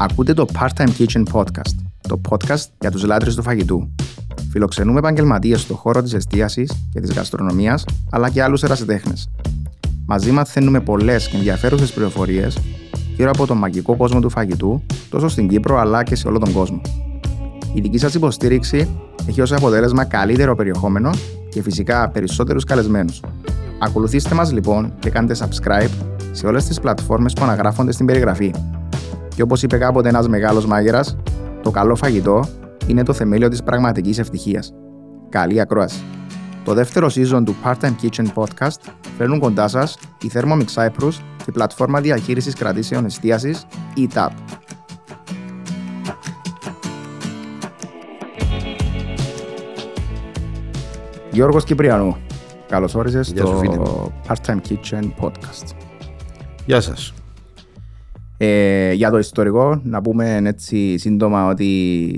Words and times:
Ακούτε 0.00 0.34
το 0.34 0.46
Part-Time 0.58 0.88
Kitchen 0.98 1.22
Podcast, 1.32 1.74
το 2.08 2.20
podcast 2.28 2.64
για 2.80 2.90
τους 2.90 3.04
λάτρες 3.04 3.34
του 3.34 3.42
φαγητού. 3.42 3.94
Φιλοξενούμε 4.50 4.98
επαγγελματίες 4.98 5.60
στον 5.60 5.76
χώρο 5.76 6.02
της 6.02 6.12
εστίασης 6.12 6.72
και 6.92 7.00
της 7.00 7.12
γαστρονομίας, 7.12 7.84
αλλά 8.10 8.30
και 8.30 8.42
άλλους 8.42 8.62
ερασιτέχνες. 8.62 9.30
Μαζί 10.06 10.30
μαθαίνουμε 10.30 10.80
πολλές 10.80 11.28
και 11.28 11.36
ενδιαφέρουσες 11.36 11.92
πληροφορίες 11.92 12.58
γύρω 13.16 13.30
από 13.30 13.46
τον 13.46 13.56
μαγικό 13.56 13.96
κόσμο 13.96 14.20
του 14.20 14.30
φαγητού, 14.30 14.82
τόσο 15.10 15.28
στην 15.28 15.48
Κύπρο 15.48 15.78
αλλά 15.78 16.02
και 16.02 16.14
σε 16.14 16.28
όλο 16.28 16.38
τον 16.38 16.52
κόσμο. 16.52 16.80
Η 17.74 17.80
δική 17.80 17.98
σας 17.98 18.14
υποστήριξη 18.14 18.88
έχει 19.26 19.40
ως 19.40 19.52
αποτέλεσμα 19.52 20.04
καλύτερο 20.04 20.54
περιεχόμενο 20.54 21.10
και 21.50 21.62
φυσικά 21.62 22.08
περισσότερους 22.08 22.64
καλεσμένους. 22.64 23.20
Ακολουθήστε 23.78 24.34
μας 24.34 24.52
λοιπόν 24.52 24.92
και 24.98 25.10
κάντε 25.10 25.34
subscribe 25.38 25.90
σε 26.32 26.46
όλες 26.46 26.64
τις 26.64 26.80
πλατφόρμες 26.80 27.32
που 27.32 27.44
αναγράφονται 27.44 27.92
στην 27.92 28.06
περιγραφή. 28.06 28.50
Και 29.38 29.44
όπως 29.44 29.62
είπε 29.62 29.78
κάποτε 29.78 30.08
ένας 30.08 30.28
μεγάλος 30.28 30.66
μάγειρας, 30.66 31.16
το 31.62 31.70
καλό 31.70 31.94
φαγητό 31.94 32.48
είναι 32.86 33.02
το 33.02 33.12
θεμέλιο 33.12 33.48
της 33.48 33.62
πραγματικής 33.62 34.18
ευτυχίας. 34.18 34.72
Καλή 35.28 35.60
ακρόαση. 35.60 36.02
Το 36.64 36.74
δεύτερο 36.74 37.06
season 37.06 37.42
του 37.44 37.56
Part-Time 37.64 37.94
Kitchen 38.02 38.26
Podcast 38.34 38.92
φέρνουν 39.16 39.38
κοντά 39.38 39.68
σας 39.68 39.98
η 40.22 40.30
Thermomix 40.34 40.64
Cyprus 40.74 41.12
και 41.36 41.44
η 41.46 41.52
πλατφόρμα 41.52 42.00
διαχείρισης 42.00 42.54
κρατήσεων 42.54 43.04
εστίασης 43.04 43.66
ETAP. 43.96 44.30
Γιώργος 51.30 51.64
Κυπριανού, 51.64 52.16
καλώς 52.68 52.94
όρισες 52.94 53.26
στο 53.26 53.62
Part-Time 54.28 54.60
Kitchen 54.68 55.10
Podcast. 55.20 55.66
Γεια 56.66 56.80
σας. 56.80 57.12
Ε, 58.40 58.92
για 58.92 59.10
το 59.10 59.18
ιστορικό, 59.18 59.80
να 59.84 60.02
πούμε 60.02 60.40
έτσι 60.44 60.98
σύντομα 60.98 61.48
ότι 61.48 62.10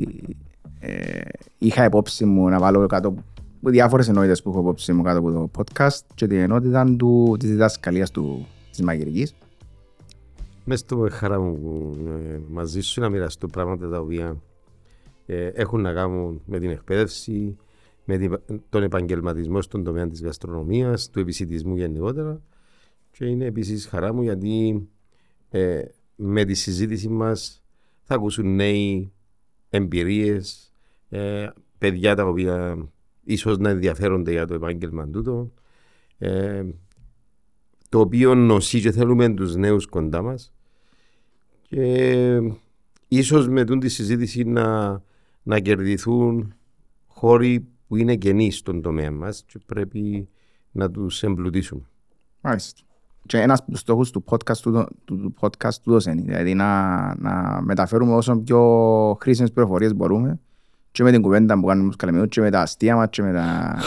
ε, 0.80 1.20
είχα 1.58 1.84
υπόψη 1.84 2.24
μου 2.24 2.48
να 2.48 2.58
βάλω 2.58 2.86
κάτω 2.86 3.14
διάφορες 3.60 4.08
ενότητες 4.08 4.42
που 4.42 4.50
έχω 4.50 4.60
υπόψη 4.60 4.92
μου 4.92 5.02
κάτω 5.02 5.18
από 5.18 5.30
το 5.30 5.50
podcast 5.58 6.00
και 6.14 6.26
την 6.26 6.38
ενότητα 6.38 6.94
του, 6.96 7.36
της 7.38 7.50
διδασκαλίας 7.50 8.10
του, 8.10 8.46
της 8.70 8.82
μαγειρικής. 8.82 9.34
Μες 10.64 10.80
στο 10.80 11.08
χαρά 11.10 11.40
μου 11.40 11.58
ε, 12.06 12.38
μαζί 12.48 12.80
σου 12.80 13.00
να 13.00 13.08
μοιραστώ 13.08 13.46
πράγματα 13.46 13.88
τα 13.88 13.98
οποία 14.00 14.36
ε, 15.26 15.46
έχουν 15.46 15.80
να 15.80 15.92
κάνουν 15.92 16.42
με 16.44 16.58
την 16.58 16.70
εκπαίδευση, 16.70 17.56
με 18.04 18.40
τον 18.68 18.82
επαγγελματισμό 18.82 19.62
στον 19.62 19.84
τομέα 19.84 20.08
της 20.08 20.22
γαστρονομίας, 20.22 21.10
του 21.10 21.20
επισητισμού 21.20 21.76
γενικότερα 21.76 22.40
και 23.10 23.26
είναι 23.26 23.44
επίσης 23.44 23.86
χαρά 23.86 24.12
μου 24.12 24.22
γιατί 24.22 24.88
ε, 25.50 25.82
με 26.22 26.44
τη 26.44 26.54
συζήτηση 26.54 27.08
μας 27.08 27.62
θα 28.02 28.14
ακούσουν 28.14 28.54
νέοι 28.54 29.12
εμπειρίες, 29.70 30.72
ε, 31.08 31.48
παιδιά 31.78 32.14
τα 32.14 32.24
οποία 32.26 32.88
ίσως 33.24 33.58
να 33.58 33.70
ενδιαφέρονται 33.70 34.30
για 34.30 34.46
το 34.46 34.54
επάγγελμα 34.54 35.08
τούτο, 35.08 35.52
ε, 36.18 36.64
το 37.88 38.00
οποίο 38.00 38.34
νοσεί 38.34 38.80
και 38.80 38.90
θέλουμε 38.92 39.34
τους 39.34 39.56
νέους 39.56 39.86
κοντά 39.86 40.22
μας 40.22 40.52
και 41.62 42.40
ίσως 43.08 43.48
με 43.48 43.64
τη 43.64 43.88
συζήτηση 43.88 44.44
να, 44.44 45.02
να 45.42 45.60
κερδιθούν 45.60 46.54
χώροι 47.06 47.66
που 47.88 47.96
είναι 47.96 48.16
καινοί 48.16 48.50
στον 48.50 48.82
τομέα 48.82 49.10
μας 49.10 49.44
και 49.46 49.58
πρέπει 49.66 50.28
να 50.70 50.90
τους 50.90 51.22
εμπλουτίσουμε. 51.22 51.82
Μάλιστα. 52.40 52.89
Και 53.26 53.40
ένας 53.40 53.60
από 53.60 53.70
τους 53.70 53.80
στόχους 53.80 54.10
του 54.10 54.24
podcast 54.28 54.56
του, 54.56 54.86
του, 55.04 55.34
podcast 55.40 55.74
του 55.82 55.98
είναι, 56.10 56.22
δηλαδή 56.22 56.54
να, 56.54 57.14
να 57.18 57.60
μεταφέρουμε 57.62 58.14
όσο 58.14 58.36
πιο 58.36 58.60
χρήσιμες 59.20 59.52
πληροφορίες 59.52 59.94
μπορούμε 59.94 60.40
και 60.92 61.02
με 61.02 61.10
την 61.10 61.22
κουβέντα 61.22 61.60
που 61.60 61.66
κάνουμε 61.66 61.84
στους 61.84 61.96
καλεμιούς 61.96 62.28
και 62.28 62.40
με 62.40 62.50
τα 62.50 62.60
αστεία 62.60 62.96
μας 62.96 63.08
και 63.10 63.22
με 63.22 63.32
τα 63.32 63.78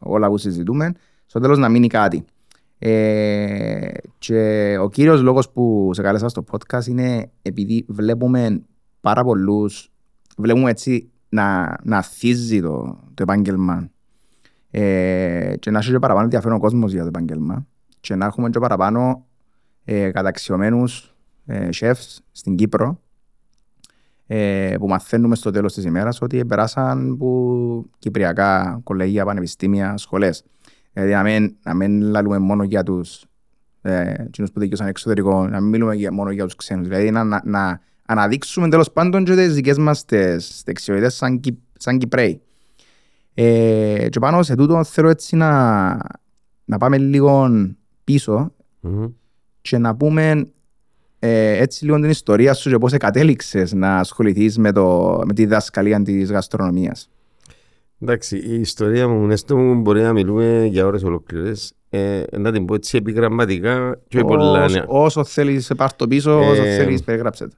όλα 0.00 0.28
που 0.28 0.36
συζητούμε, 0.36 0.92
στο 1.26 1.40
τέλος 1.40 1.58
να 1.58 1.68
μείνει 1.68 1.86
κάτι. 1.86 2.24
Ε, 2.78 3.88
και 4.18 4.76
ο 4.80 4.88
κύριος 4.88 5.20
λόγος 5.22 5.50
που 5.50 5.90
σε 5.92 6.02
κάλεσα 6.02 6.28
στο 6.28 6.44
podcast 6.50 6.86
είναι 6.86 7.30
επειδή 7.42 7.84
βλέπουμε 7.88 8.62
πάρα 9.00 9.24
πολλούς, 9.24 9.90
βλέπουμε 10.36 10.70
έτσι 10.70 11.10
να, 11.28 11.76
να 11.82 12.02
θύζει 12.02 12.60
το, 12.60 12.98
το 13.14 13.22
επάγγελμα 13.22 13.90
ε, 14.70 15.54
και 15.58 15.70
να 15.70 15.78
έχει 15.78 15.90
και 15.90 15.98
παραπάνω 15.98 16.24
ενδιαφέρον 16.24 16.56
ο 16.56 16.60
κόσμος 16.60 16.92
για 16.92 17.00
το 17.00 17.08
επάγγελμα 17.08 17.66
και 18.04 18.14
να 18.14 18.26
έχουμε 18.26 18.50
και 18.50 18.58
παραπάνω 18.58 19.26
ε, 19.84 20.10
καταξιωμένους 20.10 21.14
ε, 21.46 21.68
chefs 21.80 22.16
στην 22.32 22.56
Κύπρο 22.56 23.00
ε, 24.26 24.74
που 24.78 24.86
μαθαίνουμε 24.86 25.34
στο 25.36 25.50
τέλος 25.50 25.74
της 25.74 25.84
ημέρας 25.84 26.20
ότι 26.20 26.44
περάσαν 26.44 27.10
από 27.12 27.84
κυπριακά 27.98 28.80
κολεγία, 28.84 29.24
πανεπιστήμια, 29.24 29.96
σχολές. 29.96 30.44
Δηλαδή 30.92 31.12
να 31.12 31.22
μην, 31.22 31.56
να 31.62 31.74
μην 31.74 32.00
λαλούμε 32.02 32.38
μόνο 32.38 32.62
για 32.62 32.82
τους 32.82 33.24
ε, 33.82 34.14
που 34.52 34.60
δικαιούσαν 34.60 34.86
εξωτερικό, 34.86 35.48
να 35.48 35.60
μην 35.60 35.70
μιλούμε 35.70 36.10
μόνο 36.10 36.30
για 36.30 36.44
τους 36.44 36.56
ξένους. 36.56 36.88
Δηλαδή 36.88 37.10
να, 37.10 37.24
να, 37.24 37.42
να 37.44 37.80
αναδείξουμε 38.06 38.68
τέλος 38.68 38.92
πάντων 38.92 39.24
και 39.24 39.34
τις 39.34 39.54
δικές 39.54 39.78
μας 39.78 40.04
τις 40.04 40.62
δεξιότητες 40.64 41.14
σαν, 41.14 41.40
σαν 41.78 41.98
Κυπρέοι. 41.98 42.42
Ε, 43.34 44.06
και 44.08 44.18
πάνω 44.18 44.42
σε 44.42 44.54
τούτο 44.54 44.84
θέλω 44.84 45.08
έτσι 45.08 45.36
να, 45.36 45.92
να 46.64 46.78
πάμε 46.78 46.98
λίγο 46.98 47.48
πίσω 48.04 48.52
mm-hmm. 48.82 49.12
και 49.60 49.78
να 49.78 49.96
πούμε 49.96 50.46
ε, 51.18 51.62
έτσι 51.62 51.84
λίγο 51.84 52.00
την 52.00 52.10
ιστορία 52.10 52.54
σου 52.54 52.70
και 52.70 52.78
πώς 52.78 52.92
κατέληξες 52.92 53.72
να 53.72 53.96
ασχοληθείς 53.96 54.58
με, 54.58 54.72
το, 54.72 55.18
με 55.26 55.32
τη 55.32 55.46
δασκαλία 55.46 56.02
της 56.02 56.30
γαστρονομίας. 56.30 57.08
Εντάξει, 58.00 58.36
η 58.36 58.60
ιστορία 58.60 59.08
μου, 59.08 59.30
έστω 59.30 59.56
μου 59.56 59.80
μπορεί 59.80 60.00
να 60.00 60.12
μιλούμε 60.12 60.64
για 60.70 60.86
ώρες 60.86 61.02
ολοκληρές. 61.02 61.72
Ε, 61.88 62.22
να 62.38 62.52
την 62.52 62.64
πω 62.64 62.74
έτσι 62.74 62.96
επιγραμματικά 62.96 63.98
και 64.08 64.20
πολλά. 64.20 64.68
Ναι. 64.68 64.84
Όσο 64.86 65.24
θέλεις 65.24 65.72
πάρ' 65.76 65.92
το 65.92 66.06
πίσω, 66.08 66.30
ε, 66.30 66.46
όσο 66.46 66.62
θέλεις 66.62 67.02
περιγράψε 67.02 67.46
το. 67.48 67.56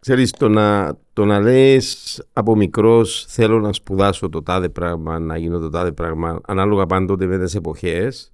Ξέρεις, 0.00 0.30
το 0.30 0.48
να, 0.48 0.96
το 1.12 1.24
να 1.24 1.40
λες 1.40 2.22
από 2.32 2.56
μικρός 2.56 3.24
θέλω 3.28 3.60
να 3.60 3.72
σπουδάσω 3.72 4.28
το 4.28 4.42
τάδε 4.42 4.68
πράγμα, 4.68 5.18
να 5.18 5.36
γίνω 5.36 5.58
το 5.58 5.70
τάδε 5.70 5.92
πράγμα, 5.92 6.40
ανάλογα 6.46 6.86
πάντοτε 6.86 7.26
με 7.26 7.38
τις 7.38 7.54
εποχές, 7.54 8.32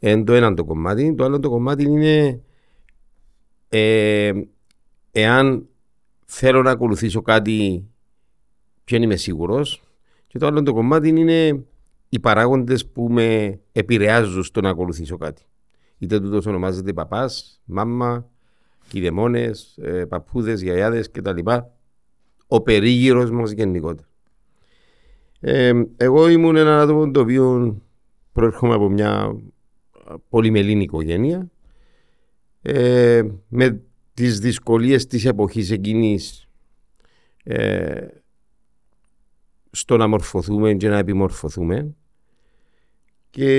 είναι 0.00 0.24
το 0.24 0.32
ένα 0.32 0.54
το 0.54 0.64
κομμάτι. 0.64 1.14
Το 1.14 1.24
άλλο 1.24 1.38
το 1.38 1.50
κομμάτι 1.50 1.84
είναι 1.84 2.40
ε, 3.68 4.32
εάν 5.12 5.68
θέλω 6.24 6.62
να 6.62 6.70
ακολουθήσω 6.70 7.22
κάτι 7.22 7.88
ποιον 8.84 9.02
είμαι 9.02 9.16
σίγουρος. 9.16 9.82
Και 10.26 10.38
το 10.38 10.46
άλλο 10.46 10.62
το 10.62 10.72
κομμάτι 10.72 11.08
είναι 11.08 11.64
οι 12.08 12.20
παράγοντες 12.20 12.86
που 12.86 13.10
με 13.10 13.60
επηρεάζουν 13.72 14.42
στο 14.42 14.60
να 14.60 14.68
ακολουθήσω 14.68 15.16
κάτι. 15.16 15.42
Είτε 15.98 16.20
τούτος 16.20 16.46
ονομάζεται 16.46 16.92
παπάς, 16.92 17.60
μάμα, 17.64 18.28
κηδεμόνε, 18.88 19.50
ε, 19.76 20.04
παππούδες, 20.04 20.62
γιαγιάδες 20.62 21.10
κτλ. 21.10 21.38
Ο 22.46 22.60
περίγυρος 22.60 23.30
μας 23.30 23.50
γενικότερα. 23.50 24.08
Ε, 25.40 25.82
εγώ 25.96 26.28
ήμουν 26.28 26.56
ένα 26.56 26.80
άτομο 26.80 27.10
το 27.10 27.20
οποίο 27.20 27.76
προέρχομαι 28.32 28.74
από 28.74 28.88
μια 28.88 29.40
πολυμελήνη 30.28 30.82
οικογένεια 30.82 31.50
ε, 32.62 33.22
με 33.48 33.80
τις 34.14 34.38
δυσκολίες 34.38 35.06
της 35.06 35.24
εποχής 35.24 35.70
εκείνης 35.70 36.48
ε, 37.44 38.06
στο 39.70 39.96
να 39.96 40.06
μορφωθούμε 40.06 40.74
και 40.74 40.88
να 40.88 40.98
επιμορφωθούμε. 40.98 41.94
Και 43.30 43.50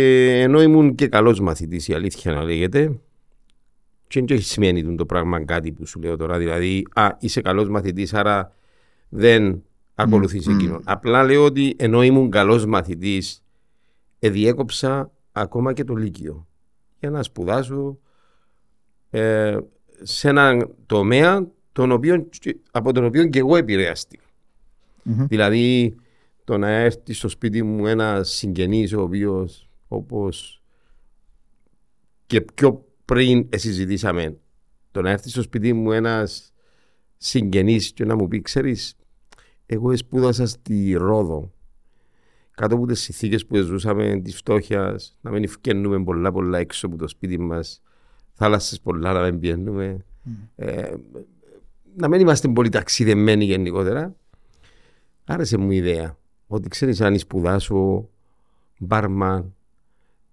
ενώ 0.42 0.62
ήμουν 0.62 0.96
και 0.96 1.08
καλός 1.08 1.40
μαθητής 1.40 1.88
η 1.88 1.94
αλήθεια 1.94 2.34
να 2.34 2.44
λέγεται 2.44 3.00
και 4.08 4.22
δεν 4.22 4.42
σημαίνει 4.42 4.96
το 4.96 5.06
πράγμα 5.06 5.46
κάτι 5.46 5.72
που 5.72 5.85
σου 5.85 6.00
λέω 6.00 6.16
τώρα 6.16 6.38
δηλαδή 6.38 6.88
α, 6.94 7.09
είσαι 7.20 7.41
καλός 7.41 7.70
μαθητής 7.70 8.14
άρα 8.14 8.56
δεν 9.09 9.64
ακολουθείς 9.96 10.47
mm, 10.50 10.53
εκείνον. 10.53 10.82
Απλά 10.84 11.23
λέω 11.23 11.44
ότι 11.44 11.76
ενώ 11.78 12.03
ήμουν 12.03 12.29
καλός 12.29 12.66
μαθητής 12.66 13.44
εδιέκοψα 14.20 15.12
ακόμα 15.32 15.73
και 15.73 15.84
το 15.84 15.96
Λύκειο 15.96 16.47
για 16.99 17.09
να 17.09 17.23
σπουδάσω 17.23 17.99
ε, 19.09 19.57
σε 20.01 20.29
έναν 20.29 20.75
τομέα 20.85 21.47
τον 21.72 21.91
οποίο, 21.91 22.29
από 22.72 22.93
τον 22.93 23.05
οποίο 23.05 23.28
και 23.28 23.40
εγώ 23.40 23.55
επηρεάστηκα. 23.55 24.23
Mm-hmm. 25.05 25.25
Δηλαδή 25.28 25.96
το 26.43 26.57
να 26.57 26.69
έρθει 26.69 27.13
στο 27.13 27.29
σπίτι 27.29 27.63
μου 27.63 27.87
ένα 27.87 28.23
συγγενής 28.23 28.93
ο 28.93 29.01
οποίος 29.01 29.69
όπως 29.87 30.61
και 32.25 32.41
πιο 32.41 32.85
πριν 33.05 33.49
συζητήσαμε 33.55 34.37
το 34.91 35.01
να 35.01 35.09
έρθει 35.09 35.29
στο 35.29 35.41
σπίτι 35.41 35.73
μου 35.73 35.91
ένας 35.91 36.53
συγγενής 37.17 37.91
και 37.91 38.05
να 38.05 38.16
μου 38.16 38.28
πει 38.28 38.41
ξέρεις 38.41 38.96
εγώ 39.66 39.97
σπούδασα 39.97 40.47
στη 40.47 40.93
Ρόδο 40.93 41.51
κάτω 42.59 42.76
από 42.76 42.85
τις 42.85 43.00
συνθήκες 43.00 43.46
που 43.46 43.56
ζούσαμε 43.56 44.22
της 44.23 44.35
φτώχειας, 44.35 45.17
να 45.22 45.32
μην 45.32 45.44
ευκαινούμε 45.44 46.03
πολλά 46.03 46.32
πολλά 46.32 46.58
έξω 46.58 46.88
από 46.88 46.96
το 46.96 47.08
σπίτι 47.08 47.40
μας, 47.40 47.82
θάλασσες 48.34 48.79
πολλά 48.79 49.14
να 49.14 49.22
μην 49.22 49.40
πιένουμε, 49.40 50.06
mm. 50.26 50.29
ε, 50.56 50.94
να 51.96 52.08
μην 52.08 52.20
είμαστε 52.20 52.47
πολύ 52.47 52.70
ταξιδεμένοι 52.70 53.46
γενικότερα. 53.46 54.16
Άρεσε 55.26 55.58
μου 55.58 55.72
η 55.72 55.76
ιδέα 55.76 56.17
ότι 56.47 56.70
ξέρεις 56.70 57.02
αν 57.02 57.20
σπουδάσω 57.20 58.09
μπάρμαν, 58.79 59.53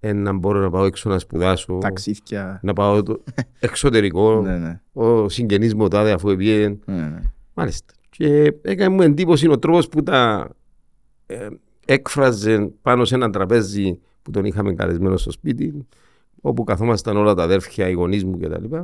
ε, 0.00 0.12
να 0.12 0.32
μπορώ 0.32 0.61
να 0.61 0.70
πάω 0.70 0.84
έξω 0.84 1.08
να 1.08 1.19
σπουδάσω. 1.19 1.78
Ταξίδια. 1.78 2.61
Να 2.62 2.73
πάω 2.73 3.02
το 3.02 3.23
εξωτερικό. 3.58 4.40
Ναι, 4.43 4.56
ναι. 4.56 4.81
Ο 4.93 5.28
συγγενής 5.28 5.75
μου 5.75 5.88
τάδε 5.88 6.12
αφού 6.12 6.37
πήγε. 6.37 6.69
Ναι, 6.69 6.94
ναι. 6.94 7.20
Μάλιστα. 7.55 7.94
Και 8.11 8.55
έκανε 8.62 8.94
μου 8.94 9.02
εντύπωση 9.02 9.49
ο 9.49 9.58
τρόπος 9.58 9.88
που 9.88 10.02
τα 10.02 10.50
ε, 11.26 11.49
έκφραζε 11.87 12.71
πάνω 12.83 13.05
σε 13.05 13.15
ένα 13.15 13.31
τραπέζι 13.31 13.99
που 14.23 14.31
τον 14.31 14.44
είχαμε 14.44 14.75
καλεσμένο 14.75 15.17
στο 15.17 15.31
σπίτι, 15.31 15.87
όπου 16.41 16.65
καθόμασταν 16.65 17.17
όλα 17.17 17.35
τα 17.35 17.43
αδέρφια, 17.43 17.88
οι 17.88 17.93
γονείς 17.93 18.25
μου 18.25 18.38
κτλ. 18.38 18.77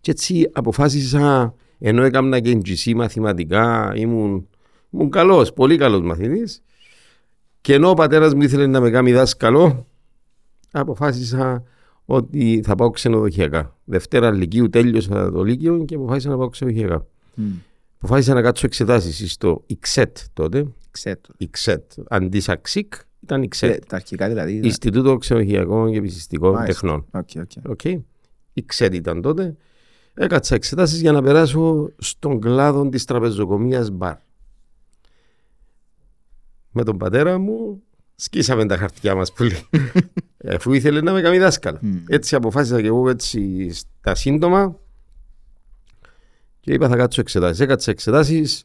Και 0.00 0.10
έτσι 0.10 0.50
αποφάσισα, 0.52 1.54
ενώ 1.78 2.02
έκανα 2.02 2.40
και 2.40 2.58
NGC 2.62 2.94
μαθηματικά, 2.94 3.92
ήμουν, 3.96 4.48
ήμουν 4.90 5.10
καλός, 5.10 5.52
πολύ 5.52 5.76
καλός 5.76 6.00
μαθητής. 6.00 6.62
Και 7.60 7.74
ενώ 7.74 7.90
ο 7.90 7.94
πατέρας 7.94 8.34
μου 8.34 8.42
ήθελε 8.42 8.66
να 8.66 8.80
με 8.80 8.90
κάνει 8.90 9.12
δάσκαλο, 9.12 9.86
αποφάσισα 10.70 11.62
ότι 12.04 12.62
θα 12.64 12.74
πάω 12.74 12.90
ξενοδοχειακά. 12.90 13.76
Δευτέρα 13.84 14.30
Λυκείου 14.30 14.68
τέλειωσα 14.68 15.30
το 15.30 15.42
Λύκειο 15.42 15.84
και 15.84 15.94
αποφάσισα 15.94 16.28
να 16.28 16.36
πάω 16.36 16.48
ξενοδοχειακά. 16.48 17.06
Μμ. 17.34 17.44
Αποφάσισα 17.96 18.34
να 18.34 18.42
κάτσω 18.42 18.66
εξετάσεις 18.66 19.32
στο 19.32 19.64
ΙΞΕΤ 19.68 20.12
τότε. 20.32 20.66
Ξέρω. 20.90 21.20
ΙΞΕΤ. 21.40 21.78
Αντίς 22.08 22.40
ΑΞΙΚ 22.40 22.92
ήταν 23.22 23.42
Ε, 23.42 23.46
ΙΞΕΤ. 23.50 23.78
Τα 23.88 23.96
αρχικά 23.96 24.28
δηλαδή. 24.28 24.52
ήταν- 24.52 24.64
Ινστιτούτο 24.64 25.16
Ξενοδοχειακών 25.16 25.90
και 25.92 25.98
Επισιτιστικών 25.98 26.52
Μάλιστα. 26.52 26.72
Τεχνών. 26.80 27.04
Ok, 27.10 27.28
ok. 27.68 27.76
Okay. 27.82 28.00
ΙΞΕΤ 28.54 28.92
ήταν 28.92 29.22
τότε. 29.22 29.56
Έκατσα 30.14 30.54
εξετάσεις 30.54 31.00
για 31.00 31.12
να 31.12 31.22
περάσω 31.22 31.90
στον 31.98 32.40
κλάδο 32.40 32.88
της 32.88 33.04
τραπεζοκομίας 33.04 33.90
μπαρ. 33.90 34.16
Με 36.70 36.82
τον 36.84 36.98
πατέρα 36.98 37.38
μου 37.38 37.82
σκίσαμε 38.14 38.66
τα 38.66 38.76
χαρτιά 38.76 39.14
μας 39.14 39.32
πολύ. 39.32 39.56
Αφού 40.54 40.72
ήθελε 40.72 41.00
να 41.00 41.12
με 41.12 41.20
κάνει 41.20 41.38
δάσκαλο. 41.38 41.78
Μμ. 41.82 41.96
Έτσι 42.08 42.34
αποφάσισα 42.34 42.80
και 42.80 42.86
εγώ 42.86 43.08
έτσι 43.08 43.70
στα 43.72 44.14
σύντομα 44.14 44.78
και 46.60 46.72
είπα 46.72 46.88
θα 46.88 46.96
κάτσω 46.96 47.20
εξετάσεις. 47.20 47.60
Έκατσα 47.60 47.90
εξετάσεις, 47.90 48.64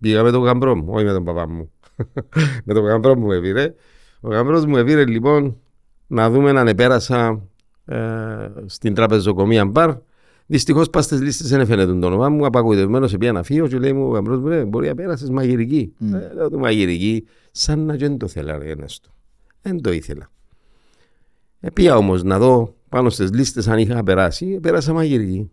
πήγα 0.00 0.22
με 0.22 0.30
τον 0.30 0.42
γαμπρό 0.42 0.76
μου, 0.76 0.86
όχι 0.88 1.04
με 1.04 1.12
τον 1.12 1.24
παπά 1.24 1.48
μου. 1.48 1.70
με 2.64 2.74
τον 2.74 2.84
γαμπρό 2.84 3.16
μου 3.16 3.26
με 3.26 3.40
πήρε. 3.40 3.74
Ο 4.20 4.28
γαμπρός 4.28 4.64
μου 4.64 4.72
με 4.72 4.84
πήρε 4.84 5.04
λοιπόν 5.06 5.56
να 6.06 6.30
δούμε 6.30 6.50
αν 6.50 6.68
επέρασα 6.68 7.42
ε, 7.84 7.96
στην 8.66 8.94
τραπεζοκομεία 8.94 9.64
μπαρ. 9.64 9.96
Δυστυχώς 10.46 10.90
πας 10.90 11.04
στις 11.04 11.20
λίστες 11.20 11.48
δεν 11.48 11.60
έφερε 11.60 11.86
το 11.86 12.06
όνομα 12.06 12.28
μου. 12.28 12.46
Απαγοητευμένος 12.46 13.10
σε 13.10 13.16
ένα 13.20 13.42
φύο 13.42 13.66
και 13.66 13.78
λέει 13.78 13.92
μου 13.92 14.06
ο 14.06 14.10
γαμπρός 14.10 14.40
μου: 14.40 14.48
«Ρε, 14.48 14.64
Μπορεί 14.64 14.88
να 14.88 14.94
πέρασες 14.94 15.30
μαγειρική. 15.30 15.94
Μμ. 15.98 16.14
Ε, 16.14 16.30
λέω 16.34 16.50
του 16.50 16.58
μαγειρική, 16.58 17.26
σαν 17.50 17.84
να 17.84 17.94
δεν 17.94 18.18
το 18.18 18.28
θέλα, 18.28 18.58
ρε 18.58 18.70
Ενέστο. 18.70 19.10
Δεν 19.62 19.80
το 19.80 19.92
ήθελα. 19.92 20.30
Ε, 21.60 21.70
πήγα 21.70 21.96
όμως 21.96 22.22
να 22.22 22.38
δω 22.38 22.74
πάνω 22.88 23.10
στις 23.10 23.32
λίστες 23.32 23.68
αν 23.68 23.78
είχα 23.78 24.02
περάσει. 24.02 24.60
Πέρασα 24.60 24.92
μαγειρική. 24.92 25.50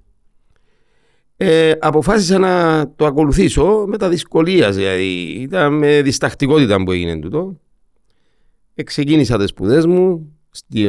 Ε, 1.44 1.74
αποφάσισα 1.80 2.38
να 2.38 2.86
το 2.96 3.06
ακολουθήσω 3.06 3.86
με 3.88 3.98
τα 3.98 4.10
δυσκολία. 4.10 4.72
Δηλαδή, 4.72 5.06
ήταν 5.42 5.74
με 5.74 6.02
διστακτικότητα 6.02 6.84
που 6.84 6.92
έγινε 6.92 7.20
τούτο. 7.20 7.60
Ε, 8.76 8.84
ξεκίνησα 8.84 9.38
τις 9.38 9.50
σπουδές 9.50 9.86
μου 9.86 10.34
στη 10.52 10.88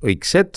ο 0.00 0.08
ΙΞΕΤ. 0.08 0.54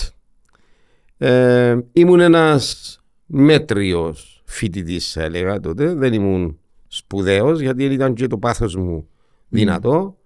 Ε, 1.17 1.77
ήμουν 1.93 2.19
ένας 2.19 2.97
μέτριος 3.25 4.41
φοιτητής 4.45 5.11
θα 5.11 5.23
έλεγα 5.23 5.59
τότε. 5.59 5.93
Δεν 5.93 6.13
ήμουν 6.13 6.59
σπουδαίος 6.87 7.59
γιατί 7.59 7.83
ήταν 7.83 8.13
και 8.13 8.27
το 8.27 8.37
πάθος 8.37 8.75
μου 8.75 9.07
δυνατό. 9.49 10.17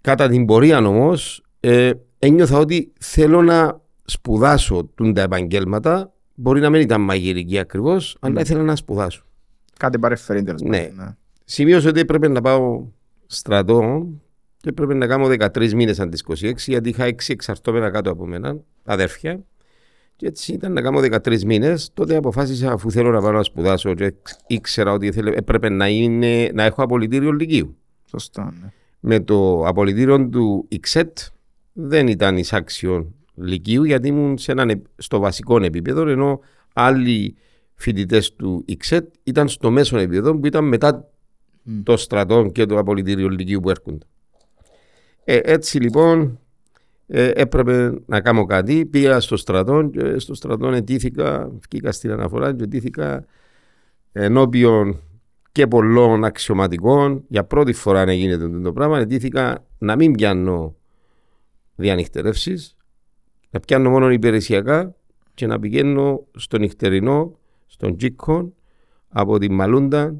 Κατά 0.00 0.28
την 0.28 0.46
πορεία 0.46 0.78
όμως, 0.78 1.42
ε, 1.60 1.92
ένιωθα 2.18 2.58
ότι 2.58 2.92
θέλω 2.98 3.42
να 3.42 3.80
σπουδάσω 4.04 4.84
τούν 4.94 5.14
τα 5.14 5.22
επαγγέλματα. 5.22 6.11
Μπορεί 6.34 6.60
να 6.60 6.70
μην 6.70 6.80
ήταν 6.80 7.00
μαγειρική 7.00 7.58
ακριβώς, 7.58 8.16
αλλά 8.20 8.40
ήθελα 8.40 8.62
να 8.62 8.76
σπουδάσω. 8.76 9.24
Κάτι 9.78 9.98
παρεφερήν 9.98 10.44
τέλος 10.44 10.60
Ναι. 10.62 10.78
πάντων, 10.96 11.16
Σημείωσα 11.44 11.88
ότι 11.88 12.00
έπρεπε 12.00 12.28
να 12.28 12.40
πάω 12.40 12.86
στρατό 13.26 14.06
και 14.56 14.68
έπρεπε 14.68 14.94
να 14.94 15.06
κάνω 15.06 15.26
13 15.26 15.72
μήνες 15.74 16.00
αντί 16.00 16.16
26 16.16 16.52
γιατί 16.66 16.88
είχα 16.88 17.04
6 17.04 17.32
εξαρτώμενα 17.32 17.90
κάτω 17.90 18.10
από 18.10 18.26
μένα, 18.26 18.56
αδέρφια. 18.84 19.40
Και 20.16 20.26
έτσι 20.26 20.52
ήταν 20.52 20.72
να 20.72 20.80
κάνω 20.80 21.00
13 21.00 21.42
μήνες. 21.44 21.90
Τότε 21.94 22.16
αποφάσισα 22.16 22.72
αφού 22.72 22.90
θέλω 22.90 23.10
να 23.10 23.20
πάω 23.20 23.32
να 23.32 23.42
σπουδάσω 23.42 23.94
και 23.94 24.14
ήξερα 24.46 24.92
ότι 24.92 25.06
ήθελε- 25.06 25.36
έπρεπε 25.36 25.68
να, 25.68 25.88
είναι, 25.88 26.50
να 26.54 26.62
έχω 26.62 26.82
απολυτήριο 26.82 27.32
λυκείου. 27.32 27.76
Σωστό, 28.08 28.42
ναι. 28.42 28.72
Με 29.00 29.20
το 29.20 29.66
απολυτήριο 29.66 30.28
του 30.28 30.64
ΙΞΕΤ 30.68 31.18
δεν 31.72 32.06
ήταν 32.08 32.36
εισάξιο 32.36 33.12
λυκείου 33.34 33.84
γιατί 33.84 34.08
ήμουν 34.08 34.38
σε 34.38 34.52
έναν, 34.52 34.70
επ- 34.70 34.86
στο 34.96 35.18
βασικό 35.18 35.62
επίπεδο 35.62 36.08
ενώ 36.08 36.40
άλλοι 36.72 37.36
φοιτητές 37.74 38.32
του 38.34 38.64
ΙΞΕΤ 38.66 39.14
ήταν 39.22 39.48
στο 39.48 39.70
μέσο 39.70 39.98
επίπεδο 39.98 40.38
που 40.38 40.46
ήταν 40.46 40.64
μετά 40.64 41.08
Μμ. 41.62 41.82
το 41.82 41.96
στρατό 41.96 42.50
και 42.52 42.66
το 42.66 42.78
απολυτήριο 42.78 43.28
λυκείου 43.28 43.60
που 43.60 43.70
έρχονται. 43.70 44.06
Ε, 45.24 45.38
έτσι 45.42 45.78
λοιπόν 45.78 46.38
ε, 47.06 47.30
έπρεπε 47.34 47.92
να 48.06 48.20
κάνω 48.20 48.44
κάτι. 48.44 48.86
Πήγα 48.86 49.20
στο 49.20 49.36
στρατό 49.36 49.90
και 49.92 50.18
στο 50.18 50.34
στρατό 50.34 50.68
ετήθηκα, 50.68 51.52
βγήκα 51.70 51.92
στην 51.92 52.10
αναφορά 52.10 52.54
και 52.54 52.64
ετήθηκα 52.64 53.24
ενώπιον 54.12 55.00
και 55.52 55.66
πολλών 55.66 56.24
αξιωματικών. 56.24 57.24
Για 57.28 57.44
πρώτη 57.44 57.72
φορά 57.72 58.04
να 58.04 58.12
γίνεται 58.12 58.44
αυτό 58.44 58.60
το 58.60 58.72
πράγμα, 58.72 58.98
ετήθηκα 58.98 59.66
να 59.78 59.96
μην 59.96 60.12
πιάνω 60.12 60.76
διανυχτερεύσεις, 61.74 62.76
να 63.54 63.60
πιάνω 63.60 63.90
μόνο 63.90 64.10
υπηρεσιακά 64.10 64.94
και 65.34 65.46
να 65.46 65.58
πηγαίνω 65.58 66.22
στο 66.36 66.58
νυχτερινό, 66.58 67.36
στον 67.66 67.96
Τζίκον, 67.96 68.54
από 69.08 69.38
τη 69.38 69.50
Μαλούντα, 69.50 70.14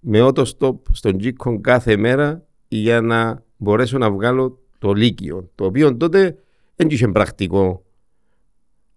με 0.00 0.20
ότοστοπ 0.20 0.84
στον 0.92 1.18
Τζίκον 1.18 1.60
κάθε 1.60 1.96
μέρα 1.96 2.42
για 2.68 3.00
να 3.00 3.42
μπορέσω 3.56 3.98
να 3.98 4.10
βγάλω 4.10 4.58
το 4.78 4.92
Λύκειο, 4.92 5.50
το 5.54 5.64
οποίο 5.64 5.96
τότε 5.96 6.36
δεν 6.76 6.88
είχε 6.90 7.08
πρακτικό 7.08 7.82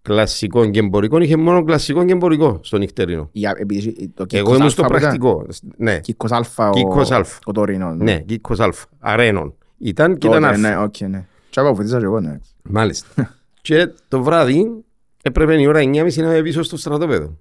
κλασικό 0.02 0.70
και 0.70 0.80
εμπορικό, 0.80 1.18
είχε 1.20 1.36
μόνο 1.38 1.64
κλασικό 1.64 2.06
και 2.06 2.12
εμπορικό 2.12 2.60
στο 2.64 2.78
νυχτερινό. 2.78 3.30
Για- 3.32 3.56
επειδή 3.58 4.10
το 4.14 4.26
Εγώ 4.32 4.44
Κύκκος 4.44 4.58
ήμουν 4.58 4.70
στο 4.70 4.82
Άλφα 4.84 4.96
που 4.98 5.00
ήταν. 5.04 5.18
πρακτικό. 5.20 5.46
Ναι, 5.78 6.00
Κύκκος 6.00 6.32
Άλφα, 6.32 6.70
ο- 6.70 6.74
Κύκκος 6.74 7.12
Άλφα. 7.12 7.40
ο 7.46 7.52
Τωρίνο. 7.52 7.94
ναι, 7.96 8.20
Κύκκος 8.20 8.60
Άλφα, 8.60 8.86
αρρένων. 9.00 9.56
Ήταν 9.78 10.18
και 10.18 10.28
Τότε, 10.28 10.40
ήταν 10.40 10.60
Ναι, 10.60 10.68
αλφα. 10.68 10.84
οκ, 10.84 11.00
ναι. 11.00 11.26
Και 11.50 11.60
εγώ 11.60 11.74
βοηθήσα 11.74 11.98
και 12.00 12.06
εγώ, 12.06 12.20
ναι. 12.20 12.40
Μάλιστα. 12.64 13.37
Και 13.68 13.94
το 14.08 14.24
βράδυ 14.24 14.84
έπρεπε 15.24 15.62
η 15.62 15.66
ώρα 15.66 15.80
9.30 15.80 15.92
να 15.94 16.04
είμαι 16.06 16.42
πίσω 16.42 16.64
στο 16.64 16.78
στρατόπεδο. 16.78 17.38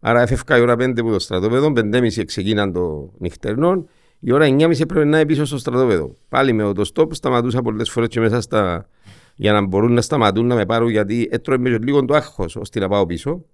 Άρα 0.00 0.20
έφευκα 0.20 0.58
η 0.58 0.60
ώρα 0.60 0.74
5 0.74 0.92
που 0.96 1.10
το 1.10 1.18
στρατόπεδο, 1.18 1.72
5.30 1.76 2.24
ξεκίναν 2.24 2.72
το 2.72 3.12
νυχτερινό. 3.18 3.88
Η 4.18 4.32
ώρα 4.32 4.46
9.30 4.46 4.80
έπρεπε 4.80 5.04
να 5.04 5.16
είμαι 5.16 5.26
πίσω 5.26 5.44
στο 5.44 5.58
στρατόπεδο. 5.58 6.14
Πάλι 6.28 6.52
με 6.52 6.72
το 6.72 6.90
stop 6.94 7.14
σταματούσα 7.14 7.62
πολλές 7.62 7.90
φορές 7.90 8.08
και 8.08 8.20
μέσα 8.20 8.40
στα. 8.40 8.88
για 9.34 9.52
να 9.52 9.66
μπορούν 9.66 9.92
να 9.92 10.00
σταματούν 10.00 10.46
να 10.46 10.54
με 10.54 10.66
πάρουν 10.66 10.88
γιατί 10.88 11.28
έτρωε 11.30 11.58
με 11.58 11.78
λίγο 11.78 12.04
το 12.04 12.14
άγχος 12.14 12.56
ώστε 12.56 12.80
να 12.80 12.88
πάω 12.88 13.06
πίσω. 13.06 13.44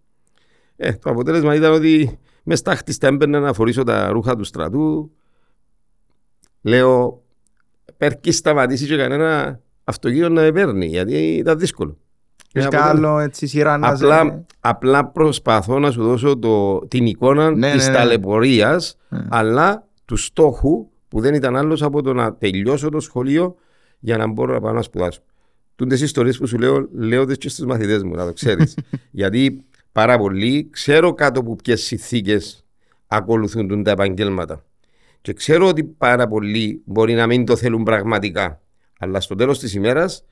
Ε, 0.76 0.92
το 0.92 1.10
αποτέλεσμα 1.10 1.54
ήταν 1.54 1.72
ότι 1.72 2.18
μες 2.42 2.58
στάχτιστα 2.58 3.06
έμπαιρνα 3.06 3.40
να 3.40 3.52
φορήσω 3.52 3.82
τα 3.82 4.08
ρούχα 4.08 4.36
του 4.36 4.44
στρατού. 4.44 5.10
Λέω, 6.62 7.22
πέρκει 7.96 8.32
σταματήσει 8.32 8.86
και 8.86 8.96
κανένα 8.96 9.60
αυτοκίνητο 9.84 10.28
να 10.28 10.42
με 10.42 10.52
παίρνει 10.52 10.86
γιατί 10.86 11.16
ήταν 11.16 11.58
δύσκολο. 11.58 11.98
Έχεις 12.56 12.66
Ε, 12.66 12.70
κι 12.70 12.76
αποτέλεσμα- 12.76 13.08
άλλο 13.10 13.18
έτσι 13.18 13.46
σειρά 13.46 13.78
να 13.78 13.86
σε- 13.96 14.04
Απλά, 14.04 14.44
απλά 14.60 15.04
προσπαθώ 15.06 15.78
να 15.78 15.90
σου 15.90 16.02
δώσω 16.02 16.38
το, 16.38 16.78
την 16.88 17.06
εικόνα 17.06 17.50
Ναι, 17.50 17.72
της 17.72 17.84
ναι, 17.84 17.90
ναι. 17.90 17.96
ταλαιπωρίας 17.96 18.98
Ναι. 19.08 19.26
αλλά 19.30 19.86
του 20.04 20.16
στόχου 20.16 20.88
που 21.08 21.20
δεν 21.20 21.34
ήταν 21.34 21.56
άλλος 21.56 21.82
από 21.82 22.02
το 22.02 22.12
να 22.12 22.34
τελειώσω 22.34 22.88
το 22.88 23.00
σχολείο 23.00 23.56
για 23.98 24.16
να 24.16 24.26
μπορώ 24.26 24.52
να 24.52 24.60
πάω 24.60 24.72
να 24.72 24.82
σπουδάσω. 24.82 25.20
Τούντες 25.76 26.00
ιστορίες 26.00 26.38
που 26.38 26.46
σου 26.46 26.58
λέω, 26.58 26.88
λέω 26.92 27.24
τις 27.24 27.38
και 27.38 27.48
στους 27.48 27.64
μαθητές 27.66 28.02
μου, 28.02 28.14
να 28.14 28.26
το 28.26 28.32
ξέρεις. 28.32 28.76
Γιατί 29.10 29.64
πάρα 29.92 30.18
πολλοί 30.18 30.68
ξέρω 30.70 31.14
κάτω 31.14 31.40
από 31.40 31.56
ποιες 31.56 31.82
συνθήκες 31.82 32.64
ακολουθούν 33.06 33.68
τούν 33.68 33.82
τα 33.82 33.90
επαγγέλματα. 33.90 34.64
Και 35.20 35.32
ξέρω 35.32 35.66
ότι 35.68 35.84
πάρα 35.84 36.26
πολλοί 36.28 36.82
μπορεί 36.84 37.14
να 37.14 37.26
μην 37.26 37.44
το 37.44 37.56
θέλουν 37.56 37.82
πραγματικά. 37.82 38.60
Αλλά 38.98 39.20
στο 39.20 39.34
τέλος 39.34 39.58
της 39.58 39.74
ημέρας 39.74 40.24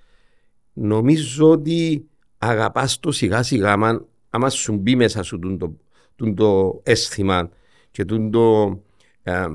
νομίζω 0.73 1.51
ότι 1.51 2.07
αγαπάς 2.43 3.01
το 3.01 3.13
σιγά 3.13 3.43
σιγά 3.43 3.73
άμα, 3.73 4.05
άμα 4.31 4.51
σου 4.51 4.77
μπει 4.77 4.97
μέσα 4.97 5.23
σου 5.23 5.39
τούν 5.39 5.59
το, 5.59 5.77
τούν 6.17 6.35
το 6.35 6.81
αίσθημα 6.83 7.51
και 7.91 8.05
τούν 8.05 8.31
το 8.31 8.79
ε, 9.23 9.47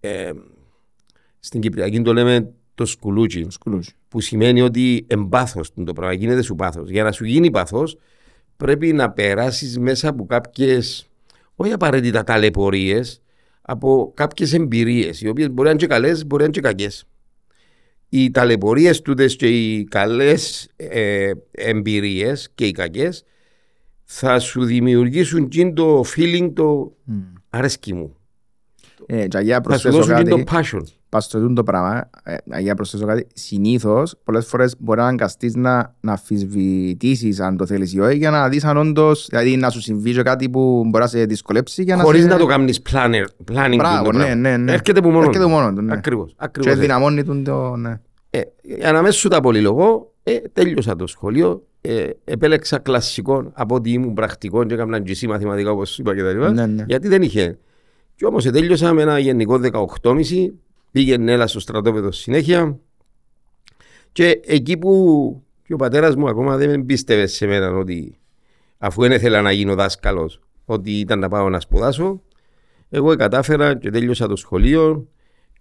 ε, 0.00 0.32
στην 1.38 1.60
Κυπριακή 1.60 2.02
το 2.02 2.12
λέμε 2.12 2.52
το 2.74 2.84
σκουλούτσι 2.84 3.46
Σκουλούς. 3.48 3.94
που 4.08 4.20
σημαίνει 4.20 4.60
ότι 4.60 5.04
εμπάθος 5.08 5.72
το 5.84 5.92
πράγμα 5.92 6.14
γίνεται 6.14 6.42
σου 6.42 6.54
πάθος. 6.54 6.90
Για 6.90 7.02
να 7.02 7.12
σου 7.12 7.24
γίνει 7.24 7.50
πάθος 7.50 7.96
πρέπει 8.56 8.92
να 8.92 9.10
περάσεις 9.10 9.78
μέσα 9.78 10.08
από 10.08 10.26
κάποιες, 10.26 11.08
όχι 11.54 11.72
απαραίτητα 11.72 12.24
ταλαιπωρίες, 12.24 13.22
από 13.62 14.12
κάποιες 14.14 14.52
εμπειρίες, 14.52 15.20
οι 15.20 15.28
οποίες 15.28 15.50
μπορεί 15.50 15.62
να 15.62 15.70
είναι 15.70 15.78
και 15.78 15.86
καλές, 15.86 16.26
μπορεί 16.26 16.42
να 16.42 16.48
είναι 16.48 16.52
και 16.52 16.60
κακές. 16.60 17.07
Οι 18.08 18.30
ταλαιπωρίες 18.30 19.02
τούτες 19.02 19.36
και 19.36 19.46
οι 19.46 19.84
καλές 19.84 20.68
ε, 20.76 21.30
εμπειρίες 21.50 22.50
και 22.54 22.66
οι 22.66 22.70
κακές 22.70 23.24
θα 24.04 24.38
σου 24.38 24.64
δημιουργήσουν 24.64 25.48
και 25.48 25.72
το 25.72 26.04
feeling 26.16 26.50
το 26.54 26.96
mm. 27.10 27.12
αρέσκει 27.50 27.94
μου. 27.94 28.16
Ε, 29.06 29.26
και 29.26 29.38
για 29.38 29.54
Θα 29.54 29.78
σου 29.78 29.88
προσθέσω 29.88 29.96
δώσουν 29.96 30.16
και 30.16 30.30
κάτι, 30.30 30.44
το 30.44 30.56
passion. 30.56 30.97
Πας 31.08 31.24
στο 31.24 31.40
τούτο 31.40 31.62
πράγμα, 31.62 32.10
ε, 32.22 32.60
για 32.60 32.74
προσθέσω 32.74 33.06
κάτι, 33.06 33.26
συνήθως 33.34 34.14
πολλές 34.24 34.46
φορές 34.46 34.74
μπορεί 34.78 34.98
να 34.98 35.04
αναγκαστείς 35.04 35.54
να, 35.54 35.94
να 36.00 36.12
αφισβητήσεις 36.12 37.40
αν 37.40 37.56
το 37.56 37.66
θέλεις 37.66 37.92
ή 37.94 38.00
όχι 38.00 38.16
για 38.16 38.30
να 38.30 38.48
δεις 38.48 38.64
αν 38.64 38.76
όντως, 38.76 39.26
δηλαδή 39.30 39.56
να 39.56 39.70
σου 39.70 39.80
συμβεί 39.80 40.12
και 40.12 40.22
κάτι 40.22 40.50
που 40.50 40.84
μπορεί 40.86 41.02
να 41.04 41.10
σε 41.10 41.24
δυσκολέψει 41.24 41.82
για 41.82 41.96
να 41.96 42.02
Χωρίς 42.02 42.22
σε... 42.22 42.28
να 42.28 42.36
το 42.36 42.46
κάνεις 42.46 42.80
planner, 42.90 43.24
planning. 43.52 43.74
Μπράβο, 43.76 44.04
το 44.04 44.12
ναι, 44.12 44.24
πράγμα. 44.24 44.34
ναι, 44.34 44.56
ναι. 44.56 44.72
Έρχεται 44.72 44.98
από 44.98 45.10
μόνο. 45.10 45.24
Έρχεται 45.24 45.44
από 45.44 45.52
μόνο 45.52 45.72
του, 45.72 45.82
ναι. 45.82 45.92
Ακριβώς. 45.92 46.28
Και 46.28 46.36
Ακριβώς. 46.36 46.72
έτσι. 46.72 46.82
δυναμώνει 46.82 47.24
τον 47.24 47.44
το, 47.44 47.76
ναι. 47.76 48.00
Ε, 48.30 48.40
για 48.62 48.92
να 48.92 49.02
μέσα 49.02 49.18
σου 49.18 49.28
τα 49.28 49.40
πολυλογώ, 49.40 50.12
ε, 50.22 50.36
τέλειωσα 50.52 50.96
το 50.96 51.06
σχολείο. 51.06 51.62
Ε, 51.80 52.06
επέλεξα 52.24 52.78
κλασικό 52.78 53.50
από 53.52 53.74
ότι 53.74 53.90
ήμουν 53.90 54.14
πρακτικό 54.14 54.64
και 54.64 54.74
έκανα 54.74 54.98
GC 54.98 55.26
μαθηματικά 55.28 55.70
όπως 55.70 55.98
είπα 55.98 56.14
και 56.14 56.22
τα 56.22 56.32
λοιπά. 56.32 56.50
Ναι, 56.50 56.66
ναι. 56.66 56.84
Γιατί 56.86 57.08
δεν 57.08 57.22
είχε. 57.22 57.58
Και 58.14 58.24
όμως 58.24 58.44
τέλειωσα 58.44 58.92
με 58.92 59.02
ένα 59.02 59.18
γενικό 59.18 59.60
18,5. 60.02 60.20
Πήγαινε 60.90 61.32
έλα 61.32 61.46
στο 61.46 61.60
στρατόπεδο 61.60 62.12
συνέχεια. 62.12 62.78
Και 64.12 64.40
εκεί 64.44 64.76
που 64.76 65.42
και 65.68 65.74
ο 65.74 65.76
πατέρας 65.76 66.16
μου 66.16 66.28
ακόμα 66.28 66.56
δεν 66.56 66.86
πίστευε 66.86 67.26
σε 67.26 67.46
μένα 67.46 67.70
ότι 67.70 68.18
αφού 68.78 69.02
δεν 69.02 69.12
ήθελα 69.12 69.42
να 69.42 69.52
γίνω 69.52 69.74
δάσκαλος, 69.74 70.40
ότι 70.64 70.90
ήταν 70.90 71.18
να 71.18 71.28
πάω 71.28 71.48
να 71.48 71.60
σπουδάσω. 71.60 72.22
Εγώ 72.88 73.16
κατάφερα 73.16 73.76
και 73.76 73.90
τέλειωσα 73.90 74.28
το 74.28 74.36
σχολείο. 74.36 75.08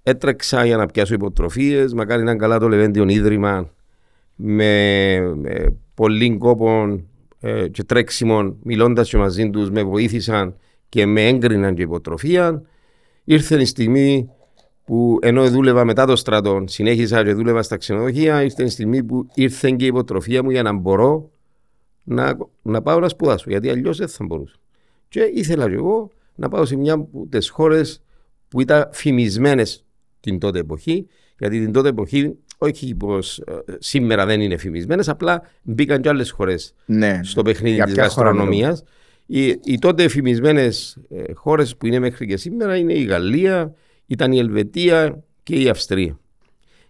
Έτρεξα 0.04 0.66
για 0.66 0.78
να 0.78 0.86
πιάσω 0.86 1.14
υποτροφίες. 1.14 1.94
Μακάρι 1.94 2.24
να 2.24 2.32
είναι 2.32 2.40
καλά 2.40 2.60
το 2.60 2.68
Λεβέντιο 2.68 3.08
Ίδρυμα 3.08 3.72
με, 4.36 5.20
με 5.36 5.76
πολλή 5.94 6.38
κόπο 6.38 7.02
ε, 7.40 7.68
και 7.68 7.84
τρέξιμο, 7.84 8.58
μιλώντας 8.64 9.10
και 9.10 9.18
μαζί 9.18 9.50
τους, 9.50 9.70
με 9.70 9.84
βοήθησαν 9.84 10.56
και 10.90 11.06
με 11.06 11.28
έγκριναν 11.28 11.76
και 11.76 11.82
υποτροφία. 11.82 12.64
Ήρθε 13.24 13.62
η 13.62 13.66
στιγμή 13.66 14.30
που 14.88 15.20
ενώ 15.22 15.50
δούλευα 15.50 15.86
μετά 15.86 16.06
το 16.06 16.16
στρατό, 16.16 16.64
συνέχισα 16.68 17.24
και 17.24 17.34
δούλευα 17.34 17.62
στα 17.62 17.78
ξενοδοχεία, 17.78 18.44
ήρθε 18.44 18.64
η 18.64 18.70
στιγμή 18.70 19.04
που 19.04 19.28
ήρθε 19.34 19.72
και 19.72 19.84
η 19.84 19.88
υποτροφία 19.88 20.44
μου 20.44 20.50
για 20.50 20.62
να 20.62 20.74
μπορώ 20.74 21.32
να, 22.04 22.38
να 22.62 22.82
πάω 22.82 23.00
να 23.00 23.10
σπουδάσω, 23.10 23.50
γιατί 23.50 23.70
αλλιώς 23.70 23.98
δεν 23.98 24.08
θα 24.08 24.26
μπορούσα. 24.26 24.56
Και 25.10 25.32
ήθελα 25.34 25.68
και 25.70 25.74
εγώ 25.74 26.12
να 26.36 26.50
πάω 26.50 26.66
σε 26.66 26.76
μια 26.76 26.94
από 26.94 27.28
τις 27.30 27.50
χώρες 27.50 28.04
που 28.48 28.62
ήταν 28.62 28.90
φημισμένες 28.92 29.86
την 30.20 30.40
τότε 30.40 30.60
εποχή, 30.60 31.08
γιατί 31.40 31.60
την 31.60 31.72
τότε 31.72 31.90
εποχή, 31.90 32.36
όχι 32.58 32.96
πως 32.96 33.44
σήμερα 33.78 34.26
δεν 34.26 34.42
είναι 34.42 34.58
φημισμένες, 34.58 35.10
απλά 35.10 35.42
μπήκαν 35.62 36.02
και 36.02 36.10
άλλες 36.10 36.32
χώρες 36.32 36.74
ναι. 36.86 37.20
στο 37.24 37.42
παιχνίδι 37.42 37.76
Για 37.76 37.86
της 37.86 37.94
ποια 37.94 38.10
χώρα 38.10 38.30
γαστρονομίας. 38.30 38.84
Οι, 39.26 39.48
οι 39.48 39.80
τότε 39.80 40.04
εφημισμένε 40.04 40.70
χώρες 41.34 41.76
που 41.76 41.86
είναι 41.86 42.00
μέχρι 42.00 42.28
και 42.28 42.38
σήμερα 42.38 42.78
είναι 42.78 42.94
η 42.94 43.04
Γαλλία, 43.04 43.74
ήταν 44.08 44.32
η 44.32 44.38
Ελβετία 44.38 45.24
και 45.44 45.56
η 45.56 45.70
Αυστρία. 45.70 46.20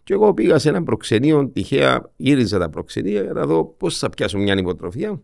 Και 0.04 0.14
εγώ 0.14 0.34
πήγα 0.34 0.58
σε 0.58 0.70
ένα 0.70 0.84
προξενείο, 0.84 1.48
τυχαία 1.48 2.12
γύριζα 2.16 2.60
τα 2.60 2.70
προξενία 2.70 3.22
για 3.22 3.34
να 3.34 3.46
δω 3.46 3.66
πώς 3.66 3.98
θα 3.98 4.10
πιάσω 4.10 4.38
μια 4.38 4.56
υποτροφία. 4.58 5.22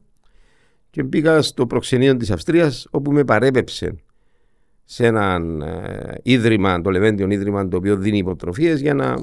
Και 0.90 1.04
πήγα 1.04 1.42
στο 1.42 1.68
προξενείο 1.68 2.18
της 2.18 2.32
Αυστρίας, 2.32 2.88
όπου 2.92 3.12
με 3.12 3.24
παρέπεψε 3.24 3.96
σε 4.86 5.06
ένα 5.06 5.42
ε, 5.66 6.14
ίδρυμα, 6.24 6.82
το 6.82 6.90
Λεβέντιον 6.90 7.32
Ίδρυμα, 7.32 7.68
το 7.68 7.78
οποίο 7.78 7.96
δίνει 7.96 8.18
υποτροφίες 8.18 8.82
για 8.82 8.94
να 8.94 9.16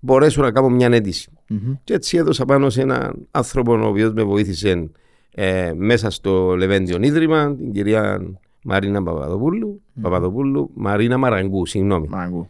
μπορέσω 0.00 0.42
να 0.42 0.50
κάνω 0.50 0.68
μια 0.68 0.88
αίτηση. 0.92 1.30
Μμμ. 1.48 1.74
Και 1.84 1.94
έτσι 1.94 2.16
έδωσα 2.16 2.44
πάνω 2.44 2.70
σε 2.70 2.80
έναν 2.80 3.26
άνθρωπο 3.30 3.72
ο 3.72 3.86
οποίος 3.86 4.12
με 4.12 4.22
βοήθησε 4.22 4.90
ε, 5.34 5.72
μέσα 5.76 6.10
στο 6.10 6.56
Λεβέντιον 6.56 7.02
Ίδρυμα, 7.02 7.56
την 7.56 7.72
κυρία 7.72 8.20
Μαρίνα 8.64 9.02
Παπαδοπούλου, 9.02 9.82
Παπαδοπούλου 10.02 10.70
Μαρίνα 10.74 11.16
Μαραγκού, 11.18 11.66
συγγνώμη. 11.66 12.08
Μάγκου. 12.08 12.48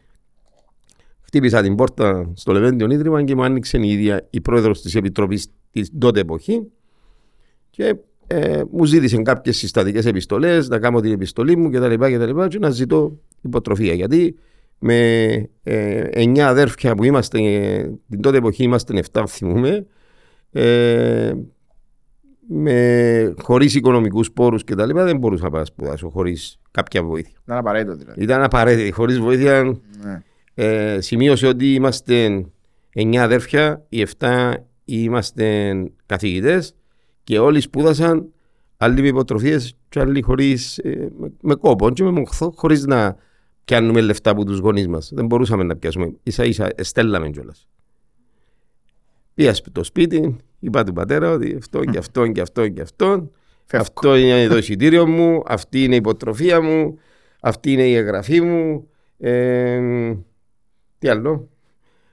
Χτύπησα 1.20 1.62
την 1.62 1.74
πόρτα 1.74 2.30
στο 2.34 2.52
Λεβέντιον 2.52 2.90
Ίδρυμα 2.90 3.24
και 3.24 3.34
μου 3.34 3.44
άνοιξε 3.44 3.78
η 3.78 3.90
ίδια 3.90 4.26
η 4.30 4.40
πρόεδρος 4.40 4.82
της 4.82 4.94
Επιτροπής 4.94 5.50
την 5.70 5.98
τότε 5.98 6.20
εποχή 6.20 6.70
και 7.70 7.96
ε, 8.26 8.62
μου 8.70 8.84
ζήτησε 8.84 9.22
κάποιες 9.22 9.56
συστατικές 9.56 10.06
επιστολές, 10.06 10.68
να 10.68 10.78
κάνω 10.78 11.00
την 11.00 11.12
επιστολή 11.12 11.56
μου 11.56 11.70
κτλ. 11.70 11.94
Και, 11.94 12.18
και, 12.18 12.46
και 12.48 12.58
να 12.58 12.70
ζητώ 12.70 13.18
υποτροφία. 13.40 13.94
Γιατί 13.94 14.36
με 14.78 14.96
ε, 15.62 16.08
εννιά 16.10 16.48
αδέρφια 16.48 16.94
που 16.94 17.04
είμαστε, 17.04 17.38
ε, 17.38 17.90
την 18.08 18.20
τότε 18.20 18.36
εποχή 18.36 18.62
είμαστε 18.62 19.02
7, 19.12 19.24
θυμούμε, 19.28 19.86
ε, 20.52 21.32
με, 22.52 23.34
χωρίς 23.42 23.74
οικονομικούς 23.74 24.32
πόρους 24.32 24.64
και 24.64 24.74
τα 24.74 24.86
λοιπά 24.86 25.04
δεν 25.04 25.18
μπορούσα 25.18 25.44
να 25.44 25.50
πάω 25.50 25.60
να 25.60 25.66
σπουδάσω 25.66 26.08
χωρίς 26.08 26.58
κάποια 26.70 27.02
βοήθεια. 27.02 27.38
Να 27.44 27.54
είναι 27.54 27.62
απαραίτητο 27.68 27.96
δηλαδή. 27.96 28.22
Ήταν 28.22 28.42
απαραίτητη. 28.42 28.90
Χωρίς 28.90 29.18
βοήθεια 29.18 29.62
Ναι. 30.04 30.22
ε, 30.54 31.00
σημείωσε 31.00 31.46
ότι 31.46 31.74
είμαστε 31.74 32.46
9 32.94 33.16
αδέρφια, 33.16 33.84
οι 33.88 34.06
7 34.18 34.52
είμαστε 34.84 35.74
καθηγητές 36.06 36.74
και 37.24 37.38
όλοι 37.38 37.60
σπούδασαν 37.60 38.32
άλλοι 38.76 39.00
με 39.00 39.08
υποτροφίες 39.08 39.76
και 39.88 40.00
άλλοι 40.00 40.22
χωρίς, 40.22 40.78
ε, 40.78 41.08
με, 41.18 41.32
με 41.42 41.54
κόπο 41.54 41.90
και 41.90 42.02
με 42.02 42.10
μοχθό, 42.10 42.52
χωρίς 42.56 42.84
να 42.86 43.16
πιάνουμε 43.64 44.00
λεφτά 44.00 44.30
από 44.30 44.44
τους 44.44 44.58
γονείς 44.58 44.88
μας. 44.88 45.10
Δεν 45.14 45.26
μπορούσαμε 45.26 45.64
να 45.64 45.76
πιάσουμε. 45.76 46.12
Ίσα 46.22 46.44
ίσα 46.44 46.70
εστέλαμε 46.74 47.30
κιόλας. 47.30 47.68
Πήγα 49.34 49.54
στο 49.54 49.84
σπίτι, 49.84 50.36
είπα 50.60 50.84
του 50.84 50.92
πατέρα 50.92 51.30
ότι 51.30 51.56
αυτό 51.58 51.84
και 51.84 51.98
αυτό 51.98 52.26
και 52.28 52.40
αυτό 52.40 52.68
και 52.68 52.80
αυτό. 52.80 53.30
Φεύγω. 53.64 53.86
Αυτό 53.86 54.16
είναι 54.16 54.46
το 54.46 54.56
εισιτήριο 54.56 55.06
μου, 55.06 55.42
αυτή 55.46 55.84
είναι 55.84 55.94
η 55.94 55.96
υποτροφία 55.96 56.60
μου, 56.60 56.98
αυτή 57.40 57.72
είναι 57.72 57.86
η 57.86 57.94
εγγραφή 57.94 58.40
μου. 58.40 58.88
Ε, 59.18 59.80
τι 60.98 61.08
άλλο. 61.08 61.48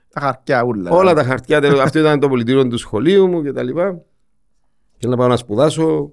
Τα 0.08 0.20
χαρτιά 0.20 0.64
ούλα. 0.64 0.90
Όλα 0.90 1.14
τα 1.14 1.24
χαρτιά, 1.24 1.60
τέλος, 1.60 1.80
αυτό 1.80 1.98
ήταν 1.98 2.20
το 2.20 2.28
πολιτήριο 2.28 2.68
του 2.68 2.78
σχολείου 2.78 3.26
μου 3.26 3.42
και 3.42 3.52
τα 3.52 3.62
λοιπά. 3.62 4.02
Και 4.98 5.08
να 5.08 5.16
πάω 5.16 5.28
να 5.28 5.36
σπουδάσω. 5.36 6.12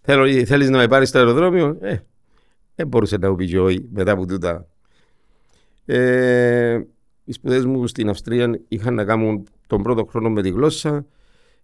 Θέλω, 0.00 0.44
θέλεις 0.44 0.70
να 0.70 0.78
με 0.78 0.88
πάρεις 0.88 1.08
στο 1.08 1.18
αεροδρόμιο; 1.18 1.76
Ε, 1.80 1.96
δεν 2.74 2.86
μπορούσε 2.86 3.16
να 3.16 3.30
μου 3.30 3.36
πει 3.36 3.46
και 3.46 3.60
όχι 3.60 3.88
μετά 3.92 4.12
από 4.12 4.26
τούτα. 4.26 4.66
Ε, 5.84 6.80
οι 7.24 7.32
σπουδές 7.32 7.64
μου 7.64 7.86
στην 7.86 8.08
Αυστρία 8.08 8.60
είχαν 8.68 8.94
να 8.94 9.04
κάνουν 9.04 9.46
τον 9.66 9.82
πρώτο 9.82 10.04
χρόνο 10.04 10.30
με 10.30 10.42
τη 10.42 10.50
γλώσσα. 10.50 11.06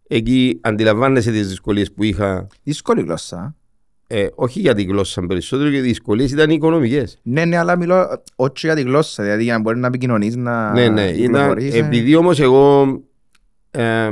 Εκεί 0.06 0.58
αντιλαμβάνεσαι 0.62 1.30
τις 1.30 1.48
δυσκολίες 1.48 1.92
που 1.92 2.02
είχα. 2.02 2.46
Δύσκολη 2.62 3.02
γλώσσα. 3.02 3.56
Ε, 4.06 4.26
όχι 4.34 4.60
για 4.60 4.74
τη 4.74 4.82
γλώσσα 4.82 5.26
περισσότερο, 5.26 5.68
γιατί 5.68 5.84
οι 5.86 5.88
δυσκολίες 5.88 6.30
ήταν 6.30 6.50
οι 6.50 6.54
οικονομικές. 6.54 7.18
Ναι, 7.22 7.44
ναι, 7.44 7.56
αλλά 7.56 7.76
μιλώ 7.76 8.22
όχι 8.36 8.66
για 8.66 8.74
τη 8.74 8.82
γλώσσα. 8.82 9.22
Δηλαδή 9.22 9.42
για 9.42 9.52
να 9.52 9.60
μπορεί 9.60 9.78
να 9.78 9.86
επικοινωνείς, 9.86 10.36
να 10.36 10.72
Ναι, 10.72 10.88
ναι. 10.88 11.02
Ήταν, 11.02 11.16
κυκλοφορείς, 11.16 11.74
ε. 11.74 11.78
επειδή 11.78 12.14
όμως 12.14 12.40
εγώ 12.40 12.86
ε, 13.70 14.08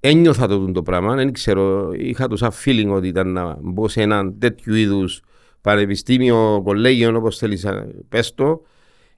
ένιωθα 0.00 0.46
το, 0.46 0.72
το 0.72 0.82
πράγμα, 0.82 1.14
δεν 1.14 1.32
ξέρω, 1.32 1.90
είχα 1.92 2.28
το 2.28 2.36
σαν 2.36 2.50
feeling 2.64 2.88
ότι 2.88 3.08
ήταν 3.08 3.32
να 3.32 3.56
μπω 3.60 3.88
σε 3.88 4.02
έναν 4.02 4.38
τέτοιου 4.38 4.74
είδους 4.74 5.22
πανεπιστήμιο, 5.60 6.60
κολέγιο, 6.64 7.16
όπως 7.16 7.38
θέλεις 7.38 7.64
να 7.64 7.86
πες 8.08 8.34
το, 8.34 8.62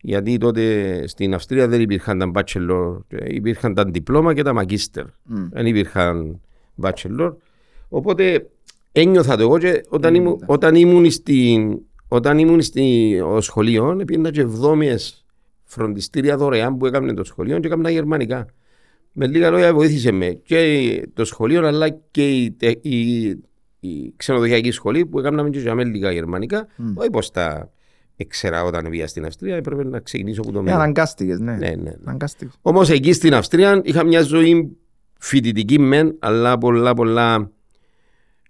γιατί 0.05 0.39
τότε 0.39 1.05
στην 1.07 1.35
Αυστρία 1.35 1.69
δεν 1.69 1.81
υπήρχαν 1.81 2.19
τα 2.19 2.31
bachelor, 2.35 2.99
υπήρχαν 3.27 3.75
τα 3.75 3.85
διπλώμα 3.85 4.35
και 4.35 4.43
τα 4.43 4.53
magister. 4.57 5.05
Μμ. 5.23 5.49
Δεν 5.51 5.67
υπήρχαν 5.67 6.41
bachelor. 6.83 7.35
Οπότε 7.89 8.47
ένιωθα 8.93 9.37
το 9.37 9.43
εγώ 9.43 9.59
και 9.59 9.81
όταν, 9.89 10.15
ήμουν, 10.15 10.39
όταν 10.47 10.75
ήμουν 10.75 11.11
στην, 11.11 11.79
όταν 12.09 12.39
ήμουν 12.39 12.63
στη 12.63 13.19
ο 13.25 13.41
σχολείο, 13.41 14.03
πήγαινα 14.07 14.31
και 14.31 14.41
εβδόμιες 14.41 15.25
φροντιστήρια 15.65 16.37
δωρεάν 16.37 16.77
που 16.77 16.87
έκαμε 16.87 17.13
το 17.13 17.25
σχολείο 17.25 17.59
και 17.59 17.67
έκανα 17.67 17.91
γερμανικά. 17.91 18.47
Με 19.13 19.27
λίγα 19.27 19.51
λόγια 19.51 19.75
βοήθησε 19.75 20.13
με 20.13 20.27
και 20.45 21.09
το 21.15 21.25
σχολείο 21.25 21.67
αλλά 21.67 21.89
και 21.89 22.29
η, 22.29 22.51
τε- 22.51 22.85
η, 22.85 23.27
η 23.81 24.13
ξενοδοχειακή 24.17 24.71
σχολή 24.71 25.07
που 25.07 25.19
έκαναμε 25.19 25.51
και 25.51 25.59
για 25.59 25.75
λίγα 25.75 26.13
γερμανικά. 26.13 26.67
Μμ. 26.77 26.97
Όχι 26.97 27.11
πως 27.11 27.31
τα 27.31 27.71
έξερα 28.17 28.65
όταν 28.65 28.91
πήγα 28.91 29.07
στην 29.07 29.25
Αυστρία, 29.25 29.57
έπρεπε 29.57 29.85
να 29.85 30.01
ξεκινήσω 30.01 30.41
από 30.41 30.53
το 30.53 30.59
Ε, 30.59 30.63
μέλλον. 30.63 30.81
αναγκάστηκες, 30.81 31.39
ναι. 31.39 31.53
Ναι, 31.53 31.69
ναι, 31.69 31.75
ναι. 31.75 31.93
Αναγκάστηκες. 32.05 32.55
Όμως 32.63 32.91
εκεί 32.91 33.13
στην 33.13 33.35
Αυστρία 33.35 33.81
είχα 33.85 34.05
μια 34.05 34.23
ζωή 34.23 34.77
φοιτητική 35.19 35.79
μεν, 35.79 36.17
αλλά 36.19 36.59
πολλά 36.59 36.95
πολλά 36.95 37.51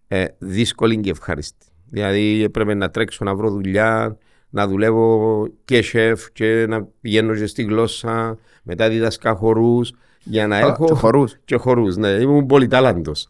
ε, 0.08 0.24
δύσκολη 0.38 1.00
και 1.00 1.10
ευχάριστη. 1.10 1.66
Δηλαδή 1.90 2.42
έπρεπε 2.42 2.74
να 2.74 2.90
τρέξω 2.90 3.24
να 3.24 3.34
βρω 3.34 3.50
δουλειά, 3.50 4.18
να 4.50 4.66
δουλεύω 4.68 5.46
και 5.64 5.82
σεφ 5.82 6.30
και 6.32 6.66
να 6.68 6.84
πηγαίνω 7.00 7.34
και 7.34 7.46
στη 7.46 7.62
γλώσσα, 7.62 8.38
μετά 8.62 8.88
δίδασκα 8.88 9.34
χορούς 9.34 9.92
για 10.24 10.46
να 10.46 10.56
Α, 10.56 10.58
έχω... 10.58 10.84
και 10.84 10.94
χορούς. 10.94 11.36
Και 11.44 11.56
χορούς, 11.56 11.96
ναι. 11.96 12.08
Ήμουν 12.08 12.46
πολυτάλαντος. 12.46 13.28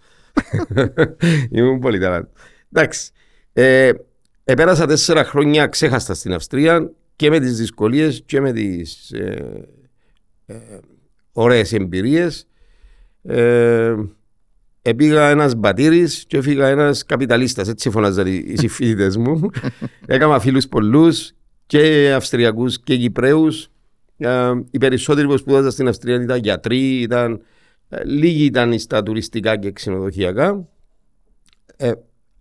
Ήμουν 1.51 1.79
πολύ 1.79 1.99
ταλάντ. 1.99 2.27
Εντάξει. 2.73 3.11
Ε, 3.53 3.91
επέρασα 4.45 4.87
τέσσερα 4.87 5.25
χρόνια 5.25 5.67
ξέχαστα 5.67 6.15
στην 6.15 6.33
Αυστρία 6.33 6.91
και 7.17 7.31
με 7.31 7.41
τις 7.41 7.57
δυσκολίες 7.57 8.23
και 8.27 8.41
με 8.41 8.53
τις 8.53 9.11
ε, 9.11 9.69
ε, 10.47 10.55
ωραίες 11.33 11.73
εμπειρίες. 11.73 12.47
Ε, 13.23 13.95
Επήγα 14.85 15.29
ένας 15.29 15.55
μπατήρης 15.55 16.25
και 16.27 16.37
έφυγα 16.37 16.69
ένας 16.69 17.05
καπιταλίστας. 17.05 17.69
Έτσι 17.69 17.91
φωνάζαν 17.91 18.27
οι 18.27 18.55
συμφίλητε 18.57 19.19
μου. 19.19 19.51
Έκανα 20.07 20.41
φίλους 20.41 20.69
πολλούς 20.69 21.33
και 21.67 22.13
Αυστριακούς 22.17 22.81
και 22.81 22.97
Κυπραίου. 22.97 23.49
Ε, 24.17 24.51
οι 24.71 24.79
περισσότεροι 24.79 25.27
που 25.27 25.37
σπούδαζαν 25.37 25.71
στην 25.71 25.89
Αυστρία 25.89 26.23
ήταν 26.23 26.39
γιατροί, 26.39 27.01
ήταν, 27.01 27.43
ε, 27.89 28.05
λίγοι 28.05 28.45
ήταν 28.45 28.79
στα 28.79 29.03
τουριστικά 29.03 29.57
και 29.57 29.73
ξενοδοχειακά. 29.73 30.69
Ε, 31.77 31.93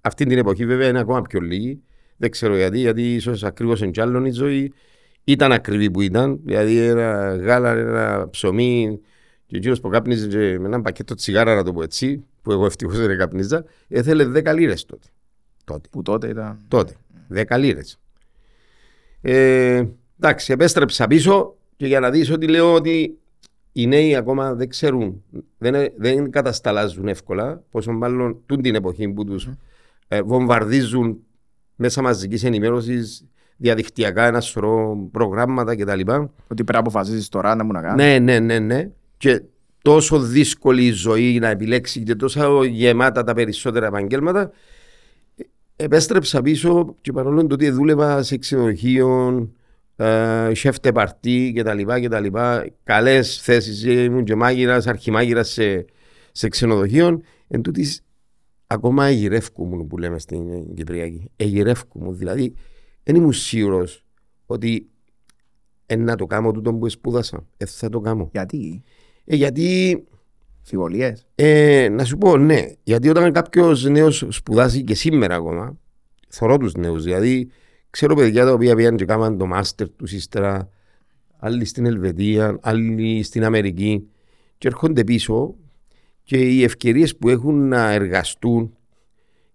αυτή 0.01 0.25
την 0.25 0.37
εποχή 0.37 0.65
βέβαια 0.65 0.87
είναι 0.87 0.99
ακόμα 0.99 1.21
πιο 1.21 1.39
λίγοι. 1.39 1.81
Δεν 2.21 2.31
ξέρω 2.31 2.55
γιατί, 2.55 2.79
γιατί 2.79 3.13
ίσως 3.13 3.43
ακριβώς 3.43 3.81
εν 3.81 4.25
η 4.25 4.31
ζωή 4.31 4.73
ήταν 5.23 5.51
ακριβή 5.51 5.91
που 5.91 6.01
ήταν. 6.01 6.39
Δηλαδή 6.43 6.77
ένα 6.77 7.35
γάλα, 7.35 7.71
ένα 7.71 8.27
ψωμί, 8.29 8.99
και 9.45 9.57
ο 9.57 9.59
κύριο 9.59 9.77
που 9.81 9.89
κάπνιζε 9.89 10.27
με 10.59 10.65
ένα 10.65 10.81
πακέτο 10.81 11.15
τσιγάρα, 11.15 11.55
να 11.55 11.63
το 11.63 11.73
πω 11.73 11.83
έτσι, 11.83 12.23
που 12.41 12.51
εγώ 12.51 12.65
ευτυχώς 12.65 12.97
δεν 12.97 13.17
καπνίζα, 13.17 13.65
έθελε 13.87 14.25
10 14.25 14.53
λίρες 14.55 14.85
τότε. 14.85 15.07
τότε. 15.63 15.87
Που 15.91 16.01
τότε 16.01 16.27
ήταν. 16.27 16.59
Τότε. 16.67 16.93
10 17.33 17.57
λίρες. 17.57 17.99
Ε, 19.21 19.83
εντάξει, 20.19 20.53
επέστρεψα 20.53 21.07
πίσω 21.07 21.55
και 21.75 21.87
για 21.87 21.99
να 21.99 22.09
δεις 22.09 22.31
ότι 22.31 22.47
λέω 22.47 22.73
ότι 22.73 23.17
οι 23.71 23.87
νέοι 23.87 24.15
ακόμα 24.15 24.53
δεν 24.53 24.69
ξέρουν, 24.69 25.23
δεν, 25.57 25.93
δεν 25.97 26.31
κατασταλάζουν 26.31 27.07
εύκολα, 27.07 27.63
πόσο 27.71 27.91
μάλλον 27.91 28.41
τούν 28.45 28.61
την 28.61 28.75
εποχή 28.75 29.07
που 29.07 29.25
τους 29.25 29.49
ε, 30.07 30.21
βομβαρδίζουν 30.21 31.23
μέσα 31.81 32.01
μαζική 32.01 32.45
ενημέρωσης 32.45 33.25
διαδικτυακά 33.57 34.25
ένα 34.25 34.41
σωρό 34.41 35.07
προγράμματα 35.11 35.75
κτλ. 35.75 35.99
Ότι 35.99 36.37
πρέπει 36.47 36.71
να 36.71 36.79
αποφασίσεις 36.79 37.29
τώρα 37.29 37.55
να 37.55 37.63
μου 37.63 37.71
να 37.71 37.81
κάνεις. 37.81 38.05
Ναι, 38.05 38.19
ναι, 38.19 38.39
ναι, 38.39 38.59
ναι. 38.59 38.89
Και 39.17 39.41
τόσο 39.81 40.19
δύσκολη 40.19 40.85
η 40.85 40.91
ζωή 40.91 41.39
να 41.39 41.47
επιλέξει 41.47 42.03
και 42.03 42.15
τόσο 42.15 42.63
γεμάτα 42.63 43.23
τα 43.23 43.33
περισσότερα 43.33 43.85
επαγγέλματα. 43.85 44.51
Επέστρεψα 45.75 46.41
πίσω 46.41 46.95
και 47.01 47.11
παρόλο 47.11 47.47
το 47.47 47.53
ότι 47.53 47.69
δούλευα 47.69 48.23
σε 48.23 48.37
ξενοδοχείο, 48.37 49.49
σεφτε 50.51 50.91
παρτί 50.91 51.53
κτλ. 51.55 52.27
Καλές 52.83 53.41
θέσεις, 53.41 53.83
ήμουν 53.83 54.23
και 54.23 54.35
μάγειρας, 54.35 54.87
αρχιμάγειρας 54.87 55.49
σε, 55.49 55.85
σε 56.31 56.47
ξενοδοχείο. 56.47 57.21
Εν 57.47 57.61
τούτης, 57.61 58.01
ακόμα 58.71 59.05
εγυρεύκου 59.05 59.87
που 59.87 59.97
λέμε 59.97 60.19
στην 60.19 60.73
Κυπριακή. 60.73 61.29
Εγυρεύκου 61.35 62.03
μου. 62.03 62.13
Δηλαδή, 62.13 62.53
δεν 63.03 63.15
ήμουν 63.15 63.33
σίγουρος 63.33 64.05
ότι 64.45 64.89
να 65.97 66.15
το 66.15 66.25
κάνω 66.25 66.51
τούτο 66.51 66.73
που 66.73 66.89
σπούδασα. 66.89 67.45
Ε, 67.57 67.65
θα 67.65 67.89
το 67.89 67.99
κάνω. 67.99 68.29
Γιατί; 68.31 68.83
Ε, 69.25 69.35
γιατί. 69.35 70.03
Φιβολίε. 70.63 71.13
Ε, 71.35 71.89
να 71.91 72.05
σου 72.05 72.17
πω, 72.17 72.37
ναι. 72.37 72.65
Γιατί 72.83 73.09
όταν 73.09 73.31
κάποιος 73.31 73.83
νέος 73.83 74.25
σπουδάζει 74.29 74.83
και 74.83 74.95
σήμερα 74.95 75.35
ακόμα, 75.35 75.77
θωρώ 76.27 76.57
τους 76.57 76.73
νέους. 76.73 77.03
Δηλαδή, 77.03 77.49
ξέρω 77.89 78.15
παιδιά 78.15 78.45
τα 78.45 78.53
οποία 78.53 78.75
πήγαν 78.75 78.95
και 78.95 79.05
κάναν 79.05 79.37
το 79.37 79.45
μάστερ 79.45 79.89
τους 79.89 80.11
ύστερα, 80.11 80.69
άλλοι 81.37 81.65
στην 81.65 81.85
Ελβετία, 81.85 82.57
άλλοι 82.61 83.23
στην 83.23 83.43
Αμερική, 83.43 84.07
και 84.57 84.67
έρχονται 84.67 85.03
πίσω 85.03 85.55
και 86.31 86.37
οι 86.37 86.63
ευκαιρίες 86.63 87.17
που 87.17 87.29
έχουν 87.29 87.67
να 87.67 87.91
εργαστούν 87.91 88.77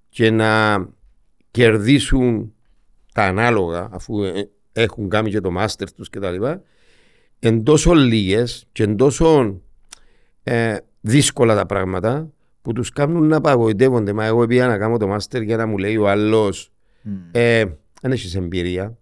και 0.09 0.31
να 0.31 0.79
κερδίσουν 1.51 2.55
τα 3.15 3.23
ανάλογα, 3.23 3.89
αφού 3.93 4.23
ε, 4.23 4.51
έχουν 4.73 5.09
κάνει 5.09 5.31
και 5.31 5.41
το 5.41 5.51
μάστερ 5.51 5.93
τους 5.93 6.11
κτλ. 6.11 6.45
Εν 7.39 7.63
τόσο 7.63 7.95
λίγες 7.95 8.67
και 8.73 8.83
εν 8.83 8.97
τόσο 8.97 9.61
ε, 10.43 10.77
δύσκολα 11.01 11.55
τα 11.55 11.67
πράγματα 11.67 12.33
που 12.63 12.73
τους 12.73 12.91
κάνουν 12.91 13.27
να 13.27 13.37
απαγοητεύονται. 13.37 14.13
Μα 14.13 14.25
εγώ 14.25 14.47
πήγα 14.47 14.67
να 14.67 14.79
κάνω 14.79 14.97
το 14.97 15.07
μάστερ 15.07 15.43
για 15.43 15.57
να 15.57 15.67
μου 15.67 15.79
λέει 15.79 15.97
ο 15.97 16.09
άλλος 16.09 16.73
mm. 17.05 17.11
ε, 17.31 17.65
δεν 18.01 18.13
έχεις 18.13 18.35
εμπειρία. 18.35 18.99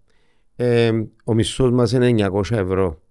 Ε, 0.57 0.93
ο 1.25 1.35
μισθός 1.35 1.71
μας 1.71 1.93
είναι 1.93 2.29
900 2.33 2.51
ευρώ. 2.51 3.03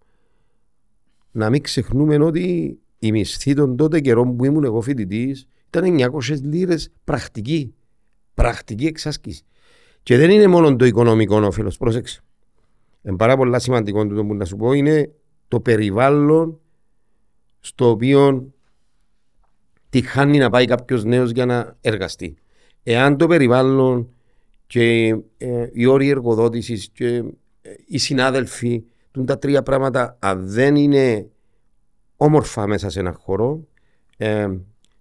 Να 1.32 1.50
μην 1.50 1.62
ξεχνούμε 1.62 2.16
ότι 2.16 2.78
η 3.06 3.12
μισθή 3.12 3.54
των 3.54 3.76
τότε 3.76 4.00
καιρών 4.00 4.36
που 4.36 4.46
ήμουν 4.46 4.64
εγώ 4.64 4.82
φοιτητής 4.82 5.48
ήταν 5.68 6.12
900 6.22 6.42
λίρες 6.42 6.92
πρακτική. 7.04 7.74
Πρακτική 8.34 8.86
εξάσκηση. 8.86 9.44
Και 10.04 10.18
δεν 10.18 10.30
είναι 10.30 10.48
μόνο 10.48 10.76
το 10.76 10.86
οικονομικό 10.86 11.42
όφελος. 11.42 11.78
Πρόσεξε. 11.78 12.22
Είναι 13.02 13.16
πάρα 13.16 13.38
πολύ 13.38 13.62
σημαντικό 13.62 14.08
το 14.08 14.26
που 14.26 14.36
να 14.36 14.46
σου 14.46 14.56
πω 14.56 14.72
είναι 14.72 15.12
το 15.48 15.60
περιβάλλον 15.60 16.60
στο 17.60 17.90
οποίο 17.90 18.54
τη 19.90 20.02
χάνει 20.02 20.38
να 20.38 20.50
πάει 20.50 20.66
κάποιος 20.66 21.04
νέος 21.04 21.32
για 21.32 21.46
να 21.46 21.78
εργαστεί. 21.82 22.36
Εάν 22.84 23.18
το 23.18 23.28
περιβάλλον 23.28 24.14
και 24.68 25.08
ε, 25.38 25.70
οι 25.72 25.86
όροι 25.86 26.10
εργοδότησης 26.10 26.90
και 26.94 27.16
ε, 27.62 27.74
οι 27.86 27.98
συνάδελφοι, 27.98 28.84
τα 29.26 29.38
τρία 29.38 29.64
πράγματα, 29.64 30.18
αν 30.20 30.48
δεν 30.48 30.76
είναι 30.76 31.28
όμορφα 32.24 32.68
μέσα 32.68 32.90
σε 32.90 33.00
έναν 33.00 33.14
χώρο, 33.14 33.68
ε, 34.18 34.48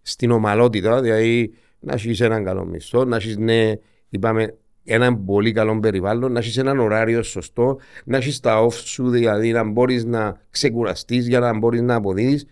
στην 0.03 0.31
ομαλότητα, 0.31 1.01
δηλαδή 1.01 1.55
να 1.81 1.93
έχεις 1.93 2.21
έναν 2.21 2.45
καλό 2.45 2.65
μισθό, 2.65 3.05
να 3.05 3.17
έχεις 3.17 3.37
ναι, 3.37 3.73
είπαμε, 4.09 4.55
ένα 4.85 5.17
πολύ 5.17 5.53
καλό 5.53 5.81
περιβάλλον, 5.81 6.33
να 6.33 6.39
έχεις 6.39 6.57
έναν 6.57 6.79
ωράριο 6.79 7.23
σωστό, 7.23 7.79
να 8.05 8.17
έχεις 8.17 8.41
τα 8.41 8.67
off 8.67 8.73
σου, 8.73 9.11
δηλαδή 9.11 9.53
να 9.53 9.65
μπορείς 9.65 10.05
να 10.05 10.41
ξεκουραστείς 10.51 11.29
για 11.29 11.41
να 11.41 11.59
μπορείς 11.59 11.81
να 11.81 11.95
αποδίδεις. 11.95 12.47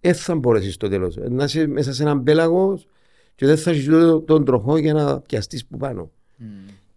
Δεν 0.00 0.14
θα 0.14 0.34
μπορέσεις 0.34 0.74
στο 0.74 0.88
τέλος. 0.88 1.16
Να 1.28 1.44
είσαι 1.44 1.66
μέσα 1.66 1.92
σε 1.92 2.02
έναν 2.02 2.22
πέλαγος 2.22 2.86
και 3.34 3.46
δεν 3.46 3.56
θα 3.56 3.70
έχεις 3.70 3.88
τον 4.24 4.44
τροχό 4.44 4.76
για 4.76 4.92
να 4.92 5.20
πιαστείς 5.20 5.66
που 5.66 5.76
πάνω. 5.76 6.10
Mm. 6.38 6.42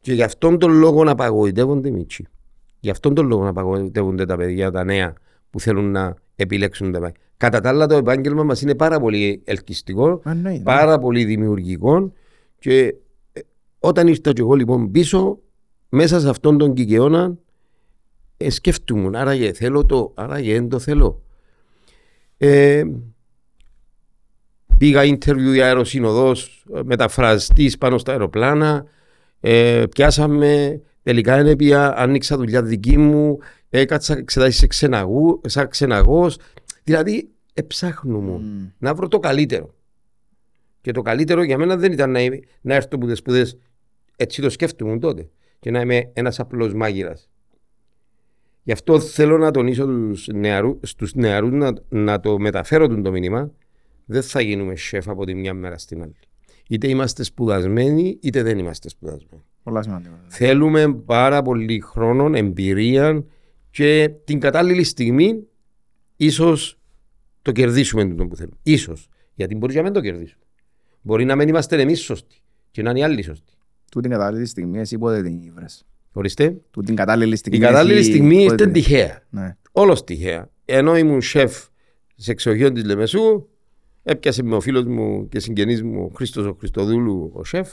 Και 0.02 0.14
γι' 0.14 0.24
αυτόν 0.24 0.60
τον 0.60 0.72
λόγο 0.72 1.04
να 1.04 1.12
απαγοητεύονται 1.12 1.88
οι 1.88 1.92
μίτσι. 1.92 2.26
Γι' 2.80 2.90
αυτόν 2.90 3.14
τον 3.14 3.28
λόγο 3.28 3.44
να 3.44 3.50
απαγοητεύονται 3.50 4.26
τα 4.26 4.36
παιδιά, 4.36 4.72
τα 4.72 4.84
νέα 4.84 5.14
που 5.50 5.60
θέλουν 5.60 5.92
να 5.92 6.16
επιλέξουν 6.36 6.92
τα 6.92 7.00
παιδιά. 7.00 7.16
Κατά 7.38 7.60
τα 7.60 7.70
άλλα, 7.70 7.88
το 7.88 7.96
επάγγελμα 7.96 8.44
μας 8.44 8.62
είναι 8.62 8.76
πάρα 8.76 9.00
πολύ 9.00 9.42
ελκυστικό, 9.46 10.22
ναι, 10.26 10.34
ναι. 10.34 10.60
πάρα 10.60 11.00
πολύ 11.00 11.26
δημιουργικό 11.26 12.14
και 12.60 12.96
όταν 13.80 14.08
ήρθα 14.08 14.34
και 14.34 14.42
εγώ 14.42 14.54
λοιπόν 14.54 14.92
πίσω, 14.92 15.40
μέσα 15.90 16.20
σε 16.20 16.30
αυτόν 16.30 16.58
τον 16.58 16.74
κικαιώνα, 16.74 17.38
ε, 18.38 18.50
σκέφτομαι, 18.50 19.20
άραγε 19.20 19.54
θέλω 19.54 19.86
το, 19.86 20.12
άραγε 20.16 20.54
δεν 20.54 20.70
το 20.70 20.80
θέλω. 20.80 21.22
Ε, 22.38 22.84
πήγα 24.78 25.02
interview 25.04 25.54
για 25.54 25.66
αεροσύνοδος, 25.66 26.66
μεταφραστής 26.84 27.78
πάνω 27.78 27.98
στα 27.98 28.12
αεροπλάνα, 28.12 28.86
ε, 29.40 29.84
πιάσαμε, 29.92 30.82
τελικά 31.04 31.40
είναι 31.40 31.56
πια, 31.56 31.94
άνοιξα 31.98 32.38
δουλειά 32.38 32.64
δική 32.64 32.98
μου, 32.98 33.40
έκατσα 33.70 34.18
εξετάσεις 34.18 34.58
σε 34.58 34.68
ξεναγού, 34.68 35.42
σαν 35.46 35.68
ξεναγός, 35.68 36.38
δηλαδή 36.84 37.30
εψάχνω 37.54 38.40
mm. 38.40 38.72
να 38.78 38.94
βρω 38.94 39.08
το 39.08 39.20
καλύτερο. 39.20 39.74
Και 40.82 40.92
το 40.92 41.02
καλύτερο 41.02 41.44
για 41.44 41.58
μένα 41.58 41.78
δεν 41.78 41.92
ήταν 41.92 42.12
να, 42.12 42.20
να 42.62 42.76
έρθω 42.76 42.90
από 42.92 43.08
τι 43.08 43.16
σπουδές 43.16 43.58
έτσι 44.16 44.42
το 44.42 44.50
σκέφτομαι 44.50 45.00
τότε 45.00 45.30
και 45.60 45.72
να 45.72 45.82
είμαι 45.82 46.10
ένας 46.14 46.40
απλός 46.40 46.74
μάγειρας. 46.74 47.30
Γι' 48.64 48.72
αυτό 48.72 49.00
θέλω 49.00 49.38
να 49.38 49.52
τονίσω 49.52 49.88
στους 50.82 51.14
νεαρούς 51.14 51.52
να, 51.52 51.74
να 51.90 52.20
το 52.20 52.40
μεταφέρω 52.40 53.02
το 53.02 53.12
μήνυμα. 53.12 53.52
Δεν 54.06 54.22
θα 54.22 54.42
γίνουμε 54.42 54.76
σεφ 54.76 55.10
από 55.10 55.26
τη 55.26 55.34
μια 55.34 55.54
μέρα 55.54 55.78
στην 55.78 56.02
άλλη. 56.02 56.16
Είτε 56.68 56.88
είμαστε 56.88 57.24
σπουδασμένοι, 57.24 58.18
είτε 58.22 58.44
δεν 58.44 58.58
είμαστε 58.58 58.90
σπουδασμένοι. 58.90 59.44
Πολλά 59.64 59.82
σημαντικά. 59.82 60.22
Θέλουμε 60.28 60.94
πάρα 60.94 61.42
πολύ 61.42 61.80
χρόνο, 61.80 62.32
εμπειρία 62.34 63.26
και 63.76 64.12
την 64.24 64.40
κατάλληλη 64.40 64.84
στιγμή 64.84 65.48
ίσως 66.16 66.80
το 67.42 67.52
κερδίσουμε 67.52 68.16
το 68.16 68.28
που 68.28 68.36
θέλουμε. 68.36 68.78
σω. 68.78 68.94
Γιατί 69.34 69.56
μπορεί 69.56 69.76
να 69.76 69.82
μην 69.82 69.94
το 69.94 70.02
κερδίσουμε. 70.02 70.44
Μπορεί 71.02 71.26
να 71.26 71.36
μην 71.36 71.48
είμαστε 71.48 71.82
εμείς 71.82 72.02
σωστοί 72.02 72.36
και 72.72 72.82
να 72.82 72.90
είναι 72.90 73.00
οι 73.00 73.04
άλλοι 73.04 73.22
σωστοί. 73.22 73.54
Του 73.92 74.02
την 74.02 74.12
κατάλληλη 74.12 74.46
στιγμή 74.46 74.80
εσύ 74.80 74.98
πότε 74.98 75.22
την 75.22 75.42
ήβρες; 75.42 75.86
Ορίστε. 76.12 76.58
Του 76.72 76.82
την 76.82 76.96
κατάλληλη 76.96 77.36
στιγμή. 77.36 77.58
Η 77.58 77.62
κατάλληλη 77.62 78.04
στιγμή 78.04 78.44
ήταν 78.44 78.72
τυχαία. 78.72 79.24
Ναι. 79.30 79.58
Όλος 79.72 80.04
τυχαία. 80.04 80.50
Ενώ 80.66 80.98
ήμουν 80.98 81.22
σεφ 81.22 81.66
σε 82.16 82.32
εξοχείο 82.32 82.72
της 82.72 82.84
Λεμεσού, 82.84 83.48
έπιασε 84.04 84.44
με 84.44 84.56
ο 84.56 84.60
φίλος 84.60 84.86
μου 84.86 85.28
και 85.28 85.40
συγγενής 85.40 85.84
μου, 85.84 86.12
Χρήστος 86.16 86.46
ο 86.46 86.56
Χριστοδούλου, 86.60 87.32
ο 87.34 87.44
σεφ, 87.44 87.70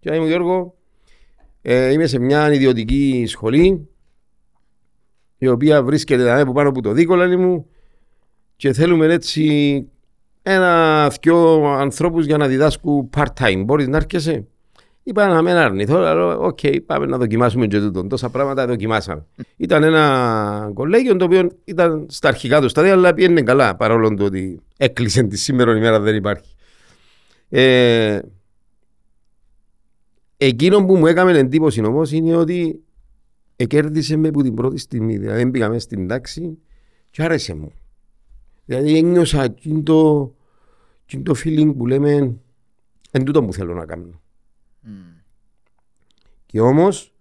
και 0.00 0.14
ήμουν 0.14 0.26
Γιώργο, 0.26 0.74
ε, 1.62 1.92
είμαι 1.92 2.06
σε 2.06 2.18
μια 2.18 2.52
ιδιωτική 2.52 3.24
σχολή, 3.26 3.88
η 5.42 5.48
οποία 5.48 5.82
βρίσκεται 5.82 6.40
από 6.40 6.52
πάνω 6.52 6.68
από 6.68 6.82
το 6.82 6.92
δίκολα 6.92 7.38
μου 7.38 7.66
και 8.56 8.72
θέλουμε 8.72 9.06
έτσι 9.06 9.86
ένα-δυο 10.42 11.64
ανθρώπους 11.64 12.26
για 12.26 12.36
να 12.36 12.46
διδάσκουν 12.46 13.10
part-time. 13.16 13.62
Μπορείς 13.64 13.88
να 13.88 13.96
έρχεσαι; 13.96 14.46
Είπα 15.02 15.26
να 15.26 15.42
μην 15.42 15.52
αρνηθώ, 15.52 15.96
αλλά 15.96 16.36
οκ, 16.36 16.58
πάμε 16.86 17.06
να 17.06 17.18
δοκιμάσουμε 17.18 17.66
και 17.66 17.78
τούτο. 17.78 18.06
Τόσα 18.06 18.28
πράγματα 18.28 18.66
δοκιμάσαμε. 18.66 19.26
Ήταν 19.56 19.82
ένα 19.82 20.70
κολέγιο 20.74 21.16
το 21.16 21.24
οποίο 21.24 21.50
ήταν 21.64 22.06
στα 22.08 22.28
αρχικά 22.28 22.60
του 22.60 22.68
στάδια, 22.68 22.92
αλλά 22.92 23.14
πήγαινε 23.14 23.42
καλά, 23.42 23.76
παρόλο 23.76 24.14
το 24.14 24.24
ότι 24.24 24.60
έκλεισε 24.76 25.22
τη 25.22 25.36
σήμερα 25.36 25.76
ημέρα 25.76 26.00
δεν 26.00 26.14
υπάρχει. 26.14 26.54
Ε, 27.48 28.20
εκείνο 30.36 30.84
που 30.84 30.96
μου 30.96 31.06
έκανε 31.06 31.38
εντύπωση 31.38 31.84
όμως 31.84 32.12
είναι 32.12 32.36
ότι 32.36 32.82
εκέρδισε 33.62 34.16
με 34.16 34.28
από 34.28 34.42
την 34.42 34.54
πρώτη 34.54 34.78
στιγμή. 34.78 35.18
Δηλαδή, 35.18 35.50
πήγαμε 35.50 35.78
στην 35.78 36.08
τάξη 36.08 36.58
και 37.10 37.22
άρεσε 37.22 37.54
μου. 37.54 37.72
Δηλαδή, 38.64 38.96
ένιωσα 38.98 39.54
το, 39.82 40.34
το 41.22 41.34
feeling 41.44 41.74
που 41.76 41.86
λέμε 41.86 42.36
εν 43.10 43.24
τούτο 43.24 43.44
που 43.44 43.52
θέλω 43.52 43.74
να 43.74 43.86
κάνω. 43.86 44.20
Mm. 44.84 44.88
Και 46.46 46.60
όμως, 46.60 47.14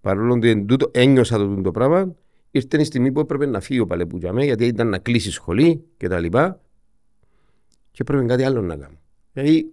παρόλο 0.00 0.38
που 0.38 0.76
ένιωσα 0.90 1.38
το, 1.38 1.60
το 1.60 1.70
πράγμα, 1.70 2.14
ήρθε 2.50 2.80
η 2.80 2.84
στιγμή 2.84 3.12
που 3.12 3.20
έπρεπε 3.20 3.46
να 3.46 3.60
φύγει 3.60 3.80
ο 3.80 3.86
Παλαιπούτια 3.86 4.44
γιατί 4.44 4.66
ήταν 4.66 4.88
να 4.88 4.98
κλείσει 4.98 5.30
σχολή 5.30 5.84
και 5.96 6.08
τα 6.08 6.18
λοιπά 6.18 6.60
και 7.90 8.02
έπρεπε 8.02 8.24
κάτι 8.24 8.42
άλλο 8.42 8.62
να 8.62 8.76
κάνω. 8.76 8.98
Δηλαδή, 9.32 9.72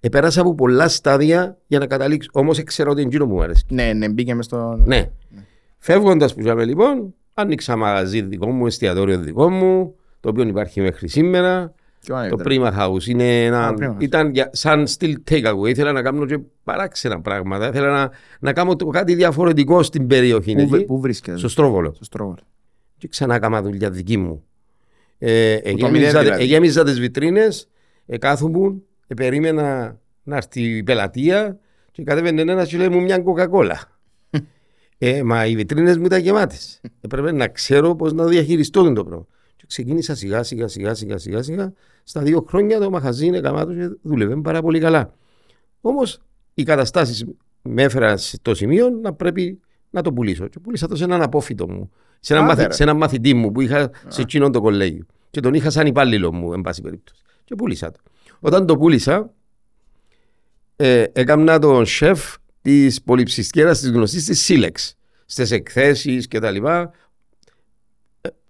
επέρασα 0.00 0.40
από 0.40 0.54
πολλά 0.54 0.88
στάδια 0.88 1.58
για 1.66 1.78
να 1.78 1.86
καταλήξω. 1.86 2.30
Όμως 2.32 2.62
ξέρω 2.62 2.90
ότι 2.90 3.00
είναι 3.00 3.10
εκείνο 3.10 3.26
που 3.26 3.34
μου 3.34 3.42
αρέσει. 3.42 3.64
Ναι, 3.68 3.92
ναι, 3.92 4.08
μπήκαμε 4.08 4.42
στο. 4.42 4.76
Ναι. 4.84 4.96
ναι. 4.96 5.10
Φεύγοντας 5.78 6.34
που 6.34 6.40
είχαμε 6.40 6.64
λοιπόν, 6.64 7.14
άνοιξα 7.34 7.76
μαγαζί 7.76 8.22
δικό 8.22 8.50
μου, 8.50 8.66
εστιατόριο 8.66 9.18
δικό 9.18 9.50
μου, 9.50 9.94
το 10.20 10.28
οποίο 10.28 10.46
υπάρχει 10.46 10.80
μέχρι 10.80 11.08
σήμερα. 11.08 11.74
Το 12.06 12.36
Prima 12.44 12.72
House 12.78 13.06
είναι 13.06 13.44
ένα, 13.44 13.74
ήταν 13.98 14.30
για, 14.30 14.50
σαν 14.52 14.86
still 14.98 15.14
takeaway. 15.30 15.68
Ήθελα 15.68 15.92
να 15.92 16.02
κάνω 16.02 16.26
και 16.26 16.38
παράξενα 16.64 17.20
πράγματα. 17.20 17.68
Ήθελα 17.68 17.90
να, 17.90 18.10
να 18.40 18.52
κάνω 18.52 18.76
το, 18.76 18.86
κάτι 18.86 19.14
διαφορετικό 19.14 19.82
στην 19.82 20.06
περιοχή. 20.06 20.66
Πού, 20.68 20.84
πού 20.86 21.00
βρίσκεται; 21.00 21.38
Στο 21.38 21.48
Στρόβολο. 21.48 21.92
Στο 21.94 22.04
Στρόβολο. 22.04 22.38
Και 22.98 23.08
ξανά 23.08 23.34
έκανα 23.34 23.62
δουλειά 23.62 23.90
δική 23.90 24.16
μου. 24.16 24.44
Ε, 25.18 25.52
εγέμιζα 25.54 26.20
δηλαδή. 26.20 26.82
τις 26.84 27.00
βιτρίνες, 27.00 27.68
εκάθομουν, 28.06 28.72
ε, 28.74 28.78
περίμενα 29.14 29.98
να 30.22 30.36
έρθει 30.36 30.62
η 30.76 30.82
πελατεία 30.82 31.58
και 31.92 32.02
κατέβαινε 32.02 32.40
ένα 32.40 32.66
και 32.66 32.76
λέει 32.76 32.88
μου 32.88 33.00
μια 33.00 33.18
κοκακόλα. 33.18 33.80
ε, 34.98 35.22
μα 35.22 35.46
οι 35.46 35.56
βιτρίνες 35.56 35.98
μου 35.98 36.04
ήταν 36.04 36.20
γεμάτες. 36.20 36.80
Έπρεπε 37.00 37.32
να 37.32 37.48
ξέρω 37.48 37.94
πώς 37.94 38.12
να 38.12 38.24
διαχειριστώ 38.24 38.92
το 38.92 39.04
πράγμα. 39.04 39.26
Και 39.56 39.64
ξεκίνησα 39.66 40.14
σιγά 40.14 40.42
σιγά 40.42 40.68
σιγά 40.68 40.94
σιγά 40.94 41.18
σιγά 41.18 41.42
σιγά. 41.42 41.72
Στα 42.04 42.20
δύο 42.20 42.44
χρόνια 42.48 42.78
το 42.78 42.90
μαχαζί 42.90 43.26
είναι 43.26 43.40
καμάτο 43.40 43.74
και 43.74 43.90
δούλευε 44.02 44.36
πάρα 44.36 44.62
πολύ 44.62 44.80
καλά. 44.80 45.14
Όμως 45.80 46.20
οι 46.54 46.62
καταστάσεις 46.62 47.24
με 47.62 47.82
έφεραν 47.82 48.18
στο 48.18 48.54
σημείο 48.54 48.90
να 48.90 49.12
πρέπει 49.12 49.60
να 49.90 50.02
το 50.02 50.12
πουλήσω. 50.12 50.48
Και 50.48 50.58
πούλησα 50.58 50.88
το 50.88 50.96
σε 50.96 51.04
έναν 51.04 51.22
απόφυτο 51.22 51.68
μου, 51.68 51.90
σε 52.20 52.34
έναν, 52.34 52.44
μαθη, 52.46 52.66
σε 52.68 52.82
έναν 52.82 52.96
μαθητή 52.96 53.34
μου 53.34 53.52
που 53.52 53.60
είχα 53.60 53.90
σε 54.08 54.20
εκείνον 54.20 54.52
το 54.52 54.60
κολέγιο. 54.60 55.06
Και 55.30 55.40
τον 55.40 55.54
είχα 55.54 55.70
σαν 55.70 55.86
υπάλληλο 55.86 56.32
μου, 56.32 56.52
εν 56.52 56.60
πάση 56.60 56.82
περίπτωση. 56.82 57.22
Και 57.44 57.54
πούλησα 57.54 57.90
το. 57.90 57.98
Όταν 58.40 58.66
το 58.66 58.76
πούλησα, 58.76 59.30
ε, 60.76 61.04
έκανα 61.12 61.58
τον 61.58 61.86
σεφ 61.86 62.34
της 62.62 63.02
πολυψησκέρα 63.02 63.70
της 63.72 63.90
γνωστής 63.90 64.24
της 64.24 64.42
Σύλεξ. 64.42 64.96
Στις 65.26 65.50
εκθέσεις 65.50 66.28
κτλ. 66.28 66.56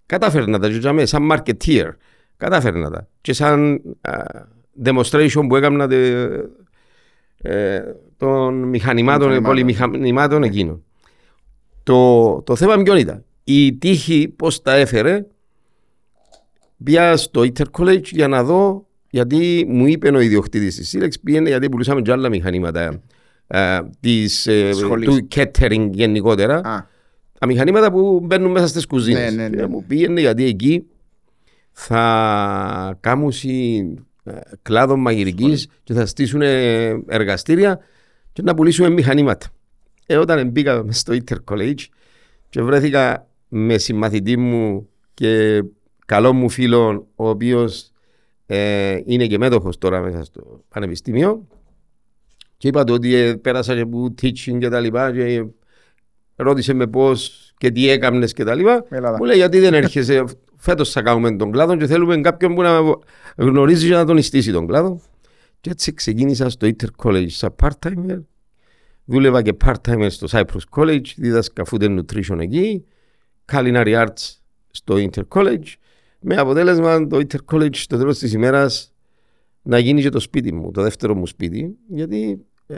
Κατάφερνα 0.05 0.59
τα 0.59 0.69
τζουτζαμέ 0.69 1.05
σαν 1.05 1.29
marketeer. 1.31 1.89
Κατάφερνα 2.37 2.89
τα. 2.89 3.07
Και 3.21 3.33
σαν 3.33 3.81
uh, 4.01 4.23
demonstration 4.83 5.45
που 5.47 5.55
έκανα 5.55 5.87
de, 5.89 6.43
ε, 7.41 7.81
των 8.17 8.63
μηχανημάτων, 8.63 9.43
πολυμηχανημάτων 9.43 10.43
εκείνων. 10.43 10.83
Το, 11.83 12.41
το 12.41 12.55
θέμα 12.55 12.81
ποιο 12.81 12.95
ήταν; 12.95 13.25
Η 13.43 13.73
τύχη 13.73 14.27
πώς 14.27 14.61
τα 14.61 14.73
έφερε 14.73 15.25
Πήγα 16.83 17.17
στο 17.17 17.41
Iter 17.41 17.65
College 17.77 18.03
για 18.03 18.27
να 18.27 18.43
δω 18.43 18.86
γιατί 19.17 19.65
μου 19.67 19.85
είπε 19.85 20.09
ο 20.09 20.19
ιδιοκτήτης 20.19 20.75
της 20.75 20.89
Σύλλεξη 20.89 21.19
πήγαινε 21.19 21.49
γιατί 21.49 21.69
πουλούσαμε 21.69 22.01
και 22.01 22.11
άλλα 22.11 22.29
μηχανήματα 22.29 23.01
uh, 23.47 23.79
της, 23.99 24.47
uh, 24.49 24.71
του 25.03 25.27
catering 25.35 25.89
γενικότερα. 25.91 26.61
Ah 26.65 26.95
τα 27.39 27.47
μηχανήματα 27.47 27.91
που 27.91 28.19
μπαίνουν 28.23 28.51
μέσα 28.51 28.67
στις 28.67 28.85
κουζίνες. 28.85 29.33
Ναι, 29.35 29.47
ναι, 29.47 29.55
ναι. 29.55 29.67
Μου 29.67 29.83
πήγαινε 29.87 30.19
γιατί 30.19 30.43
εκεί 30.43 30.85
θα 31.71 32.97
κάνουν 32.99 33.31
ε, 34.23 34.31
κλάδο 34.61 34.97
μαγειρικής 34.97 35.67
και 35.83 35.93
θα 35.93 36.05
στήσουν 36.05 36.41
εργαστήρια 37.07 37.79
και 38.33 38.41
να 38.41 38.53
πουλήσουν 38.53 38.93
μηχανήματα. 38.93 39.47
Ε, 40.05 40.17
όταν 40.17 40.49
μπήκα 40.49 40.85
στο 40.89 41.13
Inter 41.13 41.35
College 41.51 41.85
και 42.49 42.61
βρέθηκα 42.61 43.27
με 43.47 43.77
συμμαθητή 43.77 44.37
μου 44.37 44.89
και 45.13 45.63
καλό 46.05 46.33
μου 46.33 46.49
φίλο, 46.49 47.07
ο 47.15 47.29
οποίος 47.29 47.91
ε, 48.47 48.99
είναι 49.05 49.27
και 49.27 49.37
μέτοχος 49.37 49.77
τώρα 49.77 50.01
μέσα 50.01 50.23
στο 50.23 50.63
πανεπιστήμιο. 50.69 51.47
Και 52.57 52.67
είπα 52.67 52.83
ότι 52.89 53.13
ε, 53.13 53.35
πέρασα 53.35 53.73
και 53.73 53.81
από 53.81 54.13
teaching 54.21 54.57
και 54.59 54.69
τα 54.69 54.79
λοιπά 54.79 55.11
και 55.11 55.45
ρώτησε 56.35 56.73
με 56.73 56.87
πώς 56.87 57.51
και 57.57 57.71
τι 57.71 57.89
έκανε 57.89 58.25
και 58.25 58.43
τα 58.43 58.55
λοιπά. 58.55 58.85
Μου 59.17 59.25
λέει 59.25 59.37
γιατί 59.37 59.59
δεν 59.59 59.73
έρχεσαι, 59.73 60.23
φέτος 60.55 60.91
θα 60.91 61.01
κάνουμε 61.01 61.35
τον 61.35 61.51
κλάδο 61.51 61.75
και 61.75 61.85
θέλουμε 61.85 62.21
κάποιον 62.21 62.55
που 62.55 62.61
να 62.61 62.79
γνωρίζει 63.35 63.87
και 63.87 63.93
να 63.93 64.05
τον 64.05 64.17
ιστήσει 64.17 64.51
τον 64.51 64.67
κλάδο. 64.67 65.01
Και 65.61 65.69
έτσι 65.69 65.93
ξεκίνησα 65.93 66.49
στο 66.49 66.67
Inter 66.67 67.05
College 67.05 67.29
σαν 67.29 67.55
part-timer. 67.63 68.21
Δούλευα 69.05 69.41
και 69.41 69.53
part-timer 69.65 70.07
στο 70.09 70.27
Cyprus 70.31 70.79
College, 70.81 71.05
δίδασκα 71.15 71.63
food 71.71 71.81
and 71.81 71.99
nutrition 71.99 72.39
εκεί, 72.39 72.85
culinary 73.51 74.05
arts 74.05 74.35
στο 74.71 74.95
Inter 74.97 75.23
College, 75.27 75.65
με 76.19 76.35
αποτέλεσμα 76.35 77.07
το 77.07 77.17
Inter 77.17 77.55
College 77.55 77.75
στο 77.75 77.97
τέλος 77.97 78.17
της 78.17 78.33
ημέρας 78.33 78.93
να 79.61 79.79
γίνει 79.79 80.01
και 80.01 80.09
το 80.09 80.19
σπίτι 80.19 80.53
μου, 80.53 80.71
το 80.71 80.81
δεύτερο 80.81 81.15
μου 81.15 81.27
σπίτι, 81.27 81.75
γιατί 81.87 82.45
ε, 82.67 82.75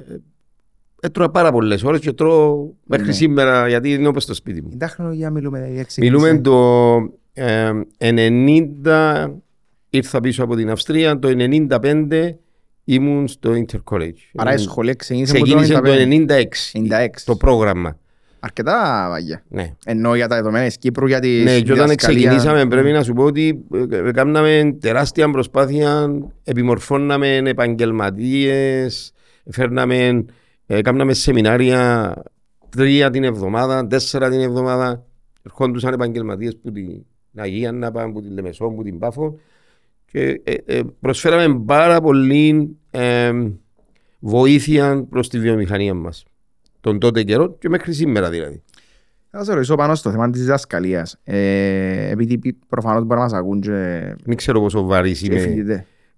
Έτρωα 1.01 1.29
πάρα 1.29 1.51
πολλές 1.51 1.83
ώρες 1.83 1.99
και 1.99 2.13
τρώω 2.13 2.69
μέχρι 2.85 3.05
ναι. 3.05 3.11
σήμερα 3.11 3.67
γιατί 3.67 3.93
είναι 3.93 4.07
όπως 4.07 4.23
στο 4.23 4.33
σπίτι 4.33 4.61
μου. 4.61 4.77
Τα 4.77 4.87
χρονιά 4.87 5.29
μιλούμε 5.29 5.71
έτσι. 5.75 6.01
Μιλούμε 6.01 6.39
το 6.39 6.95
ε, 7.33 7.71
90 7.97 9.29
ήρθα 9.89 10.19
πίσω 10.19 10.43
από 10.43 10.55
την 10.55 10.69
Αυστρία, 10.69 11.19
το 11.19 11.29
95 11.37 12.29
ήμουν 12.83 13.27
στο 13.27 13.51
Inter 13.53 13.79
College. 13.91 14.13
Άρα 14.35 14.53
η 14.53 14.57
σχολή 14.57 14.95
ξεκίνησε, 14.95 15.33
ξεκίνησε 15.33 15.73
το 15.73 15.81
96, 15.85 16.43
96. 16.73 17.07
το 17.25 17.35
πρόγραμμα. 17.35 17.98
Αρκετά 18.39 19.07
βαγιά. 19.09 19.43
Ναι. 19.47 19.73
Ενώ 19.85 20.15
για 20.15 20.27
τα 20.27 20.35
δεδομένα 20.35 20.65
της 20.65 20.77
Κύπρου, 20.77 21.07
για 21.07 21.19
τη 21.19 21.43
Ναι, 21.43 21.59
και 21.59 21.71
όταν 21.71 21.95
ξεκινήσαμε 21.95 22.65
πρέπει 22.65 22.91
να 22.91 23.03
σου 23.03 23.13
πω 23.13 23.23
ότι 23.23 23.65
ε, 23.89 24.11
κάναμε 24.11 24.77
τεράστια 24.79 25.29
προσπάθεια, 25.29 26.09
επιμορφώναμε 26.43 27.35
επαγγελματίες, 27.35 29.13
φέρναμε 29.51 30.25
Έκαναμε 30.71 31.13
σεμινάρια 31.13 32.13
τρία 32.69 33.09
την 33.09 33.23
εβδομάδα, 33.23 33.87
τέσσερα 33.87 34.29
την 34.29 34.39
εβδομάδα. 34.39 35.05
Ερχόντουσαν 35.45 35.93
επαγγελματίες 35.93 36.57
που 36.57 36.71
την 36.71 37.03
Αγία 37.35 37.71
να 37.71 37.91
πάνε, 37.91 38.11
που 38.11 38.21
την 38.21 38.31
Λεμεσό, 38.31 38.69
που 38.69 38.83
την 38.83 38.99
Πάφο. 38.99 39.39
Και 40.05 40.41
ε, 40.43 40.53
ε, 40.65 40.81
προσφέραμε 40.99 41.63
πάρα 41.65 42.01
πολύ 42.01 42.77
ε, 42.91 43.31
βοήθεια 44.19 45.05
προς 45.09 45.29
τη 45.29 45.39
βιομηχανία 45.39 45.93
μας. 45.93 46.25
Τον 46.81 46.99
τότε 46.99 47.23
καιρό 47.23 47.55
και 47.59 47.69
μέχρι 47.69 47.93
σήμερα 47.93 48.29
δηλαδή. 48.29 48.63
Θα 49.31 49.43
σε 49.43 49.53
ρωτήσω 49.53 49.75
πάνω 49.75 49.95
στο 49.95 50.11
θέμα 50.11 50.29
της 50.29 50.41
διδασκαλίας. 50.41 51.19
Ε, 51.23 52.09
επειδή 52.09 52.57
προφανώς 52.67 53.03
μπορεί 53.03 53.15
να 53.19 53.25
μας 53.25 53.33
ακούν 53.33 53.61
και. 53.61 54.15
Δεν 54.23 54.35
ξέρω 54.35 54.61
πόσο 54.61 54.83
βαρύς 54.83 55.21
είναι. 55.21 55.75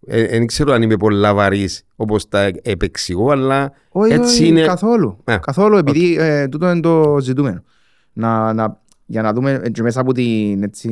Δεν 0.07 0.45
ξέρω 0.45 0.73
αν 0.73 0.81
είμαι 0.81 0.97
πολλά 0.97 1.33
βαρύς 1.33 1.83
όπως 1.95 2.27
τα 2.27 2.51
επεξηγώ, 2.61 3.31
αλλά 3.31 3.71
όχι, 3.89 4.13
έτσι 4.13 4.41
όχι, 4.41 4.47
είναι. 4.47 4.61
Καθόλου. 4.61 5.17
Yeah. 5.23 5.37
Καθόλου, 5.41 5.77
επειδή 5.77 6.15
okay. 6.19 6.21
ε, 6.21 6.47
τούτο 6.47 6.71
είναι 6.71 6.79
το 6.79 7.17
ζητούμενο. 7.21 7.63
Να, 8.13 8.53
να, 8.53 8.81
για 9.05 9.21
να 9.21 9.33
δούμε 9.33 9.61
και 9.71 9.81
μέσα 9.81 9.99
από 9.99 10.13
την 10.13 10.63
έτσι, 10.63 10.89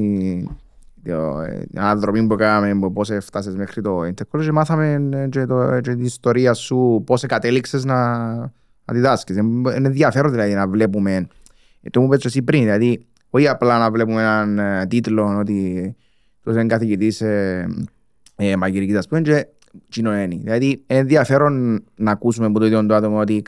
την 1.03 1.79
αναδρομή 1.79 2.27
που 2.27 2.33
έκαναμε, 2.33 2.89
πώς 2.93 3.09
έφτασες 3.09 3.55
μέχρι 3.55 3.81
το 3.81 3.99
Intercollege, 3.99 4.43
και 4.43 4.51
μάθαμε 4.51 5.27
και, 5.31 5.45
το, 5.45 5.79
και 5.81 5.95
την 5.95 6.05
ιστορία 6.05 6.53
σου, 6.53 7.03
πώς 7.05 7.25
κατέληξε 7.25 7.79
να, 7.83 8.51
να 8.89 8.95
διδάσκει. 8.95 9.33
Είναι 9.33 9.71
ενδιαφέρον 9.75 10.31
δηλαδή 10.31 10.53
να 10.53 10.67
βλέπουμε. 10.67 11.27
Το 11.91 12.01
μου 12.01 12.07
πέτσε 12.07 12.27
εσύ 12.27 12.41
πριν, 12.41 12.61
δηλαδή, 12.61 13.05
όχι 13.29 13.47
απλά 13.47 13.77
να 13.77 13.91
βλέπουμε 13.91 14.21
έναν 14.21 14.87
τίτλο 14.87 15.37
ότι 15.39 15.95
το 16.43 16.51
είναι 16.51 16.65
καθηγητής 16.65 17.21
ε, 17.21 17.67
μαγειρικής, 18.57 18.95
ας 18.95 19.07
πούμε, 19.07 19.21
και 19.21 19.47
κοινωνένει. 19.89 20.39
Δηλαδή, 20.43 20.65
είναι 20.65 20.99
ενδιαφέρον 20.99 21.83
να 21.95 22.11
ακούσουμε 22.11 22.45
από 22.45 22.59
το 22.59 22.65
ίδιο 22.65 22.85
το 22.85 22.95
άτομο 22.95 23.19
ότι 23.19 23.41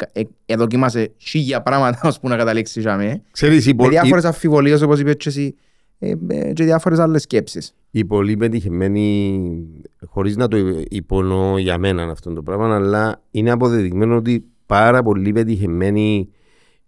ε, 0.45 0.55
δοκίμασε 0.55 1.11
χίλια 1.17 1.61
πράγματα 1.61 1.99
ώστε 2.03 2.27
να 2.27 2.37
καταλήξεις 2.37 2.81
για 2.81 2.97
μέ. 2.97 3.21
Ξέρεις, 3.31 3.73
με 3.73 3.87
διάφορες 3.87 4.25
αφιβολίες, 4.25 4.81
όπως 4.81 4.99
είπες 4.99 5.15
και 5.17 5.29
εσύ, 5.29 5.55
ε, 5.99 6.13
ε, 6.27 6.53
και 6.53 6.63
διάφορες 6.63 6.99
άλλες 6.99 7.21
σκέψεις. 7.21 7.73
Οι 7.91 8.05
πολύ 8.05 8.37
πετυχημένοι, 8.37 9.67
χωρίς 10.05 10.35
να 10.35 10.47
το 10.47 10.57
υπονοώ 10.89 11.57
για 11.57 11.77
μένα 11.77 12.03
αυτό 12.03 12.33
το 12.33 12.43
πράγμα, 12.43 12.75
αλλά 12.75 13.21
είναι 13.31 13.51
αποδεδειγμένο 13.51 14.15
ότι 14.15 14.45
πάρα 14.71 15.03
πολύ 15.03 15.31
πετυχημένοι 15.31 16.29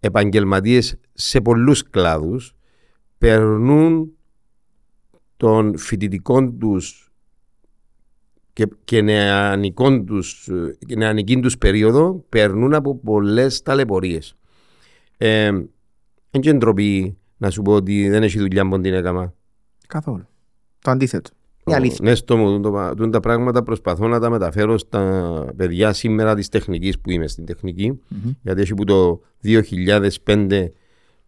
επαγγελματίες 0.00 0.96
σε 1.12 1.40
πολλούς 1.40 1.90
κλάδους 1.90 2.54
περνούν 3.18 4.12
των 5.36 5.78
φοιτητικών 5.78 6.58
τους 6.58 7.12
και, 8.52 8.68
και 8.84 9.00
νεανικών 9.00 10.06
τους, 10.06 10.48
και 10.86 10.96
νεανική 10.96 11.40
τους 11.40 11.58
περίοδο 11.58 12.24
περνούν 12.28 12.74
από 12.74 12.96
πολλές 12.98 13.62
ταλαιπωρίες. 13.62 14.36
Ε, 15.16 15.50
δεν 16.30 16.58
ντροπή 16.58 17.18
να 17.36 17.50
σου 17.50 17.62
πω 17.62 17.72
ότι 17.72 18.08
δεν 18.08 18.22
έχει 18.22 18.38
δουλειά 18.38 18.62
από 18.62 18.80
την 18.80 18.94
έκαμα. 18.94 19.34
Καθόλου. 19.86 20.26
Το 20.78 20.90
αντίθετο. 20.90 21.30
Η 21.66 21.72
αλήθεια. 21.72 21.98
Ναι, 22.02 22.14
στο 22.14 22.36
μου, 22.36 22.60
το, 22.60 23.08
τα 23.10 23.20
πράγματα 23.20 23.62
προσπαθώ 23.62 24.08
να 24.08 24.20
τα 24.20 24.30
μεταφέρω 24.30 24.78
στα 24.78 25.44
παιδιά 25.56 25.92
σήμερα 25.92 26.34
της 26.34 26.48
τεχνικής 26.48 26.98
που 26.98 27.10
είμαι 27.10 27.26
στην 27.26 27.44
τεχνικη 27.44 28.00
mm-hmm. 28.00 28.34
Γιατί 28.42 28.60
έχει 28.60 28.74
που 28.74 28.84
το 28.84 29.20
2005 29.44 30.66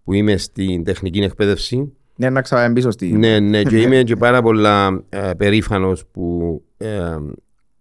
που 0.05 0.13
είμαι 0.13 0.37
στην 0.37 0.85
τεχνική 0.85 1.19
εκπαίδευση. 1.19 1.93
Ναι, 2.17 2.31
να 2.31 2.41
ξαναμπίσω 2.41 2.91
στη. 2.91 3.13
Ναι, 3.13 3.41
ναι, 3.41 3.63
και 3.63 3.81
είμαι 3.81 4.03
και 4.03 4.17
πάρα 4.17 4.43
πολλά 4.43 5.03
ε, 5.09 5.31
περήφανος 5.37 6.07
που 6.07 6.63
ε, 6.77 7.17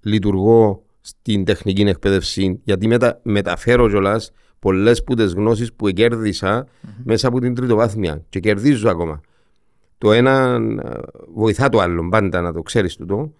λειτουργώ 0.01 0.83
στην 1.01 1.45
τεχνική 1.45 1.81
εκπαίδευση 1.81 2.59
γιατί 2.63 2.87
μετα, 2.87 3.19
μεταφέρω 3.23 3.89
κιόλας 3.89 4.31
πολλές 4.59 5.03
που 5.03 5.13
τις 5.13 5.33
γνώσεις 5.33 5.73
που 5.73 5.89
κέρδισα 5.89 6.65
mm-hmm. 6.65 6.89
μέσα 7.03 7.27
από 7.27 7.39
την 7.39 7.55
τριτοβάθμια 7.55 8.23
και 8.29 8.39
κερδίζω 8.39 8.89
ακόμα. 8.89 9.21
Το 9.97 10.11
ένα 10.11 10.61
ε, 10.83 10.97
βοηθά 11.33 11.69
το 11.69 11.79
άλλο 11.79 12.07
πάντα 12.09 12.41
να 12.41 12.53
το 12.53 12.61
ξέρεις 12.61 12.95
το 12.95 13.33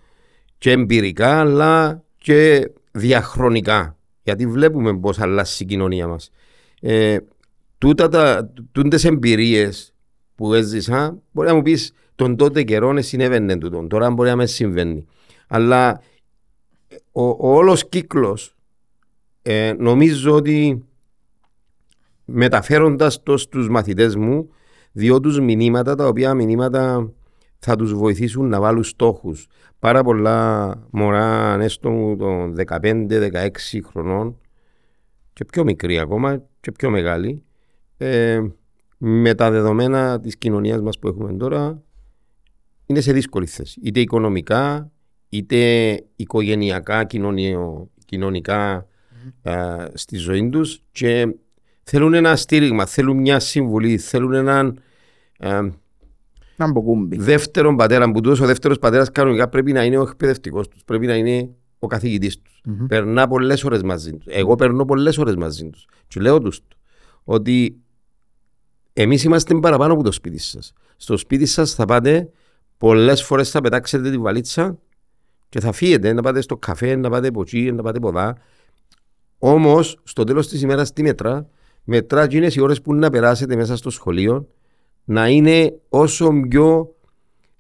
και 0.58 0.72
εμπειρικά 0.72 1.40
αλλά 1.40 2.04
και 2.18 2.72
διαχρονικά 2.92 3.98
γιατί 4.24 4.48
βλέπουμε 4.48 5.00
πώς 5.00 5.20
αλλάζει 5.20 5.64
η 5.64 5.66
κοινωνία 5.66 6.08
μας. 6.08 6.32
Ε, 6.82 7.18
τούτα 7.78 8.10
τα, 8.10 8.52
τούτες 8.72 9.04
εμπειρίες 9.04 9.94
που 10.36 10.54
έζησα 10.54 11.18
μπορεί 11.32 11.48
να 11.48 11.56
μου 11.56 11.62
πεις 11.62 11.94
τον 12.16 12.36
τότε 12.36 12.64
καιρό 12.64 13.02
συνέβαινε 13.02 13.58
τούτο, 13.58 13.88
τώρα 13.88 14.12
μπορεί 14.12 14.30
να 14.30 14.36
μες 14.36 14.52
συμβαίνει. 14.52 15.06
Αλλά 15.48 16.02
ο, 17.12 17.24
ο 17.24 17.38
όλος 17.56 17.90
κύκλος 17.90 18.56
ε, 19.42 19.74
νομίζω 19.78 20.34
ότι 20.36 20.86
μεταφέροντας 22.26 23.24
το 23.24 23.38
στους 23.38 23.70
μαθητές 23.70 24.16
μου 24.16 24.50
διώ 24.96 25.20
τους 25.20 25.40
μηνύματα 25.40 25.96
τα 25.96 26.08
οποία 26.08 26.34
μηνύματα 26.34 27.12
θα 27.60 27.76
τους 27.76 27.94
βοηθήσουν 27.94 28.50
να 28.50 28.60
βάλουν 28.60 28.84
στόχους. 28.84 29.48
Πάρα 29.80 30.04
πολλά 30.04 30.70
μωρά 30.92 31.58
έστω 31.62 32.16
των 32.18 32.56
15-16 32.68 33.50
χρονών 33.86 34.38
και 35.34 35.46
πιο 35.46 35.64
μικροί 35.64 36.00
ακόμα 36.00 36.44
και 36.60 36.72
πιο 36.72 36.90
μεγάλοι 36.90 37.44
ε, 37.98 38.42
με 38.98 39.34
τα 39.34 39.52
δεδομένα 39.52 40.20
της 40.20 40.38
κοινωνίας 40.38 40.82
μας 40.82 41.00
που 41.00 41.08
έχουμε 41.08 41.34
τώρα 41.34 41.84
είναι 42.86 43.02
σε 43.02 43.14
δύσκολη 43.14 43.46
θέση. 43.46 43.80
Είτε 43.84 44.00
οικονομικά, 44.00 44.92
είτε 45.30 45.94
οικογενειακά, 46.16 47.04
κοινωνιο, 47.04 47.90
κοινωνικά 48.06 48.88
mm-hmm. 49.44 49.88
στη 49.94 50.18
ζωή 50.18 50.50
τους 50.50 50.82
και 50.92 51.36
θέλουν 51.86 52.14
ένα 52.14 52.36
στήριγμα, 52.36 52.86
θέλουν 52.86 53.18
μια 53.18 53.40
συμβουλή, 53.40 53.98
θέλουν 53.98 54.34
έναν 54.34 54.80
δεύτερο 57.10 57.76
πατέρα 57.76 58.12
που 58.12 58.22
τους, 58.22 58.40
ο 58.40 58.46
δεύτερος 58.46 58.80
πατέρας 58.80 59.12
κανονικά 59.12 59.50
πρέπει 59.50 59.72
να 59.72 59.84
είναι 59.84 59.98
ο 59.98 60.02
εκπαιδευτικός 60.02 60.68
τους, 60.68 60.84
πρέπει 60.84 61.06
να 61.06 61.16
είναι 61.16 61.50
ο 61.80 61.88
καθηγητής 61.88 62.42
τους. 62.42 62.62
Mm-hmm. 62.68 62.86
Περνά 62.88 63.28
πολλές 63.28 63.64
ώρες 63.64 63.84
μαζί 63.84 64.14
τους. 64.14 64.26
Εγώ 64.28 64.56
περνώ 64.56 64.86
πολλές 64.86 65.18
ώρες 65.18 65.36
μαζί 65.36 65.70
τους. 65.70 65.88
Και 66.08 66.20
λέω 66.20 66.40
τους 66.40 66.62
ότι 67.24 67.78
εμείς 68.94 69.24
είμαστε 69.24 69.56
παραπάνω 69.56 69.94
από 69.94 70.04
το 70.04 70.12
σπίτι 70.12 70.38
σας. 70.38 70.74
Στο 70.98 71.18
σπίτι 71.18 71.46
σας 71.46 71.74
θα 71.74 71.86
πάτε 71.86 72.30
πολλές 72.78 73.24
φορές 73.24 73.50
θα 73.50 73.62
πετάξετε 73.62 74.10
τη 74.10 74.18
βαλίτσα 74.18 74.78
και 75.50 75.60
θα 75.60 75.72
φύγετε 75.72 76.14
να 76.14 76.22
πάτε 76.22 76.42
στο 76.42 76.58
καφέ, 76.58 76.96
να 76.96 77.10
πάτε 77.10 77.32
ποτσί, 77.32 77.72
να 77.72 77.82
πάτε 77.84 78.00
ποδά. 78.00 78.38
Όμως, 79.38 80.00
στο 80.04 80.24
τέλος 80.24 80.48
της 80.48 80.62
ημέρας, 80.62 80.94
τι 80.94 81.04
μετρά, 81.04 81.50
μετρά 81.86 82.28
και 82.28 82.38
είναι 82.38 82.48
οι 82.52 82.60
ώρες 82.60 82.82
που 82.82 82.94
να 82.94 83.10
περάσετε 83.10 83.56
μέσα 83.56 83.76
στο 83.76 83.90
σχολείο 83.90 84.48
να 85.06 85.28
είναι 85.28 85.80
όσο 85.90 86.32
πιο 86.50 86.96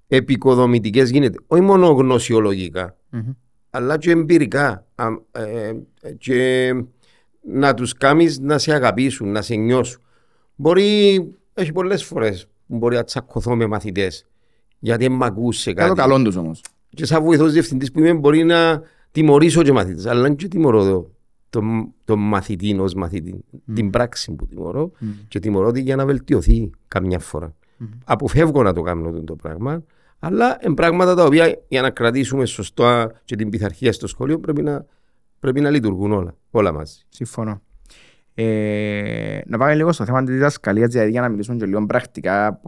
επικοδομητικές 0.07 1.09
γίνεται. 1.09 1.37
Όχι 1.47 1.61
μόνο 1.61 1.87
γνωσιολογικά, 1.87 2.97
mm-hmm. 3.13 3.35
αλλά 3.69 3.97
και 3.97 4.11
εμπειρικά. 4.11 4.85
Ε, 5.31 5.73
και 6.17 6.71
να 7.41 7.73
τους 7.73 7.93
κάνεις 7.93 8.39
να 8.39 8.57
σε 8.57 8.73
αγαπήσουν, 8.73 9.31
να 9.31 9.41
σε 9.41 9.55
νιώσουν. 9.55 10.01
Μπορεί, 10.55 11.15
έχει 11.53 11.71
πολλές 11.71 12.03
φορές 12.03 12.47
που 12.67 12.77
μπορεί 12.77 12.95
να 12.95 13.03
τσακωθώ 13.03 13.55
με 13.55 13.65
μαθητές. 13.67 14.25
Γιατί 14.79 15.09
με 15.09 15.25
ακούσε 15.25 15.73
κάτι. 15.73 15.95
Καλό 15.95 16.13
καλό 16.13 16.23
τους 16.23 16.35
όμως 16.35 16.61
και 16.95 17.05
σαν 17.05 17.23
βοηθός 17.23 17.51
διευθυντής 17.51 17.91
που 17.91 17.99
είμαι 17.99 18.13
μπορεί 18.13 18.43
να 18.43 18.81
τιμωρήσω 19.11 19.63
και 19.63 19.71
μαθητές, 19.71 20.05
αλλά 20.05 20.21
δεν 20.21 20.35
τιμωρώ 20.35 21.11
τον 21.59 21.93
το 22.05 22.17
μαθητή 22.17 22.79
ως 22.79 22.93
μαθητή, 22.93 23.43
mm. 23.53 23.59
την 23.73 23.89
πράξη 23.89 24.31
που 24.31 24.47
τιμωρώ 24.47 24.91
mm. 25.01 25.05
και 25.27 25.39
τιμωρώ 25.39 25.71
τη 25.71 25.81
για 25.81 25.95
να 25.95 26.05
βελτιωθεί 26.05 26.69
καμιά 26.87 27.19
φορά. 27.19 27.55
Mm. 27.79 27.85
Αποφεύγω 28.05 28.63
να 28.63 28.73
το 28.73 28.81
κάνω 28.81 29.11
το 29.11 29.35
πράγμα, 29.35 29.83
αλλά 30.19 30.57
είναι 30.65 30.73
πράγματα 30.73 31.15
τα 31.15 31.23
οποία 31.23 31.59
για 31.67 31.81
να 31.81 31.89
κρατήσουμε 31.89 32.45
σωστά 32.45 33.11
και 33.25 33.35
την 33.35 33.49
πειθαρχία 33.49 33.93
στο 33.93 34.07
σχολείο 34.07 34.39
πρέπει 34.39 34.61
να, 34.61 34.85
πρέπει 35.39 35.61
να 35.61 35.69
λειτουργούν 35.69 36.11
όλα, 36.11 36.35
όλα 36.51 36.71
μαζί. 36.71 36.99
Συμφωνώ. 37.09 37.61
Ε, 38.37 39.39
να 39.45 39.57
πάμε 39.57 39.75
λίγο 39.75 39.91
στο 39.91 40.05
θέμα 40.05 40.23
της 40.23 40.33
διδασκαλίας, 40.33 40.89
δηλαδή 40.89 41.11
για 41.11 41.21
να 41.21 41.29
μιλήσουμε 41.29 41.57
και 41.57 41.65
λίγο 41.65 41.85
πρακτικά 41.85 42.61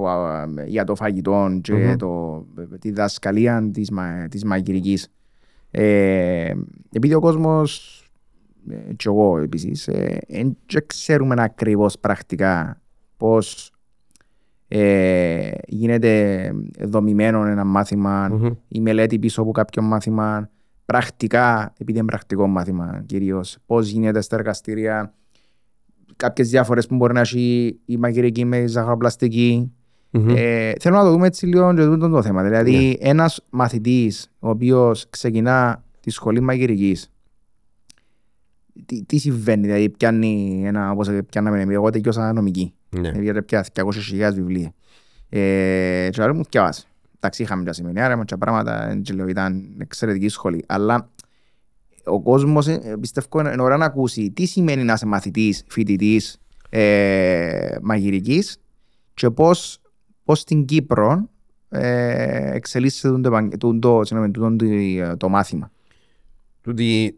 για 0.66 0.84
το 0.84 0.96
φαγητό 0.96 1.60
και 1.62 1.74
mm-hmm. 1.74 1.98
το, 1.98 2.46
τη 2.80 2.90
διδασκαλία 2.90 3.70
της, 3.74 3.92
της 4.30 4.44
μαγειρικής. 4.44 5.12
Ε, 5.72 6.54
επειδή 6.92 7.14
ο 7.14 7.20
κόσμος 7.20 7.97
ε, 7.97 7.97
και 8.96 9.08
εγώ 9.08 9.38
επίσης 9.38 9.90
δεν 10.28 10.58
ε, 10.74 10.80
ξέρουμε 10.86 11.36
ακριβώς 11.38 12.00
πρακτικά 12.00 12.82
πώς 13.18 13.72
ε, 14.68 15.50
γίνεται 15.68 16.52
δομημένο 16.80 17.46
ένα 17.46 17.64
μάθημα, 17.64 18.30
mm-hmm. 18.32 18.52
η 18.68 18.82
μελέτη 18.82 19.20
πίσω 19.20 19.42
από 19.42 19.52
κάποιο 19.52 19.82
μάθημα, 19.82 20.50
πρακτικά, 20.86 21.74
επειδή 21.78 21.98
είναι 21.98 22.08
πρακτικό 22.08 22.48
μάθημα 22.48 23.04
κυρίως, 23.06 23.58
πώς 23.66 23.90
γίνεται 23.90 24.22
στα 24.22 24.36
εργαστήρια, 24.36 25.14
κάποιες 26.16 26.50
διαφορέ 26.50 26.82
που 26.82 26.96
μπορεί 26.96 27.14
να 27.14 27.20
έχει 27.20 27.80
η 27.86 27.98
μαγειρική 27.98 28.46
με 28.46 28.58
η 28.58 28.68
ζαχαροπλαστική. 28.68 29.72
Mm-hmm. 30.12 30.36
Ε, 30.36 30.72
θέλω 30.80 30.96
να 30.96 31.04
το 31.04 31.12
δούμε 31.12 31.28
έτσι 31.28 31.46
λίγο 31.46 31.74
και 31.74 31.84
το, 31.84 32.10
το 32.10 32.22
θέμα. 32.22 32.44
Δηλαδή, 32.44 32.92
yeah. 32.92 33.02
Ναι. 33.02 33.10
ένας 33.10 33.42
μαθητής 33.50 34.32
ο 34.40 34.50
οποίος 34.50 35.10
ξεκινά 35.10 35.84
τη 36.00 36.10
σχολή 36.10 36.40
μαγειρικής, 36.40 37.12
τι, 38.86 39.04
τι 39.04 39.18
συμβαίνει, 39.18 39.66
δηλαδή 39.66 39.90
πιάνει 39.90 40.64
ένα, 40.66 40.92
όπως 40.92 41.10
πιάναμε 41.30 41.62
εμείς, 41.62 41.76
εγώ 41.76 41.90
τελειώσα 41.90 42.34
νομική, 42.34 42.74
yeah. 42.96 43.00
Ναι. 43.00 43.12
δηλαδή 43.12 43.42
πια 43.42 43.66
200.000 43.74 44.32
βιβλία. 44.34 44.74
Ε, 45.30 46.10
και 46.12 46.32
μου 46.34 46.44
θυκευάσει. 46.44 46.88
Εντάξει, 47.16 47.42
είχαμε 47.42 47.64
τα 47.64 47.74
σεμινάρια, 47.74 48.26
τα 48.26 48.38
πράγματα, 48.38 49.02
ήταν 49.28 49.76
εξαιρετική 49.78 50.28
σχολή, 50.28 50.64
αλλά 50.68 51.10
ο 52.04 52.22
κόσμος 52.22 52.68
ε, 52.68 52.98
πιστεύω 53.00 53.40
είναι 53.40 53.62
ώρα 53.62 53.78
να 53.78 53.86
ακούσει 53.86 54.32
τι 54.32 54.46
σημαίνει 54.46 54.84
να 54.84 54.94
είσαι 54.94 55.06
μαθητής, 55.06 55.64
φοιτητής 55.68 56.38
ε, 56.70 57.76
μαγειρικής 57.82 58.58
και 59.14 59.30
πώς 59.30 59.82
πώς 60.24 60.40
στην 60.40 60.66
Κύπρο 60.66 61.30
ε, 61.70 62.52
εξελίσσεται 62.56 63.20
το, 63.20 63.48
το, 63.58 63.80
το, 63.80 64.04
το, 64.32 64.56
το, 64.56 65.18
το 65.18 65.30
μάθημα. 65.30 65.72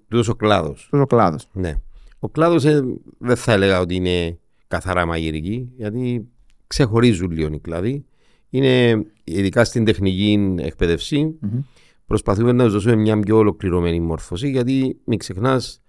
Τούτος 0.08 0.28
ο 0.28 0.36
κλάδος. 0.36 0.90
ο 0.92 1.06
κλάδος. 1.06 1.48
Ναι. 1.54 1.76
Ο 2.20 2.30
κλάδος 2.30 2.66
ε, 2.66 2.84
δεν 3.18 3.36
θα 3.36 3.52
έλεγα 3.52 3.80
ότι 3.80 3.96
είναι 3.96 4.40
καθαρά 4.68 5.06
μαγειρική, 5.06 5.70
γιατί 5.78 6.28
ξεχωρίζουν 6.68 7.32
λίγο 7.32 7.54
οι 7.54 7.60
κλάδοι. 7.60 8.06
Είναι 8.50 9.06
ειδικά 9.24 9.64
στην 9.64 9.86
τεχνική 9.86 10.56
εκπαίδευση. 10.60 11.40
Mm-hmm 11.42 11.64
προσπαθούμε 12.10 12.52
να 12.52 12.68
δώσουμε 12.68 12.96
μια 12.96 13.20
πιο 13.20 13.38
ολοκληρωμένη 13.38 14.00
μόρφωση 14.00 14.50
γιατί 14.50 15.00
μην 15.04 15.18
ξεχνάς 15.18 15.82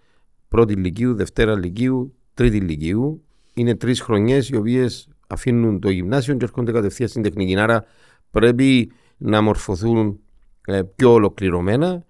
πρώτη 0.49 0.73
ηλικίου, 0.73 1.14
δευτέρα 1.14 1.53
ηλικίου, 1.53 2.14
τρίτη 2.35 2.57
ηλικίου. 2.57 3.25
Είναι 3.55 3.75
τρεις 3.75 4.01
χρονιές 4.01 4.49
οι 4.49 4.57
οποίες 4.57 5.09
αφήνουν 5.27 5.81
το 5.81 5.90
γυμνάσιο 5.90 6.35
και 6.35 6.44
έρχονται 6.44 6.73
κατευθείαν 6.73 7.09
στην 7.09 7.23
τεχνική. 7.23 7.57
Άρα 7.57 7.85
πρέπει 8.31 8.92
να 9.16 9.40
μορφωθούν 9.40 10.20
ε, 10.64 10.83
πιο 10.83 11.12
ολοκληρωμένα 11.12 12.05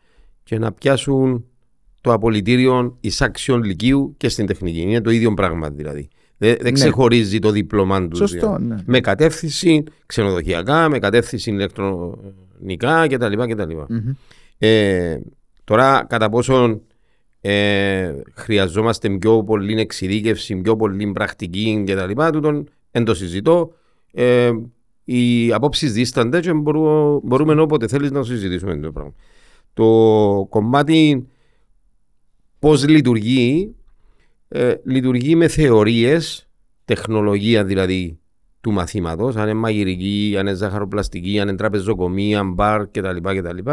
και 0.50 0.58
να 0.58 0.72
πιάσουν 0.72 1.44
το 2.00 2.12
απολυτήριο 2.12 2.96
εισάξιων 3.00 3.62
λυκείου 3.62 4.14
και 4.16 4.28
στην 4.28 4.46
τεχνική. 4.46 4.80
Είναι 4.80 5.00
το 5.00 5.10
ίδιο 5.10 5.34
πράγμα 5.34 5.70
δηλαδή. 5.70 6.08
Δεν, 6.36 6.54
δεν 6.54 6.64
Ναι. 6.64 6.70
ξεχωρίζει 6.70 7.38
το 7.38 7.50
δίπλωμά 7.50 8.08
του. 8.08 8.16
Σωστό, 8.16 8.56
δηλαδή. 8.56 8.64
ναι. 8.64 8.76
Με 8.86 9.00
κατεύθυνση 9.00 9.82
ξενοδοχειακά, 10.06 10.88
με 10.88 10.98
κατεύθυνση 10.98 11.50
ηλεκτρονικά 11.50 13.06
κτλ. 13.06 13.32
κτλ. 13.32 13.72
Μμμ. 13.88 14.12
Ε, 14.58 15.18
τώρα, 15.64 16.06
κατά 16.08 16.28
πόσον 16.28 16.80
ε, 17.40 18.12
χρειαζόμαστε 18.34 19.08
πιο 19.10 19.44
πολύ 19.44 19.80
εξειδίκευση, 19.80 20.56
πιο 20.56 20.76
πολύ 20.76 21.12
πρακτική 21.12 21.84
κτλ. 21.86 22.22
Τούτον 22.32 22.68
δεν 22.90 23.04
το 23.04 23.14
συζητώ. 23.14 23.72
Ε, 24.12 24.50
οι 25.04 25.52
απόψεις 25.52 25.92
δίστανται 25.92 26.40
και 26.40 26.52
μπορούμε, 26.52 27.20
μπορούμε 27.22 27.60
όποτε 27.60 27.86
θέλεις 27.88 28.10
να 28.10 28.18
το 28.18 28.24
συζητήσουμε 28.26 28.76
το 28.76 28.92
πράγμα. 28.92 29.14
Το 29.72 30.46
κομμάτι 30.50 31.26
πώς 32.58 32.88
λειτουργεί, 32.88 33.74
ε, 34.48 34.74
λειτουργεί 34.84 35.36
με 35.36 35.48
θεωρίες, 35.48 36.48
τεχνολογία 36.84 37.64
δηλαδή 37.64 38.18
του 38.60 38.72
μαθήματος, 38.72 39.36
αν 39.36 39.42
είναι 39.42 39.58
μαγειρική, 39.58 40.34
αν 40.38 40.46
είναι 40.46 40.56
ζαχαροπλαστική, 40.56 41.40
αν 41.40 41.48
είναι 41.48 41.56
τραπεζοκομεία, 41.56 42.44
μπαρ 42.44 42.86
κτλ. 42.90 43.16
κτλ. 43.16 43.70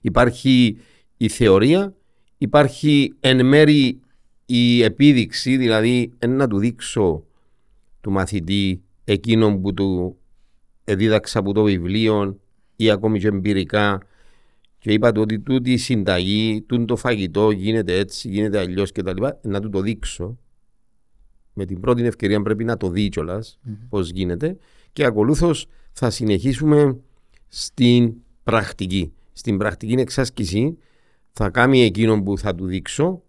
Υπάρχει 0.00 0.78
η 1.16 1.28
θεωρία, 1.28 1.94
υπάρχει 2.38 3.14
εν 3.20 3.46
μέρη 3.46 4.00
η 4.46 4.82
επίδειξη, 4.82 5.56
δηλαδή 5.56 6.12
εν 6.18 6.36
να 6.36 6.48
του 6.48 6.58
δείξω 6.58 7.24
του 8.00 8.10
μαθητή 8.10 8.82
εκείνον 9.04 9.60
που 9.60 9.74
του 9.74 10.16
δίδαξα 10.84 11.38
από 11.38 11.52
το 11.52 11.62
βιβλίο 11.62 12.38
ή 12.76 12.90
ακόμη 12.90 13.18
και 13.18 13.28
εμπειρικά 13.28 14.02
και 14.86 14.92
είπα 14.92 15.12
του 15.12 15.20
ότι 15.20 15.40
τούτη 15.40 15.72
η 15.72 15.76
συνταγή, 15.76 16.62
τούτο 16.66 16.84
το 16.84 16.96
φαγητό 16.96 17.50
γίνεται 17.50 17.98
έτσι, 17.98 18.28
γίνεται 18.28 18.58
αλλιώς 18.58 18.92
κτλ. 18.92 19.24
Να 19.42 19.60
του 19.60 19.68
το 19.68 19.80
δείξω. 19.80 20.38
Με 21.52 21.64
την 21.64 21.80
πρώτη 21.80 22.04
ευκαιρία 22.06 22.42
πρέπει 22.42 22.64
να 22.64 22.76
το 22.76 22.88
δει 22.88 23.08
κιόλας 23.08 23.58
πώς 23.88 24.10
γίνεται 24.10 24.56
και 24.92 25.04
ακολούθως 25.04 25.66
θα 25.92 26.10
συνεχίσουμε 26.10 26.96
στην 27.48 28.14
πρακτική. 28.42 29.12
Στην 29.32 29.58
πρακτική 29.58 29.92
εξάσκηση 29.92 30.78
θα 31.32 31.50
κάνει 31.50 31.80
εκείνον 31.82 32.22
που 32.24 32.38
θα 32.38 32.54
του 32.54 32.66
δείξω 32.66 33.22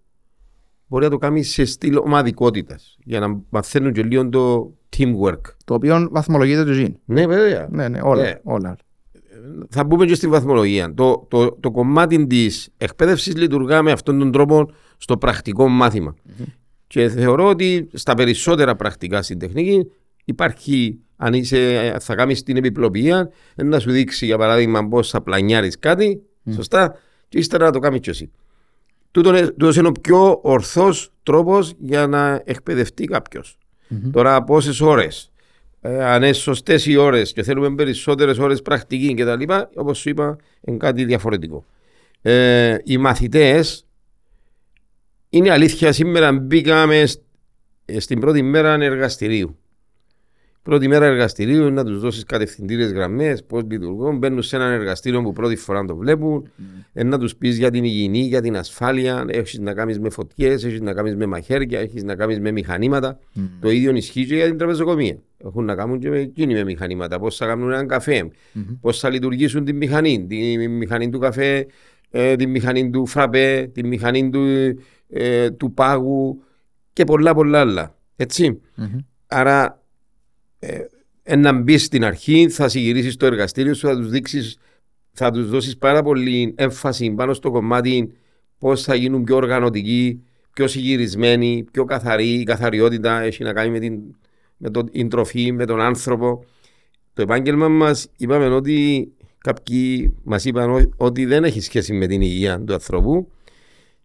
μπορεί 0.87 1.03
να 1.03 1.09
το 1.09 1.17
κάνει 1.17 1.43
σε 1.43 1.65
στυλ 1.65 1.97
ομαδικότητας 1.97 2.97
για 3.03 3.19
να 3.19 3.41
μαθαίνουν 3.49 3.93
και 3.93 4.03
λίγο 4.03 4.29
το 4.29 4.73
teamwork. 4.97 5.41
Το 5.65 5.73
οποίο 5.73 6.07
βαθμολογείται 6.11 6.63
το 6.63 6.71
ζήν. 6.71 6.97
Ναι, 7.05 7.27
βέβαια. 7.27 7.67
Ναι, 7.71 7.87
ναι, 7.87 7.99
όλα. 8.01 8.23
Ναι. 8.23 8.39
όλα. 8.43 8.77
Θα 9.69 9.83
μπούμε 9.83 10.05
και 10.05 10.15
στη 10.15 10.27
βαθμολογία. 10.27 10.93
Το, 10.93 11.25
το, 11.29 11.51
το 11.51 11.71
κομμάτι 11.71 12.27
της 12.27 12.69
εκπαίδευσης 12.77 13.35
λειτουργά 13.35 13.81
με 13.81 13.91
αυτόν 13.91 14.19
τον 14.19 14.31
τρόπο 14.31 14.69
στο 14.97 15.17
πρακτικό 15.17 15.67
μάθημα. 15.67 16.15
Και 16.87 17.09
θεωρώ 17.09 17.47
ότι 17.47 17.89
στα 17.93 18.13
περισσότερα 18.13 18.75
πρακτικά 18.75 19.21
στην 19.21 19.39
τεχνική 19.39 19.91
υπάρχει, 20.25 20.99
αν 21.15 21.33
είσαι, 21.33 21.95
θα 21.99 22.15
κάνεις 22.15 22.43
την 22.43 22.57
επιπλοποιία, 22.57 23.29
να 23.55 23.79
σου 23.79 23.91
δείξει 23.91 24.25
για 24.25 24.37
παράδειγμα 24.37 24.87
πώς 24.87 25.09
θα 25.09 25.21
πλανιάρεις 25.21 25.79
κάτι, 25.79 26.21
σωστά, 26.53 26.95
και 27.29 27.37
ύστερα 27.37 27.65
να 27.65 27.71
το 27.71 27.79
κάνεις 27.79 27.99
κι 27.99 28.09
εσύ. 28.09 28.31
Τούτος 29.11 29.75
είναι 29.75 29.87
ο 29.87 29.91
πιο 30.01 30.39
ορθός 30.41 31.11
τρόπος 31.23 31.73
για 31.79 32.07
να 32.07 32.41
εκπαιδευτεί 32.45 33.05
κάποιος. 33.05 33.57
Τώρα, 34.11 34.43
πόσες 34.43 34.81
ώρες, 34.81 35.31
ε, 35.87 36.03
αν 36.03 36.23
είναι 36.23 36.33
σωστές 36.33 36.85
οι 36.85 36.95
ώρες 36.95 37.33
και 37.33 37.43
θέλουμε 37.43 37.75
περισσότερες 37.75 38.37
ώρες 38.37 38.61
πρακτική 38.61 39.13
κτλ., 39.13 39.53
όπως 39.75 39.97
σου 39.99 40.09
είπα, 40.09 40.35
είναι 40.61 40.77
κάτι 40.77 41.05
διαφορετικό. 41.05 41.65
Ε, 42.21 42.77
οι 42.83 42.97
μαθητές, 42.97 43.85
είναι 45.29 45.51
αλήθεια, 45.51 45.91
σήμερα 45.91 46.31
μπήκαμε 46.33 47.05
σ- 47.05 47.21
ε, 47.85 47.99
στην 47.99 48.19
πρώτη 48.19 48.41
μέρα 48.41 48.73
εργαστηρίου. 48.73 49.57
Πρώτη 50.63 50.87
μέρα 50.87 51.05
εργαστηρίου 51.05 51.61
είναι 51.61 51.69
να 51.69 51.85
τους 51.85 51.99
δώσεις 51.99 52.23
κατευθυντήριες 52.23 52.91
γραμμές, 52.91 53.43
πώς 53.43 53.63
λειτουργούν. 53.69 54.17
Μπαίνουν 54.17 54.41
σε 54.41 54.55
ένα 54.55 54.65
εργαστήριο 54.65 55.21
που 55.21 55.33
πρώτη 55.33 55.55
φορά 55.55 55.85
το 55.85 55.95
βλέπουν. 55.95 56.51
Ε, 56.93 57.03
να 57.03 57.19
τους 57.19 57.35
πεις 57.35 57.57
για 57.57 57.71
την 57.71 57.83
υγιεινή, 57.83 58.19
για 58.19 58.41
την 58.41 58.57
ασφάλεια. 58.57 59.25
Έχεις 59.27 59.59
να 59.59 59.73
κάνεις 59.73 59.99
με 59.99 60.09
φωτιές, 60.09 60.63
έχεις 60.63 60.81
να 60.81 60.93
κάνεις 60.93 61.15
με 61.15 61.25
μαχαίρια, 61.25 61.79
έχεις 61.79 62.03
να 62.03 62.15
κάνεις 62.15 62.39
με 62.39 62.51
μηχανήματα. 62.51 63.19
Το 63.59 63.69
ίδιο 63.69 63.95
ισχύει 63.95 64.25
και 64.25 64.35
για 64.35 64.45
την 64.45 64.57
τραπεζοκομεία. 64.57 65.17
Έχουν 65.45 65.65
να 65.65 65.75
κάνουν 65.75 65.99
και 65.99 66.09
με 66.09 66.19
εκείνη 66.19 66.53
με 66.53 66.63
μηχανήματα. 66.63 67.19
Πώς 67.19 67.35
θα 67.35 67.45
κάνουν 67.45 67.71
έναν 67.71 67.87
καφέ, 67.87 68.29
πώς 68.81 68.99
θα 68.99 69.09
λειτουργήσουν 69.09 69.65
τη 69.65 69.73
μηχανή, 69.73 70.25
τη 70.27 70.67
μηχανή 70.67 71.09
του 71.09 71.19
καφέ, 71.19 71.65
ε, 72.09 72.35
τη 72.35 72.47
μηχανή 72.47 72.89
του 72.89 73.05
φραπέ, 73.05 73.69
τη 73.73 73.83
μηχανή 73.83 74.29
του, 74.29 74.45
ε, 75.09 75.49
του 75.51 75.73
πάγου 75.73 76.43
και 76.93 77.03
πολλά 77.03 77.33
πολλά 77.33 77.59
άλλα. 77.59 77.95
Έτσι. 78.15 78.61
Άρα, 79.27 79.83
ε, 80.59 80.79
ε, 81.23 81.35
να 81.35 81.51
μπεις 81.51 81.83
στην 81.83 82.05
αρχή, 82.05 82.49
θα 82.49 82.67
συγκυρίσεις 82.67 83.15
το 83.15 83.25
εργαστήριο 83.25 83.73
σου, 83.73 83.87
θα 83.87 83.95
τους 83.95 84.09
δείξεις, 84.09 84.57
θα 85.11 85.31
τους 85.31 85.49
δώσεις 85.49 85.77
πάρα 85.77 86.03
πολύ 86.03 86.53
έμφαση 86.57 87.11
πάνω 87.11 87.33
στο 87.33 87.51
κομμάτι 87.51 88.13
πώς 88.57 88.83
θα 88.83 88.95
γίνουν 88.95 89.23
πιο 89.23 89.35
οργανωτικοί, 89.35 90.23
πιο 90.53 90.67
συγκυρισμένοι, 90.67 91.65
πιο 91.71 91.85
καθαροί. 91.85 92.27
Η 92.27 92.43
καθαριότητα 92.43 93.21
έχει 93.21 93.43
να 93.43 93.53
κάνει 93.53 93.69
με 93.69 93.79
την, 93.79 93.99
με 94.57 94.69
το, 94.69 94.83
την 94.83 95.09
τροφή, 95.09 95.51
με 95.51 95.65
τον 95.65 95.81
άνθρωπο. 95.81 96.45
Το 97.13 97.21
επάγγελμα 97.21 97.67
μας 97.67 98.07
είπαμε 98.17 98.45
ότι 98.47 99.07
κάποιοι 99.37 100.13
μας 100.23 100.45
είπαν 100.45 100.69
ό- 100.69 100.89
ότι 100.97 101.25
δεν 101.25 101.43
έχει 101.43 101.61
σχέση 101.61 101.93
με 101.93 102.07
την 102.07 102.21
υγεία 102.21 102.61
του 102.61 102.73
ανθρώπου 102.73 103.31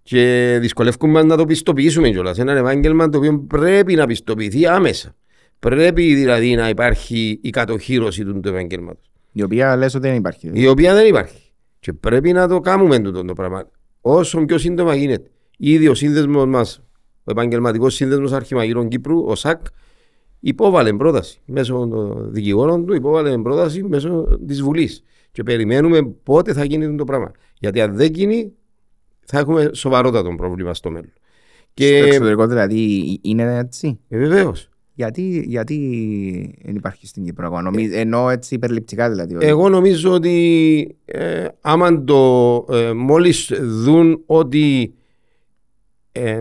και 0.03 0.57
δυσκολεύουμε 0.61 1.23
να 1.23 1.37
το 1.37 1.45
πιστοποιήσουμε 1.45 2.11
κιόλας. 2.11 2.38
Ένα 2.38 2.53
επάγγελμα 2.53 3.09
το 3.09 3.19
οποίο 3.19 3.38
πρέπει 3.49 3.95
να 3.95 4.07
πιστοποιηθεί 4.07 4.67
άμεσα. 4.67 5.15
Πρέπει 5.59 6.15
δηλαδή 6.15 6.55
να 6.55 6.69
υπάρχει 6.69 7.38
η 7.43 7.51
κατοχήρωση 7.51 8.25
του, 8.25 8.41
του 8.41 8.49
επαγγέλματος. 8.49 9.11
Η 9.33 9.43
οποία 9.43 9.77
λες 9.77 9.95
ότι 9.95 10.09
δεν 10.09 10.17
υπάρχει. 10.17 10.51
Η 10.53 10.67
οποία 10.67 10.95
δεν 10.95 11.07
υπάρχει. 11.07 11.53
Και 11.81 11.93
πρέπει 11.93 12.33
να 12.33 12.49
το 12.49 12.61
κάνουμε 12.61 12.99
τούτο 12.99 13.25
το 13.25 13.33
πράγμα. 13.33 13.71
Όσο 14.01 14.45
πιο 14.45 14.59
σύντομα 14.59 14.95
γίνεται. 14.95 15.31
Ήδη 15.59 15.88
ο 15.88 15.95
σύνδεσμος 15.95 16.47
μας, 16.47 16.83
ο 17.25 17.31
επαγγελματικός 17.31 17.95
σύνδεσμος 17.95 18.33
Αρχιμαγείρων 18.33 18.88
Κύπρου, 18.88 19.25
ο 19.25 19.35
ΣΑΚ, 19.35 19.61
υπόβαλε 20.45 20.93
πρόταση 20.93 21.41
μέσω 21.47 21.75
των 21.91 22.33
δικηγόρων 22.33 22.87
του, 22.87 22.95
υπόβαλε 22.95 23.39
πρόταση 23.39 23.83
μέσω 23.83 24.39
της 24.47 24.63
Βουλής. 24.63 25.03
Και 25.33 25.43
περιμένουμε 25.43 26.03
πότε 26.23 26.53
θα 26.53 26.65
γίνει 26.65 26.97
το 26.97 27.05
πράγμα. 27.05 27.31
Γιατί 27.59 27.81
αν 27.81 27.97
δεν 27.97 28.13
γίνει, 28.13 28.53
θα 29.27 29.39
έχουμε 29.39 29.71
σοβαρότατο 29.73 30.35
πρόβλημα 30.37 30.75
στο 30.75 30.91
μέλλον. 30.91 31.13
Στο 31.15 31.71
Και 31.75 31.97
εξωτερικό 31.97 32.47
δηλαδή 32.47 33.19
είναι 33.23 33.57
έτσι; 33.59 33.99
ε, 34.09 34.19
βεβαίως. 34.19 34.69
Γιατί, 34.95 35.45
γιατί 35.47 36.59
δεν 36.65 36.75
υπάρχει 36.75 37.07
στην 37.07 37.25
Κύπρο 37.25 37.47
ακόμα; 37.47 37.63
Νομι- 37.63 37.93
Ενώ 37.95 38.29
έτσι 38.31 38.55
υπερληπτικά 38.55 39.11
δηλαδή. 39.11 39.35
ότι- 39.37 39.47
Εγώ 39.47 39.69
νομίζω 39.69 40.13
ότι 40.13 40.97
ε, 41.05 41.47
άμα 41.61 42.05
το 42.05 42.65
ε, 42.71 42.93
μόλις 42.93 43.53
δουν 43.61 44.23
ότι 44.27 44.95
ε, 46.13 46.41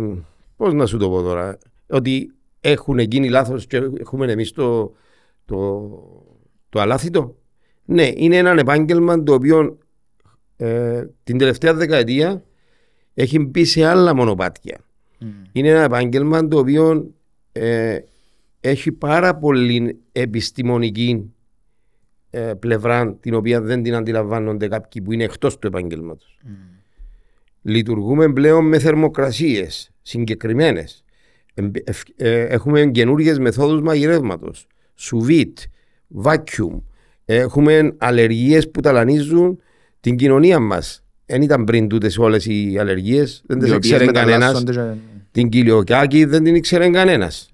πώς 0.55 0.73
να 0.73 0.85
σου 0.85 0.97
το 0.97 1.09
πω 1.09 1.21
τώρα 1.21 1.57
ότι 1.89 2.31
έχουν 2.61 2.99
γίνει 2.99 3.29
λάθος 3.29 3.67
και 3.67 3.89
έχουμε 3.99 4.31
εμείς 4.31 4.51
το, 4.51 4.95
το, 5.45 5.89
το 6.69 6.79
αλάθητο 6.79 7.35
ναι 7.85 8.11
είναι 8.15 8.37
ένα 8.37 8.51
επάγγελμα 8.51 9.23
το 9.23 9.33
οποίο 9.33 9.77
ε, 10.57 11.05
την 11.23 11.37
τελευταία 11.37 11.73
δεκαετία 11.73 12.43
έχει 13.13 13.39
μπει 13.39 13.65
σε 13.65 13.85
άλλα 13.85 14.15
μονοπάτια 14.15 14.79
είναι 15.51 15.69
ένα 15.69 15.81
επάγγελμα 15.81 16.47
το 16.47 16.57
οποίο 16.57 17.13
ε, 17.51 17.99
έχει 18.59 18.91
πάρα 18.91 19.35
πολύ 19.35 20.01
επιστημονική 20.11 21.33
ε, 22.29 22.53
πλευρά 22.59 23.13
την 23.13 23.33
οποία 23.33 23.61
δεν 23.61 23.83
την 23.83 23.95
αντιλαμβάνονται 23.95 24.67
κάποιοι 24.67 25.01
που 25.01 25.11
είναι 25.11 25.23
εκτός 25.23 25.59
του 25.59 25.67
επαγγέλματος. 25.67 26.37
Λειτουργούμε 27.61 28.33
πλέον 28.33 28.67
με 28.67 28.79
θερμοκρασίες 28.79 29.91
συγκεκριμένες. 30.01 31.03
Εμ- 31.53 31.75
ευ- 31.89 32.09
ε, 32.21 32.41
Έχουμε 32.45 32.85
καινούργιες 32.85 33.39
μεθόδους 33.39 33.81
μαγειρεύματος. 33.81 34.67
Σουβίτ, 34.95 35.59
vacuum. 36.23 36.81
Έχουμε 37.25 37.93
αλλεργίες 37.97 38.69
που 38.71 38.81
ταλανίζουν 38.81 39.59
την 39.99 40.15
κοινωνία 40.15 40.59
μας. 40.59 41.03
Δεν 41.25 41.41
ήταν 41.41 41.63
πριν 41.63 41.87
τούτες 41.87 42.17
όλες 42.17 42.45
οι 42.45 42.77
αλλεργίες. 42.79 43.43
Δεν 43.45 43.59
τις 43.59 43.69
οι 43.69 43.73
οποίες 43.75 43.91
ήξερε 43.91 44.11
κανένας. 44.11 44.37
μεταλλάσσονται 44.37 44.71
και- 44.93 44.99
Την 45.31 45.49
κοιλιοκιάκη 45.49 46.25
δεν 46.25 46.43
την 46.43 46.55
ήξερε 46.55 46.89
κανένας. 46.89 47.49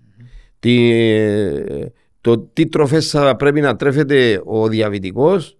Το 2.22 2.38
τι 2.39 2.68
τροφές 2.68 3.10
θα 3.10 3.36
πρέπει 3.36 3.62
να 3.62 3.76
τρέφεται 3.76 4.41
ο 4.45 4.68
διαβητικός, 4.68 5.58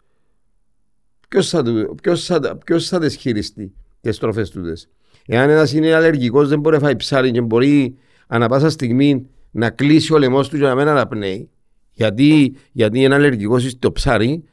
ποιος 1.30 1.50
θα, 1.50 1.64
του- 1.64 1.96
ποιος 2.02 2.26
θα, 2.26 2.40
τα- 2.40 2.58
ποιος 2.58 2.88
θα 2.88 3.00
τις 3.00 3.16
χειριστεί 3.16 3.74
τις 4.02 4.18
τροφές 4.18 4.50
τούτες. 4.50 4.90
Εάν 5.28 5.50
ένας 5.50 5.74
είναι 5.74 5.94
αλλεργικός 5.94 6.48
δεν 6.50 6.60
μπορεί 6.60 6.76
να 6.76 6.82
φάει 6.82 6.96
ψάρι 6.96 7.32
και 7.32 7.42
μπορεί 7.42 7.96
ανα 8.28 8.48
πάσα 8.48 8.70
στιγμή 8.70 9.28
να 9.52 9.70
κλείσει 9.70 10.14
ο 10.14 10.18
λαιμός 10.18 10.50
του 10.50 10.58
για 10.58 10.68
να 10.68 10.76
μην 10.76 10.88
αναπνέει. 10.88 11.50
Γιατί, 11.92 12.56
γιατί 12.72 13.00
είναι 13.00 13.16
αλλεργικός 13.16 13.70
στο 13.70 13.92
ψάρι, 13.92 14.44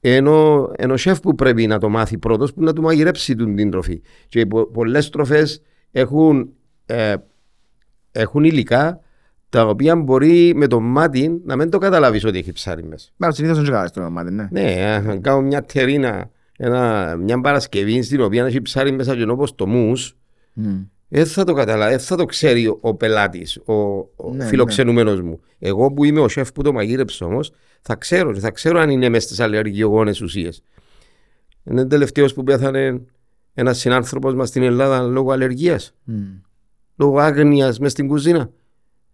ενώ, 0.00 0.70
ενώ 0.76 0.96
σεφ 0.96 1.20
που 1.20 1.34
πρέπει 1.34 1.66
να 1.66 1.78
το 1.78 1.88
μάθει 1.88 2.18
πρώτος 2.18 2.54
που 2.54 2.62
να 2.62 2.72
του 2.72 2.82
μαγειρέψει 2.82 3.34
την, 3.34 3.56
την 3.56 3.70
τροφή. 3.70 4.02
Και 4.28 4.46
πο, 4.46 4.66
πολλές 4.66 5.10
τροφές 5.10 5.62
έχουν, 5.90 6.52
ε, 6.86 7.14
έχουν 8.12 8.44
υλικά 8.44 9.00
τα 9.48 9.66
οποία 9.66 9.96
μπορεί 9.96 10.52
με 10.54 10.66
το 10.66 10.80
μάτι 10.80 11.40
να 11.44 11.56
μην 11.56 11.70
το 11.70 11.78
καταλάβεις 11.78 12.24
ότι 12.24 12.38
έχει 12.38 12.52
ψάρι 12.52 12.84
μέσα. 12.84 13.10
Μα 13.16 13.30
συνήθως 13.30 13.56
δεν 13.56 13.66
καταλάβεις 13.66 13.92
το 13.92 14.10
μάτι, 14.10 14.32
ναι. 14.32 14.48
Ναι, 14.50 15.00
αν 15.08 15.20
κάνω 15.20 15.40
μια 15.40 15.62
τερίνα, 15.62 16.30
ένα, 16.58 17.14
μια 17.16 17.40
Παρασκευή 17.40 18.02
στην 18.02 18.20
οποία 18.20 18.46
έχει 18.46 18.62
ψάρι 18.62 18.92
μέσα 18.92 19.16
και 19.16 19.22
όπως 19.22 19.54
το 19.54 19.66
μους, 19.66 20.16
Μμ. 20.52 20.80
Δεν 21.14 21.26
θα 21.26 21.44
το 21.44 21.52
καταλάβει, 21.52 21.90
δεν 21.90 22.00
θα 22.04 22.16
το 22.16 22.24
ξέρει 22.24 22.66
ο, 22.66 22.78
ο 22.80 22.94
πελάτης, 22.94 23.56
ο, 23.64 23.72
ο 23.72 24.32
Ναι, 24.34 24.44
φιλοξενούμενος 24.44 25.20
μου. 25.20 25.40
Εγώ 25.58 25.92
που 25.92 26.04
είμαι 26.04 26.20
ο 26.20 26.28
σεφ 26.28 26.52
που 26.52 26.62
το 26.62 26.72
μαγείρεψε 26.72 27.24
όμως, 27.24 27.50
θα 27.82 27.94
ξέρω, 27.94 28.34
θα 28.34 28.50
ξέρω 28.50 28.78
αν 28.80 28.90
είναι 28.90 29.08
μέσα 29.08 29.26
στις 29.26 29.40
αλλεργιογόνες 29.40 30.20
ουσίες. 30.20 30.62
Είναι 31.64 31.86
τελευταίος 31.86 32.34
που 32.34 32.42
πέθανε 32.42 33.00
ένας 33.54 33.78
συνάνθρωπος 33.78 34.34
μας 34.34 34.48
στην 34.48 34.62
Ελλάδα 34.62 35.00
λόγω 35.02 35.32
αλλεργίας, 35.32 35.94
Μμ. 36.04 36.14
λόγω 36.96 37.18
άγνοιας 37.18 37.78
μέσα 37.78 37.90
στην 37.90 38.08
κουζίνα. 38.08 38.50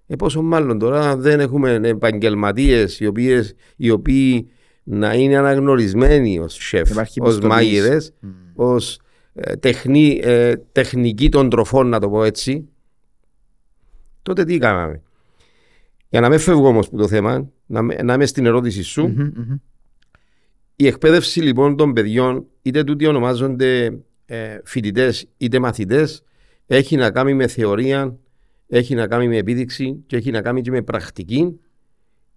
Ε, 0.06 0.16
πόσο 0.16 0.42
μάλλον 0.42 0.78
τώρα 0.78 1.16
δεν 1.16 1.40
έχουμε 1.40 1.80
επαγγελματίες 1.84 3.00
οι, 3.00 3.06
οποίες- 3.06 3.54
οι 3.76 3.90
οποίοι 3.90 4.48
να 4.82 5.14
είναι 5.14 5.36
αναγνωρισμένοι 5.36 6.38
ως 6.38 6.54
σεφ, 6.54 6.90
Υπάρχει 6.90 7.20
ως 7.20 7.26
πιστοποίηση. 7.26 7.54
μάγειρες, 7.54 8.12
Μμ. 8.20 8.28
ως 8.54 8.94
ε, 8.96 9.00
τεχνή, 9.60 10.20
ε, 10.22 10.56
τεχνική 10.56 11.28
των 11.28 11.50
τροφών, 11.50 11.88
να 11.88 12.00
το 12.00 12.08
πω 12.10 12.24
έτσι, 12.24 12.68
τότε 14.22 14.44
τι 14.44 14.58
κάναμε. 14.58 15.02
Για 16.08 16.20
να 16.20 16.28
μην 16.28 16.38
φεύγω 16.38 16.66
όμως 16.66 16.88
που 16.88 16.96
το 16.96 17.08
θέμα, 17.08 17.50
να, 17.66 17.82
με- 17.82 18.02
να 18.02 18.14
είμαι 18.14 18.26
στην 18.26 18.46
ερώτηση 18.46 18.82
σου, 18.82 19.06
Μμμ, 19.06 19.30
μμμ. 19.36 19.56
η 20.76 20.86
εκπαίδευση 20.86 21.40
λοιπόν 21.40 21.76
των 21.76 21.92
παιδιών, 21.92 22.46
είτε 22.62 22.84
τούτοι 22.84 23.06
ονομάζονται 23.06 23.98
ε, 24.26 24.58
φοιτητές 24.64 25.26
είτε 25.36 25.58
μαθητές, 25.58 26.22
έχει 26.66 26.96
να 26.96 27.10
κάνει 27.10 27.34
με 27.34 27.46
θεωρία, 27.46 28.16
έχει 28.66 28.94
να 28.94 29.06
κάνει 29.06 29.28
με 29.28 29.36
επίδειξη 29.36 30.02
και 30.06 30.16
έχει 30.16 30.30
να 30.30 30.42
κάνει 30.42 30.60
και 30.60 30.70
με 30.70 30.82
πρακτική, 30.82 31.60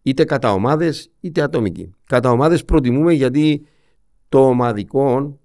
είτε 0.01 0.23
κατά 0.23 0.53
ομάδες 0.53 1.11
είτε 1.19 1.41
ατομική. 1.41 1.89
Κατά 2.05 2.31
ομάδες 2.31 2.65
προτιμούμε 2.65 3.13
γιατί 3.13 3.65
το 4.29 4.47
ομαδικό, 4.47 5.39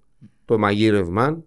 το 0.45 0.57
μαγείρευμα, 0.57 1.43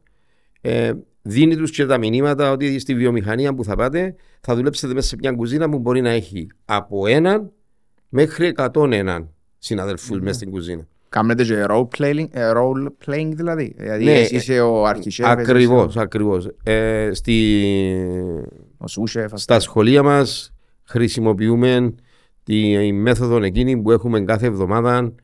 ε, 0.60 0.92
δίνει 1.22 1.56
τους 1.56 1.70
και 1.70 1.86
τα 1.86 1.98
μηνύματα 1.98 2.50
ότι 2.50 2.78
στη 2.78 2.94
βιομηχανία 2.94 3.54
που 3.54 3.64
θα 3.64 3.76
πάτε 3.76 4.14
θα 4.40 4.54
δουλέψετε 4.54 4.94
μέσα 4.94 5.08
σε 5.08 5.16
μια 5.18 5.32
κουζίνα 5.32 5.68
που 5.68 5.78
μπορεί 5.78 6.00
να 6.00 6.10
έχει 6.10 6.46
από 6.64 7.06
έναν 7.06 7.52
μέχρι 8.08 8.54
101 8.56 9.26
συναδελφούς 9.58 10.20
μέσα 10.20 10.34
στην 10.34 10.50
κουζίνα. 10.50 10.86
Κάνετε 11.08 11.44
και 11.44 11.64
role 11.68 11.88
playing, 11.98 12.26
ε, 12.30 12.52
role 12.54 12.86
playing 13.06 13.30
δηλαδή. 13.34 13.74
Δηλαδή 13.76 14.04
Ναι, 14.04 14.12
εσύ 14.12 14.36
είσαι 14.36 14.60
ο 14.60 14.86
αρχισέφ, 14.86 15.26
εσύ 15.26 15.40
είσαι 15.40 15.50
Ακριβώς, 15.52 15.96
ακριβώς. 15.96 16.48
Ε, 16.62 17.10
στη, 17.12 17.64
ο 18.76 18.88
σούσεφ. 18.88 19.32
ας 19.32 19.42
στα 19.42 19.60
σχολεία 19.60 20.02
μας 20.02 20.52
χρησιμοποιούμε 20.84 21.94
τη 22.42 22.92
μέθοδο 22.92 23.42
εκείνη 23.42 23.76
που 23.82 23.90
έχουμε 23.90 24.20
κάθε 24.20 24.46
εβδομάδα 24.46 25.14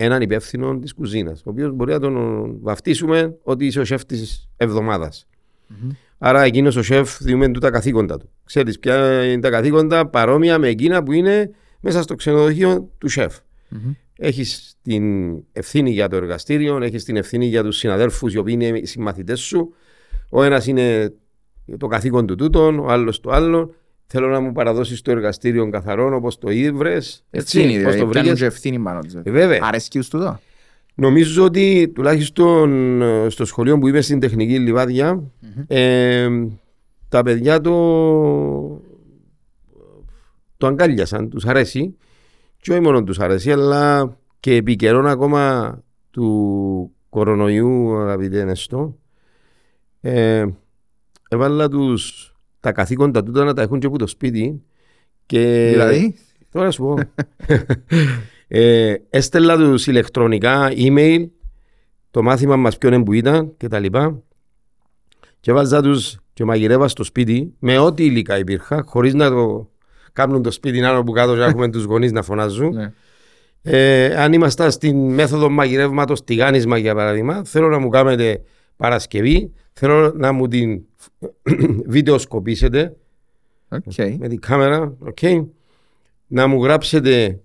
έναν 0.00 0.22
υπεύθυνο 0.22 0.78
της 0.78 0.94
κουζίνας, 0.94 1.40
ο 1.40 1.50
οποίος 1.50 1.72
μπορεί 1.72 1.92
να 1.92 2.00
τον 2.00 2.56
βαφτίσουμε 2.60 3.36
ότι 3.42 3.66
είσαι 3.66 3.80
ο 3.80 3.84
σεφ 3.84 4.04
της 4.04 4.48
εβδομάδας. 4.56 5.26
Μμμ. 5.66 5.90
Άρα 6.18 6.42
εκείνος 6.42 6.76
ο 6.76 6.82
σεφ 6.82 7.18
διούμε 7.22 7.48
του 7.48 7.60
τα 7.60 7.70
καθήκοντα 7.70 8.18
του. 8.18 8.30
Ξέρεις 8.44 8.78
ποια 8.78 9.24
είναι 9.24 9.40
τα 9.40 9.50
καθήκοντα 9.50 10.08
παρόμοια 10.08 10.58
με 10.58 10.68
εκείνα 10.68 11.02
που 11.02 11.12
είναι 11.12 11.50
μέσα 11.80 12.02
στο 12.02 12.14
ξενοδοχείο 12.14 12.90
του 12.98 13.08
σεφ. 13.08 13.36
Μμμ. 13.68 13.92
Έχεις 14.18 14.76
την 14.82 15.34
ευθύνη 15.52 15.90
για 15.90 16.08
το 16.08 16.16
εργαστήριο, 16.16 16.82
έχεις 16.82 17.04
την 17.04 17.16
ευθύνη 17.16 17.46
για 17.46 17.62
τους 17.62 17.76
συναδέλφους 17.76 18.34
οι 18.34 18.38
οποίοι 18.38 18.58
είναι 18.60 18.78
οι 18.78 18.86
συμμαθητές 18.86 19.40
σου. 19.40 19.74
Ο 20.30 20.42
ένας 20.42 20.66
είναι 20.66 21.14
το 21.78 21.86
καθήκον 21.86 22.26
του 22.26 22.34
τούτον, 22.34 22.78
ο 22.78 22.86
άλλος 22.86 23.20
το 23.20 23.30
άλλο. 23.30 23.74
Θέλω 24.10 24.28
να 24.28 24.40
μου 24.40 24.52
παραδώσεις 24.52 25.02
το 25.02 25.10
εργαστήριο 25.10 25.70
καθαρό 25.70 26.16
όπως 26.16 26.38
το 26.38 26.50
ήβρες. 26.50 27.24
Έτσι 27.30 27.62
είναι, 27.62 27.72
πώς 27.72 27.78
δηλαδή, 27.78 27.98
το 27.98 28.06
πιάνουν 28.06 28.12
βρήκες. 28.12 28.38
και 28.38 28.44
ευθύνη 28.44 28.78
πάνω 28.78 29.00
τους. 29.00 29.14
Ε, 29.14 29.30
βέβαια. 29.30 29.58
Αρέσκει 29.62 30.00
σου 30.00 30.10
τούτο; 30.10 30.40
Νομίζω 30.94 31.44
ότι 31.44 31.92
τουλάχιστον 31.94 33.02
ε, 33.02 33.28
στο 33.28 33.44
σχολείο 33.44 33.78
που 33.78 33.88
είμαι 33.88 34.00
στην 34.00 34.20
τεχνική 34.20 34.58
Λιβάδια, 34.58 35.22
ε, 35.66 36.28
τα 37.08 37.22
παιδιά 37.22 37.60
το, 37.60 37.72
το 40.56 40.66
αγκάλιασαν, 40.66 41.28
τους 41.28 41.46
αρέσει 41.46 41.96
και 42.60 42.72
όχι 42.72 42.80
μόνο 42.80 43.04
τους 43.04 43.18
αρέσει 43.18 43.52
αλλά 43.52 44.16
και 44.40 44.54
επί 44.54 44.76
καιρών 44.76 45.06
ακόμα 45.06 45.78
του 46.10 46.92
κορονοϊού 47.08 47.96
αγαπητέ 47.96 48.44
Νεστό 48.44 48.98
ε, 50.00 50.46
έβαλα 51.28 51.68
τους 51.68 52.32
τα 52.60 52.72
καθήκοντα 52.72 53.22
τούτα 53.22 53.44
να 53.44 53.54
τα 53.54 53.62
έχουν 53.62 53.78
και 53.78 53.86
από 53.86 53.98
το 53.98 54.06
σπίτι 54.06 54.62
και 55.26 55.68
Δηλαδή, 55.70 56.14
Τώρα 56.52 56.70
σου 56.70 56.82
πω. 56.82 56.96
ε, 58.48 58.94
έστελα 59.10 59.56
τους 59.56 59.86
ηλεκτρονικά 59.86 60.72
email 60.76 61.26
το 62.10 62.22
μάθημα 62.22 62.56
μας 62.56 62.78
ποιον 62.78 62.92
είναι 62.92 63.02
που 63.04 63.12
ήταν 63.12 63.56
και 63.56 63.68
τα 63.68 63.78
λοιπά 63.78 64.22
και 65.40 65.52
βάζα 65.52 65.82
τους 65.82 66.16
και 66.32 66.44
μαγειρεύα 66.44 66.88
στο 66.88 67.04
σπίτι 67.04 67.54
με 67.58 67.78
ό,τι 67.78 68.04
υλικά 68.04 68.38
υπήρχα 68.38 68.82
χωρίς 68.86 69.14
να 69.14 69.30
το 69.30 69.70
κάνουν 70.12 70.42
το 70.42 70.50
σπίτι 70.50 70.84
άνω 70.84 71.02
που 71.02 71.12
κάτω 71.12 71.34
και 71.34 71.40
έχουμε 71.42 71.70
τους 71.70 71.84
γονείς 71.84 72.12
να 72.12 72.22
φωνάζουν. 72.22 72.74
ναι. 72.74 72.92
Ε, 73.62 74.14
αν 74.22 74.32
ήμασταν 74.32 74.70
στην 74.70 75.14
μέθοδο 75.14 75.48
μαγειρεύματος 75.48 76.24
τηγάνισμα 76.24 76.78
για 76.78 76.94
παράδειγμα 76.94 77.42
θέλω 77.44 77.68
να 77.68 77.78
μου 77.78 77.88
κάνετε 77.88 78.42
Παρασκευή 78.76 79.52
θέλω 79.72 80.12
να 80.16 80.32
μου 80.32 80.48
την 80.48 80.82
βιντεοσκοπήσετε 81.86 82.96
Οκ. 83.68 83.82
με 84.18 84.28
την 84.28 84.40
κάμερα, 84.40 84.96
οκ. 84.98 85.18
Να 86.26 86.46
μου 86.46 86.62
γράψετε 86.64 87.40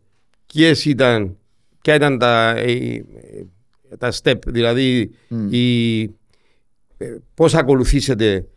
ποιες 0.46 0.86
ήταν, 0.86 1.38
ποια 1.82 1.96
ήταν 1.96 2.18
τα, 2.18 2.62
οι- 2.68 3.06
τα 3.98 4.12
step, 4.24 4.38
δηλαδή 4.48 5.12
Μμ. 5.28 5.48
η, 5.52 6.02
ε, 6.98 7.16
πώς 7.34 7.54
ακολουθήσετε 7.56 8.48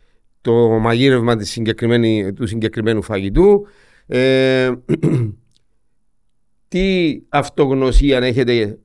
το 0.41 0.53
μαγείρευμα 0.69 1.35
της 1.35 1.49
συγκεκριμένη, 1.51 2.33
του 2.33 2.47
συγκεκριμένου 2.47 3.01
φαγητού, 3.01 3.67
ε, 4.07 4.71
τι 6.67 7.17
αυτογνωσία 7.29 8.17
έχετε 8.17 8.79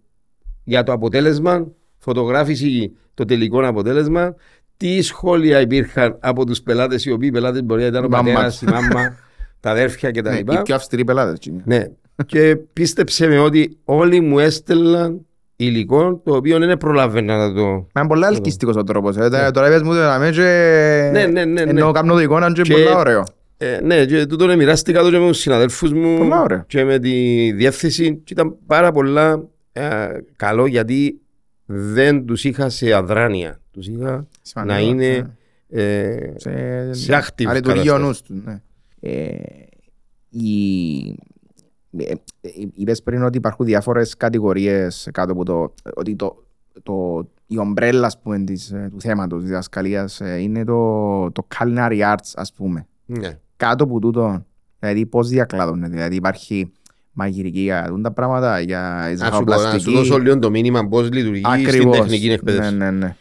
για 0.65 0.83
το 0.83 0.93
αποτέλεσμα, 0.93 1.71
φωτογράφηση 1.99 2.93
το 3.15 3.25
τελικό 3.25 3.67
αποτέλεσμα, 3.67 4.35
τι 4.83 5.03
σχόλια 5.03 5.61
υπήρχαν 5.61 6.17
από 6.21 6.47
τους 6.47 6.61
πελάτες 6.63 7.05
οι 7.05 7.11
οποίοι 7.13 7.31
πελάτες 7.31 7.63
μπορεί 7.63 7.81
να 7.81 7.87
ήταν 7.87 8.03
ο 8.03 8.07
Η 8.07 8.09
μαμάς 8.11 8.33
πατέρας, 8.33 8.59
του. 8.59 8.65
η 8.69 8.73
μάμα, 8.73 9.17
τα 9.61 9.71
αδέρφια 9.71 10.11
κτλ. 10.11 10.29
Ναι, 10.29 10.37
Οι 10.39 10.63
πιο 10.63 10.75
αυστηροί 10.75 11.05
πελάτες. 11.05 11.33
έτσι 11.33 11.51
είναι. 11.51 11.63
Ναι. 11.65 11.85
και 12.27 12.57
πίστεψε 12.73 13.27
με 13.27 13.39
ότι 13.39 13.79
όλοι 13.85 14.21
μου 14.21 14.39
έστελναν 14.39 15.27
υλικό 15.57 16.21
το 16.25 16.35
οποίο 16.37 16.59
δεν 16.59 16.79
προλάβαινα 16.79 17.37
να 17.37 17.55
το. 17.55 17.65
Μα 17.67 18.01
είναι 18.01 18.07
πολύ 18.09 18.25
ελκυστικός 18.25 18.77
ο 18.77 18.83
τρόπος. 18.85 19.17
ε. 19.17 19.29
Τώρα 19.29 19.51
τώρα 19.51 19.67
είπες 19.69 19.83
μου 19.83 19.93
το 19.93 19.99
να 19.99 20.19
με 20.19 20.31
και... 20.31 20.41
Ναι, 21.13 21.27
ναι, 21.27 21.45
ναι, 21.45 21.61
Ενώ 21.61 21.87
ναι. 21.87 21.93
κάνω 21.93 22.13
το 22.13 22.21
εικόνα 22.21 22.53
και 22.53 22.63
Και- 22.63 22.73
πολύ 22.73 22.89
ωραίο. 22.97 23.25
Ε, 23.57 23.81
ναι, 23.83 24.05
και 24.05 24.27
τούτο 24.27 24.47
ναι, 24.47 24.57
μοιράστηκα 24.57 25.03
το 25.03 25.11
και 25.11 25.19
με 25.19 25.27
τους 25.27 25.39
συναδέλφους 25.39 25.93
μου 25.93 26.19
Πολλά 26.19 26.41
ωραία. 26.43 26.65
και 26.69 26.85
με 26.85 26.99
τη 26.99 27.11
διεύθυνση 27.53 28.17
και 28.25 28.33
ήταν 28.33 28.57
πάρα 28.67 28.93
πολλά 28.93 29.43
ε, 29.73 29.83
καλό 30.37 30.67
γιατί 30.67 31.21
δεν 31.67 32.27
τους 32.27 32.45
είχα 32.45 32.69
σε 32.69 32.93
αδράνεια. 32.93 33.61
Τους 33.73 33.87
είχα 33.87 33.97
Σημαντικό, 33.97 34.29
να 34.65 34.81
είναι 34.81 35.27
ναι. 35.69 35.83
ε, 35.83 36.33
σε, 36.37 36.93
σε 36.93 37.13
active 37.23 37.45
να 37.45 37.53
λειτουργεί 37.53 37.89
ο 37.91 37.93
κατάσταση. 37.93 38.03
νους 38.07 38.23
του. 38.23 38.43
Ναι. 38.45 38.61
Ε, 39.01 39.35
η- 40.31 41.09
ε, 41.99 42.13
ε, 42.41 42.51
είπες 42.75 43.03
πριν 43.03 43.23
ότι 43.23 43.37
υπάρχουν 43.37 43.67
διάφορες 43.67 44.17
κατηγορίες 44.17 45.09
κάτω 45.13 45.33
από 45.33 45.45
το... 45.45 45.75
ότι 45.95 46.17
το, 46.17 46.45
το, 46.83 47.27
η 47.47 47.59
ομπρέλα 47.59 48.07
ας 48.07 48.19
πούμε, 48.21 48.39
της, 48.45 48.71
ε, 48.71 48.89
του 48.91 49.01
θέματος 49.01 49.39
της 49.41 49.49
διδασκαλίας 49.49 50.21
ε, 50.21 50.37
είναι 50.41 50.65
το, 50.65 51.31
το 51.33 51.47
culinary 51.59 52.01
arts 52.13 52.31
ας 52.35 52.53
πούμε. 52.53 52.87
ναι. 53.07 53.39
Κάτω 53.57 53.85
από 53.85 53.99
τούτο, 54.01 54.45
δηλαδή 54.79 55.07
πώς 55.07 55.29
διακλάδωνε, 55.29 55.89
δηλαδή 55.89 56.17
υπάρχει 56.17 56.73
μαγειρική 57.13 57.61
για 57.61 57.85
τούν 57.89 58.03
τα 58.03 58.13
πράγματα, 58.13 58.61
για 58.61 59.11
η 59.11 59.15
Να 59.15 59.25
σου, 59.25 59.31
πω, 59.31 59.37
να 59.45 59.57
σου 59.57 59.59
ζαχαροπλαστική. 59.59 59.95
δώσω 59.97 60.19
λίγο 60.19 60.39
το 60.39 60.51
μήνυμα 60.51 60.89
πώς 60.89 61.11
λειτουργεί 61.11 61.43
στην 61.45 61.67
Ακριβώς. 61.69 61.97
τεχνική 61.99 62.31
εκπαίδευση. 62.31 62.75
Ναι, 62.75 62.91
ναι, 62.91 63.07
ναι. 63.07 63.17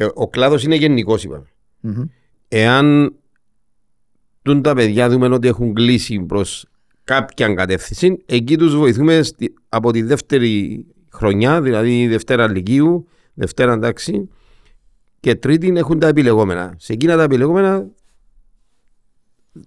Ε, 0.00 0.06
ο 0.14 0.28
κλάδος 0.28 0.64
είναι 0.64 0.74
γενικός 0.74 1.24
είπαμε. 1.24 1.46
Μμμ. 1.80 2.02
εάν 2.48 3.14
τούν 4.42 4.62
τα 4.62 4.74
παιδιά 4.74 5.08
δούμε 5.08 5.28
ότι 5.28 5.48
έχουν 5.48 5.74
κλείσει 5.74 6.20
προς 6.20 6.66
κάποια 7.04 7.54
κατεύθυνση, 7.54 8.22
εκεί 8.26 8.56
τους 8.56 8.76
βοηθούμε 8.76 9.22
στη- 9.22 9.54
από 9.68 9.92
τη 9.92 10.02
δεύτερη 10.02 10.86
χρονιά, 11.12 11.62
δηλαδή 11.62 12.06
Δευτέρα 12.06 12.48
Λυκείου, 12.50 13.06
Δευτέρα 13.34 13.72
εντάξει, 13.72 14.28
και 15.20 15.34
τρίτη 15.34 15.72
έχουν 15.76 15.98
τα 15.98 16.06
επιλεγόμενα. 16.08 16.74
Σε 16.78 16.92
εκείνα 16.92 17.16
τα 17.16 17.22
επιλεγόμενα 17.22 17.86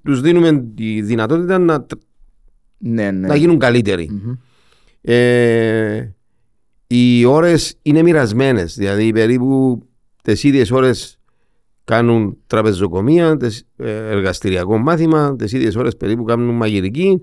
τους 0.04 0.22
δίνουμε 0.22 0.64
τη 0.76 1.02
δυνατότητα 1.02 1.58
να, 1.58 1.86
Ναι, 2.78 3.12
ναι. 3.12 3.28
να 3.28 3.36
γίνουν 3.36 3.60
καλύτεροι. 3.60 4.10
Μμμ. 4.12 4.34
Ε, 5.02 6.14
οι 6.88 7.26
ώρες 7.26 7.76
είναι 7.82 8.02
μοιρασμένες, 8.02 8.76
δηλαδή 8.76 9.12
περίπου 9.12 9.82
τις 10.24 10.43
ίδιες 10.43 10.71
ώρες 10.71 11.17
κάνουν 11.84 12.38
τραπεζοκομεία, 12.47 13.38
τες, 13.38 13.65
ε, 13.78 13.91
εργαστηριακό 14.09 14.78
μάθημα, 14.78 15.36
τι 15.36 15.43
ίδιες 15.57 15.76
ώρες 15.76 15.97
περίπου 15.97 16.24
κάνουν 16.24 16.55
μαγειρική. 16.55 17.21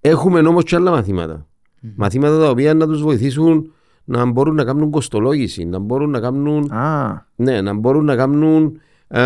Έχουμε 0.00 0.40
όμως 0.40 0.64
και 0.64 0.76
άλλα 0.76 0.90
μαθήματα. 0.90 1.46
Μαθήματα 1.96 2.38
τα 2.38 2.50
οποία 2.50 2.74
να 2.74 2.86
τους 2.86 3.02
βοηθήσουν 3.02 3.72
να 4.04 4.24
μπορούν 4.26 4.54
να 4.54 4.64
κάνουν 4.64 4.90
κοστολόγηση, 4.90 5.64
να 5.64 5.78
μπορούν 5.78 6.10
να 6.10 6.20
κάνουν. 6.20 6.72
Α, 6.72 7.26
Ναι, 7.36 7.60
να 7.60 7.72
μπορούν 7.74 8.04
να 8.04 8.16
κάνουν. 8.16 8.80
ε, 9.08 9.20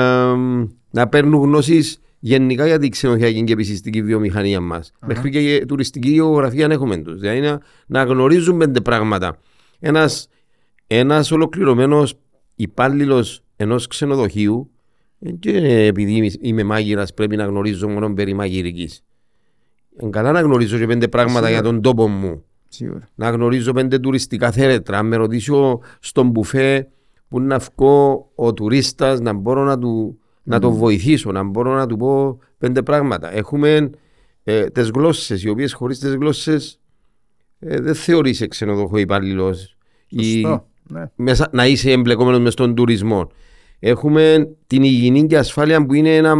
να 0.90 1.08
παίρνουν 1.08 1.40
γνώσεις 1.40 2.00
γενικά 2.18 2.66
για 2.66 2.78
την 2.78 2.90
ξενοδοχειακή 2.90 3.44
και 3.44 3.52
επιστημική 3.52 4.02
βιομηχανία 4.02 4.60
μας. 4.60 4.92
Μέχρι 5.06 5.30
και 5.30 5.54
η 5.54 5.64
τουριστική 5.66 6.10
γεωγραφία 6.10 6.66
να 6.66 6.74
έχουμε 6.74 6.96
τους. 6.96 7.20
Δηλαδή 7.20 7.40
να, 7.40 7.60
να 7.86 8.02
γνωρίζουν 8.04 8.58
πέντε 8.58 8.80
πράγματα. 8.80 9.38
Ένας 9.78 10.28
ένας 10.86 11.30
ολοκληρωμένος 11.30 12.14
υπάλληλος 12.56 13.42
ενός 13.56 13.86
ξενοδοχείου, 13.86 14.70
ε, 15.18 15.30
και 15.30 15.58
επειδή 15.86 16.38
είμαι 16.40 16.62
μάγειρας, 16.62 17.14
πρέπει 17.14 17.36
να 17.36 17.44
γνωρίζω 17.44 17.88
μόνο 17.88 18.14
περί 18.14 18.34
μαγειρικής. 18.34 19.04
Είναι 20.00 20.10
καλά 20.10 20.32
να 20.32 20.40
γνωρίζω 20.40 20.78
και 20.78 20.86
πέντε 20.86 21.08
πράγματα 21.08 21.50
για 21.50 21.62
τον 21.62 21.82
τόπο 21.82 22.08
μου 22.08 22.44
σίγουρα. 22.68 23.08
να 23.14 23.30
γνωρίζω 23.30 23.72
πέντε 23.72 23.98
τουριστικά 23.98 24.50
θέρετρα. 24.50 24.98
Αν 24.98 25.06
με 25.06 25.16
ρωτήσω 25.16 25.80
στον 26.00 26.28
μπουφέ 26.28 26.88
που 27.28 27.40
να 27.40 27.58
βγω 27.58 28.30
ο 28.34 28.54
τουρίστας 28.54 29.20
να 29.20 29.32
μπορώ 29.32 29.64
να, 29.64 29.78
του, 29.78 30.18
να 30.42 30.60
τον 30.60 30.72
βοηθήσω, 30.72 31.32
να 31.32 31.42
μπορώ 31.42 31.74
να 31.74 31.86
του 31.86 31.96
πω 31.96 32.38
πέντε 32.58 32.82
πράγματα. 32.82 33.34
Έχουμε 33.34 33.90
ε, 34.44 34.64
τις 34.64 34.90
γλώσσες, 34.90 35.42
οι 35.42 35.48
οποίες 35.48 35.72
χωρίς 35.72 35.98
τις 35.98 36.14
γλώσσες 36.14 36.80
ε, 37.58 37.80
δεν 37.80 37.94
θεωρείσαι 37.94 38.46
ξενοδοχό 38.46 38.96
υπάλληλος 38.96 39.76
Σωστό. 40.06 40.66
Ναι. 40.88 41.10
μέσα, 41.16 41.48
να 41.52 41.66
είσαι 41.66 41.90
εμπλεκόμενος 41.90 42.40
μες 42.40 42.52
στον 42.52 42.74
τουρισμό. 42.74 43.30
Έχουμε 43.78 44.48
την 44.66 44.82
υγιεινή 44.82 45.26
και 45.26 45.38
ασφάλεια 45.38 45.86
που 45.86 45.94
είναι 45.94 46.16
ένα, 46.16 46.34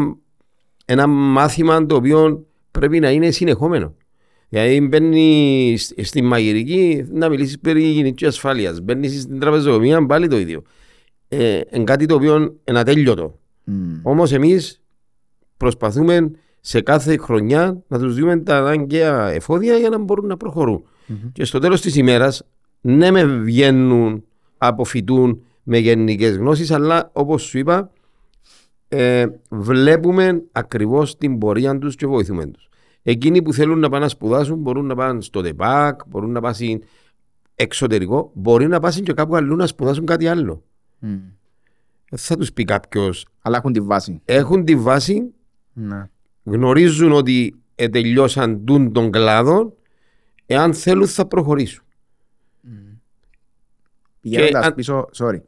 ένα 0.85 1.07
μάθημα 1.07 1.87
το 1.87 1.95
οποίο 1.95 2.47
πρέπει 2.71 3.01
να 3.01 3.11
είναι 3.11 3.31
συνεχόμενο. 3.31 3.95
Δηλαδή 4.49 4.81
μπαίνει 4.81 5.75
σ- 5.79 6.05
στη 6.05 6.23
μαγειρική 6.23 7.05
να 7.11 7.29
μιλήσεις 7.29 7.59
περί 7.59 7.83
υγιεινής 7.83 8.13
και 8.15 8.27
ασφάλειας. 8.27 8.81
Μπαίνεις 8.81 9.21
στην 9.23 9.39
τραπεζοκομεία 9.41 10.07
πάλι 10.07 10.29
το 10.29 10.39
ίδιο. 10.39 10.63
Ε, 11.29 11.61
είναι 11.73 11.85
κάτι 11.85 12.07
το 12.07 12.15
οποίο 12.15 12.35
είναι 12.65 12.79
ατέλειωτο. 12.79 13.39
Μμ. 13.65 13.95
Όμως 14.03 14.33
εμείς 14.33 14.83
προσπαθούμε 15.57 16.31
σε 16.61 16.81
κάθε 16.81 17.17
χρονιά 17.17 17.83
να 17.89 17.99
τους 17.99 18.15
δούμε 18.15 18.37
τα 18.37 18.57
αναγκαία 18.59 19.29
εφόδια 19.31 19.77
για 19.77 19.89
να 19.89 19.99
μπορούν 19.99 20.27
να 20.27 20.37
προχωρούν. 20.37 20.83
Και 21.33 21.45
στο 21.45 21.59
τέλος 21.59 21.81
της 21.81 21.97
ημέρας, 21.97 22.43
ναι 22.81 23.11
με 23.11 23.25
βγαίνουν, 23.25 24.25
αποφυτούν 24.59 25.43
με 25.63 25.79
γενικές 25.79 26.37
γνώσεις, 26.37 26.71
αλλά 26.71 27.11
όπως 27.13 27.43
σου 27.43 27.59
είπα, 27.59 27.91
ε, 28.89 29.27
βλέπουμε 29.51 30.43
ακριβώς 30.53 31.17
την 31.17 31.39
πορεία 31.39 31.79
τους 31.79 31.95
και 31.97 32.07
βοηθούμε 32.07 32.47
τους. 32.47 32.69
Εκείνοι 33.03 33.43
που 33.43 33.53
θέλουν 33.53 33.79
να 33.79 33.89
πάνε 33.89 34.03
να 34.03 34.09
σπουδάσουν 34.09 34.59
μπορούν 34.59 34.87
να 34.87 34.95
πάνε 34.95 35.21
στο 35.21 35.41
ΤΕΠΑΚ, 35.41 36.01
μπορούν 36.07 36.31
να 36.31 36.41
πάνε 36.41 36.79
εξωτερικό, 37.55 38.31
μπορεί 38.35 38.67
να 38.67 38.81
πάνε 38.81 39.01
και 39.01 39.13
κάπου 39.13 39.37
αλλού 39.37 39.57
να 39.57 39.67
σπουδάσουν 39.67 40.07
κάτι 40.07 40.27
άλλο. 40.29 40.63
Μμ. 40.99 41.09
Δεν 42.11 42.19
θα 42.19 42.37
τους 42.37 42.53
πει 42.53 42.65
κάποιος 42.65 43.27
Αλλά 43.43 43.57
έχουν 43.57 43.73
τη 43.73 43.81
βάση. 43.81 44.21
έχουν 44.25 44.65
τη 44.65 44.77
βάση, 44.77 45.23
Ναι. 45.73 46.09
γνωρίζουν 46.45 47.13
ότι 47.13 47.55
ε, 47.75 47.89
τελειώσαν 47.89 48.65
τούν 48.65 48.93
τον 48.93 49.11
κλάδο, 49.11 49.77
εάν 50.47 50.75
θέλουν 50.75 51.07
θα 51.07 51.27
προχωρήσουν. 51.27 51.85
Πηγαίνοντας 54.31 54.65
αν- 54.67 54.75
πίσω, 54.75 55.09
sorry, 55.17 55.41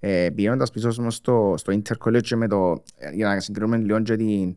ε, 0.00 0.28
πηγαίνοντας 0.34 0.70
πίσω 0.70 0.90
όμως 0.98 1.14
στο, 1.14 1.54
στο 1.56 1.72
Intercollege 1.72 2.22
και 2.22 2.36
με 2.36 2.48
το, 2.48 2.82
ε, 2.96 3.10
για 3.14 3.26
να 3.28 3.40
συγκρίνουμε 3.40 3.76
λίγο 3.76 4.02
και 4.02 4.16
την 4.16 4.56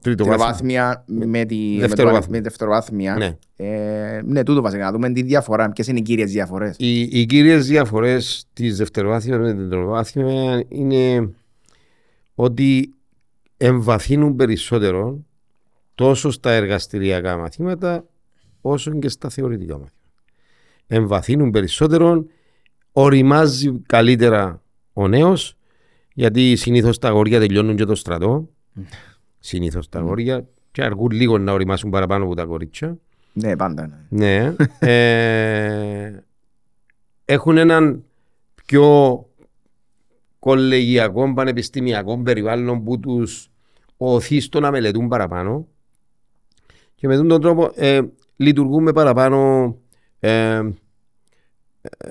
Τρίτο 0.00 0.24
τριτοβάθμια 0.24 1.04
με 1.06 1.44
τη 1.44 1.76
Δευτεροβάθμια. 1.80 2.28
με 2.30 2.36
τη 2.36 2.42
δευτεροβάθμια. 2.42 3.16
Ναι. 3.16 3.36
Ε, 3.56 4.20
ναι, 4.24 4.42
τούτο 4.42 4.60
βασικά, 4.62 4.84
να 4.84 4.92
δούμε 4.92 5.12
τη 5.12 5.22
διαφορά, 5.22 5.70
ποιες 5.70 5.86
είναι 5.86 5.98
οι 5.98 6.02
κύριες 6.02 6.32
διαφορές. 6.32 6.76
Οι, 6.78 7.00
οι 7.00 7.26
κύριες 7.26 7.66
διαφορές 7.66 8.46
της 8.52 8.76
δευτεροβάθμιας 8.76 9.38
με 9.38 9.54
την 9.54 9.68
τριτοβάθμια 9.70 10.64
είναι 10.68 11.30
ότι 12.34 12.94
εμβαθύνουν 13.56 14.36
περισσότερο 14.36 15.24
τόσο 15.94 16.30
στα 16.30 16.50
εργαστηριακά 16.50 17.36
μαθήματα 17.36 18.04
όσο 18.60 18.98
και 18.98 19.08
στα 19.08 19.28
θεωρητικά 19.28 19.72
μαθήματα. 19.72 19.92
Εμβαθύνουν 20.86 21.50
περισσότερο, 21.50 22.24
οριμάζει 22.96 23.82
καλύτερα 23.86 24.62
ο 24.92 25.08
νέος 25.08 25.56
γιατί 26.14 26.56
συνήθως 26.56 26.98
τα 26.98 27.08
αγόρια 27.08 27.38
τελειώνουν 27.38 27.76
και 27.76 27.84
το 27.84 27.94
στρατό. 27.94 28.48
Συνήθως 29.38 29.88
τα 29.88 29.98
αγόρια 29.98 30.46
και 30.70 30.82
αργούν 30.82 31.10
λίγο 31.10 31.38
να 31.38 31.52
οριμάσουν 31.52 31.90
παραπάνω 31.90 32.24
από 32.24 32.34
τα 32.34 32.44
κορίτσια. 32.44 32.98
Ναι, 33.32 33.56
πάντα. 33.56 34.06
Ναι. 34.08 34.54
Ναι. 34.54 34.54
ε, 34.78 36.24
έχουν 37.24 37.56
έναν 37.56 38.04
πιο 38.66 39.18
κολεγιακό 40.38 41.32
πανεπιστημιακό 41.34 42.18
περιβάλλον 42.18 42.84
που 42.84 43.00
τους 43.00 43.50
οθεί 43.96 44.40
στο 44.40 44.60
να 44.60 44.70
μελετούν 44.70 45.08
παραπάνω 45.08 45.66
και 46.94 47.06
με 47.06 47.16
τον 47.16 47.40
τρόπο 47.40 47.70
ε, 47.74 48.00
λειτουργούμε 48.36 48.92
παραπάνω 48.92 49.76
ε, 50.20 50.62
ε, 51.80 52.08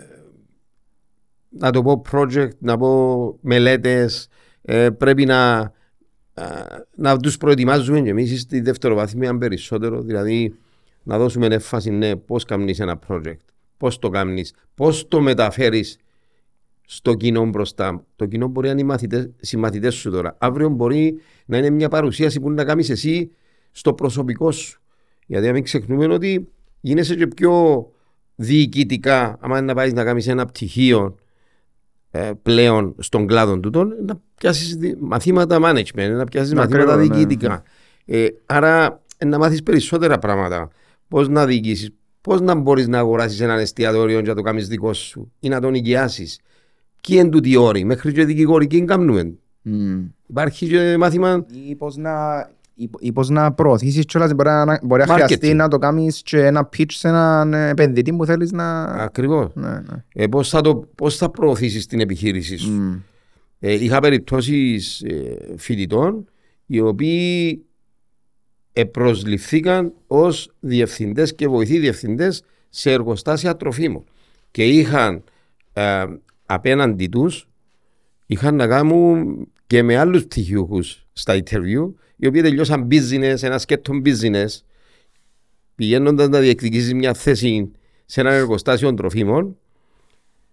να 1.58 1.72
το 1.72 1.82
πω 1.82 2.02
project, 2.12 2.58
να 2.60 2.78
πω 2.78 3.38
μελέτες 3.42 4.28
ε, 4.62 4.90
πρέπει 4.90 5.26
να 5.26 5.72
ε, 6.34 6.44
να 6.96 7.18
τους 7.18 7.38
προετοιμάζουμε 7.38 8.02
και 8.02 8.10
εμείς 8.10 8.42
στη 8.42 8.62
δευτεροβάθμια 8.62 9.38
περισσότερο 9.38 10.02
δηλαδή 10.02 10.56
να 11.04 11.18
δώσουμε 11.18 11.46
έμφαση 11.46 11.90
ναι, 11.90 12.16
πώς 12.16 12.46
κάνεις 12.46 12.80
ένα 12.80 13.00
project, 13.08 13.46
πώς 13.78 14.00
το 14.00 14.10
κάνεις, 14.10 14.54
πώς 14.76 15.08
το 15.08 15.22
μεταφέρεις 15.22 15.98
στο 16.86 17.14
κοινό 17.14 17.46
μπροστά. 17.46 18.06
Το 18.16 18.26
κοινό 18.26 18.48
μπορεί 18.48 18.66
να 18.66 18.72
είναι 18.72 18.82
οι 18.82 18.86
μαθητές, 18.86 19.30
συμμαθητές 19.40 19.94
σου 19.96 20.12
τώρα. 20.12 20.36
Αύριο 20.40 20.70
μπορεί 20.70 21.20
να 21.46 21.58
είναι 21.58 21.70
μια 21.70 21.90
παρουσίαση 21.90 22.40
που 22.40 22.52
να 22.52 22.64
κάνεις 22.66 22.90
εσύ 22.90 23.32
στο 23.72 23.94
προσωπικό 23.94 24.52
σου. 24.52 24.82
Γιατί 25.26 25.46
να 25.46 25.52
μην 25.54 25.64
ξεχνούμε 25.64 26.14
ότι 26.14 26.48
γίνεσαι 26.82 27.16
και 27.16 27.28
πιο 27.28 27.88
διοικητικά, 28.36 29.38
άμα 29.42 29.58
είναι 29.58 29.66
να 29.66 29.74
πάεις 29.74 29.94
να 29.94 30.04
κάνεις 30.04 30.28
ένα 30.28 30.46
πτυχίο 30.46 31.06
ε, 31.06 31.23
πλέον 32.42 32.96
στον 33.00 33.28
κλάδο 33.28 33.60
του, 33.60 33.94
να 34.06 34.22
πιάσεις 34.36 34.76
δι- 34.76 34.98
μαθήματα 35.00 35.58
management, 35.64 36.12
να 36.16 36.24
πιάσεις 36.26 36.52
Ναι, 36.52 36.60
μαθήματα 36.60 36.94
ακριβώς, 36.94 37.08
ναι. 37.10 37.16
διοικητικά. 37.16 37.64
Ε, 38.06 38.28
άρα 38.46 39.02
ε, 39.18 39.26
να 39.26 39.38
μάθεις 39.38 39.64
περισσότερα 39.64 40.20
πράγματα. 40.20 40.70
Πώς 41.08 41.28
να 41.30 41.46
διοικήσεις, 41.46 41.90
πώς 42.22 42.42
να 42.42 42.56
μπορείς 42.56 42.88
να 42.88 42.98
αγοράσεις 42.98 43.40
έναν 43.42 43.60
εστιατόριο 43.60 44.22
και 44.22 44.30
να 44.30 44.36
το 44.36 44.42
κάνεις 44.42 44.68
δικό 44.68 44.94
σου 44.94 45.32
ή 45.40 45.48
να 45.50 45.62
τον 45.62 45.74
οικειάσεις. 45.74 46.40
Ποιοι 47.08 47.18
είναι 47.20 47.30
τούτοι 47.30 47.50
οι 47.50 47.56
όροι, 47.56 47.84
μέχρι 47.84 48.12
και 48.12 48.26
δικηγορική 48.26 48.86
κάνουμε. 48.86 49.34
Μμ. 49.62 50.02
Υπάρχει 50.28 50.68
και 50.68 50.96
μάθημα 50.98 51.46
Ή 51.68 51.76
πώς 51.76 51.96
να, 51.98 52.12
ή, 52.40 52.48
ή 52.48 52.63
πώς 53.14 53.30
να 53.30 53.54
προωθήσεις 53.54 54.06
κιόλας, 54.06 54.34
μπορεί 54.34 54.50
να, 54.50 54.80
μπορεί 54.84 55.02
να 55.02 55.14
Marketing. 55.14 55.24
χρειαστεί 55.24 55.54
να 55.54 55.68
το 55.68 55.78
κάνεις 55.78 56.22
και 56.22 56.46
ένα 56.46 56.70
pitch 56.78 56.92
σε 56.92 57.08
έναν 57.08 57.54
επενδυτή 57.54 58.14
που 58.14 58.26
θέλεις 58.26 58.52
να... 58.52 58.84
ακριβώς. 58.84 59.52
Ναι, 59.54 59.70
ναι. 59.70 60.04
Ε, 60.14 60.28
πώς, 60.28 60.50
θα 60.50 60.62
το, 60.62 60.88
πώς 60.96 61.18
θα 61.18 61.30
προωθήσεις 61.30 61.86
την 61.86 62.00
επιχείρηση 62.00 62.58
σου; 62.58 62.72
Μμ. 62.72 63.00
Ε, 63.60 63.74
είχα 63.74 64.00
περιπτώσεις 64.00 65.02
ε, 65.02 65.38
φοιτητών 65.58 66.26
οι 66.66 66.80
οποίοι 66.80 67.66
ε, 68.74 68.84
προσληφθήκαν 68.84 69.94
ως 70.08 70.52
διευθυντές 70.60 71.36
και 71.36 71.48
βοηθοί 71.48 71.80
διευθυντές 71.80 72.44
σε 72.70 72.92
εργοστάσια 72.92 73.56
τροφίμων 73.56 74.04
και 74.52 74.66
είχαν 74.66 75.24
ε, 75.74 76.04
απέναντι 76.46 77.08
τους 77.08 77.48
είχαν 78.26 78.56
να 78.56 78.68
κάνουν 78.68 79.48
και 79.68 79.84
με 79.84 79.98
άλλους 79.98 80.24
πτυχιούχους 80.24 81.06
στα 81.14 81.44
interview 81.44 81.94
οι 82.24 82.28
οποίοι 82.28 82.42
τελειώσαν 82.42 82.88
business, 82.92 83.36
ένα 83.42 83.58
σκέτο 83.58 83.94
business 84.06 84.46
πηγαίνοντας 85.76 86.30
να 86.30 86.40
διεκδικήσεις 86.40 86.94
μια 86.94 87.14
θέση 87.14 87.72
σε 88.06 88.22
ένα 88.22 88.32
εργοστάσιο 88.32 88.94
τροφίμων 88.94 89.58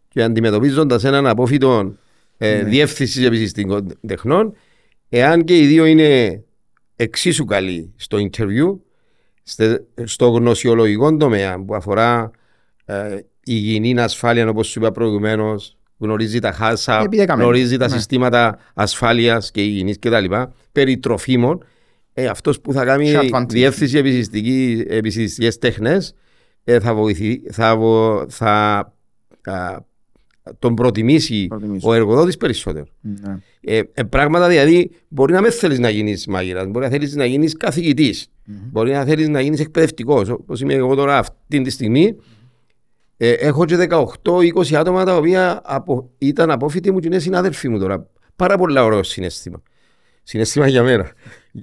και 0.08 0.22
αντιμετωπίζοντας 0.22 1.04
έναν 1.04 1.26
απόφυτο 1.26 1.94
ε, 2.38 2.64
διεύθυνσης 2.64 3.24
επιστημικών 3.24 3.98
τεχνών, 4.06 4.54
εάν 5.08 5.44
και 5.44 5.58
οι 5.58 5.66
δύο 5.66 5.84
είναι 5.84 6.42
εξίσου 6.96 7.44
καλοί 7.44 7.92
στο 7.96 8.18
interview, 8.18 8.78
στε- 9.42 9.82
στο 10.04 10.28
γνωσιολογικό 10.28 11.16
τομέα 11.16 11.64
που 11.64 11.74
αφορά 11.74 12.30
ε, 12.84 13.18
υγιεινή 13.44 14.00
ασφάλεια, 14.00 14.48
όπως 14.48 14.68
σου 14.68 14.78
είπα 14.78 14.92
προηγουμένως, 14.92 15.76
γνωρίζει 16.00 16.38
τα 16.38 16.52
χάσα, 16.52 17.00
Επειδή 17.00 17.22
έκαμε. 17.22 17.42
γνωρίζει 17.42 17.76
τα 17.76 17.88
Ναι. 17.88 17.94
συστήματα 17.96 18.58
ασφάλειας 18.74 19.50
και 19.50 19.62
υγιεινής 19.62 19.98
κτλ. 19.98 20.24
περί 20.72 20.98
τροφίμων, 20.98 21.64
ε, 22.14 22.26
αυτός 22.26 22.60
που 22.60 22.72
θα 22.72 22.84
κάνει 22.84 23.10
Έχει 23.10 23.30
advantage. 23.32 23.46
διεύθυνση 23.48 23.98
επιστημική- 23.98 24.84
επιστημιστικές 24.88 25.58
τέχνες 25.58 26.14
ε, 26.64 26.80
θα 26.80 26.94
βοηθεί, 26.94 27.42
θα, 27.50 27.76
βο- 27.76 28.26
θα 28.28 28.78
α, 29.44 29.76
τον 30.58 30.74
προτιμήσει, 30.74 31.46
Προτιμήσει. 31.46 31.86
ο 31.88 31.94
εργοδότης 31.94 32.36
περισσότερο. 32.36 32.86
Ναι. 33.00 33.38
Ε, 33.60 33.80
ε, 33.94 34.02
πράγματα 34.02 34.48
δηλαδή 34.48 34.90
μπορεί 35.08 35.32
να 35.32 35.40
μην 35.40 35.50
θέλεις 35.52 35.78
να 35.78 35.90
γίνεις 35.90 36.26
μάγειρας, 36.26 36.66
μπορεί 36.66 36.84
να 36.84 36.90
θέλεις 36.90 37.14
να 37.16 37.24
γίνεις 37.24 37.56
καθηγητής, 37.56 38.26
μπορεί 38.44 38.92
να 38.92 39.04
θέλεις 39.04 39.28
να 39.28 39.40
γίνεις 39.40 39.60
εκπαιδευτικός. 39.60 40.28
Όπως 40.28 40.60
είμαι 40.60 40.74
εγώ 40.74 40.94
τώρα 40.94 41.18
αυτή 41.18 41.60
τη 41.62 41.70
στιγμή, 41.70 42.16
ε, 43.22 43.32
έχω 43.32 43.64
και 43.64 43.88
18-20 44.24 44.74
άτομα 44.74 45.04
τα 45.04 45.16
οποία 45.16 45.60
απο, 45.64 46.10
ήταν 46.18 46.50
απόφοιτοι 46.50 46.90
μου 46.90 46.98
και 46.98 47.06
είναι 47.06 47.18
συνάδελφοί 47.18 47.68
μου 47.68 47.78
τώρα. 47.78 48.06
Πάρα 48.36 48.56
πολύ 48.56 48.78
ωραίο 48.78 49.02
συνέστημα. 49.02 49.62
Συνέστημα 50.22 50.66
για 50.66 50.82
μένα. 50.82 51.12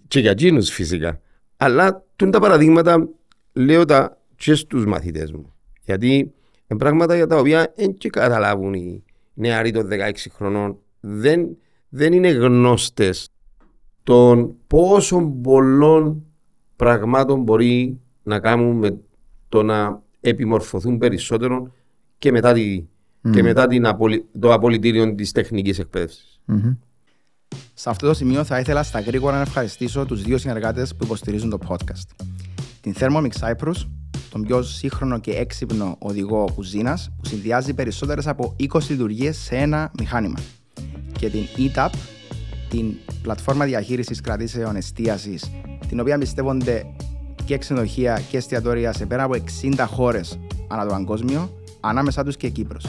και 0.08 0.20
για 0.20 0.32
εκείνους 0.32 0.70
φυσικά. 0.70 1.22
Αλλά 1.58 2.04
τούν 2.16 2.32
τα 2.32 2.40
παραδείγματα 2.40 3.10
λέω 3.54 3.86
τα 3.86 4.18
και 4.36 4.54
στους 4.54 4.86
μαθητές 4.86 5.32
μου. 5.32 5.54
Γιατί 5.84 6.16
είναι 6.68 6.80
πράγματα 6.80 7.16
για 7.16 7.28
τα 7.28 7.38
οποία 7.38 7.74
δεν 7.76 7.94
και 7.94 8.10
καταλάβουν 8.10 8.74
οι 8.74 9.04
νεαροί 9.34 9.72
των 9.72 9.88
16 9.92 10.12
χρονών. 10.32 10.78
Δεν, 11.00 11.58
δεν 11.90 12.14
είναι 12.14 12.30
γνώστες 12.30 13.30
των 14.04 14.56
πόσο 14.68 15.22
πολλών 15.44 16.26
πραγμάτων 16.76 17.42
μπορεί 17.42 18.00
να 18.24 18.40
κάνουν 18.40 18.78
με 18.78 18.98
το 19.50 19.64
να 19.64 20.06
επιμορφωθούν 20.30 20.98
περισσότερο 20.98 21.72
και 22.18 22.32
μετά, 22.32 22.54
τη, 22.54 22.84
και 23.32 23.44
μετά 23.44 23.68
την 23.68 23.86
απολυ, 23.86 24.26
το 24.40 24.54
απολυτήριο 24.54 25.16
της 25.16 25.32
τεχνικής 25.32 25.80
εκπαίδευσης. 25.80 26.40
Μμμ. 26.46 26.74
Σε 27.74 27.90
αυτό 27.90 28.08
το 28.08 28.14
σημείο 28.14 28.44
θα 28.44 28.60
ήθελα 28.60 28.84
στα 28.84 29.00
γρήγορα 29.00 29.36
να 29.36 29.42
ευχαριστήσω 29.42 30.06
τους 30.06 30.22
δύο 30.22 30.38
συνεργάτες 30.38 30.96
που 30.96 31.04
υποστηρίζουν 31.04 31.50
το 31.50 31.58
podcast. 31.68 32.26
Την 32.82 32.94
Thermomix 33.00 33.30
Cyprus, 33.40 33.88
τον 34.30 34.44
πιο 34.44 34.62
σύγχρονο 34.62 35.20
και 35.20 35.32
έξυπνο 35.32 35.96
οδηγό 36.00 36.52
κουζίνας 36.56 37.10
που 37.18 37.26
συνδυάζει 37.26 37.74
περισσότερες 37.74 38.28
από 38.28 38.56
20 38.60 38.90
λειτουργίες 38.90 39.38
σε 39.38 39.56
ένα 39.56 39.92
μηχάνημα. 40.00 40.38
Και 41.12 41.30
την 41.30 41.42
ETAP, 41.58 41.90
την 42.70 42.94
πλατφόρμα 43.22 43.66
διαχείρισης 43.66 44.22
κρατήσεων 44.22 44.76
εστίασης, 44.76 45.52
την 45.88 46.00
οποία 46.00 46.14
εμπιστεύονται 46.14 46.86
και 47.48 47.58
ξενοδοχεία 47.58 48.22
και 48.30 48.38
εστιατόρια 48.38 48.94
σε 48.94 49.06
πέρα 49.06 49.24
από 49.24 49.36
60 49.62 49.86
χώρες 49.88 50.40
ανά 50.68 50.86
το 50.86 50.90
παγκόσμιο, 50.90 51.52
ανάμεσά 51.80 52.24
τους 52.24 52.38
και 52.38 52.50
Κύπρος. 52.50 52.88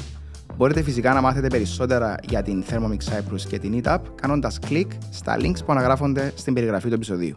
Μπορείτε 0.57 0.83
φυσικά 0.83 1.15
να 1.15 1.21
μάθετε 1.21 1.47
περισσότερα 1.47 2.15
για 2.29 2.43
την 2.43 2.65
Thermomix 2.71 2.97
Cyprus 2.97 3.41
και 3.49 3.59
την 3.59 3.81
ETAP 3.83 3.99
κάνοντας 4.15 4.59
κλικ 4.59 4.91
στα 5.11 5.37
links 5.39 5.65
που 5.65 5.73
αναγράφονται 5.73 6.33
στην 6.35 6.55
περιγραφή 6.55 6.89
του 6.89 6.95
επεισοδίου. 6.95 7.37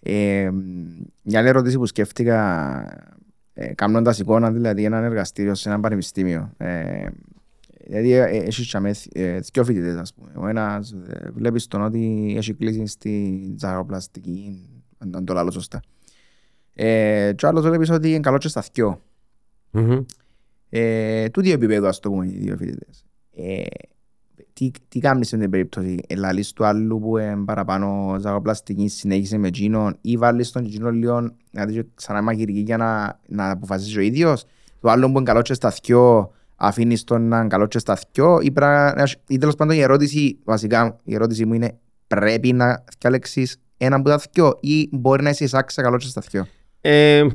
Ε, 0.00 0.50
μια 1.22 1.38
άλλη 1.38 1.48
ερώτηση 1.48 1.76
που 1.76 1.86
σκέφτηκα 1.86 2.38
ε, 3.52 3.74
κάνοντας 3.74 4.18
εικόνα 4.18 4.50
δηλαδή 4.50 4.84
έναν 4.84 5.04
εργαστήριο 5.04 5.54
σε 5.54 5.68
ένα 5.68 5.80
πανεπιστήμιο. 5.80 6.52
Ε, 6.56 7.06
δηλαδή 7.86 8.12
ε, 8.12 8.24
έχει 8.24 8.62
τσάμε 8.62 8.94
ε, 9.12 9.38
δυο 9.38 9.64
φοιτητές 9.64 9.96
ας 9.96 10.14
πούμε. 10.14 10.30
Ο 10.34 10.46
ένας 10.46 10.94
ε, 11.08 11.30
βλέπεις 11.34 11.66
τον 11.66 11.82
ότι 11.82 12.34
έχει 12.36 12.54
κλείσει 12.54 12.86
στη 12.86 13.42
ζαχαροπλαστική, 13.58 14.68
αν 14.98 15.14
αν 15.16 15.24
το 15.24 15.34
λέω 15.34 15.50
σωστά. 15.50 15.80
Ε, 16.80 17.32
και 17.36 17.46
ο 17.46 17.48
άλλος 17.48 17.62
βλέπεις 17.62 17.90
ότι 17.90 18.08
είναι 18.08 18.20
καλό 18.20 18.38
και 18.38 18.48
στα 18.48 18.64
δυο. 18.72 19.00
Μμμ. 19.70 20.04
Ε, 20.68 21.28
του 21.28 21.40
δύο 21.40 21.52
επίπεδου, 21.52 21.86
ας 21.86 22.00
το 22.00 22.10
πούμε, 22.10 22.26
οι 22.26 22.30
δύο 22.30 22.56
φοιτητές. 22.56 23.04
Ε, 23.34 23.64
τι, 24.52 24.70
τι 24.88 24.98
κάνεις 24.98 25.28
σε 25.28 25.36
την 25.36 25.50
περίπτωση, 25.50 25.98
ελαλείς 26.06 26.52
του 26.52 26.64
άλλου 26.64 27.00
που 27.00 27.18
είναι 27.18 27.44
παραπάνω 27.44 28.16
ζαγοπλαστική, 28.20 28.88
συνέχισε 28.88 29.38
με 29.38 29.46
εκείνον 29.46 29.96
ή 30.00 30.16
βάλεις 30.16 30.50
τον 30.50 30.64
εκείνον 30.64 30.94
λίγο 30.94 31.30
να 31.50 31.66
δεις 31.66 31.82
ξανά 31.94 32.22
μαγειρική 32.22 32.60
για 32.60 32.76
να, 32.76 33.20
να 33.28 33.50
αποφασίσεις 33.50 33.96
ο 33.96 34.00
ίδιος. 34.00 34.44
Το 34.80 34.90
άλλο 34.90 35.06
που 35.06 35.16
είναι 35.16 35.22
καλό 35.22 35.42
και 35.42 35.54
στα 35.54 35.70
θκιο, 35.70 36.32
αφήνεις 36.56 37.04
τον 37.04 37.28
να 37.28 37.38
είναι 37.38 37.48
καλό 37.48 37.66
και 37.66 37.78
στα 37.78 37.96
θκιο 37.96 38.40
ή, 38.40 38.50
πρά, 38.50 38.94
ή 39.28 39.38
τέλος 39.38 39.54
πάντων 39.54 39.76
η 39.76 39.80
ερώτηση, 39.80 40.38
βασικά 40.44 41.00
η 41.04 41.14
ερώτηση 41.14 41.46
μου 41.46 41.54
είναι 41.54 41.78
πρέπει 42.06 42.52
να 42.52 42.84
διαλέξεις 42.98 43.56
ένα 43.76 43.96
από 43.96 44.08
τα 44.08 44.18
θκιο 44.18 44.58
ή 44.60 44.88
μπορεί 44.92 45.22
να 45.22 45.30
είσαι 45.30 45.44
εισάξια 45.44 45.82
καλό 45.82 45.96
και 45.96 46.06
στα 46.06 46.20
θκιο. 46.20 46.46
Ε, 46.80 47.26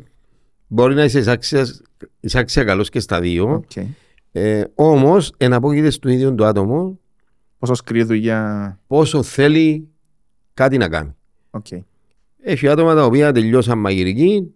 μπορεί 0.68 0.96
να 0.96 1.04
είσαι 1.04 1.20
εισάξια, 1.20 1.66
εισάξια 2.20 2.64
καλός 2.64 2.90
και 2.90 3.00
στα 3.00 3.20
δύο. 3.22 3.64
Okay. 3.74 3.86
Ε, 4.32 4.64
όμως, 4.76 5.34
εναπόκειται 5.38 5.90
στο 5.90 6.10
ίδιο 6.10 6.36
το 6.36 6.46
άτομο 6.46 7.00
Πόσο 7.58 7.74
σκληρή 7.74 8.04
δουλειά. 8.04 8.80
πόσο 8.88 9.24
θέλει 9.24 9.88
κάτι 10.54 10.78
να 10.78 10.90
κάνει. 10.90 11.16
Okay. 11.52 11.80
Έχει 12.42 12.68
άτομα 12.68 12.96
τα 12.96 13.06
οποία 13.06 13.32
τελειώσαν 13.32 13.80
μαγειρική, 13.80 14.54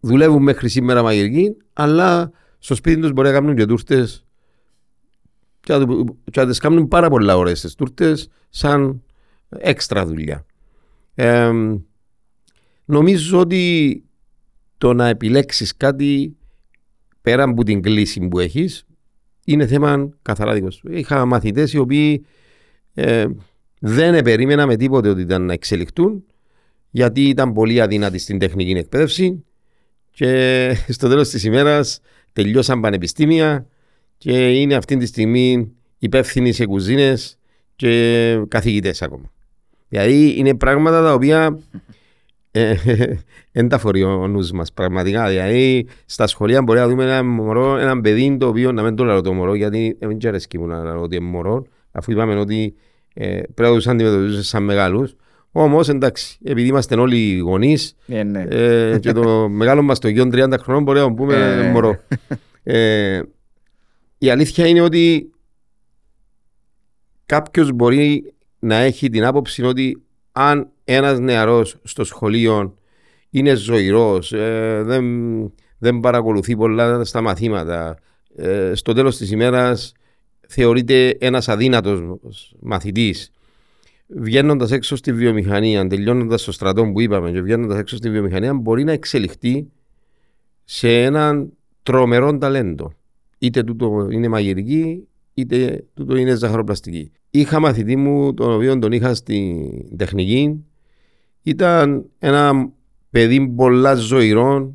δουλεύουν 0.00 0.42
μέχρι 0.42 0.68
σήμερα 0.68 1.02
μαγειρική, 1.02 1.56
αλλά 1.72 2.30
στο 2.58 2.74
σπίτι 2.74 3.00
τους 3.00 3.12
μπορεί 3.12 3.28
να 3.28 3.34
κάνουν 3.34 3.56
και 3.56 3.66
τούρτες 3.66 4.24
και 5.60 5.72
να, 5.72 5.86
του- 5.86 6.18
και 6.30 6.40
να 6.40 6.46
τις 6.46 6.58
κάνουν 6.58 6.88
πάρα 6.88 7.08
πολλά 7.10 7.36
ώρες 7.36 7.60
τις 7.60 7.74
τούρτες 7.74 8.28
σαν 8.48 9.02
έξτρα 9.48 10.06
δουλειά. 10.06 10.46
Ε, 11.14 11.50
νομίζω 12.84 13.40
ότι 13.40 14.02
το 14.78 14.92
να 14.92 15.08
επιλέξεις 15.08 15.76
κάτι 15.76 16.36
πέρα 17.22 17.42
από 17.42 17.64
την 17.64 17.82
κλίση 17.82 18.28
που 18.28 18.38
έχεις 18.38 18.86
είναι 19.44 19.66
θέμα 19.66 20.08
καθαρά 20.22 20.54
δικό 20.54 20.70
σου. 20.70 20.92
Είχα 20.92 21.24
μαθητές 21.24 21.72
οι 21.72 21.78
οποίοι 21.78 22.24
ε, 22.94 23.26
δεν 23.80 24.22
περίμενα 24.22 24.66
με 24.66 24.76
τίποτε 24.76 25.08
ότι 25.08 25.20
ήταν 25.20 25.42
να 25.42 25.52
εξελιχθούν 25.52 26.24
γιατί 26.90 27.28
ήταν 27.28 27.52
πολύ 27.52 27.80
αδύνατοι 27.80 28.18
στην 28.18 28.38
τεχνική 28.38 28.70
εκπαίδευση 28.70 29.44
και 30.10 30.70
στο 30.88 31.08
τέλος 31.08 31.28
της 31.28 31.44
ημέρας 31.44 32.00
τελειώσαν 32.32 32.80
πανεπιστήμια 32.80 33.66
και 34.18 34.60
είναι 34.60 34.74
αυτή 34.74 34.96
τη 34.96 35.06
στιγμή 35.06 35.72
υπεύθυνοι 35.98 36.52
σε 36.52 36.66
κουζίνες 36.66 37.38
και 37.76 38.44
καθηγητές 38.48 39.02
ακόμα. 39.02 39.32
Δηλαδή 39.88 40.34
είναι 40.38 40.54
πράγματα 40.54 41.02
τα 41.02 41.14
οποία 41.14 41.58
ε, 41.76 41.93
δεν 43.52 43.68
τα 43.68 43.78
φορεί 43.78 44.02
ο 44.02 44.28
νους 44.28 44.50
μας 44.50 44.72
πραγματικά. 44.72 45.28
Δηλαδή 45.28 45.86
στα 46.06 46.26
σχολεία 46.26 46.62
μπορεί 46.62 46.78
να 46.78 46.88
δούμε 46.88 47.04
ένα 47.04 47.24
μωρό, 47.24 47.76
έναν 47.76 48.00
παιδί 48.00 48.36
το 48.40 48.46
οποίο 48.46 48.72
να 48.72 48.82
μην 48.82 48.94
το 48.94 49.04
λέω 49.04 49.20
το 49.20 49.32
μωρό 49.32 49.54
γιατί 49.54 49.96
δεν 50.00 50.18
και 50.18 50.28
αρέσκει 50.28 50.58
μου 50.58 50.66
να 50.66 50.82
λέω 50.82 51.00
ότι 51.00 51.16
είναι 51.16 51.24
μωρό 51.24 51.66
αφού 51.92 52.10
είπαμε 52.12 52.34
ότι 52.34 52.74
ε, 53.14 53.40
πρέπει 53.54 53.70
να 53.70 53.74
τους 53.76 53.86
αντιμετωπίζεις 53.86 54.48
σαν 54.48 54.62
μεγάλους. 54.64 55.14
Όμως 55.56 55.88
εντάξει, 55.88 56.38
επειδή 56.44 56.68
είμαστε 56.68 56.94
όλοι 56.96 57.36
γονείς 57.38 57.96
Ε, 58.06 58.22
ναι. 58.22 58.46
ε, 58.48 58.98
και 58.98 59.12
το 59.12 59.48
μεγάλο 59.48 59.82
μας 59.82 59.98
το 59.98 60.08
γιο 60.08 60.28
30 60.32 60.54
χρονών 60.60 60.82
μπορεί 60.82 60.98
να 60.98 61.14
πούμε 61.14 61.34
Ε. 61.34 61.70
μωρό. 61.70 61.96
Ε, 62.62 63.20
η 64.18 64.30
αλήθεια 64.30 64.66
είναι 64.66 64.80
ότι 64.80 65.30
κάποιος 67.26 67.72
μπορεί 67.72 68.34
να 68.58 68.76
έχει 68.76 69.08
την 69.08 69.24
άποψη 69.24 69.62
ότι 69.62 70.03
αν 70.36 70.70
ένας 70.84 71.18
νεαρός 71.18 71.76
στο 71.82 72.04
σχολείο 72.04 72.74
είναι 73.30 73.54
ζωηρός, 73.54 74.32
ε, 74.32 74.82
δεν, 74.84 75.04
δεν 75.78 76.00
παρακολουθεί 76.00 76.56
πολλά 76.56 77.04
στα 77.04 77.20
μαθήματα, 77.20 77.98
ε, 78.36 78.74
στο 78.74 78.92
τέλος 78.92 79.16
της 79.16 79.30
ημέρας 79.30 79.92
θεωρείται 80.48 81.08
ένας 81.08 81.48
αδύνατος 81.48 82.54
μαθητής. 82.60 83.30
Βγαίνοντας 84.06 84.70
έξω 84.70 84.96
στη 84.96 85.12
βιομηχανία, 85.12 85.86
τελειώνοντας 85.86 86.44
το 86.44 86.52
στρατό 86.52 86.90
που 86.92 87.00
είπαμε 87.00 87.30
και 87.30 87.40
βγαίνοντας 87.40 87.78
έξω 87.78 87.96
στη 87.96 88.10
βιομηχανία, 88.10 88.54
μπορεί 88.54 88.84
να 88.84 88.92
εξελιχθεί 88.92 89.66
σε 90.64 91.02
έναν 91.02 91.52
τρομερό 91.82 92.38
ταλέντο. 92.38 92.92
Είτε 93.38 93.62
τούτο 93.62 94.08
είναι 94.10 94.28
μαγειρική, 94.28 95.08
είτε 95.34 95.84
τούτο 95.94 96.16
είναι 96.16 96.34
ζαχαροπλαστική. 96.34 97.12
Είχα 97.36 97.60
μαθητή 97.60 97.96
μου, 97.96 98.34
τον 98.34 98.52
οποίο 98.52 98.78
τον 98.78 98.92
είχα 98.92 99.14
στην 99.14 99.96
τεχνική, 99.96 100.64
ήταν 101.42 102.10
ένα 102.18 102.72
παιδί 103.10 103.48
πολλά 103.48 103.94
ζωηρό, 103.94 104.74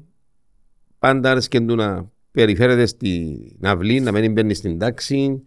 πάντα 0.99 1.31
άρεσκε 1.31 1.59
του 1.59 1.75
να 1.75 2.11
περιφέρεται 2.31 2.85
στην 2.85 3.55
αυλή, 3.61 3.99
να 3.99 4.11
μην 4.11 4.31
μπαίνει 4.31 4.53
στην 4.53 4.79
τάξη. 4.79 5.43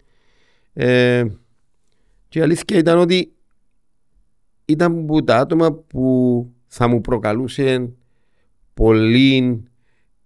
Ε, 0.73 1.25
και 2.29 2.39
η 2.39 2.43
αλήθεια 2.43 2.79
ήταν 2.79 2.99
ότι 2.99 3.33
ήταν 4.65 4.99
από 4.99 5.25
τα 5.25 5.39
άτομα 5.39 5.73
που 5.73 6.47
θα 6.67 6.89
μου 6.89 7.01
προκαλούσε 7.01 7.93
πολύ 8.75 9.63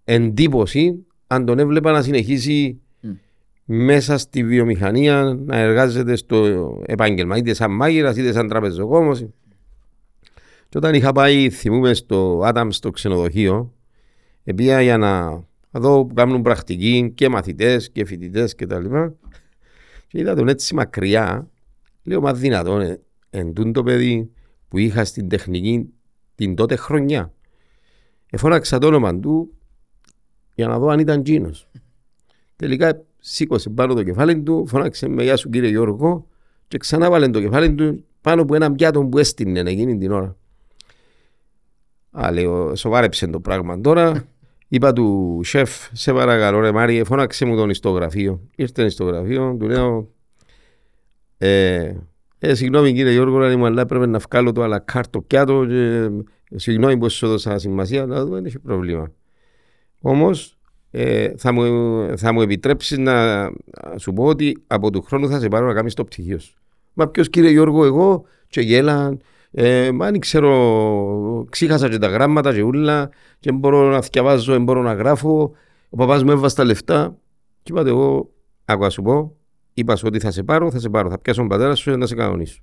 εντύπωση 0.03 1.05
αν 1.27 1.45
τον 1.45 1.59
έβλεπα 1.59 1.91
να 1.91 2.01
συνεχίσει 2.01 2.71
Μμ. 2.71 2.86
Μέσα 3.69 4.17
στη 4.17 4.43
βιομηχανία 4.43 5.37
να 5.45 5.57
εργάζεται 5.57 6.15
στο 6.15 6.81
επάγγελμα, 6.85 7.37
είτε 7.37 7.53
σαν 7.53 7.71
μάγειρας 7.71 8.17
είτε 8.17 8.31
σαν 8.31 8.47
τραπεζοκόμος. 8.47 9.25
Και 10.69 10.77
όταν 10.77 10.93
είχα 10.93 11.11
πάει, 11.11 11.49
θυμούμε, 11.49 11.93
στο 11.93 12.41
Άταμ 12.45 12.69
στο 12.69 12.89
ξενοδοχείο, 12.89 13.73
επία 14.43 14.81
για 14.81 14.97
να 14.97 15.43
δω 15.71 16.05
που 16.05 16.13
κάνουν 16.13 16.41
πρακτική 16.41 17.11
και 17.15 17.29
μαθητές 17.29 17.91
και 17.91 18.05
φοιτητές 18.05 18.55
και 18.55 18.65
τα 18.65 18.79
λοιπά. 18.79 19.13
Και 20.07 20.19
είδα 20.19 20.35
τον 20.35 20.47
έτσι 20.47 20.75
μακριά, 20.75 21.49
λέω 22.03 22.21
μα 22.21 22.33
δυνατόν, 22.33 22.81
ε, 22.81 22.99
εν 23.29 23.53
τούν 23.53 23.73
το 23.73 23.83
παιδί 23.83 24.31
που 24.67 24.77
είχα 24.77 25.05
στην 25.05 25.29
τεχνική 25.29 25.93
την 26.35 26.55
τότε 26.55 26.75
χρονιά. 26.75 27.33
Εφώναξα 28.29 28.77
το 28.77 28.87
όνομα 28.87 29.19
του 29.19 29.53
για 30.55 30.67
να 30.67 30.79
δω 30.79 30.87
αν 30.87 30.99
ήταν 30.99 31.23
τζίνος. 31.23 31.67
Τελικά 32.55 33.05
σήκωσε 33.29 33.69
πάνω 33.69 33.93
το 33.93 34.03
κεφάλι 34.03 34.41
του, 34.41 34.67
φώναξε 34.67 35.07
με 35.07 35.23
γεια 35.23 35.35
σου 35.35 35.49
κύριε 35.49 35.69
Γιώργο 35.69 36.27
και 36.67 36.77
ξανά 36.77 37.09
βάλε 37.09 37.29
το 37.29 37.41
κεφάλι 37.41 37.73
του 37.73 38.05
πάνω 38.21 38.41
από 38.41 38.55
ένα 38.55 38.71
πιάτο 38.71 39.05
που 39.05 39.17
έστεινε 39.17 39.59
εκείνη 39.59 39.97
την 39.97 40.11
ώρα. 40.11 40.35
Α, 42.11 42.31
λέω, 42.31 42.75
σοβάρεψε 42.75 43.27
το 43.27 43.39
πράγμα 43.39 43.81
τώρα. 43.81 44.27
Είπα 44.67 44.93
του 44.93 45.39
σεφ, 45.43 45.89
σε 45.91 46.13
παρακαλώ 46.13 46.59
ρε 46.59 46.71
Μάριε, 46.71 47.03
φώναξε 47.03 47.45
μου 47.45 47.55
τον 47.55 47.69
ιστογραφείο. 47.69 48.41
Ήρθε 48.55 48.89
στο 48.89 49.03
γραφείο, 49.03 49.55
του 49.59 49.67
λέω, 49.67 50.11
ε, 51.37 51.93
ε, 52.39 52.53
συγγνώμη 52.53 52.93
κύριε 52.93 53.11
Γιώργο, 53.11 53.39
αλλά 53.39 53.81
έπρεπε 53.81 54.05
να 54.05 54.19
βγάλω 54.19 54.51
το 54.51 54.63
αλλά 54.63 54.79
κάρτο 54.79 55.21
πιάτο 55.21 55.65
και 55.65 56.09
συγγνώμη 56.55 56.97
που 56.97 57.09
σου 57.09 57.25
έδωσα 57.25 57.57
σημασία, 57.57 58.05
να 58.05 58.23
δούμε, 58.23 58.35
δεν 58.35 58.45
έχει 58.45 58.59
πρόβλημα. 58.59 59.11
Όμως 60.01 60.56
ε, 60.91 61.29
θα, 61.37 61.51
μου, 61.51 61.63
θα 62.17 62.33
μου 62.33 62.41
επιτρέψεις 62.41 62.97
να 62.97 63.47
σου 63.97 64.13
πω 64.13 64.25
ότι 64.25 64.63
από 64.67 64.91
του 64.91 65.01
χρόνου 65.01 65.29
θα 65.29 65.39
σε 65.39 65.47
πάρω 65.47 65.67
να 65.67 65.73
κάνεις 65.73 65.93
το 65.93 66.03
πτυχίο 66.03 66.39
σου. 66.39 66.57
Μα 66.93 67.07
ποιος 67.07 67.29
κύριε 67.29 67.49
Γιώργο, 67.49 67.85
εγώ 67.85 68.25
και 68.47 68.61
γέλαν. 68.61 69.21
Ε, 69.51 69.91
μα 69.91 70.11
δεν 70.11 70.19
ξέρω, 70.19 71.45
ξύχασα 71.49 71.89
και 71.89 71.97
τα 71.97 72.07
γράμματα 72.07 72.53
και 72.53 72.61
ούλα 72.61 73.09
και 73.39 73.51
μπορώ 73.51 73.89
να 73.89 73.99
διαβάζω, 73.99 74.51
δεν 74.51 74.63
μπορώ 74.63 74.81
να 74.81 74.93
γράφω. 74.93 75.51
Ο 75.89 75.95
παπάς 75.95 76.23
μου 76.23 76.31
έβασε 76.31 76.55
τα 76.55 76.63
λεφτά 76.63 77.17
και 77.63 77.71
είπατε 77.71 77.89
εγώ, 77.89 78.29
άκουα 78.65 78.89
σου 78.89 79.01
πω, 79.01 79.35
είπας 79.73 79.99
σου 79.99 80.05
ότι 80.07 80.19
θα 80.19 80.31
σε 80.31 80.43
πάρω, 80.43 80.71
θα 80.71 80.79
σε 80.79 80.89
πάρω, 80.89 81.09
θα 81.09 81.19
πιάσω 81.19 81.39
τον 81.39 81.49
πατέρα 81.49 81.75
σου 81.75 81.97
να 81.97 82.05
σε 82.05 82.15
κανονίσω. 82.15 82.61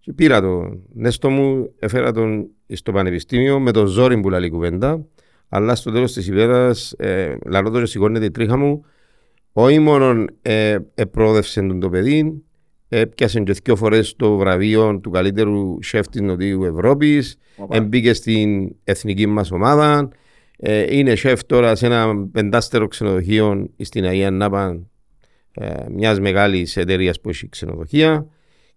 Και 0.00 0.12
πήρα 0.12 0.40
τον 0.40 0.82
Νέστο 0.92 1.30
μου, 1.30 1.72
έφερα 1.78 2.12
τον 2.12 2.48
στο 2.72 2.92
πανεπιστήμιο 2.92 3.60
με 3.60 3.70
το 3.70 3.86
ζόρι 3.86 4.20
που 4.20 4.30
λέει 4.30 4.50
κουβέντα, 4.50 5.06
αλλά 5.48 5.74
στο 5.74 5.92
τέλος 5.92 6.12
της 6.12 6.26
ημέρας, 6.26 6.92
ε, 6.92 7.36
λαλό 7.46 7.70
το 7.70 7.86
σηκώνεται 7.86 8.24
η 8.24 8.30
τρίχα 8.30 8.56
μου, 8.56 8.84
όχι 9.52 9.78
μόνο 9.78 10.24
ε, 10.42 10.76
επρόδευσε 10.94 11.60
τον 11.60 11.80
το 11.80 11.88
παιδί, 11.88 12.42
έπιασε 12.88 13.40
και 13.40 13.52
δύο 13.64 13.76
φορές 13.76 14.16
το 14.16 14.36
βραβείο 14.36 14.98
του 14.98 15.10
καλύτερου 15.10 15.82
σεφ 15.82 16.08
της 16.08 16.20
Νοτιού 16.20 16.64
Ευρώπης, 16.64 17.36
μπήκε 17.82 18.12
στην 18.12 18.74
εθνική 18.84 19.26
μας 19.26 19.50
ομάδα, 19.50 20.08
ε, 20.56 20.96
είναι 20.96 21.14
σεφ 21.14 21.44
τώρα 21.44 21.74
σε 21.74 21.86
ένα 21.86 22.28
πεντάστερο 22.32 22.88
ξενοδοχείο 22.88 23.70
στην 23.80 24.04
Αγία 24.04 24.30
Νάπα 24.30 24.80
ε, 25.52 25.84
μιας 25.90 26.20
μεγάλης 26.20 26.76
εταιρείας 26.76 27.20
που 27.20 27.28
έχει 27.28 27.48
ξενοδοχεία. 27.48 28.26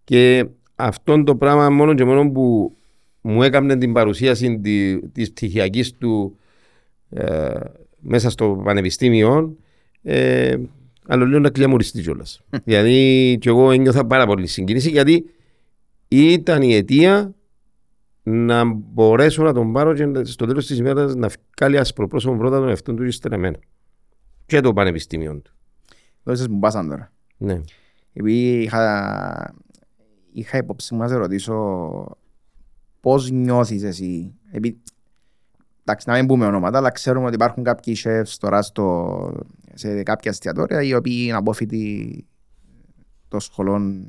Και 0.04 0.46
αυτό 0.76 1.24
το 1.24 1.36
πράγμα 1.36 1.70
μόνο 1.70 1.94
και 1.94 2.06
μόνο 2.06 2.32
που 2.32 2.76
μου 3.22 3.44
έκανε 3.44 3.78
την 3.78 3.94
παρουσίαση 3.94 4.60
τη 4.60 5.00
της 5.10 5.32
πτυχιακής 5.32 5.98
του 5.98 6.38
ε, 7.10 7.60
μέσα 8.00 8.30
στο 8.30 8.62
πανεπιστήμιο, 8.64 9.56
ε, 10.02 10.58
αλλά 11.08 11.26
λέω 11.26 11.40
να 11.40 11.50
κλειαμουριστεί 11.50 12.02
κιόλας. 12.02 12.42
δηλαδή 12.64 13.38
και 13.42 13.50
εγώ 13.50 13.72
ένιωθα 13.72 14.06
πάρα 14.06 14.26
πολύ 14.26 14.48
συγκίνηση 14.48 14.90
γιατί 14.90 15.26
ήταν 16.08 16.62
η 16.62 16.74
αιτία 16.74 17.34
να 18.24 18.64
μπορέσω 18.66 19.44
να 19.44 19.54
τον 19.54 19.74
πάρω 19.74 19.94
και 19.94 20.24
στο 20.24 20.46
τέλος 20.46 20.66
της 20.68 20.78
ημέρας 20.78 21.16
να 21.16 21.30
βγάλει 21.58 21.78
ασπροπρόσωπο 21.78 22.38
πρώτα 22.38 22.60
τον 22.60 22.70
εαυτόν 22.70 22.96
του 22.96 23.04
ύστερα 23.04 23.52
Και 24.46 24.60
το 24.60 24.74
πανεπιστήμιο 24.74 25.42
του. 25.44 25.54
Δώσεις 26.24 26.48
μου 26.48 26.60
πάσαν 26.60 26.90
τώρα. 26.90 27.12
Ναι. 27.38 27.62
Επειδή 28.14 28.62
είχα, 28.62 29.56
είχα 30.32 30.58
υπόψη 30.58 30.94
μου 30.94 31.00
να 31.00 31.08
σε 31.08 31.16
ρωτήσω 31.16 32.18
πώς 33.00 33.32
νιώθεις 33.32 33.84
εσύ. 33.84 34.34
Επειδή, 34.52 34.82
εντάξει, 35.90 36.10
να 36.10 36.16
μην 36.16 36.28
πούμε 36.28 36.46
ονόματα, 36.46 36.78
αλλά 36.78 36.90
ξέρουμε 36.90 37.26
ότι 37.26 37.36
υπάρχουν 37.36 37.64
κάποιοι 37.64 37.98
chefs 38.04 38.36
τώρα 38.40 38.62
στο, 38.62 39.34
σε 39.74 40.04
κάποια 40.04 40.32
εστιατόρια 40.32 40.84
οι 40.84 40.94
οποίοι 40.94 41.24
είναι 41.28 41.38
απόφοιτοι 41.38 42.26
των 43.28 43.40
σχολών 43.40 44.08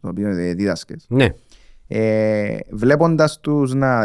το 0.00 0.08
οποίο 0.08 0.34
δίδασκες. 0.34 1.06
Ναι. 1.08 1.28
Ε, 1.88 2.56
βλέποντας 2.70 3.40
τους 3.40 3.74
να 3.74 4.00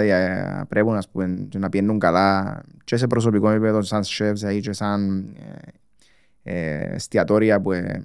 πρέπει 0.70 0.89
ας 0.91 1.09
πούμε, 1.09 1.47
να 1.55 1.70
πιένουν 1.70 1.99
καλά 1.99 2.62
και 2.84 2.97
σε 2.97 3.07
προσωπικό 3.07 3.49
επίπεδο 3.49 3.82
σαν 3.82 4.03
chefs 4.03 4.53
ή 4.53 4.59
και 4.59 4.74
σαν 4.74 5.30
ε, 6.43 6.53
ε, 6.53 6.95
εστιατόρια 6.95 7.62
που 7.62 7.72
είναι 7.72 8.03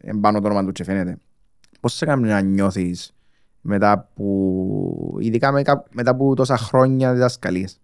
ε, 0.00 0.10
πάνω 0.20 0.40
το 0.40 0.46
όνομα 0.46 0.64
τους 0.64 0.72
και 0.72 0.84
φαίνεται. 0.84 1.16
Πώς 1.80 1.92
σε 1.94 2.04
κάνει 2.04 2.28
να 2.28 2.40
νιώθεις 2.40 3.14
μετά 3.60 4.10
που, 4.14 5.16
ειδικά 5.20 5.52
μετά 5.52 6.10
από 6.10 6.34
τόσα 6.34 6.56
χρόνια 6.56 7.12
διδασκαλίες. 7.12 7.80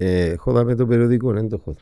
Ε, 0.00 0.30
έχω 0.30 0.52
δάμε 0.52 0.74
το 0.74 0.86
περιοδικό, 0.86 1.32
δεν 1.32 1.48
το 1.48 1.56
έχω. 1.60 1.76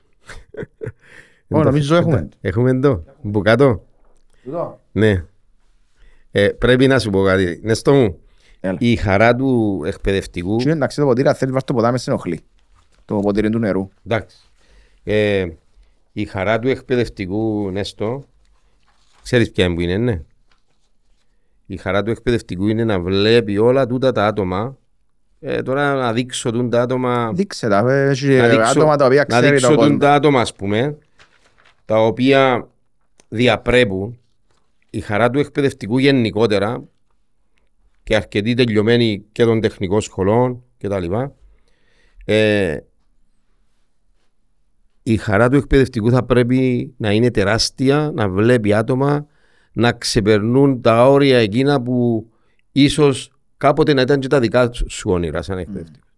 Ω, 1.61 1.63
νομίζω 1.63 1.97
έχουμε. 1.97 2.29
Έχουμε 2.41 2.81
το, 2.81 3.05
που 3.33 3.41
κάτω. 3.41 3.85
Ναι. 4.93 5.25
Ε, 6.31 6.49
πρέπει 6.49 6.87
να 6.87 6.99
σου 6.99 7.11
πω 7.11 7.23
κάτι. 7.23 7.61
Νεστό 7.63 7.93
μου, 7.93 8.19
η 8.79 8.97
χαρά 8.97 9.35
του 9.35 9.83
εκπαιδευτικού... 9.87 10.57
Τι 10.57 10.71
εντάξει 10.71 11.01
το 11.01 11.07
ποτήρι, 11.07 11.33
θέλεις 11.33 11.53
βάζεις 11.53 11.65
το 11.65 11.75
ποτάμι 11.75 11.99
σε 11.99 12.11
ενοχλεί. 12.11 12.41
Το 13.05 13.19
ποτήρι 13.19 13.51
του 13.51 13.59
νερού. 13.59 13.89
Εντάξει. 14.07 14.37
Ε, 15.05 15.47
η 16.13 16.25
χαρά 16.25 16.59
του 16.59 16.69
εκπαιδευτικού, 16.69 17.71
Νέστο, 17.71 18.25
ξέρεις 19.23 19.51
ποια 19.51 19.75
που 19.75 19.81
είναι, 19.81 19.97
ναι. 19.97 20.23
Η 21.67 21.77
χαρά 21.77 22.03
του 22.03 22.11
εκπαιδευτικού 22.11 22.67
είναι 22.67 22.85
να 22.85 23.01
βλέπει 23.01 23.59
όλα 23.59 23.87
τούτα 23.87 24.13
τα 24.13 24.27
άτομα 24.27 24.77
ε, 25.49 25.63
τώρα 25.63 25.95
να 25.95 26.13
δείξω 26.13 26.51
τούν 26.51 26.71
τα 26.71 26.83
άτομα... 26.83 27.31
Δείξε 27.35 27.69
τα, 27.69 27.93
ε, 27.93 28.11
έχει 28.11 28.41
άτομα 28.41 28.97
τα 28.97 29.05
οποία 29.07 29.25
ξέρει 29.25 29.45
Να 29.45 29.51
δείξω 29.51 29.75
τούν 29.75 29.99
τα 29.99 30.15
άτομα, 30.15 30.41
ας 30.41 30.55
πούμε, 30.55 30.99
τα 31.85 32.05
οποία 32.05 32.69
διαπρέπουν 33.29 34.19
η 34.91 35.01
χαρά 35.01 35.31
του 35.31 35.39
εκπαιδευτικού 35.39 35.99
γενικότερα 35.99 36.85
και 38.03 38.17
αρκετοί 38.17 38.55
τελειωμένοι 38.55 39.25
και 39.33 39.45
των 39.45 39.61
τεχνικών 39.61 40.01
σχολών 40.01 40.63
κτλ. 40.79 41.13
Ε, 42.25 42.77
η 45.03 45.17
χαρά 45.17 45.49
του 45.49 45.57
εκπαιδευτικού 45.57 46.11
θα 46.11 46.25
πρέπει 46.25 46.93
να 46.97 47.13
είναι 47.13 47.31
τεράστια, 47.31 48.11
να 48.15 48.29
βλέπει 48.29 48.73
άτομα 48.73 49.27
να 49.73 49.93
ξεπερνούν 49.93 50.81
τα 50.81 51.09
όρια 51.09 51.39
εκείνα 51.39 51.83
που 51.83 52.29
ίσως 52.73 53.36
κάποτε 53.67 53.95
να 53.95 54.01
ήταν 54.01 54.21
και 54.21 54.29
τα 54.29 54.41
δικά 54.41 54.71
σου 54.87 55.11
όνειρα 55.11 55.43
σαν 55.43 55.59
εκπαιδευτικό. 55.59 56.07
Mm. 56.09 56.15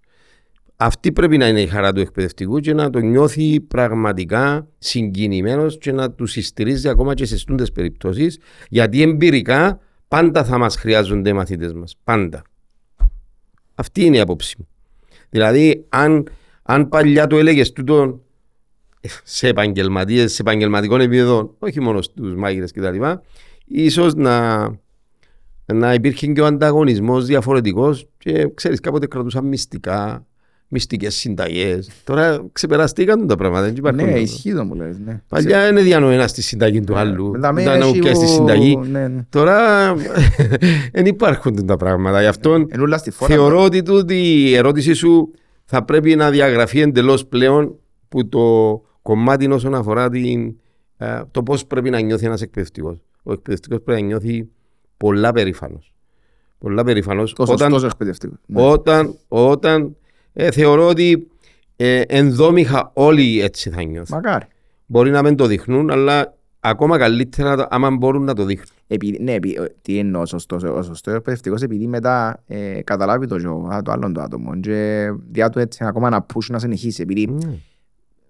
Αυτή 0.77 1.13
πρέπει 1.13 1.37
να 1.37 1.49
είναι 1.49 1.61
η 1.61 1.67
χαρά 1.67 1.93
του 1.93 2.01
εκπαιδευτικού 2.01 2.59
και 2.59 2.75
να 2.75 2.91
το 2.91 2.99
νιώθει 2.99 3.61
πραγματικά 3.61 4.69
συγκινημένος 4.79 5.79
και 5.79 5.93
να 5.93 6.11
του 6.11 6.27
συστηρίζει 6.27 6.89
ακόμα 6.89 7.15
και 7.15 7.25
σε 7.25 7.39
στούντες 7.39 7.73
περιπτώσεις, 7.73 8.39
γιατί 8.69 9.03
εμπειρικά 9.03 9.81
πάντα 10.09 10.45
θα 10.45 10.59
μας 10.59 10.77
χρειάζονται 10.77 11.31
οι 11.31 11.33
μαθητές 11.33 11.73
μας. 11.73 11.97
Πάντα. 12.05 12.43
Αυτή 13.75 14.05
είναι 14.05 14.17
η 14.17 14.21
άποψή 14.21 14.55
μου. 14.59 14.69
Δηλαδή, 15.31 15.87
αν, 15.89 16.29
αν 16.63 16.89
παλιά 16.89 17.27
το 17.27 17.37
έλεγες 17.37 17.73
τούτο 17.73 18.21
σε 19.25 19.49
επαγγελματίες, 19.49 20.33
σε 20.33 20.43
επαγγελματικό 20.43 20.97
επίπεδο, 20.97 21.55
όχι 21.59 21.81
μόνο 21.81 22.03
στους 22.03 22.35
μάγειρες 22.35 22.73
κτλ., 22.73 23.03
ίσως 23.65 24.15
να, 24.15 24.67
να 25.73 25.95
υπήρχε 25.95 26.27
και 26.27 26.41
ο 26.41 26.47
ανταγωνισμός 26.47 27.27
διαφορετικός 27.27 28.07
και 28.19 28.51
ξέρεις, 28.55 28.81
κάποτε 28.81 29.07
κρατούσαν 29.07 29.45
μυστικά, 29.47 30.27
μυστικές 30.69 31.15
συνταγές. 31.15 31.91
Τώρα 32.05 32.47
ξεπεραστήκαν 32.53 33.27
τα 33.27 33.37
πράγματα. 33.37 33.73
Δεν 33.73 33.95
ναι, 33.95 34.03
ισχύει 34.03 34.55
το 34.55 34.65
μου 34.65 34.75
λες. 34.75 34.99
Ναι. 35.05 35.23
Παλιά 35.29 35.69
είναι 35.69 35.81
διανοεί 35.81 36.15
ένα 36.15 36.27
στη 36.27 36.43
συνταγή 36.43 36.81
του 36.81 36.97
άλλου. 36.97 37.31
Μετά 37.31 37.77
να 37.79 37.87
μου 37.87 37.93
πιάσει 37.93 38.21
τη 38.21 38.27
συνταγή. 38.27 38.77
Ναι, 38.77 39.09
ναι. 39.09 39.27
Τώρα 39.29 39.95
δεν 40.93 41.07
υπάρχουν 41.07 41.67
τα 41.67 41.77
πράγματα. 41.77 42.21
Γι' 42.21 42.27
αυτό 42.27 42.67
θεωρώ 43.11 43.63
ότι 43.89 44.15
η 44.15 44.55
ερώτησή 44.55 44.93
σου 44.93 45.31
θα 45.65 45.85
πρέπει 45.85 46.15
να 46.15 46.31
διαγραφεί 46.31 46.81
εντελώς 46.81 47.27
πλέον 47.27 47.75
που 48.09 48.29
το 48.29 48.81
κομμάτι 49.03 49.51
όσον 49.51 49.75
αφορά 49.75 50.09
την, 50.09 50.57
ε, 50.97 51.21
το 51.31 51.43
πώς 51.43 51.67
πρέπει 51.67 51.91
να 51.91 52.01
νιώθει 52.01 52.27
ένας 52.27 52.43
εκπαιδευτικός. 52.43 53.05
Ο 53.23 53.33
εκπαιδευτικός 53.33 53.83
πρέπει 53.83 54.01
να 54.01 54.07
νιώθει 54.07 54.49
πολλά 54.99 55.33
περήφανος. 55.33 55.93
Πολλά 56.59 56.85
περήφανος. 56.85 57.35
Όταν, 57.37 57.71
τόσο 57.71 57.87
εκπαιδευτικό. 57.87 58.35
Ναι. 58.47 58.63
Όταν, 58.63 59.15
όταν 59.29 59.97
ε, 60.33 60.51
θεωρώ 60.51 60.89
ότι 60.89 61.31
ε, 61.77 62.01
ενδόμηχα 62.01 62.91
όλοι 62.95 63.41
έτσι 63.41 63.71
θα 63.71 63.83
νιώθουν. 63.83 64.17
Μακάρι. 64.17 64.47
Μπορεί 64.87 65.11
να 65.11 65.23
μην 65.23 65.37
το 65.37 65.47
δείχνουν, 65.47 65.91
αλλά 65.91 66.35
ακόμα 66.61 66.99
καλύτερα 66.99 67.67
άμα 67.71 67.91
μπορούν 67.91 68.25
να 68.25 68.35
το 68.35 68.45
δείχνουν. 68.45 68.77
Επειδή, 68.87 69.19
ναι, 69.23 69.33
επει, 69.33 69.59
τι 69.83 69.99
εννοώ 69.99 70.27
σωστός, 70.27 70.63
ο 70.63 70.83
σωστός 70.83 71.15
εκπαιδευτικός 71.15 71.63
επειδή 71.63 71.87
μετά 71.87 72.43
ε, 72.47 72.83
καταλάβει 72.83 73.27
το, 73.27 73.37
το 73.85 73.93
άλλο 73.93 74.13
το 74.13 74.21
άτομο 74.21 74.61
και 74.61 75.09
διά 75.31 75.49
του 75.51 75.59
έτσι 75.59 75.85
ακόμα 75.85 76.11
να 76.11 76.27
push 76.35 76.47
να 76.49 76.59
συνεχίσει 76.59 77.03
επειδή 77.03 77.39
mm 77.41 77.59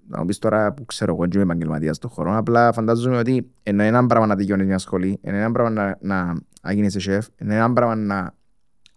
να 0.08 0.18
μου 0.18 0.24
πεις 0.24 0.38
τώρα 0.38 0.72
που 0.72 0.84
ξέρω 0.84 1.14
εγώ 1.14 1.24
είμαι 1.34 1.42
επαγγελματίας 1.42 1.96
στον 1.96 2.10
χώρο, 2.10 2.36
απλά 2.36 2.72
φαντάζομαι 2.72 3.18
ότι 3.18 3.50
ενώ 3.62 3.82
ένα 3.82 4.06
πράγμα 4.06 4.26
να 4.26 4.36
τελειώνεις 4.36 4.66
μια 4.66 4.78
σχολή, 4.78 5.18
ενώ 5.22 5.36
ένα 5.36 5.52
πράγμα 5.52 5.70
να, 5.70 5.98
να, 6.00 6.34
να 6.62 6.72
γίνεις 6.72 6.96
σεφ, 6.98 7.26
ενώ 7.36 7.54
ένα 7.54 7.72
πράγμα 7.72 7.94
να 7.94 8.34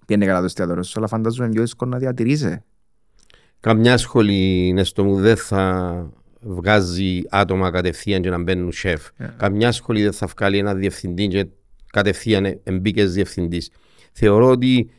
πιένει 0.06 0.26
καλά 0.26 0.40
το 0.40 0.46
εστιατόριο 0.46 0.84
σου, 0.84 0.94
αλλά 0.98 1.08
φαντάζομαι 1.08 1.50
πιο 1.50 1.62
δύσκολο 1.62 1.92
να 1.92 1.98
διατηρήσει. 1.98 2.64
Καμιά 3.60 3.98
σχολή, 3.98 4.68
είναι 4.68 4.84
στο 4.84 5.04
μου, 5.04 5.16
δεν 5.16 5.38
θα 5.38 6.10
βγάζει 6.42 7.22
άτομα 7.30 7.72
κατευθείαν 7.72 8.22
και 8.22 8.30
να 8.30 8.42
μπαίνουν 8.42 8.72
σεφ. 8.72 9.08
Yeah. 9.08 9.30
Καμιά 9.38 9.72
σχολή 9.72 10.04
δεν 10.04 10.14
θα 10.14 10.28
βγάλει 10.28 10.58
ένα 10.58 10.76
διευθυντή 10.76 11.28
και 11.28 11.48
κατευθείαν 11.92 12.60
εμπίκε 12.64 13.06
διευθυντής. 13.06 13.70
Θεωρώ 14.12 14.50
ότι 14.50 14.90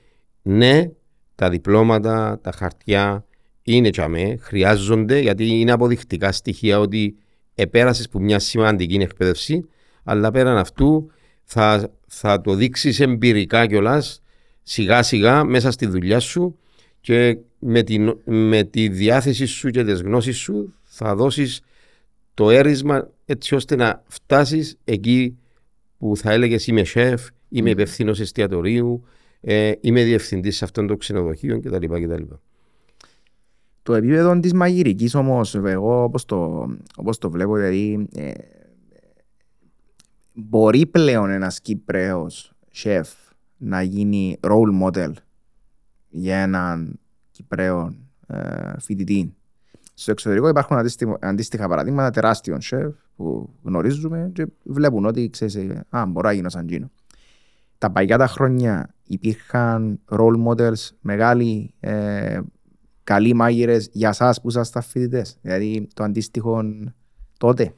ναι, 0.42 0.90
τα 1.34 1.48
διπλώματα, 1.50 2.38
τα 2.42 2.52
χαρτιά 2.52 3.24
είναι 3.62 3.90
τσαμέ, 3.90 4.36
χρειάζονται 4.40 5.18
γιατί 5.18 5.60
είναι 5.60 5.72
αποδεικτικά 5.72 6.32
στοιχεία 6.32 6.80
ότι 6.80 7.16
επέρασες 7.54 8.08
που 8.08 8.20
μια 8.20 8.38
σημαντική 8.38 8.94
εκπαίδευση, 8.94 9.68
αλλά 10.04 10.30
πέραν 10.30 10.56
αυτού 10.56 11.10
θα, 11.44 11.90
θα 12.14 12.40
το 12.40 12.54
δείξεις 12.54 13.00
εμπειρικά 13.00 13.66
κιόλας 13.66 14.22
σιγά 14.62 15.02
σιγά 15.02 15.44
μέσα 15.44 15.70
στη 15.70 15.86
δουλειά 15.86 16.20
σου 16.20 16.58
και 17.00 17.38
με 17.58 17.82
τη, 17.82 17.98
με 18.24 18.62
τη 18.62 18.88
διάθεση 18.88 19.46
σου 19.46 19.70
και 19.70 19.84
τις 19.84 20.00
γνώσεις 20.00 20.36
σου 20.36 20.74
θα 20.82 21.14
δώσεις 21.14 21.60
το 22.34 22.50
έρισμα 22.50 23.10
έτσι 23.24 23.54
ώστε 23.54 23.76
να 23.76 24.02
φτάσεις 24.06 24.78
εκεί 24.84 25.38
που 25.98 26.16
θα 26.16 26.32
έλεγες 26.32 26.66
είμαι 26.66 26.84
σεφ, 26.84 27.28
είμαι 27.48 27.70
υπευθύνο 27.70 28.10
εστιατορίου, 28.10 29.04
ε, 29.40 29.72
είμαι 29.80 30.04
διευθυντής 30.04 30.56
σε 30.56 30.64
αυτόν 30.64 30.86
το 30.86 30.96
ξενοδοχείο 30.96 31.60
κτλ. 31.60 31.86
κτλ. 31.86 32.22
Το 33.82 33.94
επίπεδο 33.94 34.40
της 34.40 34.52
μαγειρικής 34.52 35.14
όμως, 35.14 35.54
εγώ 35.54 36.02
όπως 36.02 36.24
το, 36.24 36.68
όπως 36.96 37.18
το 37.18 37.30
βλέπω, 37.30 37.54
δηλαδή 37.56 38.06
ε, 38.16 38.30
μπορεί 40.32 40.86
πλέον 40.86 41.30
ένας 41.30 41.60
Κύπρεο 41.60 42.26
σεφ 42.70 43.10
να 43.56 43.82
γίνει 43.82 44.38
role 44.42 44.82
model 44.86 45.12
για 46.08 46.36
έναν 46.36 47.00
Κυπρέο 47.30 47.94
ε, 48.26 48.72
φοιτητή; 48.78 49.34
Στο 49.94 50.10
εξωτερικό 50.10 50.48
υπάρχουν 50.48 50.76
αντίστοιχα, 50.76 51.16
αντίστοιχα 51.20 51.68
παραδείγματα 51.68 52.10
τεράστιων 52.10 52.60
σεφ 52.60 52.94
που 53.16 53.54
γνωρίζουμε 53.62 54.30
και 54.34 54.46
βλέπουν 54.64 55.04
ότι 55.06 55.30
ξέρεις, 55.30 55.54
ε, 55.54 55.84
α, 55.88 56.06
μπορώ 56.06 56.28
να 56.28 56.34
γίνω 56.34 56.48
σαν 56.48 56.66
Τζίνο. 56.66 56.90
Τα 57.78 57.90
παλιά 57.90 58.18
τα 58.18 58.26
χρόνια 58.26 58.94
υπήρχαν 59.06 60.00
role 60.10 60.46
models 60.46 60.88
μεγάλοι, 61.00 61.74
ε, 61.80 62.40
καλοί 63.04 63.34
μάγειρες 63.34 63.88
για 63.92 64.08
εσάς 64.08 64.40
που 64.40 64.48
ήσασταν 64.48 64.82
φοιτητές; 64.82 65.38
Δηλαδή 65.42 65.88
το 65.94 66.04
αντίστοιχο 66.04 66.62
τότε; 67.38 67.74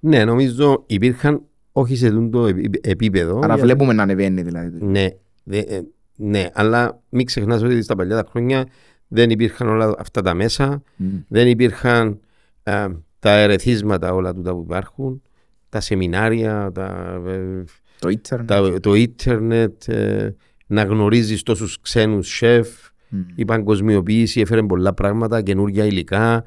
Ναι, 0.00 0.24
νομίζω 0.24 0.84
υπήρχαν 0.86 1.42
όχι 1.72 1.96
σε 1.96 2.10
το 2.10 2.48
επίπεδο. 2.80 3.40
Άρα 3.42 3.56
βλέπουμε 3.56 3.92
να 3.92 4.02
ανεβαίνει 4.02 4.42
δηλαδή. 4.42 4.84
Ναι, 4.84 5.06
δε, 5.44 5.58
ε, 5.58 5.80
ναι, 6.16 6.46
αλλά 6.52 7.02
μην 7.08 7.26
ξεχνάς 7.26 7.62
ότι 7.62 7.82
στα 7.82 7.96
παλιά 7.96 8.16
τα 8.16 8.28
χρόνια 8.30 8.66
δεν 9.08 9.30
υπήρχαν 9.30 9.68
όλα 9.68 9.94
αυτά 9.98 10.22
τα 10.22 10.34
μέσα, 10.34 10.82
mm. 10.82 11.04
δεν 11.28 11.48
υπήρχαν 11.48 12.20
α, 12.62 12.86
τα 13.18 13.30
ερεθίσματα 13.30 14.14
όλα 14.14 14.34
του 14.34 14.42
που 14.42 14.62
υπάρχουν, 14.64 15.22
τα 15.68 15.80
σεμινάρια, 15.80 16.70
τα, 16.74 17.20
ε, 17.26 17.64
το 17.98 18.08
ίντερνετ, 18.08 18.48
τα, 18.48 18.80
το 18.80 18.94
ίντερνετ 18.94 19.88
ε, 19.88 20.36
να 20.66 20.82
γνωρίζεις 20.82 21.42
τόσους 21.42 21.80
ξένους 21.80 22.28
σεφ, 22.28 22.68
mm. 23.12 23.16
η 23.34 23.44
παγκοσμιοποίηση 23.44 24.40
έφερε 24.40 24.62
πολλά 24.62 24.94
πράγματα, 24.94 25.42
καινούργια 25.42 25.84
υλικά. 25.84 26.44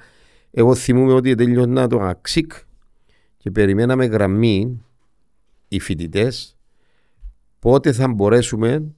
Εγώ 0.51 0.75
θυμούμαι 0.75 1.13
ότι 1.13 1.35
τελειώνα 1.35 1.87
το 1.87 1.99
αξίκ 1.99 2.51
και 3.41 3.51
περιμέναμε 3.51 4.05
γραμμή 4.05 4.81
οι 5.67 5.79
φοιτητές 5.79 6.57
πότε 7.59 7.91
θα 7.91 8.07
μπορέσουμε 8.07 8.93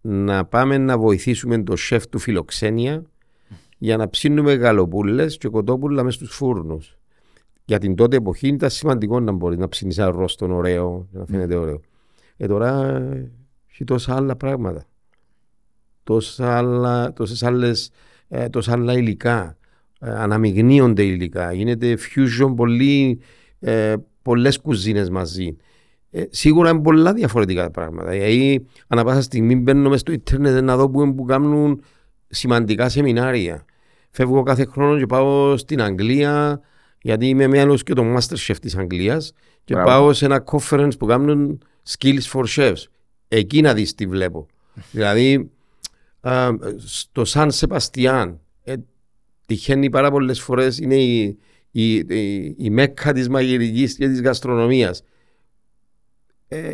να 0.00 0.44
πάμε 0.44 0.78
να 0.78 0.98
βοηθήσουμε 0.98 1.62
το 1.62 1.76
σεφ 1.76 2.06
του 2.06 2.18
φιλοξένια 2.18 3.02
για 3.78 3.96
να 3.96 4.10
ψήνουμε 4.10 4.54
γαλοπούλες 4.54 5.38
και 5.38 5.48
κοτόπουλα 5.48 6.02
μέσα 6.02 6.16
στους 6.16 6.34
φούρνους. 6.34 6.98
Για 7.64 7.78
την 7.78 7.94
τότε 7.94 8.16
εποχή 8.16 8.48
ήταν 8.48 8.70
σημαντικό 8.70 9.20
να 9.20 9.32
μπορείς 9.32 9.58
να 9.58 9.68
ψήνεις 9.68 9.98
ένα 9.98 10.10
ρόστον 10.10 10.50
ωραίο, 10.50 11.08
να 11.10 11.24
φαίνεται 11.24 11.54
ωραίο. 11.54 11.80
Ε, 12.36 12.46
τώρα 12.46 13.02
έχει 13.70 13.84
τόσα 13.84 14.16
άλλα 14.16 14.36
πράγματα. 14.36 14.84
Τόσα 16.02 16.56
άλλα, 16.56 17.12
τόσες 17.12 17.42
άλλες, 17.42 17.90
ε, 18.28 18.48
τόσα 18.48 18.72
άλλα 18.72 18.92
υλικά. 18.92 19.56
Ε, 20.00 20.10
αναμειγνύονται 20.10 21.02
υλικά. 21.02 21.52
Γίνεται 21.52 21.96
fusion 22.14 22.52
πολύ, 22.56 23.20
ε, 23.60 23.94
πολλές 24.22 24.60
κουζίνες 24.60 25.10
μαζί. 25.10 25.56
Ε, 26.10 26.24
σίγουρα 26.30 26.70
είναι 26.70 26.80
πολλά 26.80 27.12
διαφορετικά 27.12 27.70
πράγματα. 27.70 28.10
Δηλαδή, 28.10 28.66
ανά 28.86 29.04
πάσα 29.04 29.22
στιγμή 29.22 29.56
μπαίνω 29.56 29.96
στο 29.96 30.12
Ιντερνετ 30.12 30.62
να 30.62 30.76
δω 30.76 30.90
που, 30.90 31.14
που 31.14 31.24
κάνουν 31.24 31.82
σημαντικά 32.28 32.88
σεμινάρια. 32.88 33.64
Φεύγω 34.10 34.42
κάθε 34.42 34.64
χρόνο 34.64 34.98
και 34.98 35.06
πάω 35.06 35.56
στην 35.56 35.82
Αγγλία, 35.82 36.60
γιατί 37.02 37.26
είμαι 37.28 37.46
μέλο 37.46 37.74
και 37.74 37.94
το 37.94 38.16
Masterchef 38.16 38.56
της 38.60 38.76
Αγγλίας. 38.76 39.32
Και 39.64 39.74
Μπράβο. 39.74 39.88
πάω 39.88 40.12
σε 40.12 40.24
ένα 40.24 40.44
conference 40.50 40.98
που 40.98 41.06
κάνουν 41.06 41.62
skills 41.88 42.22
for 42.32 42.44
chefs. 42.56 42.82
Εκεί 43.28 43.60
να 43.60 43.74
δεις 43.74 43.94
τι 43.94 44.06
βλέπω. 44.06 44.46
δηλαδή, 44.90 45.50
α, 46.20 46.48
στο 46.76 47.24
Σαν 47.24 47.50
Σεπαστιάν, 47.50 48.40
ε, 48.62 48.74
τυχαίνει 49.46 49.90
πάρα 49.90 50.10
πολλές 50.10 50.40
φορές, 50.40 50.78
είναι 50.78 50.96
η, 50.96 51.38
η, 51.70 51.94
η, 51.94 52.54
η 52.58 52.70
μέκα 52.70 53.12
της 53.12 53.28
μαγειρικής 53.28 53.96
και 53.96 54.08
της 54.08 54.22
γαστρονομίας. 54.22 55.02
Ε, 56.48 56.72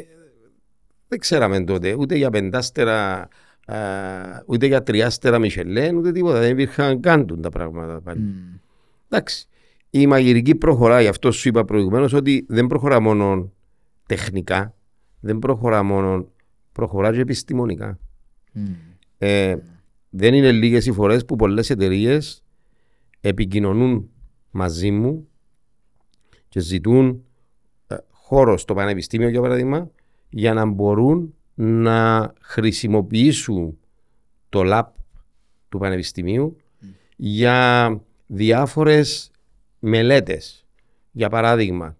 δεν 1.08 1.18
ξέραμε 1.18 1.64
τότε 1.64 1.94
ούτε 1.94 2.16
για 2.16 2.30
πεντάστερα, 2.30 3.28
α, 3.66 3.76
ούτε 4.46 4.66
για 4.66 4.82
τριάστερα 4.82 5.38
Μισελέν, 5.38 5.96
ούτε 5.96 6.12
τίποτα. 6.12 6.40
Δεν 6.40 6.50
υπήρχαν 6.50 7.00
καν 7.00 7.40
τα 7.42 7.48
πράγματα 7.48 8.00
πάλι. 8.00 8.20
Mm. 8.22 8.60
Εντάξει. 9.08 9.48
Η 9.90 10.06
μαγειρική 10.06 10.54
προχωράει, 10.54 11.06
αυτό 11.06 11.30
σου 11.30 11.48
είπα 11.48 11.64
προηγουμένως, 11.64 12.12
ότι 12.12 12.44
δεν 12.48 12.66
προχωρά 12.66 13.00
μόνο 13.00 13.52
τεχνικά, 14.06 14.74
δεν 15.20 15.38
προχωρά 15.38 15.82
μόνο, 15.82 16.28
προχωρά 16.72 17.12
και 17.12 17.20
επιστημονικά. 17.20 17.98
Mm. 18.54 18.60
Ε, 19.18 19.56
δεν 20.10 20.34
είναι 20.34 20.52
λίγες 20.52 20.86
οι 20.86 20.92
φορές 20.92 21.24
που 21.24 21.36
πολλές 21.36 21.70
εταιρείες 21.70 22.44
επικοινωνούν 23.20 24.10
μαζί 24.56 24.90
μου 24.90 25.28
και 26.48 26.60
ζητούν 26.60 27.24
χώρο 28.10 28.56
στο 28.56 28.74
πανεπιστήμιο, 28.74 29.28
για 29.28 29.40
παράδειγμα, 29.40 29.90
για 30.28 30.54
να 30.54 30.64
μπορούν 30.64 31.34
να 31.54 32.32
χρησιμοποιήσουν 32.40 33.78
το 34.48 34.62
lab 34.64 34.84
του 35.68 35.78
πανεπιστημίου 35.78 36.56
για 37.16 38.00
διάφορες 38.26 39.30
μελέτες. 39.78 40.66
Για 41.12 41.28
παράδειγμα, 41.28 41.96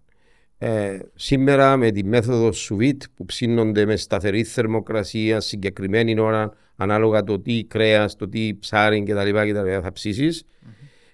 ε, 0.57 0.99
σήμερα 1.15 1.77
με 1.77 1.91
τη 1.91 2.03
μέθοδο 2.03 2.51
σουβίτ 2.51 3.03
που 3.15 3.25
ψήνονται 3.25 3.85
μες 3.85 4.01
σταθερή 4.01 4.43
θερμοκρασία 4.43 5.39
συγκεκριμένη 5.39 6.19
ώρα 6.19 6.53
ανάλογα 6.75 7.23
το 7.23 7.39
τι 7.39 7.63
κρέας, 7.63 8.15
το 8.15 8.29
τι 8.29 8.57
ψάρι 8.59 9.03
κτλ. 9.03 9.53
θα 9.81 9.91
ψησεις 9.91 10.43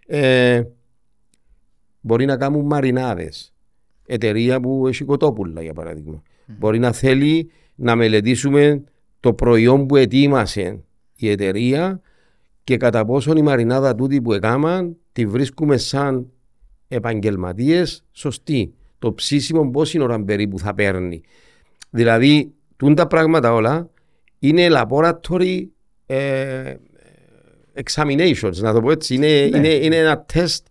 ε, 0.08 0.64
μπορεί 2.04 2.26
να 2.26 2.38
κάνουν 2.38 2.66
μαρινάδες 2.66 3.54
εταιρεία 4.06 4.60
που 4.60 4.88
έχει 4.88 5.04
κοτόπουλα, 5.04 5.62
για 5.62 5.74
παράδειγμα. 5.74 6.22
Mm-hmm. 6.22 6.56
Μπορεί 6.58 6.80
να 6.80 6.92
θέλει 6.92 7.52
να 7.76 7.96
μελετήσουμε 7.96 8.84
το 9.20 9.34
προϊόν 9.34 9.86
που 9.88 9.96
ετοίμασε 9.96 10.84
η 11.16 11.30
εταιρεία 11.30 12.02
και 12.64 12.78
κατά 12.78 13.06
πόσον 13.06 13.38
η 13.38 13.42
μαρινάδα 13.42 13.96
τούτη 13.96 14.22
που 14.22 14.34
έκαναν 14.34 14.98
τη 15.12 15.26
βρίσκουμε 15.26 15.78
σαν 15.78 16.32
επαγγελματίες 16.88 18.04
σωστή. 18.12 18.74
Το 19.00 19.14
ψήσιμο 19.14 19.70
πόση 19.70 20.02
ώρα 20.02 20.24
περίπου 20.24 20.60
θα 20.60 20.74
παίρνει. 20.74 21.22
Δηλαδή, 21.90 22.54
τούν 22.78 22.96
τα 22.96 23.08
πράγματα 23.08 23.54
όλα 23.54 23.90
είναι 24.40 24.68
laboratory 24.72 25.66
ε, 26.06 26.74
examinations, 27.84 28.56
να 28.56 28.74
το 28.74 28.82
πω 28.82 28.92
έτσι. 28.92 29.16
Είναι, 29.16 29.28
ναι. 29.28 29.58
είναι, 29.58 29.68
είναι 29.68 29.96
ένα 29.96 30.20
τεστ 30.22 30.66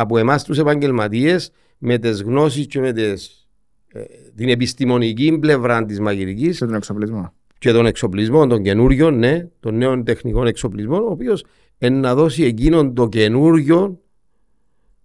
από 0.00 0.18
εμάς 0.18 0.44
τους 0.44 0.58
επαγγελματίες 0.58 1.50
με 1.78 1.98
τις 1.98 2.22
γνώσεις 2.22 2.66
και 2.66 2.80
με 2.80 2.92
τις, 2.92 3.48
ε, 3.92 4.02
την 4.36 4.48
επιστημονική 4.48 5.38
πλευρά 5.38 5.84
της 5.84 6.00
μαγειρικής. 6.00 6.58
Και 6.58 6.64
τον 6.64 6.74
εξοπλισμό. 6.74 7.32
Και 7.58 7.72
τον 7.72 7.86
εξοπλισμό, 7.86 8.46
τον 8.46 8.62
καινούριο, 8.62 9.10
ναι, 9.10 9.48
των 9.60 9.76
νέων 9.76 10.04
τεχνικών 10.04 10.46
εξοπλισμών, 10.46 11.02
ο 11.02 11.10
οποίος 11.10 11.44
να 11.78 12.14
δώσει 12.14 12.44
εκείνον 12.44 12.94
το 12.94 13.08
καινούριο 13.08 14.00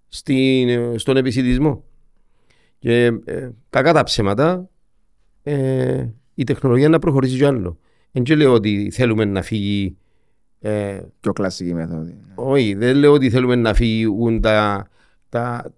στην, 0.07 0.99
στον 0.99 1.17
επισητισμό. 1.17 1.83
Και 2.79 3.05
ε, 3.25 3.49
κακά 3.69 3.93
τα 3.93 4.03
ψέματα, 4.03 4.69
ε, 5.43 6.05
η 6.33 6.43
τεχνολογία 6.43 6.89
να 6.89 6.99
προχωρήσει 6.99 7.37
κι 7.37 7.45
άλλο. 7.45 7.77
Δεν 8.11 8.37
λέω 8.37 8.53
ότι 8.53 8.89
θέλουμε 8.93 9.25
να 9.25 9.41
φύγει. 9.41 9.97
Ε, 10.65 11.01
Πιο 11.19 11.33
κλασική 11.33 11.73
μέθοδη. 11.73 12.15
Όχι, 12.35 12.73
δεν 12.73 12.95
λέω 12.95 13.11
ότι 13.13 13.29
θέλουμε 13.29 13.55
να 13.55 13.73
φύγουν 13.73 14.41
τα, 14.41 14.87
τα, 15.29 15.73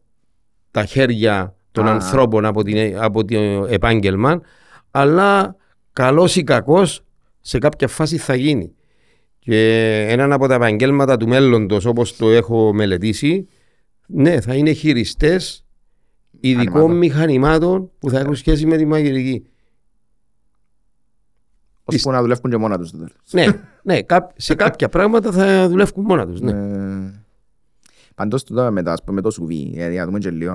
τα 0.72 0.86
χέρια 0.86 1.56
των 1.72 1.88
ανθρώπων 1.88 2.46
από, 2.46 2.64
την, 2.64 2.98
από 3.00 3.26
το 3.26 3.66
επάγγελμα, 3.70 4.42
αλλά 4.92 5.56
καλός 5.94 6.36
ή 6.36 6.44
κακός 6.44 7.04
σε 7.42 7.58
κάποια 7.58 7.88
φάση 7.88 8.18
θα 8.18 8.36
γίνει. 8.36 8.74
Και 9.40 9.90
ένα 10.10 10.34
από 10.36 10.48
τα 10.48 10.54
επαγγέλματα 10.54 11.18
του 11.18 11.28
μέλλοντος, 11.28 11.86
όπως 11.86 12.16
το 12.16 12.30
έχω 12.30 12.74
μελετήσει, 12.74 13.48
Ναι, 14.08 14.42
θα 14.42 14.56
είναι 14.56 14.72
χειριστές 14.72 15.66
ειδικών 16.40 16.66
Μηχανημάτων. 16.66 16.98
μηχανημάτων 16.98 17.92
που 18.00 18.10
θα 18.10 18.20
έχουν 18.20 18.36
σχέση 18.36 18.66
με 18.66 18.78
τη 18.78 18.86
μαγειρική. 18.86 19.46
Ώσπου 21.86 22.12
να 22.12 22.22
δουλεύουν 22.22 22.52
και 22.52 22.58
μόνα 22.58 22.78
τους 22.78 22.88
στο 22.88 22.98
τέλος. 22.98 23.14
ναι, 23.32 23.46
ναι, 23.84 24.02
κά- 24.02 24.32
σε 24.36 24.56
κάποια 24.56 24.90
πράγματα 24.90 25.32
θα 25.32 25.70
δουλεύουν 25.70 26.04
μόνα 26.04 26.28
τους. 26.28 26.42
Ναι. 26.42 26.52
Ε, 26.52 27.12
Πάντως 28.16 28.44
τούτο 28.44 28.72
με 28.72 28.84
το, 28.84 28.92
ας 28.92 29.04
πούμε, 29.04 29.22
το 29.22 29.32
σουβί, 29.32 29.70
δηλαδή 29.74 29.98
να 29.98 30.06
δούμε 30.06 30.20
και 30.20 30.30
λίγο 30.30 30.54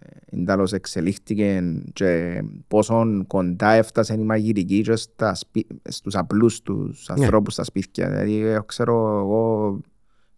ε, 0.00 0.16
είναι 0.30 0.44
τέλος 0.44 0.72
εξελίχθηκε 0.72 1.62
και 1.92 2.42
πόσο 2.68 3.24
κοντά 3.26 3.70
έφτασε 3.70 4.14
η 4.14 4.18
μαγειρική 4.18 4.80
και 4.82 4.96
στα 4.96 5.34
σπί, 5.34 5.66
στους 5.88 6.14
απλούς 6.16 6.62
τους 6.62 7.10
ανθρώπους 7.10 7.52
στα 7.52 7.64
σπίτια. 7.64 8.08
Δηλαδή 8.10 8.36
έχω 8.40 8.64
ξέρω 8.64 9.18
εγώ 9.18 9.78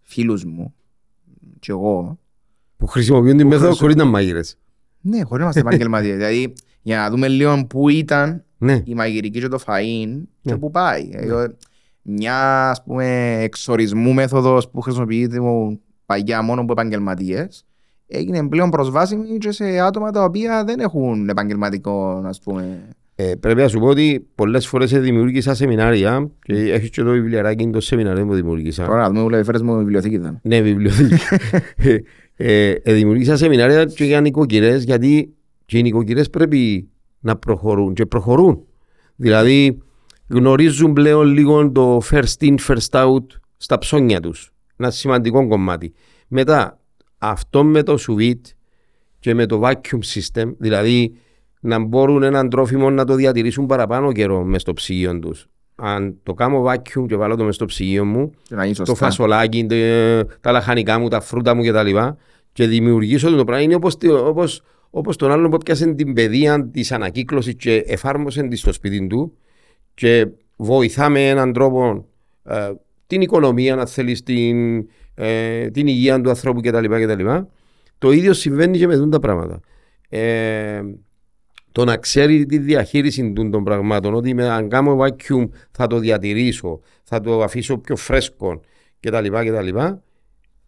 φίλους 0.01 0.45
μου 0.45 0.75
και 1.59 1.73
εγώ 1.73 2.19
Που 2.77 2.87
χρησιμοποιούν 2.87 3.37
τη 3.37 3.45
μέθοδο 3.45 3.57
χρησιμο- 3.67 3.79
χωρίς 3.79 3.97
να 3.97 4.05
μαγειρέ. 4.05 4.41
ναι, 5.01 5.23
χωρίς 5.23 5.31
να 5.31 5.41
είμαστε 5.43 5.61
επαγγελματίες. 5.67 6.17
δηλαδή 6.17 6.53
για 6.83 6.97
να 6.97 7.11
δούμε 7.11 7.29
λίγο 7.29 7.67
πού 7.67 7.89
ήταν 7.89 8.45
Ναι, 8.59 8.83
η 8.85 8.95
μαγειρική 8.95 9.41
και 9.41 9.49
το 9.49 9.59
φαΐν 9.67 10.23
και 10.43 10.51
Ναι. 10.53 10.59
πού 10.59 10.71
πάει. 10.71 11.09
Δηλαδή, 11.19 11.55
Μια 12.03 12.71
ας 12.71 12.83
πούμε 12.83 13.37
εξορισμού 13.43 14.13
μέθοδος 14.13 14.69
που 14.71 14.81
χρησιμοποιείται 14.81 15.39
παγιά 16.07 16.43
μόνο 16.43 16.61
από 16.61 16.73
επαγγελματίες 16.73 17.65
έγινε 18.07 18.49
πλέον 18.49 18.71
προσβάσιμη 18.71 19.39
και 19.39 19.51
σε 19.51 19.79
άτομα 19.81 20.11
τα 20.11 20.25
οποία 20.25 20.65
δεν 20.65 20.81
έχουν 20.81 21.29
επαγγελματικό 21.29 22.23
ας 22.27 22.41
πούμε. 22.41 22.89
ε, 23.15 23.33
πρέπει 23.41 23.61
να 23.61 23.69
σου 23.69 23.79
πω 23.79 23.87
ότι 23.87 24.27
πολλές 24.35 24.67
φορές 24.67 24.91
δημιούργησα 24.93 25.55
σεμινάρια 25.55 26.31
και 26.43 26.55
έχεις 26.55 26.91
και 26.91 27.03
το 27.03 27.11
βιβλιαράκι 27.11 27.71
το 27.71 27.81
σεμινάριο 27.81 28.27
που 28.27 28.35
δημιούργησα. 28.35 28.87
Τώρα 28.87 29.01
να 29.01 29.09
δούμε 29.09 29.23
που 29.23 29.29
λέει 29.29 29.43
φέρες 29.43 29.63
μου 29.63 29.77
βιβλιοθήκη 29.77 30.15
ήταν. 30.15 30.39
Ναι, 30.43 30.61
βιβλιοθήκη. 30.61 31.15
ε, 31.77 31.97
ε, 32.69 32.75
ε, 32.83 32.93
δημιούργησα 32.93 33.37
σεμινάρια 33.37 33.85
και 33.85 34.05
για 34.05 34.21
νοικοκυρές, 34.21 34.85
γιατί 34.85 35.35
και 35.71 35.79
οι 35.79 35.83
νοικοκυρές 35.83 36.31
πρέπει 36.31 36.89
να 37.21 37.37
προχωρούν 37.37 37.95
και 37.95 38.07
προχωρούν. 38.07 38.65
Δηλαδή, 39.17 39.79
γνωρίζουν 40.29 40.93
πλέον 40.93 41.27
λίγο 41.27 41.71
το 41.73 42.01
first 42.11 42.41
in, 42.41 42.55
first 42.69 42.91
out 42.91 43.25
στα 43.57 43.79
ψώνια 43.79 44.21
τους. 44.21 44.53
Ένα 44.77 44.91
σημαντικό 44.91 45.49
κομμάτι. 45.49 45.93
Μετά, 46.29 46.79
αυτό 47.19 47.65
με 47.65 47.83
το 47.83 47.97
sous 48.09 48.21
vide 48.21 48.41
και 49.19 49.35
με 49.35 49.47
το 49.47 49.61
vacuum 49.65 49.99
system, 50.15 50.53
δηλαδή 50.59 51.13
να 51.61 51.79
μπορούν 51.79 52.23
έναν 52.23 52.49
τρόφιμο 52.49 52.91
να 52.91 53.05
το 53.05 53.15
διατηρήσουν 53.15 53.67
παραπάνω 53.67 54.13
καιρό 54.13 54.45
μες 54.45 54.61
στο 54.61 54.73
ψυγείο 54.73 55.19
τους. 55.19 55.47
Αν 55.75 56.17
το 56.23 56.35
κάνω 56.35 56.65
vacuum 56.65 57.07
και 57.09 57.17
βάλω 57.17 57.37
το 57.37 57.45
μες 57.45 57.55
στο 57.55 57.65
ψυγείο 57.65 58.05
μου, 58.05 58.31
Και 58.43 58.55
να 58.55 58.63
γίνει 58.65 58.77
το 58.77 58.85
σωστά. 58.85 59.05
φασολάκι, 59.05 59.67
τε- 59.67 60.27
τα 60.41 60.53
λαχανικά 60.53 60.99
μου, 60.99 61.09
τα 61.09 61.21
φρούτα 61.21 61.55
μου 61.55 61.63
κτλ. 61.65 61.97
Και 62.53 62.67
δημιουργήσω 62.67 63.37
το 63.37 63.45
πράγμα 63.45 63.63
είναι 63.63 63.75
όπως, 63.75 64.63
τη- 64.91 64.99
όπως, 64.99 65.15
όπως 65.15 65.17
τον 65.17 65.31
άλλον 65.31 65.51
που 65.51 65.59
πιάσε 65.59 65.95
την 65.95 66.13
παιδεία 66.13 66.69
της 66.71 66.93
ανακύκλωσης 66.93 67.55
και 67.55 67.85
εφάρμοσε 67.87 68.43
της 68.43 68.61
στο 68.61 68.73
σπίτι 68.73 69.07
του 69.07 69.37
και 69.95 70.27
βοηθά 70.57 71.09
με 71.09 71.29
έναν 71.29 71.53
τρόπο 71.53 72.07
ε, 72.45 72.73
την 73.07 73.21
οικονομία, 73.21 73.75
να 73.75 73.87
θέλεις, 73.87 74.23
την, 74.23 74.89
ε, 75.15 75.71
την 75.71 75.87
υγεία 75.87 76.21
του 76.21 76.29
ανθρώπου 76.29 76.61
κτλ. 76.61 76.85
κτλ. 76.85 77.27
Το 77.99 78.11
ίδιο 78.11 78.33
συμβαίνει 78.33 78.79
και 78.79 78.87
με 78.87 78.95
αυτά 78.95 79.09
τα 79.09 79.19
πράγματα. 79.19 79.61
Ε, 80.09 80.83
το 81.73 81.85
να 81.85 81.97
ξέρει 81.97 82.47
τη 82.47 82.59
διαχείριση 82.59 83.33
των, 83.33 83.51
των 83.51 83.65
πραγμάτων, 83.65 84.15
ότι 84.15 84.35
με 84.35 84.49
αν 84.49 84.69
κάνω 84.69 84.99
vacuum 85.01 85.49
θα 85.71 85.87
το 85.87 85.99
διατηρήσω, 85.99 86.81
θα 87.03 87.21
το 87.21 87.43
αφήσω 87.43 87.79
πιο 87.79 87.97
φρέσκο 87.97 88.61
κτλ. 89.01 89.27
κτλ. 89.27 89.77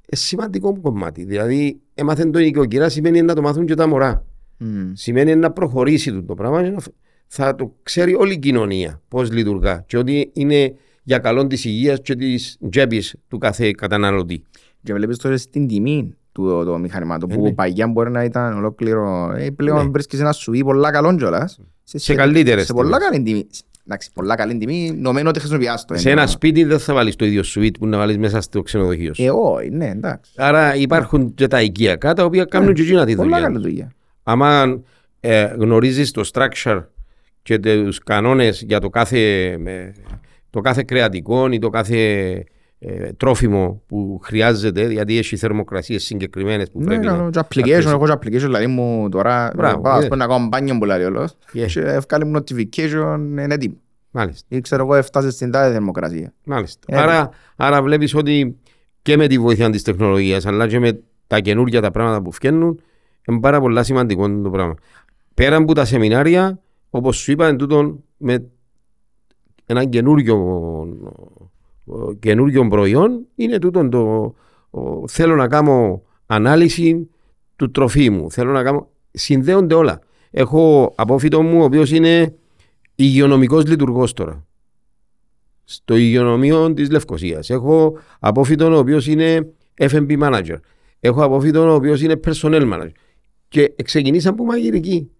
Ε, 0.07 0.17
σημαντικό 0.17 0.81
κομμάτι. 0.81 1.25
Δηλαδή, 1.25 1.81
έμαθεν 1.95 2.33
το 2.33 2.39
οικοκυρά 2.39 2.89
σημαίνει 2.89 3.23
να 3.23 3.35
το 3.35 3.43
μάθουν 3.43 3.67
και 3.67 3.75
τα 3.75 3.87
μωρά. 3.87 4.25
Μμμ. 4.59 4.91
Σημαίνει 4.95 5.37
να 5.37 5.51
προχωρήσει 5.51 6.13
το, 6.13 6.23
το 6.23 6.35
πράγμα 6.35 6.63
και 6.63 6.69
να, 6.69 6.81
φ- 6.81 6.93
θα 7.27 7.55
το 7.55 7.75
ξέρει 7.83 8.15
όλη 8.15 8.33
η 8.33 8.39
κοινωνία 8.39 9.01
πώς 9.09 9.33
λειτουργά 9.33 9.85
και 9.87 9.99
ότι 9.99 10.31
είναι 10.33 10.75
για 11.03 11.19
καλό 11.19 11.47
της 11.47 11.65
υγείας 11.65 11.99
και 12.03 12.15
της 12.15 12.59
τσέπης 12.71 13.17
του 13.29 13.39
κάθε 13.39 13.71
καταναλωτή. 13.71 14.43
Και 14.83 14.93
βλέπεις 14.95 15.17
τώρα 15.19 15.37
στην 15.37 15.67
τιμή 15.69 16.15
του 16.33 16.43
το, 16.45 16.65
το 16.65 16.79
μηχανημάτων 16.79 17.31
Ε, 17.31 17.35
που 17.35 17.43
ναι. 17.43 17.53
παγιά 17.53 17.87
μπορεί 17.89 18.11
να 18.11 18.25
ήταν 18.25 18.57
ολόκληρο. 18.57 19.33
Ε, 19.37 19.51
πλέον 19.51 19.85
Ναι. 19.85 19.91
βρίσκεις 19.91 20.21
ένα 20.21 20.33
σουβί 20.33 20.65
πολλά 20.65 20.91
καλό 20.91 21.17
κιόλας. 21.17 21.59
Σε 21.85 22.15
καλύτερες 22.15 22.67
Σε 22.67 22.73
πολλά 22.73 22.97
τιμές. 22.97 23.09
καλή 23.11 23.23
τιμή. 23.23 23.47
Εντάξει, 23.87 24.11
πολλά 24.15 24.35
καλή 24.35 24.59
τιμή, 24.59 24.91
νομίζω 24.99 25.29
ότι 25.29 25.39
χρησιμοποιάς 25.39 25.85
το. 25.85 25.95
Σε 25.99 26.09
εννοώ. 26.09 26.23
ένα 26.23 26.31
σπίτι 26.33 26.65
δεν 26.65 26.79
θα 26.79 26.95
βάλεις 26.95 27.17
το 27.17 27.25
ίδιο 27.25 27.43
σουίτ 27.43 27.77
που 27.79 27.87
να 27.87 27.99
βάλεις 27.99 28.19
μέσα 28.19 28.41
στο 28.41 28.63
ξενοδοχείο 28.63 29.15
σου. 29.15 29.23
Ε, 29.23 29.31
όχι, 29.31 29.71
ναι, 29.71 29.89
εντάξει. 29.89 30.33
Άρα 30.37 30.75
υπάρχουν 30.77 31.35
και 31.35 31.47
τα 31.47 31.63
οικιακά 31.63 32.15
τα 32.15 32.25
οποία 32.25 32.45
κάνουν 32.45 32.75
και 32.75 32.83
εκείνα 32.83 33.05
τη 33.05 33.15
Πολλά 33.17 33.29
δουλειά. 33.29 33.47
καλή 33.47 33.59
δουλειά. 33.59 33.93
άμα 34.23 34.81
ε, 35.21 35.45
γνωρίζεις 35.45 36.11
το 36.11 36.31
structure 36.33 36.85
και 37.43 37.59
τους 37.59 37.99
κανόνες 37.99 38.63
για 38.67 38.81
το 38.81 38.89
κάθε, 38.89 39.19
ε, 39.65 39.93
το 40.51 40.61
κάθε 40.61 40.83
κρεατικό 40.83 41.49
ή 41.51 41.59
το 41.59 41.69
κάθε 41.69 41.97
ε, 42.31 42.43
τρόφιμο 43.17 43.83
που 43.87 44.21
χρειάζεται, 44.23 44.93
γιατί 44.93 45.19
έχει 45.19 45.37
θερμοκρασίες 45.37 46.05
συγκεκριμένες 46.05 46.71
που 46.71 46.79
Ναι, 46.81 46.85
πρέπει 46.87 47.05
κάνω 47.07 47.25
να... 47.25 47.31
και 47.31 47.41
application, 47.49 47.87
έχω 47.87 48.07
και 48.07 48.13
application, 48.13 48.39
δηλαδή 48.39 48.67
μου 48.67 49.09
τώρα 49.09 49.53
Μπράβο, 49.57 49.81
πάω 49.81 49.93
ας 49.93 50.05
ε. 50.05 50.09
πούμε, 50.09 50.25
να 50.25 50.33
κάνω 50.33 50.47
μπάνιο 50.49 50.79
που 50.79 50.85
λέει 50.85 51.03
όλος 51.05 51.37
Yeah. 51.55 51.65
και 51.67 51.81
ευκάλλει 51.81 52.25
μου 52.25 52.39
notification, 52.39 53.17
είναι 53.19 53.47
έτοιμο. 53.55 53.75
Μάλιστα, 54.11 54.47
Ή 54.49 54.61
ξέρω 54.61 54.83
εγώ 54.83 54.95
έφτασε 54.95 55.31
στην 55.31 55.51
τάδε 55.51 55.73
θερμοκρασία. 55.73 56.33
μάλιστα. 56.45 56.81
Ε, 56.87 56.97
άρα, 57.01 57.31
άρα 57.57 57.83
βλέπεις 57.83 58.15
ότι 58.15 58.57
και 59.03 59.17
με 59.17 59.27
τη 59.27 59.39
βοήθεια 59.39 59.71
της 59.71 59.83
τεχνολογίας 59.83 60.47
αλλά 60.47 60.67
και 60.69 60.79
με 60.79 61.01
τα 61.27 61.41
καινούργια 61.41 61.81
τα 61.81 61.91
πράγματα 61.91 62.23
που 62.23 62.33
φτιάχνουν 62.33 62.81
είναι 63.29 63.41
πάρα 63.41 63.61
πολύ 63.61 63.85
σημαντικό 63.85 64.41
το 64.43 64.51
πράγμα. 64.51 64.75
Πέρα 65.35 65.57
από 65.57 65.75
τα 65.75 65.85
σεμινάρια, 65.85 66.59
όπως 66.91 67.17
σου 67.17 67.33
είπα, 67.33 67.47
εν 67.47 67.57
τούτον, 67.57 68.05
με 68.17 68.45
ένα 69.67 69.85
καινούριο, 69.85 70.37
ο, 71.85 72.13
καινούριο 72.13 72.69
προϊόν 72.69 73.27
είναι 73.35 73.59
τούτον 73.59 73.91
το 73.91 74.35
ο, 74.71 75.09
θέλω 75.09 75.37
να 75.37 75.49
κάνω 75.49 76.03
ανάλυση 76.27 77.09
του 77.57 77.71
τροφίμου. 77.71 78.31
Θέλω 78.31 78.53
να 78.53 78.63
κάνω... 78.63 78.89
Συνδέονται 79.11 79.75
όλα. 79.75 80.01
Έχω 80.31 80.93
απόφυτο 80.97 81.43
μου 81.43 81.61
ο 81.61 81.65
οποίος 81.65 81.91
είναι 81.91 82.35
υγειονομικός 82.95 83.67
λειτουργός 83.67 84.13
τώρα. 84.13 84.47
Στο 85.65 85.97
υγειονομείο 85.97 86.73
της 86.73 86.91
Λευκοσίας. 86.91 87.51
Έχω 87.51 87.99
απόφυτο 88.19 88.75
ο 88.75 88.79
οποίος 88.79 89.07
είναι 89.07 89.53
F&B 89.81 90.23
manager. 90.23 90.57
Έχω 91.01 91.25
απόφυτο 91.25 91.71
ο 91.71 91.75
οποίος 91.75 92.03
είναι 92.03 92.21
personnel 92.25 92.73
manager. 92.73 92.91
Και 93.49 93.75
ξεκινήσαν 93.85 94.35
που 94.35 94.45
μαγειρική. 94.45 95.11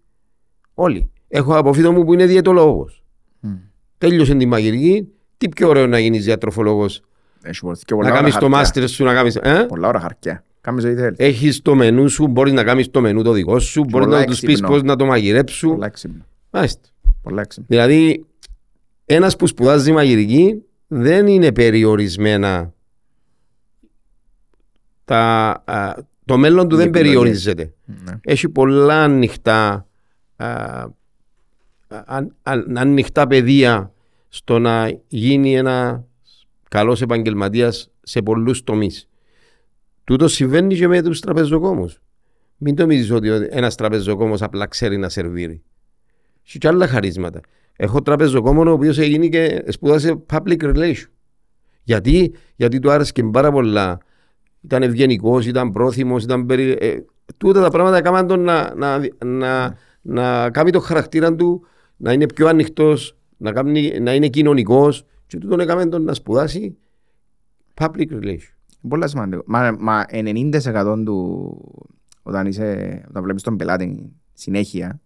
Όλοι. 0.73 1.11
Έχω 1.27 1.57
απόφυτο 1.57 1.91
μου 1.91 2.03
που 2.03 2.13
είναι 2.13 2.25
διαιτολόγος. 2.25 3.03
Μμ. 3.39 3.53
Τέλειωσε 3.97 4.35
τη 4.35 4.45
μαγειρική. 4.45 5.07
Τι 5.43 5.49
πιο 5.49 5.67
ωραίο 5.69 5.87
να 5.87 5.99
γίνεις 5.99 6.23
διατροφολόγος; 6.25 7.01
Έχει 7.43 7.59
μπορείς 7.63 7.83
και 7.83 7.93
Να 7.93 7.99
πολλά 7.99 8.11
ώρα 8.11 8.19
κάνεις 8.19 8.33
το 8.33 8.39
χαρτιά. 8.39 8.57
μάστερ 8.57 8.87
σου, 8.87 9.03
να 9.03 9.13
κάνεις... 9.13 9.35
Ε; 9.35 9.65
Πολλά 9.67 9.87
ώρα 9.87 9.99
χαρτιά. 9.99 10.43
Κάμεις 10.61 10.83
ό,τι 10.85 10.95
θέλεις. 10.95 11.17
Έχεις 11.19 11.61
το 11.61 11.75
μενού 11.75 12.07
σου, 12.09 12.27
μπορείς 12.27 12.53
να 12.53 12.63
κάνεις 12.63 12.91
το 12.91 13.01
μενού 13.01 13.21
το 13.23 13.31
δικό 13.31 13.59
σου, 13.59 13.83
μπορείς 13.89 14.07
πολλά 14.07 14.19
να 14.19 14.25
τους 14.25 14.39
πεις 14.39 14.49
έξυπνο. 14.49 14.69
πώς 14.69 14.83
να 14.83 14.95
το 14.95 15.05
μαγειρέψουν. 15.05 15.69
Πολλά 15.71 15.85
έξυπνο. 15.85 16.25
Μάλιστα. 16.49 16.89
Πολλά 17.21 17.41
έξυπνο. 17.41 17.65
Δηλαδή, 17.69 18.25
ένας 19.05 19.35
που 19.35 19.47
σπουδάζει 19.47 19.91
μαγειρική 19.91 20.63
δεν 20.87 21.27
είναι 21.27 21.51
περιορισμένα 21.51 22.73
τα, 25.05 25.49
α, 25.65 25.93
το 26.25 26.37
μέλλον 26.37 26.67
του 26.67 26.75
Οι 26.75 26.77
δεν 26.77 26.87
επιλογές. 26.87 27.13
περιορίζεται. 27.13 27.73
Ναι. 27.85 28.19
Έχει 28.21 28.49
πολλά 28.49 29.03
ανοιχτά 29.03 29.87
α, 30.35 30.45
α, 31.87 32.17
α, 32.43 32.53
ανοιχτά 32.75 33.27
πεδία 33.27 33.92
στο 34.35 34.59
να 34.59 34.99
γίνει 35.07 35.55
ένα 35.55 36.05
καλός 36.69 37.01
επαγγελματίας 37.01 37.91
σε 38.01 38.21
πολλούς 38.21 38.63
τομείς. 38.63 39.09
Τούτο 40.03 40.27
συμβαίνει 40.27 40.75
και 40.75 40.87
με 40.87 41.01
τους 41.01 41.19
τραπεζοκόμους. 41.19 42.01
Μην 42.57 42.75
νομίζεις 42.77 43.11
ότι 43.11 43.29
ένας 43.49 43.75
τραπεζοκόμος 43.75 44.41
απλά 44.41 44.67
ξέρει 44.67 44.97
να 44.97 45.09
σερβίρει. 45.09 45.63
Έχει 46.45 46.57
και 46.57 46.67
άλλα 46.67 46.87
χαρίσματα. 46.87 47.39
Έχω 47.75 48.01
τραπεζοκόμο 48.01 48.69
ο 48.69 48.71
οποίος 48.71 48.97
έγινε 48.97 49.27
και 49.27 49.63
σπούδασε 49.67 50.23
public 50.29 50.61
relation. 50.61 51.07
Γιατί, 51.83 52.33
Γιατί 52.55 52.79
του 52.79 52.91
άρεσε 52.91 53.11
και 53.11 53.23
πάρα 53.23 53.51
πολλά. 53.51 53.97
Ήταν 54.61 54.83
ευγενικός, 54.83 55.45
ήταν 55.45 55.71
πρόθυμος, 55.71 56.23
ήταν 56.23 56.45
περί... 56.45 56.77
ε, 56.79 56.97
τούτα 57.37 57.61
τα 57.61 57.69
πράγματα 57.69 57.97
έκαναν 57.97 58.27
τον 58.27 58.39
να, 58.39 58.75
να, 58.75 59.01
να, 59.25 59.77
να 60.01 60.49
κάνει 60.49 60.71
το 60.71 60.79
χαρακτήρα 60.79 61.35
του 61.35 61.65
να 61.97 62.11
είναι 62.11 62.25
πιο 62.25 62.47
ανοιχτός, 62.47 63.17
να, 63.37 63.51
κάνει- 63.51 63.99
να 63.99 64.13
είναι 64.13 64.27
κοινωνικός. 64.27 65.05
Και 65.27 65.37
τούτον 65.37 65.59
έκαμε 65.59 65.85
τον 65.85 66.03
να 66.03 66.13
σπουδάσει 66.13 66.77
public 67.73 68.07
relation. 68.11 68.53
Πολλά 68.87 69.07
σημαντικό. 69.07 69.43
Μα, 69.45 69.75
μα 69.79 70.05
90% 70.09 71.03
του 71.05 71.57
όταν, 72.23 72.45
είσαι, 72.47 73.01
όταν 73.09 73.23
βλέπεις 73.23 73.43
τον 73.43 73.57
πελάτη 73.57 74.11
συνέχεια 74.33 75.01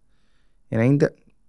90% 0.70 0.98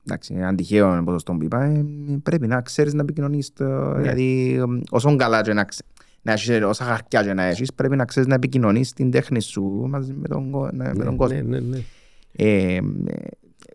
εντάξει, 0.07 0.33
είναι 0.35 0.55
τυχαίο 0.55 1.03
ποσοστό 1.05 1.33
που 1.33 1.45
είπα 1.45 1.65
ε, 1.65 1.85
πρέπει 2.23 2.47
να 2.47 2.61
ξέρεις 2.61 2.95
να 2.95 3.03
επικοινωνείς 3.03 3.53
το, 3.53 3.95
δηλαδή 3.95 4.55
ε, 4.59 4.81
όσο 4.91 5.17
καλά 5.17 5.43
και 5.43 5.53
να 5.53 5.65
ξέρεις 5.65 5.93
να 6.23 6.33
έχεις 6.33 6.63
όσα 6.63 6.85
χαρτιά 6.85 7.23
και 7.23 7.33
να 7.33 7.43
έχεις, 7.43 7.75
πρέπει 7.75 7.97
να 7.97 8.05
ξέρεις 8.05 8.29
να 8.29 8.35
επικοινωνείς 8.35 8.93
την 8.93 9.11
τέχνη 9.11 9.41
σου 9.41 9.63
μαζί 9.89 10.13
με 10.13 10.29
τον, 10.29 10.51
κο- 10.51 10.71
με 10.73 11.05
τον 11.05 11.17
κόσμο. 11.17 11.37
Ναι, 11.37 11.43
ναι, 11.43 11.59
ναι. 11.59 11.79
Ε, 12.33 12.75
ε, 12.77 12.81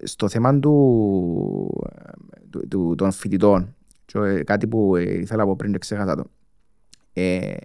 στο 0.04 0.30
θέμα 0.30 0.60
του, 0.60 0.72
του, 2.54 2.68
του- 2.68 2.96
των 2.98 3.12
φοιτητών, 3.12 3.76
και, 4.06 4.18
ε, 4.20 4.44
κάτι 4.44 4.68
που 4.68 4.96
ε, 4.96 5.02
ήθελα 5.20 5.44
από 5.44 5.56
πριν 5.56 5.72
και 5.72 5.78
ξέχασα 5.78 6.16
το. 6.16 6.24
Ε, 7.14 7.56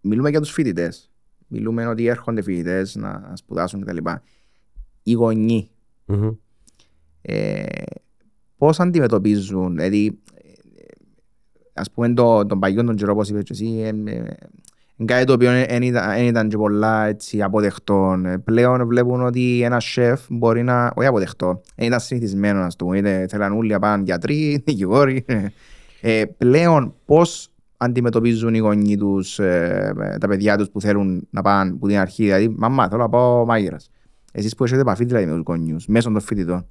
μιλούμε 0.00 0.30
για 0.30 0.40
τους 0.40 0.50
φοιτητές. 0.50 1.10
Μιλούμε 1.46 1.86
ότι 1.86 2.06
έρχονται 2.06 2.42
φοιτητές 2.42 2.94
να 2.96 3.32
σπουδάσουν 3.36 3.84
κτλ. 3.84 3.96
Οι 5.02 5.12
γονείς 5.12 5.70
Μμμ. 6.06 6.30
ε, 7.22 7.64
πώς 8.56 8.80
αντιμετωπίζουν, 8.80 9.74
δηλαδή 9.74 10.18
ε, 10.34 10.50
ας 11.72 11.90
πούμε 11.90 12.14
το, 12.14 12.46
τον 12.46 12.58
παγιόν 12.58 12.86
τον 12.86 12.96
καιρό 12.96 13.12
όπως 13.12 13.28
είπες 13.28 13.42
και 13.42 13.52
εσύ, 13.52 13.64
ε, 13.66 13.86
ε, 13.88 13.92
είναι 13.92 14.36
κάτι 15.04 15.24
το 15.24 15.32
οποίο 15.32 15.50
δεν 15.50 15.82
ήταν, 15.82 16.10
εν 16.10 16.26
ήταν 16.26 16.48
και 16.48 16.56
πολλά 16.56 17.06
έτσι, 17.06 17.42
αποδεκτό. 17.42 18.20
Ε, 18.24 18.36
Πλέον 18.36 18.86
βλέπουν 18.86 19.22
ότι 19.22 19.62
ένας 19.62 19.84
σεφ 19.84 20.20
μπορεί 20.28 20.62
να, 20.62 20.92
όχι 20.94 21.08
αποδεκτό, 21.08 21.60
δεν 21.76 21.86
ήταν 21.86 22.00
συνηθισμένος 22.00 22.62
να 22.62 22.68
το 22.68 22.84
πούμε, 22.84 22.98
είτε 22.98 23.26
θέλαν 23.28 23.52
όλοι 23.52 23.72
να 23.72 23.78
πάνε 23.78 24.02
γιατροί, 24.02 24.56
δικηγόροι. 24.66 25.24
Ε, 26.00 26.24
πλέον 26.38 26.94
πώς 27.04 27.50
αντιμετωπίζουν 27.76 28.54
οι 28.54 28.58
γονείς 28.58 28.96
τους, 28.96 29.38
ε, 29.38 29.92
τα 30.20 30.28
παιδιά 30.28 30.56
τους 30.56 30.70
που 30.70 30.80
θέλουν 30.80 31.28
να 31.30 31.42
πάνε 31.42 31.70
από 31.70 31.86
την 31.86 31.98
αρχή, 31.98 32.24
δηλαδή 32.24 32.48
μαμά 32.48 32.88
θέλω 32.88 33.02
να 33.02 33.08
πάω 33.08 33.44
μάγειρας. 33.44 33.90
Εσείς 34.32 34.54
που 34.54 34.64
έχετε 34.64 34.80
επαφή 34.80 35.04
δηλαδή 35.04 35.26
με 35.26 35.32
τους 35.32 35.42
γονιούς, 35.46 35.86
μέσω 35.86 36.10
των 36.10 36.20
φοιτητών. 36.20 36.66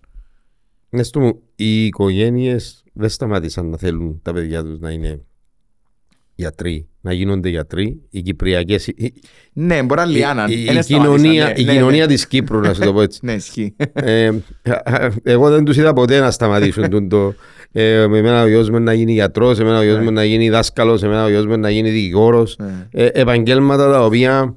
Ναι, 0.89 1.03
στο, 1.03 1.39
οι 1.55 1.85
οικογένειες 1.85 2.83
δεν 2.93 3.09
σταμάτησαν 3.09 3.69
να 3.69 3.77
θέλουν 3.77 4.19
τα 4.23 4.33
παιδιά 4.33 4.63
τους 4.63 4.79
να 4.79 4.91
είναι 4.91 5.25
γιατροί, 6.39 6.87
να 7.01 7.13
γίνονται 7.13 7.49
γιατροί. 7.49 8.01
Οι 8.09 8.21
Κυπριακές. 8.21 8.87
Η, 8.87 9.13
Ναι, 9.53 9.83
μπορεί 9.83 9.99
να 10.01 10.07
η, 10.07 10.09
λιάναν. 10.11 10.51
η, 10.51 10.53
Εν 10.53 10.59
η 10.77 10.81
σταμάτησαν, 10.81 11.01
κοινωνία, 11.01 11.45
ναι, 11.45 11.53
η 11.57 11.63
ναι, 11.63 11.71
κοινωνία 11.73 12.05
ναι. 12.05 12.11
της 12.13 12.27
Κύπρου, 12.27 12.59
να 12.59 12.73
σου 12.73 12.81
το 12.81 12.93
πω 12.93 13.01
έτσι. 13.01 13.19
Ναι, 13.25 13.31
ισχύει. 13.33 13.75
ε, 13.93 14.31
εγώ 15.23 15.49
δεν 15.49 15.63
τους 15.63 15.77
είδα 15.77 15.93
ποτέ 15.93 16.19
να 16.19 16.31
σταματήσουν 16.31 16.89
τον 16.93 17.09
το. 17.09 17.33
Ε, 17.71 18.07
με 18.07 18.17
εμένα 18.17 18.43
ο 18.43 18.47
γιος 18.47 18.69
μου 18.69 18.79
να 18.79 18.93
γίνει 18.93 19.11
γιατρός, 19.13 19.59
εμένα 19.59 19.79
ο 19.79 19.83
γιος 19.83 19.99
μου 19.99 20.11
να 20.11 20.23
γίνει 20.23 20.49
δάσκαλος, 20.49 21.03
εμένα 21.03 21.23
ο 21.25 21.29
γιος 21.29 21.45
μου 21.45 21.57
να 21.57 21.69
γίνει 21.69 21.89
δικηγόρος. 21.89 22.55
Ναι. 22.59 22.87
Ε, 22.91 23.05
επαγγέλματα 23.13 23.91
τα 23.91 24.05
οποία 24.05 24.55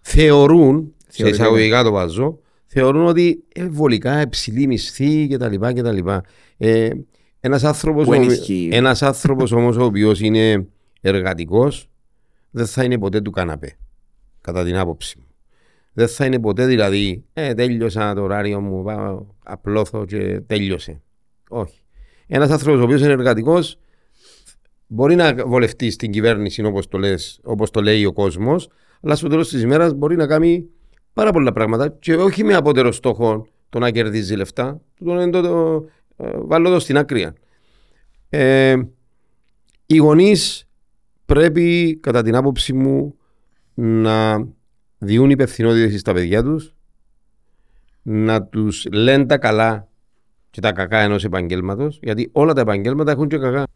θεωρούν, 0.00 0.92
σε 1.08 1.16
Θεωρητικά. 1.22 1.44
εισαγωγικά 1.44 1.82
το 1.82 1.90
βάζω, 1.90 2.38
θεωρούν 2.66 3.06
ότι 3.06 3.44
ε, 3.54 3.66
βολικά 3.68 4.20
υψηλή 4.22 4.66
μισθή 4.66 5.28
κτλ. 5.30 5.54
κτλ. 5.74 5.98
Ε, 6.56 6.88
ένας 7.40 7.64
άνθρωπος, 7.64 8.04
Που 8.04 8.12
εν 8.12 8.20
ο- 8.22 8.24
ισχύει. 8.32 8.68
ένας 8.72 9.02
άνθρωπος 9.02 9.52
όμως 9.52 9.76
ο 9.76 9.84
οποίος 9.84 10.20
είναι 10.20 10.66
εργατικός 11.08 11.88
δεν 12.50 12.66
θα 12.66 12.84
είναι 12.84 12.98
ποτέ 12.98 13.20
του 13.20 13.30
καναπέ, 13.30 13.76
κατά 14.40 14.64
την 14.64 14.76
άποψη 14.76 15.18
μου. 15.18 15.26
Δεν 15.92 16.08
θα 16.08 16.24
είναι 16.24 16.40
ποτέ 16.40 16.66
δηλαδή, 16.66 17.24
ε, 17.32 17.54
τέλειωσα 17.54 18.14
το 18.14 18.22
ωράριο 18.22 18.60
μου, 18.60 18.82
πάω, 18.82 19.26
απλώθω 19.44 20.04
και 20.04 20.40
τέλειωσε. 20.40 21.00
Όχι. 21.48 21.82
Ένας 22.26 22.50
άνθρωπος 22.50 22.80
ο 22.80 22.84
οποίος 22.84 23.00
είναι 23.00 23.12
εργατικός 23.12 23.78
μπορεί 24.86 25.14
να 25.14 25.34
βολευτεί 25.46 25.90
στην 25.90 26.10
κυβέρνηση 26.10 26.64
όπως 26.64 26.88
το, 26.88 26.98
λες, 26.98 27.40
όπως 27.44 27.70
το 27.70 27.82
λέει 27.82 28.04
ο 28.04 28.12
κόσμος, 28.12 28.68
αλλά 29.00 29.14
στο 29.14 29.28
τέλος 29.28 29.48
της 29.48 29.62
ημέρας 29.62 29.92
μπορεί 29.92 30.16
να 30.16 30.26
κάνει 30.26 30.68
πάρα 31.12 31.32
πολλά 31.32 31.52
πράγματα 31.52 31.88
και 31.88 32.14
όχι 32.14 32.44
με 32.44 32.54
απότερο 32.54 32.92
στόχο 32.92 33.46
το 33.68 33.78
να 33.78 33.90
κερδίζει 33.90 34.36
λεφτά, 34.36 34.80
το, 35.04 35.30
το, 35.30 35.42
το, 35.42 35.84
ε, 36.16 36.30
βάλω 36.34 36.70
το 36.70 36.78
στην 36.78 36.96
άκρη. 36.96 37.32
Ε, 38.28 38.76
οι 39.86 39.96
γονείς 39.96 40.68
πρέπει 41.26 41.98
κατά 42.02 42.22
την 42.22 42.36
άποψη 42.36 42.72
μου 42.72 43.14
να 43.74 44.46
διούν 44.98 45.30
υπευθυνότητες 45.30 46.00
στα 46.00 46.12
παιδιά 46.12 46.42
τους 46.42 46.74
να 48.02 48.42
τους 48.42 48.86
λένε 48.92 49.26
τα 49.26 49.38
καλά 49.38 49.88
και 50.50 50.60
τα 50.60 50.72
κακά 50.72 50.98
ενός 50.98 51.24
επαγγέλματος 51.24 51.98
γιατί 52.02 52.28
όλα 52.32 52.52
τα 52.52 52.60
επαγγέλματα 52.60 53.10
έχουν 53.10 53.28
και 53.28 53.38
κακά. 53.38 53.66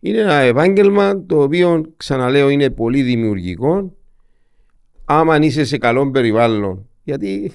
Είναι 0.00 0.18
ένα 0.18 0.34
επάγγελμα 0.34 1.26
το 1.26 1.42
οποίο 1.42 1.92
ξαναλέω 1.96 2.48
είναι 2.48 2.70
πολύ 2.70 3.02
δημιουργικό 3.02 3.96
άμα 5.04 5.38
είσαι 5.38 5.64
σε 5.64 5.78
καλό 5.78 6.10
περιβάλλον 6.10 6.88
γιατί 7.02 7.52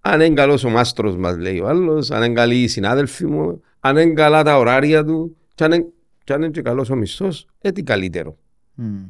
αν 0.00 0.20
είναι 0.20 0.34
καλός 0.34 0.64
ο 0.64 0.68
μάστρος 0.68 1.16
μας 1.16 1.36
λέει 1.36 1.60
ο 1.60 1.68
άλλος 1.68 2.10
αν 2.10 2.22
είναι 2.22 2.34
καλοί 2.34 2.62
οι 2.62 2.68
συνάδελφοι 2.68 3.26
μου 3.26 3.62
αν 3.80 3.96
είναι 3.96 4.12
καλά 4.12 4.42
τα 4.42 4.58
ωράρια 4.58 5.04
του 5.04 5.36
και 5.54 5.64
αν 5.64 5.72
είναι, 5.72 5.86
και, 6.24 6.32
αν 6.32 6.42
είναι 6.42 6.50
και 6.50 6.62
καλός 6.62 6.90
ο 6.90 6.94
μισθός 6.94 7.46
ε, 7.60 7.72
τι 7.72 7.82
καλύτερο. 7.82 8.36
Μμ. 8.78 9.04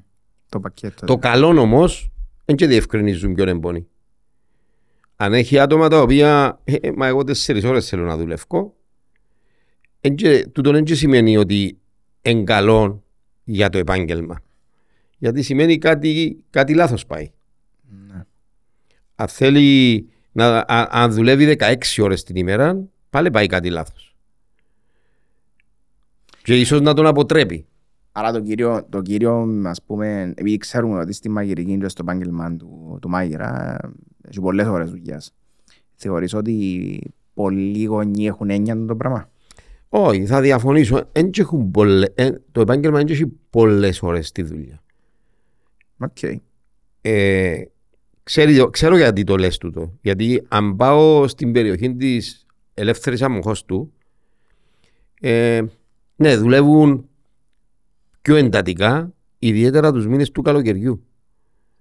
Το 0.49 0.61
πακέτο. 0.61 1.07
Το 1.07 1.19
καλό 1.19 1.61
όμως 1.61 2.11
δεν 2.45 2.57
και 2.57 2.67
διευκρινίζουν 2.67 3.35
ποιον 3.35 3.49
εμπονεί. 3.49 3.87
Αν 5.17 5.35
έχει 5.35 5.59
άτομα 5.59 5.89
τα 5.89 6.01
οποία, 6.01 6.61
ε, 6.65 6.75
ε, 6.75 6.93
μα 6.97 7.07
εγώ 7.07 7.25
τέσσερις 7.25 7.65
ώρες 7.65 7.89
θέλω 7.89 8.05
να 8.05 8.17
δουλεύω, 8.17 8.75
εν 10.01 10.15
και- 10.15 10.47
τούτο 10.53 10.71
δεν 10.73 10.85
και 10.85 10.95
σημαίνει 10.95 11.37
ότι 11.37 11.79
είναι 12.23 12.43
καλό 12.45 13.05
για 13.45 13.69
το 13.69 13.79
επάγγελμα. 13.79 14.41
Γιατί 15.19 15.43
σημαίνει 15.43 15.79
κάτι, 15.79 16.45
κάτι 16.51 16.75
λάθος 16.75 17.07
πάει. 17.07 17.31
Ναι. 18.09 18.25
Αν 19.15 19.29
θέλει 19.29 20.09
να, 20.33 20.59
α- 20.59 20.89
αν 20.91 21.13
δουλεύει 21.13 21.45
16 21.59 22.03
ώρες 22.03 22.23
την 22.23 22.37
ημέρα, 22.37 22.85
πάλι 23.11 23.31
πάει 23.31 23.47
κάτι 23.47 23.71
λάθος. 23.71 24.17
Και 26.43 26.61
ίσως 26.61 26.81
να 26.81 26.95
τον 26.95 27.07
αποτρέπει. 27.07 27.67
Άρα 28.19 28.33
το 28.33 28.41
κύριο, 28.41 28.87
το 28.89 29.03
κύριο, 29.03 29.61
ας 29.65 29.83
πούμε, 29.83 30.33
επειδή 30.37 30.57
ξέρουμε 30.57 30.99
ότι 30.99 31.13
στη 31.13 31.29
μαγειρική 31.29 31.79
και 31.79 31.89
στο 31.89 32.03
επάγγελμα 32.09 32.57
του, 32.57 32.99
του 33.01 33.09
μάγειρα 33.09 33.77
έχει 34.29 34.41
πολλές 34.41 34.67
ώρες 34.67 34.91
δουλειάς. 34.91 35.35
Θεωρείς 35.95 36.35
ότι 36.35 37.01
πολλοί 37.35 37.85
γονείς 37.85 38.27
έχουν 38.27 38.51
έννοια 38.51 38.85
το 38.87 38.97
πράγμα; 38.97 39.31
Όχι, 39.89 40.27
θα 40.27 40.41
διαφωνήσω. 40.41 41.09
Εν 41.13 41.31
και 41.31 41.41
έχουν 41.41 41.71
πολλε- 41.71 42.21
ε, 42.21 42.31
το 42.53 42.61
επάγγελμα 42.61 42.97
δεν 42.99 43.07
έχει 43.09 43.27
πολλές 43.51 44.03
ώρες 44.03 44.43
δουλειά. 44.43 44.83
Οκ. 45.99 46.23
Ε, 47.01 47.63
ξέρει- 48.23 48.71
ξέρω 48.71 48.97
γιατί 48.97 49.25
το 49.25 49.37
λες 49.37 49.59
τούτο. 49.59 49.93
Γιατί 50.01 50.45
αν 50.49 50.77
πάω 50.77 51.29
στην 51.29 51.53
περιοχή 51.53 51.95
της 51.97 52.47
ελεύθερης 52.75 53.23
αμοχώστου, 53.23 53.93
ε, 55.21 55.63
ναι, 56.17 56.37
δουλεύουν 56.37 57.09
πιο 58.27 58.37
εντατικά, 58.37 59.13
ιδιαίτερα 59.39 59.93
τους 59.93 60.07
μήνες 60.07 60.31
του 60.31 60.43
καλοκαιριού. 60.43 61.05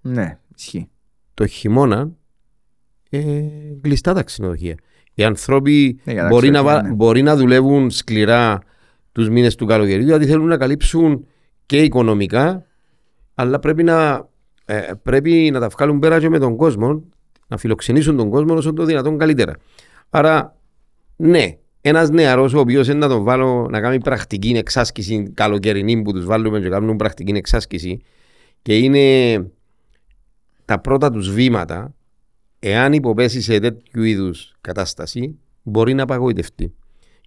Ναι, 0.00 0.38
ισχύει. 0.56 0.88
Το 1.34 1.46
χειμώνα, 1.46 2.10
ε, 3.10 3.20
κλειστά 3.80 4.14
τα 4.14 4.22
ξενοδοχεία. 4.22 4.74
Οι 5.14 5.24
άνθρωποι 5.24 6.00
Ναι, 6.04 6.12
για 6.12 6.22
τα 6.22 6.28
μπορεί, 6.28 6.46
να, 6.50 6.52
ξενοδοχεία, 6.52 6.82
βα- 6.82 6.88
ναι. 6.88 6.94
μπορεί 6.94 7.22
να 7.22 7.36
δουλεύουν 7.36 7.90
σκληρά 7.90 8.58
τους 9.12 9.28
μήνες 9.28 9.54
του 9.54 9.66
καλοκαιριού, 9.66 10.04
γιατί 10.06 10.26
θέλουν 10.26 10.46
να 10.46 10.56
καλύψουν 10.56 11.26
και 11.66 11.82
οικονομικά, 11.82 12.66
αλλά 13.34 13.58
πρέπει 13.58 13.82
να, 13.82 14.28
ε, 14.64 14.90
πρέπει 15.02 15.50
να 15.52 15.60
τα 15.60 15.68
βγάλουν 15.68 15.98
πέρα 15.98 16.20
και 16.20 16.28
με 16.28 16.38
τον 16.38 16.56
κόσμο, 16.56 17.04
να 17.48 17.56
φιλοξενήσουν 17.56 18.16
τον 18.16 18.30
κόσμο 18.30 18.54
όσο 18.54 18.72
το 18.72 18.84
δυνατόν 18.84 19.18
καλύτερα. 19.18 19.56
Άρα, 20.10 20.56
ναι, 21.16 21.58
ένας 21.88 22.10
νεαρός 22.10 22.54
ο 22.54 22.58
οποίος 22.58 22.88
να 22.88 23.08
τον 23.08 23.22
βάλω 23.22 23.68
να 23.70 23.80
κάνει 23.80 24.00
πρακτική 24.00 24.48
εξάσκηση 24.48 25.30
καλοκαιρινή 25.34 26.02
που 26.02 26.12
τους 26.12 26.24
βάλουμε 26.24 26.60
και 26.60 26.68
κάνουν 26.68 26.96
πρακτική 26.96 27.32
εξάσκηση 27.32 28.00
και 28.62 28.78
είναι 28.78 29.46
τα 30.64 30.80
πρώτα 30.80 31.10
τους 31.10 31.30
βήματα, 31.30 31.94
εάν 32.58 32.92
υποπέσει 32.92 33.40
σε 33.40 33.58
τέτοιου 33.58 34.02
είδους 34.02 34.54
κατάσταση, 34.60 35.38
μπορεί 35.62 35.94
να 35.94 36.02
απαγοητευτεί. 36.02 36.74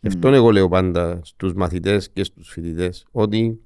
Γι' 0.01 0.07
αυτό 0.07 0.27
εγώ 0.27 0.51
λέω 0.51 0.67
πάντα 0.67 1.19
στους 1.23 1.53
μαθητές 1.53 2.09
και 2.09 2.23
στους 2.23 2.49
φοιτητές 2.49 3.05
ότι 3.11 3.59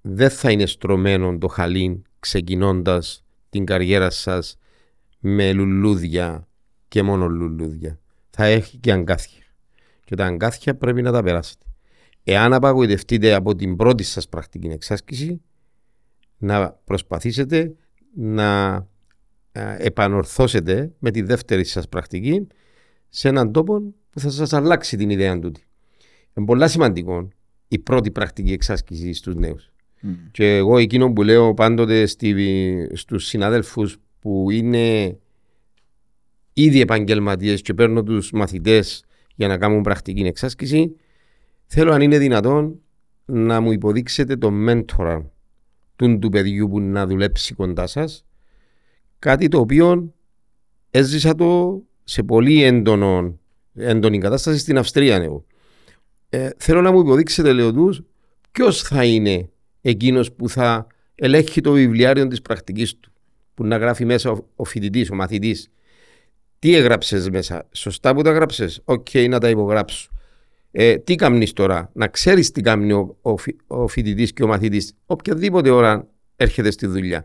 δεν 0.00 0.30
θα 0.30 0.50
είναι 0.50 0.66
στρωμένο 0.66 1.38
το 1.38 1.48
χαλί 1.48 2.02
ξεκινώντας 2.18 3.24
την 3.50 3.64
καριέρα 3.64 4.10
σας 4.10 4.58
με 5.18 5.52
λουλούδια 5.52 6.48
και 6.88 7.02
μόνο 7.02 7.28
λουλούδια. 7.28 8.01
Θα 8.36 8.44
έχει 8.44 8.76
και 8.76 8.92
αγκάθια. 8.92 9.42
Και 10.04 10.14
τα 10.14 10.24
αγκάθια 10.24 10.74
πρέπει 10.74 11.02
να 11.02 11.12
τα 11.12 11.22
περάσετε. 11.22 11.64
Εάν 12.24 12.52
απαγοητευτείτε 12.52 13.34
από 13.34 13.54
την 13.54 13.76
πρώτη 13.76 14.02
σας 14.02 14.28
πρακτική 14.28 14.66
εξάσκηση, 14.66 15.42
να 16.38 16.70
προσπαθήσετε 16.84 17.74
να 18.14 18.74
ε, 19.52 19.76
επανορθώσετε 19.78 20.92
με 20.98 21.10
τη 21.10 21.22
δεύτερη 21.22 21.64
σας 21.64 21.88
πρακτική 21.88 22.46
σε 23.08 23.28
έναν 23.28 23.52
τόπο 23.52 23.80
που 24.10 24.20
θα 24.20 24.30
σας 24.30 24.52
αλλάξει 24.52 24.96
την 24.96 25.10
ιδέα 25.10 25.38
τούτη. 25.38 25.64
Είναι 26.34 26.46
πολύ 26.46 26.68
σημαντικό 26.68 27.28
η 27.68 27.78
πρώτη 27.78 28.10
πρακτική 28.10 28.52
εξάσκηση 28.52 29.12
στους 29.12 29.34
νέους. 29.34 29.72
Μμ. 30.00 30.12
Και 30.30 30.56
εγώ 30.56 30.78
εκείνο 30.78 31.12
που 31.12 31.22
λέω 31.22 31.54
πάντοτε 31.54 32.06
στη, 32.06 32.34
στους 32.92 33.26
συναδέλφους 33.26 33.98
που 34.20 34.50
είναι 34.50 35.18
ήδη 36.52 36.80
επαγγελματίες 36.80 37.62
και 37.62 37.74
παίρνω 37.74 38.02
τους 38.02 38.30
μαθητές 38.30 39.04
για 39.34 39.48
να 39.48 39.58
κάνουν 39.58 39.82
πρακτική 39.82 40.20
εξάσκηση 40.20 40.96
θέλω 41.66 41.92
αν 41.92 42.00
είναι 42.00 42.18
δυνατόν 42.18 42.80
να 43.24 43.60
μου 43.60 43.72
υποδείξετε 43.72 44.36
τον 44.36 44.54
μέντορα 44.54 45.30
τούν 45.96 46.20
του 46.20 46.28
παιδιού 46.28 46.68
που 46.68 46.80
να 46.80 47.06
δουλέψει 47.06 47.54
κοντά 47.54 47.86
σας. 47.86 48.24
Κάτι 49.18 49.48
το 49.48 49.58
οποίο 49.58 50.14
έζησα 50.90 51.34
το 51.34 51.82
σε 52.04 52.22
πολύ 52.22 52.62
έντονο, 52.62 53.38
έντονη 53.74 54.18
κατάσταση 54.18 54.58
στην 54.58 54.78
Αυστρία. 54.78 55.16
Εγώ. 55.16 55.44
Ε, 56.28 56.50
θέλω 56.56 56.80
να 56.80 56.92
μου 56.92 57.00
υποδείξετε, 57.00 57.52
λέω 57.52 57.72
τους, 57.72 58.02
ποιος 58.50 58.82
θα 58.82 59.04
είναι 59.04 59.48
εκείνος 59.80 60.32
που 60.32 60.48
θα 60.48 60.86
ελέγχει 61.14 61.60
το 61.60 61.72
βιβλιάριο 61.72 62.28
της 62.28 62.42
πρακτικής 62.42 62.96
του, 62.98 63.12
που 63.54 63.64
να 63.64 63.76
γράφει 63.76 64.04
μέσα 64.04 64.30
ο, 64.30 64.38
ο 64.56 64.64
φοιτητής, 64.64 65.10
ο 65.10 65.14
μαθητής. 65.14 65.70
Τι 66.62 66.74
έγραψες 66.74 67.30
μέσα, 67.30 67.68
σωστά 67.72 68.14
που 68.14 68.22
τα 68.22 68.30
έγραψες, 68.30 68.80
ok, 68.84 69.06
okay, 69.12 69.28
να 69.28 69.38
τα 69.38 69.48
υπογράψω. 69.48 70.10
Ε, 70.70 70.96
τι 70.96 71.14
κάνει 71.14 71.48
τώρα, 71.48 71.90
να 71.92 72.08
ξέρεις 72.08 72.50
τι 72.50 72.60
κάνει 72.60 72.92
ο, 72.92 73.16
ο, 73.22 73.34
ο 73.66 73.88
φοιτητής 73.88 74.32
και 74.32 74.42
ο 74.42 74.46
μαθητής, 74.46 74.94
οποιαδήποτε 75.06 75.70
ώρα 75.70 76.08
έρχεται 76.36 76.70
στη 76.70 76.86
δουλειά. 76.86 77.22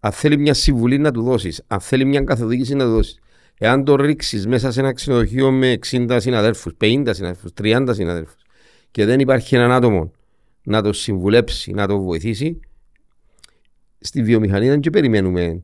Αν 0.00 0.12
θέλει 0.12 0.38
μια 0.38 0.54
συμβουλή 0.54 0.98
να 0.98 1.10
του 1.10 1.22
δώσεις, 1.22 1.62
αν 1.66 1.80
θέλει 1.80 2.04
μια 2.04 2.20
καθοδήγηση 2.20 2.74
να 2.74 2.84
του 2.84 2.90
δώσεις. 2.90 3.18
Εάν 3.58 3.84
το 3.84 3.96
ρίξεις 3.96 4.46
μέσα 4.46 4.70
σε 4.72 4.80
ένα 4.80 4.92
ξενοδοχείο 4.92 5.50
με 5.50 5.78
60 5.90 6.16
συναδέλφου, 6.20 6.70
50 6.80 7.08
συναδέλφου, 7.10 7.48
30 7.62 7.86
συναδέλφου 7.90 8.36
και 8.90 9.04
δεν 9.04 9.20
υπάρχει 9.20 9.54
έναν 9.54 9.72
άτομο 9.72 10.12
να 10.62 10.82
το 10.82 10.92
συμβουλέψει, 10.92 11.72
να 11.72 11.86
το 11.86 12.00
βοηθήσει, 12.00 12.60
στη 13.98 14.22
βιομηχανία 14.22 14.70
δεν 14.70 14.80
και 14.80 14.90
περιμένουμε 14.90 15.62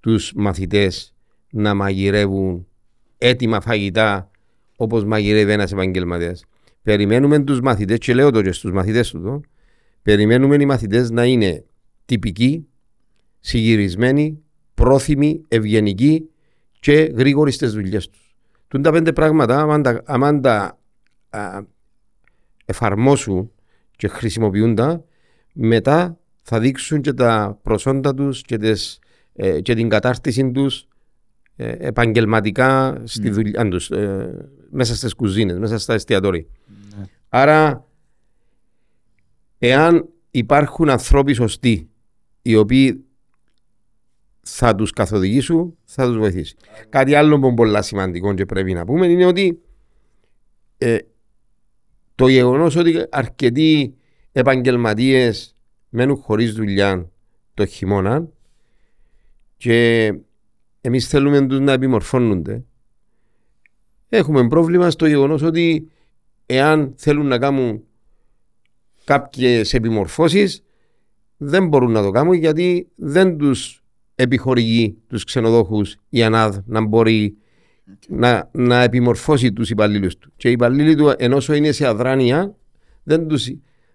τους 0.00 0.32
μαθητές 0.36 1.15
να 1.56 1.74
μαγειρεύουν 1.74 2.66
έτοιμα 3.18 3.60
φαγητά 3.60 4.30
όπως 4.76 5.04
μαγειρεύει 5.04 5.52
ένας 5.52 5.72
επαγγελματίας. 5.72 6.44
Περιμένουμε 6.82 7.38
τους 7.38 7.60
μαθητές, 7.60 7.98
και 7.98 8.14
λέω 8.14 8.30
το 8.30 8.42
και 8.42 8.52
στους 8.52 8.72
μαθητές 8.72 9.10
του, 9.10 9.40
περιμένουμε 10.02 10.56
οι 10.60 10.66
μαθητές 10.66 11.10
να 11.10 11.24
είναι 11.24 11.64
τυπικοί, 12.04 12.66
συγυρισμένοι, 13.40 14.42
πρόθυμοι, 14.74 15.44
ευγενικοί 15.48 16.28
και 16.80 17.12
γρήγοροι 17.16 17.50
στις 17.50 17.72
δουλειές 17.72 18.08
τους. 18.08 18.36
Τούν 18.68 18.82
τα 18.82 18.90
πέντε 18.92 19.12
πράγματα, 19.12 19.82
αν 20.04 20.40
τα, 20.40 20.78
εφαρμόσουν 22.64 23.50
και 23.96 24.08
χρησιμοποιούν 24.08 24.74
τα, 24.74 25.04
μετά 25.52 26.18
θα 26.42 26.60
δείξουν 26.60 27.00
και 27.00 27.12
τα 27.12 27.58
προσόντα 27.62 28.14
τους 28.14 28.42
και, 28.42 28.58
ε, 29.32 29.60
και 29.60 29.74
την 29.74 29.88
κατάρτιση 29.88 30.50
τους 30.50 30.80
ε, 30.80 30.86
επαγγελματικά 31.56 33.00
στη 33.04 33.28
mm. 33.28 33.32
δουλειά 33.32 33.68
τους, 33.68 33.90
ε, 33.90 34.48
μέσα 34.70 34.96
στις 34.96 35.14
κουζίνες, 35.14 35.58
μέσα 35.58 35.78
στα 35.78 35.94
εστιατόρια. 35.94 36.44
Mm. 36.44 37.04
Άρα, 37.28 37.86
εάν 39.58 40.08
υπάρχουν 40.30 40.90
ανθρώποι 40.90 41.32
σωστοί, 41.32 41.90
οι 42.42 42.56
οποίοι 42.56 43.04
θα 44.40 44.74
τους 44.74 44.90
καθοδηγήσουν, 44.90 45.76
θα 45.84 46.06
τους 46.06 46.16
βοηθήσει. 46.16 46.56
Κάτι 46.88 47.14
άλλο 47.14 47.38
που 47.38 47.46
είναι 47.46 47.54
πολύ 47.54 47.82
σημαντικό 47.82 48.34
και 48.34 48.46
πρέπει 48.46 48.72
να 48.72 48.84
πούμε 48.84 49.06
είναι 49.06 49.26
ότι 49.26 49.60
ε, 50.78 50.98
το 52.14 52.28
γεγονός 52.28 52.76
ότι 52.76 53.04
αρκετοί 53.10 53.94
επαγγελματίες 54.32 55.56
μένουν 55.88 56.16
χωρίς 56.16 56.52
δουλειά 56.52 57.10
το 57.54 57.66
χειμώνα 57.66 58.28
και 59.56 60.12
εμείς 60.86 61.08
θέλουμε 61.08 61.46
τους 61.46 61.60
να 61.60 61.72
επιμορφώνονται. 61.72 62.64
Έχουμε 64.08 64.48
πρόβλημα 64.48 64.90
στο 64.90 65.06
γεγονός 65.06 65.42
ότι 65.42 65.90
εάν 66.46 66.94
θέλουν 66.96 67.26
να 67.26 67.38
κάνουν 67.38 67.82
κάποιες 69.04 69.74
επιμορφώσεις, 69.74 70.62
δεν 71.36 71.68
μπορούν 71.68 71.92
να 71.92 72.02
το 72.02 72.10
κάνουν 72.10 72.34
γιατί 72.34 72.88
δεν 72.94 73.36
τους 73.36 73.84
επιχορηγεί 74.14 74.96
τους 75.08 75.24
ξενοδόχους 75.24 75.96
η 76.08 76.22
ΑΝΑΔ 76.22 76.56
να 76.64 76.80
μπορεί 76.80 77.36
να, 78.08 78.50
να 78.52 78.82
επιμορφώσει 78.82 79.52
τους 79.52 79.70
υπαλλήλους 79.70 80.16
του. 80.16 80.32
Και 80.36 80.48
οι 80.48 80.52
υπαλλήλοι 80.52 80.94
του, 80.94 81.14
ενώ 81.16 81.38
είναι 81.54 81.72
σε 81.72 81.86
αδράνεια, 81.86 82.56
δεν 83.02 83.28
τους 83.28 83.48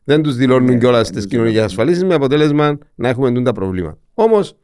δεν 0.03 0.21
τους 0.21 0.35
δηλώνουν 0.35 0.75
yeah, 0.75 0.79
κιόλας 0.79 1.07
στι 1.07 1.27
κοινωνικές 1.27 1.63
ασφαλίσεις 1.63 2.03
με 2.03 2.13
αποτέλεσμα 2.13 2.77
να 2.95 3.09
έχουμε 3.09 3.41
τα 3.41 3.51
προβλήματα. 3.51 3.97
Όμως 4.13 4.55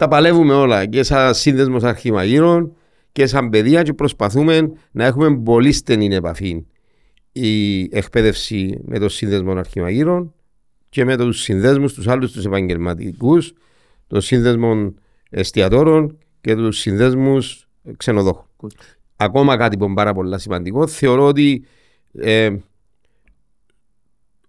τα 0.00 0.08
παλεύουμε 0.08 0.54
όλα 0.54 0.86
και 0.86 1.02
σαν 1.02 1.34
σύνδεσμος 1.34 1.82
αρχημαγείρων 1.82 2.76
και 3.12 3.26
σαν 3.26 3.48
παιδεία 3.48 3.82
και 3.82 3.92
προσπαθούμε 3.92 4.72
να 4.90 5.04
έχουμε 5.04 5.38
πολύ 5.38 5.72
στενή 5.72 6.14
επαφή 6.14 6.66
η 7.32 7.80
εκπαίδευση 7.82 8.80
με 8.84 8.98
το 8.98 9.08
σύνδεσμο 9.08 9.52
αρχημαγείρων 9.52 10.34
και 10.88 11.04
με 11.04 11.16
τους 11.16 11.40
συνδέσμους, 11.40 11.94
τους 11.94 12.08
άλλους 12.08 12.32
τους 12.32 12.44
επαγγελματικούς, 12.44 13.52
των 14.06 14.20
σύνδεσμων 14.20 15.00
εστιατόρων 15.30 16.18
και 16.40 16.54
τους 16.54 16.78
συνδέσμους 16.78 17.68
ξενοδόχων. 17.96 18.46
Ακόμα 19.16 19.56
κάτι 19.56 19.76
που 19.76 19.84
είναι 19.84 19.94
πάρα 19.94 20.12
πολύ 20.14 20.40
σημαντικό, 20.40 20.86
θεωρώ 20.86 21.26
ότι 21.26 21.64
ε, 22.12 22.56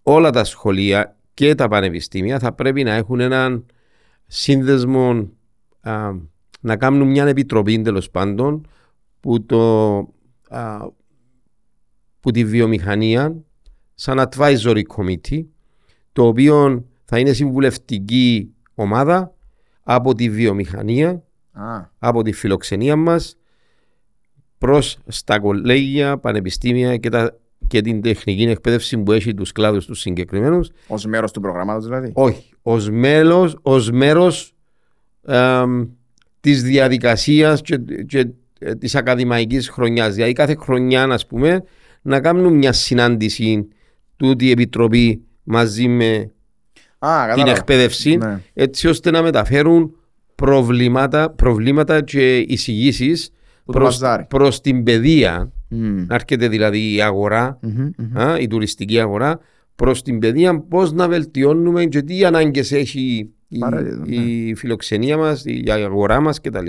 όλα 0.04 0.30
τα 0.30 0.44
σχολεία 0.44 1.18
και 1.34 1.56
τα 1.56 1.68
πανεπιστήμια 1.68 2.40
θα 2.40 2.54
πρέπει 2.54 2.84
να 2.84 2.94
έχουν 2.94 3.20
έναν 3.20 3.66
σύνδεσμο 4.28 5.30
να 6.62 6.78
κάνουν 6.78 7.08
μια 7.08 7.26
επιτροπή 7.26 7.82
τέλος 7.82 8.10
πάντων 8.10 8.68
που, 9.20 9.46
το, 9.46 10.08
που 12.20 12.32
τη 12.32 12.46
βιομηχανία 12.46 13.36
σαν 13.94 14.30
advisory 14.30 14.82
committee 14.96 15.46
το 16.12 16.28
οποίο 16.28 16.86
θα 17.04 17.20
είναι 17.20 17.34
συμβουλευτική 17.34 18.54
ομάδα 18.76 19.34
από 19.84 20.16
τη 20.16 20.30
βιομηχανία 20.30 21.24
από 22.00 22.22
τη 22.22 22.32
φιλοξενία 22.32 22.96
μας 22.96 23.36
προς 24.58 24.98
τα 25.26 25.40
κολέγια, 25.40 26.18
πανεπιστήμια 26.18 26.98
και, 26.98 27.10
τα, 27.10 27.38
και 27.68 27.82
την 27.82 28.02
τεχνική 28.02 28.44
εκπαίδευση 28.44 28.98
που 28.98 29.12
έχει 29.12 29.34
τους 29.34 29.52
κλάδους 29.52 29.86
τους 29.86 30.00
συγκεκριμένους. 30.00 30.70
Ως 30.88 31.06
μέρος 31.06 31.32
του 31.32 31.42
προγράμματος 31.42 31.86
δηλαδή. 31.86 32.12
Όχι. 32.14 32.54
Ως, 32.62 32.90
μέλος, 32.90 33.58
ως 33.62 33.92
μέρος 33.92 34.54
ε, 35.26 35.64
της 36.40 36.64
διαδικασίας 36.64 37.62
και, 37.62 37.78
και 38.08 38.28
ε, 38.60 38.76
της 38.76 38.96
ακαδημαϊκής 38.96 39.70
χρονιάς. 39.70 40.16
Δηλαδή 40.16 40.34
κάθε 40.34 40.56
χρονιά, 40.56 41.04
ας 41.04 41.28
πούμε, 41.28 41.64
να 42.02 42.20
κάνουν 42.20 42.54
μια 42.54 42.74
συνάντηση 42.74 43.68
τούτη 44.16 44.46
η 44.46 44.52
Επιτροπή 44.52 45.24
μαζί 45.44 45.88
με 45.88 46.32
Α, 47.00 47.34
την 47.34 47.48
εκπαίδευση, 47.48 48.16
ναι. 48.16 48.42
έτσι 48.54 48.88
ώστε 48.88 49.12
να 49.12 49.22
μεταφέρουν 49.22 49.96
προβλήματα, 50.36 51.30
προβλήματα 51.30 52.02
και 52.02 52.38
εισηγήσεις 52.38 53.30
προς 54.28 54.62
την 54.62 54.84
παιδεία. 54.84 55.52
Mm. 55.72 56.06
Να 56.08 56.16
έρχεται 56.16 56.48
δηλαδή 56.48 56.94
η 56.94 57.02
αγορα 57.02 57.60
α, 58.14 58.40
η 58.40 58.48
τουριστική 58.48 59.00
αγορά, 59.00 59.40
προς 59.76 60.02
την 60.02 60.20
παιδεία 60.20 60.60
πώς 60.60 60.94
να 60.94 61.08
βελτιώνουμε 61.08 61.86
και 61.86 62.02
τι 62.02 62.26
ανάγκες 62.26 62.72
έχει 62.72 63.30
η, 63.52 63.60
η 64.06 64.48
ναι. 64.48 64.56
φιλοξενία 64.56 65.18
μας, 65.18 65.44
η 65.46 65.72
αγορά 65.72 66.20
μας 66.20 66.42
κτλ 66.42 66.68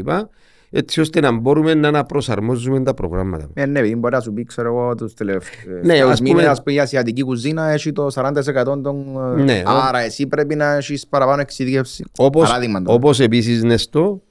έτσι 0.75 1.01
ώστε 1.01 1.21
να 1.21 1.33
μπορούμε 1.33 1.75
να 1.75 1.89
αναπροσαρμόζουμε 1.89 2.83
τα 2.83 2.95
προγράμματα. 2.95 3.49
Ε, 3.55 3.67
ναι, 3.67 3.81
ναι, 3.81 3.97
μπορεί 3.97 4.15
να 4.15 4.21
σου 4.21 4.33
πει, 4.33 4.45
ξέρω 4.45 4.69
εγώ, 4.69 4.95
τους 4.95 5.15
τελευταίους 5.15 5.85
ναι, 5.85 6.01
ας 6.01 6.23
πούμε, 6.23 6.45
ας 6.45 6.63
πούμε, 6.63 6.75
η 6.75 6.81
ασιατική 6.81 7.23
κουζίνα 7.23 7.69
έχει 7.69 7.93
το 7.93 8.07
40% 8.15 8.83
των... 8.83 9.05
Ναι, 9.37 9.63
Άρα 9.67 9.99
ο... 9.99 10.03
εσύ 10.03 10.27
πρέπει 10.27 10.55
να 10.55 10.75
έχεις 10.75 11.07
παραπάνω 11.07 11.41
εξειδικεύση. 11.41 12.05
Όπως, 12.17 12.51
όπως 12.85 13.21
επίσης, 13.21 13.63
Νεστό, 13.63 14.23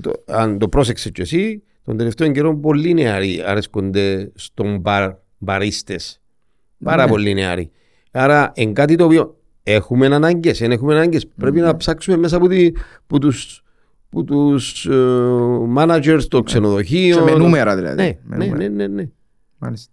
το, 0.00 0.12
αν 0.26 0.58
το 0.58 0.68
πρόσεξες 0.68 1.12
και 1.12 1.22
εσύ, 1.22 1.62
τον 1.84 1.96
τελευταίο 1.96 2.30
καιρό 2.30 2.56
πολλοί 2.56 2.94
νεαροί 2.94 3.42
αρέσκονται 3.46 4.30
στον 4.34 4.78
μπαρ, 4.78 5.12
μπαρίστες. 5.38 6.20
Πάρα 6.84 7.04
ναι. 7.04 7.10
πολλοί 7.10 7.34
νεαροί. 7.34 7.70
Άρα, 8.10 8.52
εν 8.54 8.72
κάτι 8.72 8.96
το 8.96 9.04
οποίο 9.04 9.36
έχουμε 9.62 10.06
ανάγκες, 10.06 10.58
δεν 10.58 10.70
έχουμε 10.70 10.94
ανάγκες. 10.94 11.24
Mm-hmm. 11.24 11.34
Πρέπει 11.36 11.60
να 11.60 11.76
ψάξουμε 11.76 12.16
μέσα 12.16 12.36
από, 12.36 12.48
τη, 12.48 12.70
από 13.04 13.18
τους 13.18 13.62
που 14.08 14.24
τους 14.24 14.88
uh, 14.90 15.76
managers 15.76 16.22
των 16.28 16.44
ξενοδοχείων. 16.44 17.24
Και 17.24 17.32
με 17.32 17.38
νούμερα 17.38 17.76
δηλαδή. 17.76 18.02
Ναι, 18.02 18.18
με 18.22 18.36
ναι, 18.36 18.44
νούμερα. 18.44 18.68
ναι, 18.68 18.68
ναι, 18.68 18.86
ναι, 18.86 19.08
Μάλιστα. 19.58 19.92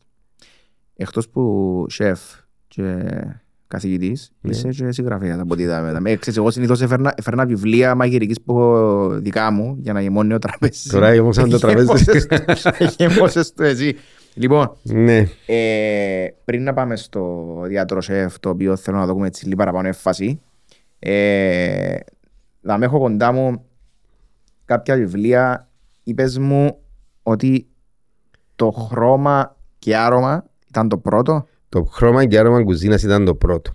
Εκτός 0.96 1.30
που 1.30 1.86
σεφ 1.90 2.20
και 2.68 3.06
καθηγητής, 3.68 4.32
ναι. 4.42 4.52
είσαι 4.52 4.70
και 4.70 4.92
συγγραφέας 4.92 5.40
από 5.40 5.54
ό,τι 5.54 5.62
είδαμε. 5.62 6.16
Ξέρεις, 6.16 6.38
εγώ 6.38 6.52
συνήθως 6.52 6.82
έφερνα, 6.82 7.14
έφερνα 7.18 7.46
βιβλία 7.46 7.96
μαγειρικής 7.96 8.42
που 8.42 8.52
έχω 8.52 9.10
δικά 9.20 9.52
μου 9.52 9.78
για 9.80 9.94
να 9.94 10.02
γεμώνει 10.02 10.34
ο 10.34 10.40
τραπέζι. 10.40 10.90
Τώρα 10.90 11.14
γεμώσαν 11.14 11.50
το 11.60 11.60
τραπέζι. 11.60 12.26
Γεμώσες 12.98 13.54
το 13.54 13.64
εσύ. 13.64 13.96
Λοιπόν, 14.40 14.78
ναι. 14.84 15.28
ε, 15.46 16.28
πριν 16.46 16.64
να 16.64 16.74
πάμε 16.74 16.96
στο 16.96 17.46
διάτρο 17.66 18.02
σεφ, 18.02 18.40
το 18.40 18.50
οποίο 18.50 18.76
θέλω 18.76 18.98
να 18.98 19.06
δούμε 19.06 19.28
έτσι 19.28 19.46
λίγο 19.46 19.58
παραπάνω 19.58 19.88
έφαση, 19.88 20.42
ε, 21.00 21.98
θα 22.62 22.78
με 22.78 22.86
έχω 22.86 23.00
κοντά 23.00 23.32
μου 23.32 23.66
κάποια 24.66 24.96
βιβλία 24.96 25.70
είπες 26.04 26.38
μου 26.38 26.78
ότι 27.24 27.68
το 28.56 28.72
χρώμα 28.72 29.56
και 29.80 29.98
άρωμα 29.98 30.46
ήταν 30.70 30.90
το 30.90 30.98
πρώτο. 30.98 31.48
Το 31.70 31.84
χρώμα 31.84 32.26
και 32.26 32.40
άρωμα 32.40 32.64
κουζίνας 32.64 33.04
ήταν 33.04 33.26
το 33.26 33.36
πρώτο. 33.36 33.72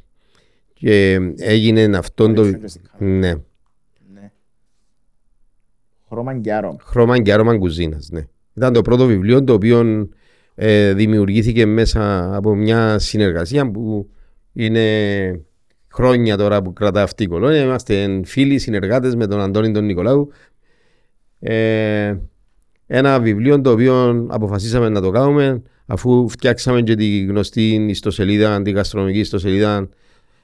Και 0.72 1.18
έγινε 1.36 1.96
αυτόν 1.96 2.34
το. 2.34 2.42
Άρχισε 2.42 2.58
και 2.58 2.68
στην 2.68 2.82
κάμερα. 2.98 3.18
Ναι. 3.18 3.34
Ναι. 4.12 4.32
Χρώμα 6.08 6.38
και 6.38 6.54
άρωμα. 6.54 6.76
Χρώμα 6.80 7.22
και 7.22 7.32
άρωμα 7.32 7.58
κουζίνας. 7.58 8.08
Ναι. 8.10 8.26
Ήταν 8.54 8.72
το 8.72 8.82
πρώτο 8.82 9.06
βιβλίο 9.06 9.44
το 9.44 9.52
οποίο 9.52 10.08
ε, 10.54 10.92
δημιουργήθηκε 10.92 11.66
μέσα 11.66 12.34
από 12.36 12.54
μια 12.54 12.98
συνεργασία 12.98 13.70
που 13.70 14.10
είναι 14.52 15.40
χρόνια 15.92 16.36
τώρα 16.36 16.62
που 16.62 16.72
κρατά 16.72 17.02
αυτή 17.02 17.22
η 17.22 17.26
κολόνια. 17.26 17.62
Είμαστε 17.62 18.20
φίλοι 18.24 18.58
συνεργάτες 18.58 19.14
με 19.14 19.26
τον 19.26 19.40
Αντώνη 19.40 19.72
τον 19.72 19.84
Νικολάου. 19.84 20.30
Ε, 21.40 22.14
ένα 22.86 23.20
βιβλίο 23.20 23.60
το 23.60 23.70
οποίο 23.70 24.26
αποφασίσαμε 24.28 24.88
να 24.88 25.00
το 25.00 25.10
κάνουμε 25.10 25.62
αφού 25.86 26.28
φτιάξαμε 26.28 26.82
και 26.82 26.94
τη 26.94 27.24
γνωστή 27.24 27.86
ιστοσελίδα, 27.88 28.62
τη 28.62 28.70
γαστρονομική 28.70 29.18
ιστοσελίδα 29.18 29.88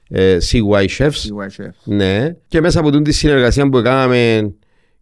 ε, 0.09 0.37
CY 0.51 0.85
Chefs. 0.97 1.09
Σίγουρα, 1.11 1.47
chef. 1.57 1.69
Ναι. 1.83 2.35
Και 2.47 2.61
μέσα 2.61 2.79
από 2.79 2.89
την 2.89 3.13
συνεργασία 3.13 3.69
που 3.69 3.81
κάναμε 3.81 4.53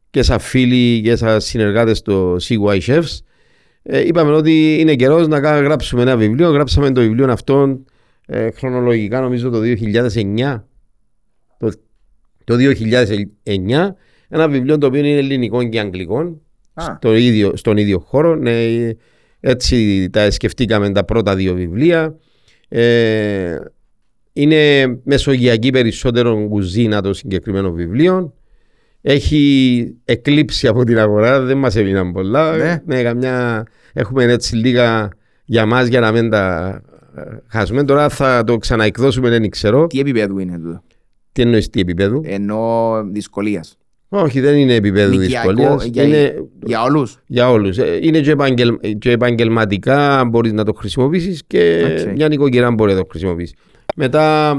και 0.09 0.23
σαν 0.23 0.39
φίλοι 0.39 1.01
και 1.01 1.15
σαν 1.15 1.41
συνεργάτες 1.41 1.97
στο 1.97 2.35
CY 2.41 2.79
Chefs, 2.79 3.17
ε, 3.91 4.07
είπαμε 4.07 4.31
ότι 4.31 4.77
είναι 4.79 4.95
καιρός 4.95 5.27
να 5.27 5.39
κα- 5.39 5.61
γράψουμε 5.61 6.01
ένα 6.01 6.17
βιβλίο. 6.17 6.49
Γράψαμε 6.51 6.91
το 6.91 7.01
βιβλίο 7.01 7.31
αυτό 7.31 7.79
ε, 8.25 8.51
χρονολογικά 8.51 9.19
νομίζω 9.21 9.49
το 9.49 9.59
2009. 9.61 10.61
Το, 11.57 11.71
το 12.43 12.55
2009. 13.43 13.89
Ένα 14.29 14.49
βιβλίο 14.49 14.77
το 14.77 14.87
οποίο 14.87 14.99
είναι 14.99 15.17
ελληνικό 15.17 15.63
και 15.69 15.79
αγγλικό. 15.79 16.41
Α. 16.73 16.85
Στο 16.97 17.15
ίδιο, 17.15 17.51
στον 17.55 17.77
ίδιο 17.77 17.99
χώρο. 17.99 18.35
Ναι, 18.35 18.53
έτσι 19.39 20.09
τα 20.09 20.31
σκεφτήκαμε 20.31 20.91
τα 20.91 21.05
πρώτα 21.05 21.35
δύο 21.35 21.53
βιβλία. 21.53 22.15
Ε, 22.67 23.55
είναι 24.33 24.85
μεσογειακή 25.03 25.69
περισσότερο 25.69 26.47
κουζίνα 26.49 27.01
το 27.01 27.13
συγκεκριμένο 27.13 27.71
βιβλίο. 27.71 28.33
Έχει 29.01 29.95
εκλείψει 30.05 30.67
από 30.67 30.83
την 30.83 30.99
αγορά, 30.99 31.39
δεν 31.41 31.57
μας 31.57 31.75
έμειναν 31.75 32.11
πολλά. 32.11 32.57
Ναι. 32.85 33.03
καμιά, 33.03 33.63
έχουμε 33.93 34.23
έτσι 34.23 34.55
λίγα 34.55 35.09
για 35.45 35.65
μας 35.65 35.87
για 35.87 35.99
να 35.99 36.11
μην 36.11 36.29
τα 36.29 36.67
ε, 37.17 37.21
χάσουμε. 37.47 37.83
Τώρα 37.83 38.09
θα 38.09 38.43
το 38.43 38.57
ξαναεκδώσουμε, 38.57 39.29
δεν 39.29 39.49
ξέρω. 39.49 39.87
Τι 39.87 39.99
επίπεδο 39.99 40.39
είναι 40.39 40.57
τούτο; 40.57 40.83
Τι 41.31 41.41
εννοείς 41.41 41.69
τι 41.69 41.79
επίπεδο. 41.79 42.21
Ενώ 42.23 42.91
δυσκολίας. 43.11 43.77
Όχι, 44.11 44.39
δεν 44.39 44.57
είναι 44.57 44.73
επίπεδο 44.75 45.17
Νοικιακό, 45.17 45.49
δυσκολίας. 45.53 45.85
για- 45.85 46.03
Είναι 46.03 46.33
Για 46.65 46.81
όλους. 46.83 47.17
για 47.25 47.49
όλους. 47.49 47.77
Ε, 47.77 47.99
Είναι 48.01 48.19
και, 48.19 48.31
επαγγελ, 48.31 48.77
και 48.99 49.11
επαγγελματικά 49.11 50.25
μπορείς 50.25 50.53
να 50.53 50.63
το 50.63 50.73
χρησιμοποιήσεις 50.73 51.43
και 51.47 51.83
Οκ. 52.07 52.13
μια 52.15 52.27
νοικοκυρά 52.27 52.71
μπορεί 52.71 52.91
να 52.93 52.97
το 52.99 53.07
χρησιμοποιήσεις. 53.09 53.55
Μετά 53.95 54.51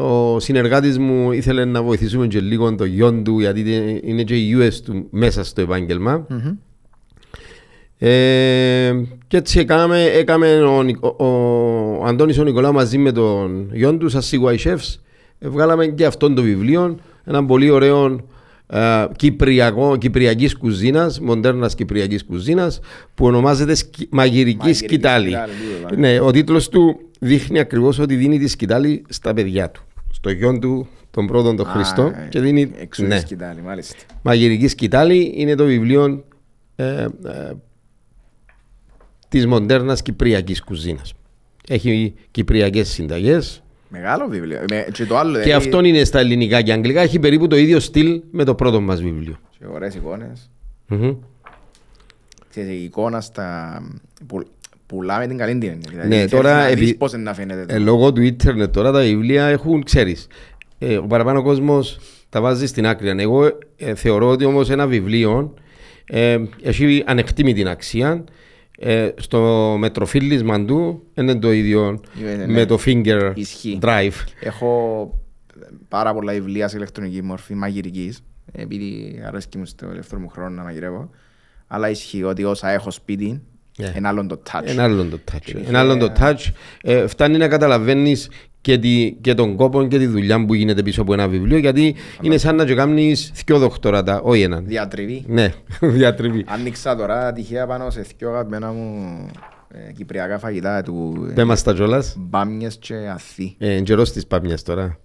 ο 0.00 0.40
συνεργάτης 0.40 0.98
μου 0.98 1.32
ήθελε 1.32 1.64
να 1.64 1.82
βοηθήσουμε 1.82 2.26
και 2.26 2.40
λίγο 2.40 2.74
το 2.74 2.84
γιο 2.84 3.12
του 3.12 3.40
γιατί 3.40 3.64
είναι 4.04 4.22
και 4.22 4.36
ο 4.36 4.56
γιος 4.58 4.72
του 4.84 5.06
μέσα 5.10 5.44
στο 5.44 5.60
επάγγελμα. 5.60 6.26
Ε, 8.02 8.92
και 9.28 9.36
έτσι 9.36 9.58
έκαμε, 9.58 10.02
έκαμε 10.04 10.62
ο, 10.62 10.82
Νικο- 10.82 11.16
ο, 11.18 11.24
ο 12.00 12.04
Αντώνης 12.04 12.38
ο 12.38 12.44
Νικολάου 12.44 12.72
μαζί 12.72 12.98
με 12.98 13.12
τον 13.12 13.70
γιον 13.72 13.98
του 13.98 14.08
σαν 14.08 14.22
CY 14.22 14.56
Chefs 14.68 14.94
ε, 15.38 15.48
βγάλαμε 15.48 15.86
και 15.86 16.06
αυτό 16.06 16.32
το 16.32 16.42
βιβλίο 16.42 16.96
ένα 17.24 17.44
πολύ 17.44 17.70
ωραίο 17.70 18.20
ε, 18.66 19.04
κυπριακό, 19.16 19.96
κυπριακής 19.96 20.56
κουζίνας 20.56 21.20
μοντέρνας 21.20 21.74
κυπριακής 21.74 22.24
κουζίνας 22.24 22.80
που 23.14 23.26
ονομάζεται 23.26 23.74
σκι, 23.74 24.08
μαγειρική 24.10 24.56
Μαγειρική 24.56 24.84
σκητάλη. 24.84 25.26
Σκητάλη, 25.26 25.52
τούτο, 25.82 25.96
ναι, 26.00 26.20
ο 26.20 26.30
τίτλος 26.30 26.68
του 26.68 27.00
δείχνει 27.18 27.58
ακριβώς 27.58 27.98
ότι 27.98 28.14
δίνει 28.14 28.38
τη 28.38 28.48
σκητάλη 28.48 29.04
στα 29.08 29.34
παιδιά 29.34 29.70
του 29.70 29.82
στο 30.20 30.30
γιον 30.30 30.60
του 30.60 30.88
τον 31.10 31.26
πρώτον 31.26 31.56
τον 31.56 31.66
Χριστό 31.66 32.12
και 32.28 32.40
δίνει 32.40 32.70
Εξού 32.78 33.02
ναι, 33.02 33.14
τη 33.14 33.20
σκητάλη, 33.20 33.60
μάλιστα. 33.62 33.94
Μαγειρική 34.22 34.68
σκητάλη 34.68 35.32
είναι 35.36 35.54
το 35.54 35.64
βιβλίο 35.64 36.24
ε, 36.76 37.02
ε, 37.02 37.08
της 39.28 39.46
μοντέρνας 39.46 40.02
κυπριακής 40.02 40.62
κουζίνας. 40.62 41.12
Έχει 41.68 42.14
κυπριακές 42.30 42.88
συνταγές 42.88 43.62
Μεγάλο 43.88 44.26
βιβλίο. 44.28 44.64
Με- 44.70 44.86
Και 44.92 45.04
το 45.06 45.16
άλλο. 45.18 45.32
και 45.32 45.42
δηλαδή, 45.42 45.66
αυτό 45.66 45.84
είναι 45.84 46.04
στα 46.04 46.18
ελληνικά 46.18 46.62
και 46.62 46.72
αγγλικά. 46.72 47.00
Έχει 47.00 47.18
περίπου 47.18 47.46
το 47.46 47.56
ίδιο 47.56 47.80
στυλ 47.80 48.22
με 48.30 48.44
το 48.44 48.54
πρώτο 48.54 48.80
μας 48.80 49.02
βιβλίο. 49.02 49.36
Και 49.58 49.66
ωραίες 49.66 49.94
εικόνες. 49.94 50.50
Μμμ. 50.86 51.14
Ξέρεις, 52.50 52.70
η 52.70 52.82
εικόνα 52.84 53.20
στα... 53.20 53.82
που- 54.90 54.96
Πουλάμε 54.96 55.26
την 55.26 55.36
καλή 55.36 55.58
την 55.58 55.68
έννοια. 55.70 55.88
Δηλαδή, 55.90 56.08
Ναι, 56.08 56.14
θέλεις 56.14 56.30
τώρα 56.30 56.52
να 56.54 56.64
επει- 56.66 56.78
δεις 56.78 56.96
πώς 56.96 57.12
είναι 57.12 57.22
να 57.22 57.34
φαίνεται. 57.34 57.64
το- 57.66 57.74
Ε, 57.74 57.78
λόγω 57.78 58.12
του 58.12 58.22
ίντερνετ 58.22 58.72
τώρα 58.74 58.92
τα 58.92 59.00
βιβλία 59.00 59.44
έχουν, 59.46 59.82
ξέρεις, 59.82 60.26
ε, 60.78 60.96
ο 60.96 61.06
παραπάνω 61.06 61.42
κόσμος 61.42 61.98
τα 62.28 62.40
βάζει 62.40 62.66
στην 62.66 62.86
άκρη. 62.86 63.14
Εγώ 63.22 63.46
ε, 63.76 63.94
θεωρώ 63.94 64.28
ότι 64.28 64.44
όμως 64.44 64.70
ένα 64.70 64.86
βιβλίο 64.86 65.54
ε, 66.06 66.38
έχει 66.62 67.02
ανεκτήμητη 67.06 67.68
αξία. 67.68 68.24
Ε, 68.82 69.08
στο 69.16 69.76
μετροφίλισμα 69.78 70.64
του 70.64 71.02
είναι 71.14 71.34
το 71.38 71.52
ίδιο 71.52 72.00
Ε, 72.26 72.34
ναι. 72.36 72.46
με 72.46 72.64
το 72.66 72.78
finger 72.86 73.32
Ισχύει. 73.34 73.78
drive. 73.82 74.12
Έχω 74.40 75.10
πάρα 75.88 76.14
πολλά 76.14 76.32
βιβλία 76.32 76.68
σε 76.68 76.76
ηλεκτρονική 76.76 77.22
μορφή 77.22 77.54
μαγειρικής 77.54 78.20
επειδή 78.52 79.20
αρέσκει 79.26 79.58
μου 79.58 79.64
στο 79.66 79.88
ελεύθερο 79.92 80.20
μου 80.20 80.28
χρόνο 80.28 80.50
να 80.50 80.62
μαγειρεύω 80.62 81.10
αλλά 81.66 81.90
ισχύει 81.90 82.22
ότι 82.22 82.44
όσα 82.44 82.70
έχω 82.70 82.90
σπίτι 82.90 83.42
Ναι. 83.80 83.92
είναι 83.96 84.08
άλλο 84.08 84.26
το 84.26 84.42
touch. 84.52 84.62
Ένα 84.64 84.82
άλλο 84.82 85.04
το 85.04 85.18
touch. 85.32 85.38
Και 85.44 85.56
Ένα 85.68 85.78
άλλο 85.78 85.96
το 85.96 86.04
είχε- 86.04 86.14
touch. 86.36 86.52
Ε, 86.82 87.06
φτάνει 87.06 87.38
να 87.38 87.48
καταλαβαίνεις 87.48 88.30
και, 88.60 88.78
τη, 88.78 89.12
και 89.20 89.34
τον 89.34 89.56
κόπο 89.56 89.86
και 89.86 89.98
τη 89.98 90.06
δουλειά 90.06 90.44
που 90.44 90.54
γίνεται 90.54 90.82
πίσω 90.82 91.02
από 91.02 91.12
ένα 91.12 91.28
βιβλίο 91.28 91.58
γιατί 91.58 91.94
είναι 92.20 92.36
σαν 92.38 92.56
να 92.56 92.64
κάνεις 92.64 93.32
δυο 93.46 93.58
δοκτοράτα, 93.58 94.20
όχι 94.20 94.42
έναν. 94.42 94.64
Διατριβή. 94.66 95.24
Ναι, 95.26 95.52
διατριβή. 95.80 96.44
Άνοιξα 96.48 96.96
τώρα 96.96 97.32
τυχαία 97.32 97.66
πάνω 97.66 97.90
σε 97.90 98.04
δυο 98.18 98.28
αγαπημένα 98.30 98.72
μου 98.72 99.26
ε, 99.88 99.92
κυπριακά 99.92 100.38
φαγητά 100.38 100.82
του 100.82 101.26
ε, 101.30 101.32
Πέ 101.32 101.44
μας 101.44 101.62
τα 101.62 101.72
κιόλας. 101.72 102.14
μπάμιες 102.18 102.76
και 102.80 102.94
αθή. 102.94 103.54
Ε, 103.58 103.80
καιρός 103.80 104.12
της 104.12 104.26
πάμιας 104.26 104.62
τώρα. 104.62 104.98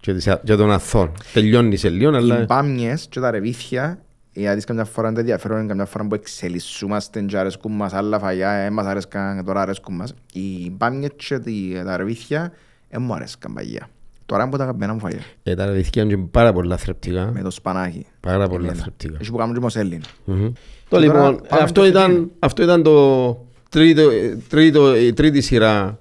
Και, 0.00 0.12
της, 0.14 0.28
και 0.44 0.54
των 0.54 0.70
αθών. 0.72 1.12
Τελειώνεις 1.32 1.80
σε 1.80 1.88
λίγο, 1.88 2.12
Οι 2.12 2.16
αλλά... 2.16 2.44
μπάμιες 2.48 3.06
και 3.10 3.20
τα 3.20 3.30
ρεβίθια 3.30 3.98
γιατί 4.40 4.64
καμιά 4.64 4.84
φορά 4.84 5.08
είναι 5.08 5.20
ενδιαφέρον, 5.20 5.66
καμιά 5.68 5.84
φορά 5.84 6.06
που 6.06 6.14
εξελισσούμαστε 6.14 7.20
και 7.20 7.36
αρέσκουν 7.38 7.72
μας 7.72 7.92
άλλα 7.92 8.18
φαγιά, 8.18 8.50
ε, 8.50 8.70
μας 8.70 8.86
αρέσκαν, 8.86 9.44
τώρα 9.44 9.60
αρέσκουν 9.62 9.94
μας. 9.94 10.14
Οι 10.32 10.70
μπάμιες 10.76 11.10
και 11.16 11.38
τη- 11.38 11.82
τα 11.84 11.96
ρεβίθια 11.96 12.52
ε, 12.88 12.98
μου 12.98 13.14
αρέσκαν 13.14 13.52
παγιά. 13.54 13.88
Τώρα 14.26 14.42
είναι 14.42 14.48
από 14.50 14.58
τα 14.58 14.64
αγαπημένα 14.64 14.92
μου 14.92 14.98
φαγιά. 15.00 15.20
Ε, 15.42 15.54
τα 15.54 15.66
ρεβιθκιά 15.66 16.02
είναι 16.02 16.16
πάρα 16.30 16.52
πολλά 16.52 16.76
θρεπτικά. 16.76 17.30
Με 17.34 17.42
το 17.42 17.50
σπανάκι. 17.50 18.06
Πάρα 18.20 18.48
πολλά 18.48 18.64
Εμένα. 18.66 18.82
θρεπτικά. 18.82 19.16
Έχει 19.20 19.30
που 19.30 19.36
κάνουν 19.36 19.54
και 19.54 19.60
μοσέλιν. 19.60 20.00
Μμμ. 20.24 20.36
Και 20.46 20.52
Το 20.88 20.96
τώρα 20.96 21.02
λοιπόν, 21.04 21.20
πάμε 21.48 21.60
ε, 21.60 21.62
αυτό 21.64 21.80
στο 21.80 21.86
ήταν, 21.86 22.24
film. 22.24 22.28
αυτό 22.38 22.62
ήταν 22.62 22.82
το 22.82 23.46
τρίτο, 23.68 24.10
ε, 24.10 24.36
τρίτο, 24.48 24.96
η 24.96 25.12
τρίτη 25.12 25.40
σειρά 25.40 25.98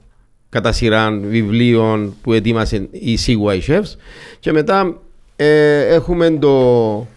κατά 0.50 0.72
σειρά 0.72 1.12
βιβλίων 1.12 2.14
που 2.22 2.34
ετοίμασε 2.34 2.88
η 2.92 3.18
CY 3.26 3.60
Chefs 3.68 3.96
και 4.40 4.52
μετά 4.52 4.98
ε, 5.36 5.80
έχουμε 5.86 6.30
το, 6.30 7.08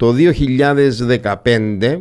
το 0.00 0.14
2015 1.44 2.00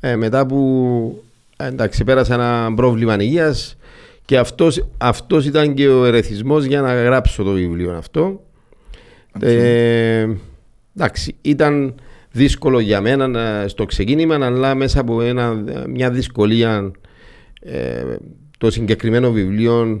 ε, 0.00 0.16
μετά 0.16 0.46
που 0.46 1.22
ε, 1.56 1.66
εντάξει, 1.66 2.04
πέρασα 2.04 2.34
ένα 2.34 2.72
πρόβλημα 2.76 3.16
υγείας 3.22 3.76
και 4.24 4.38
αυτός, 4.38 4.88
αυτός 4.98 5.46
ήταν 5.46 5.74
και 5.74 5.88
ο 5.88 6.04
ερεθισμός 6.04 6.64
για 6.64 6.80
να 6.80 6.94
γράψω 6.94 7.42
το 7.42 7.52
βιβλίο 7.52 7.92
αυτό. 7.96 8.42
Ε, 9.40 10.26
εντάξει, 10.96 11.34
ήταν 11.42 11.94
δύσκολο 12.30 12.78
για 12.80 13.00
μένα 13.00 13.26
να- 13.28 13.68
στο 13.68 13.84
ξεκίνημα, 13.84 14.34
αλλά 14.46 14.74
μέσα 14.74 15.00
από 15.00 15.22
ένα, 15.22 15.64
μια 15.88 16.10
δυσκολία 16.10 16.90
ε, 17.60 18.02
το 18.58 18.70
συγκεκριμένο 18.70 19.30
βιβλίο 19.30 19.80
ε, 19.82 20.00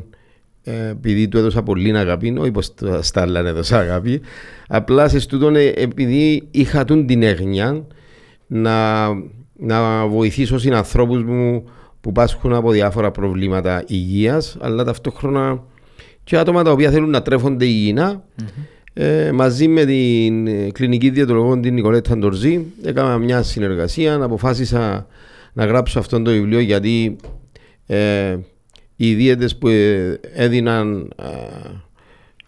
επειδή 0.70 1.28
του 1.28 1.38
έδωσα 1.38 1.62
πολύ 1.62 1.96
αγάπη, 1.96 2.34
όχι 2.38 2.50
πως 2.50 2.74
τα- 2.74 3.02
στα 3.02 3.20
άλλα 3.20 3.40
έδωσα 3.40 3.78
αγάπη, 3.78 4.20
απλά 4.68 5.08
σε 5.08 5.20
στούτον 5.20 5.56
ε, 5.56 5.64
επειδή 5.64 6.48
είχα 6.50 6.84
τούν 6.84 7.06
την 7.06 7.22
έγνοια 7.22 7.86
να, 8.46 9.06
να 9.58 10.06
βοηθήσω 10.06 10.58
συνανθρώπους 10.58 11.22
μου 11.22 11.64
που 12.00 12.12
πάσχουν 12.12 12.52
από 12.54 12.70
διάφορα 12.70 13.10
προβλήματα 13.10 13.84
υγείας, 13.86 14.56
αλλά 14.60 14.84
ταυτόχρονα 14.84 15.62
και 16.24 16.36
άτομα 16.38 16.62
τα 16.62 16.70
οποία 16.70 16.90
θέλουν 16.90 17.10
να 17.10 17.22
τρέφονται 17.22 17.64
υγιεινά. 17.64 18.24
Ε, 18.98 19.32
μαζί 19.32 19.68
με 19.68 19.84
την 19.84 20.46
ε, 20.46 20.70
κλινική 20.72 21.10
διαιτολόγο 21.10 21.60
την 21.60 21.74
Νικολέτα 21.74 22.16
Ντορζή 22.16 22.64
έκανα 22.84 23.18
μια 23.18 23.42
συνεργασία, 23.42 24.14
αποφάσισα 24.22 25.06
να 25.52 25.64
γράψω 25.64 25.98
αυτό 25.98 26.22
το 26.22 26.30
βιβλίο 26.30 26.60
γιατί 26.60 27.16
ε, 27.86 28.36
οι 28.96 29.14
δίαιτες 29.14 29.56
που 29.56 29.68
ε, 29.68 30.20
έδιναν 30.32 31.12
ε, 31.16 31.26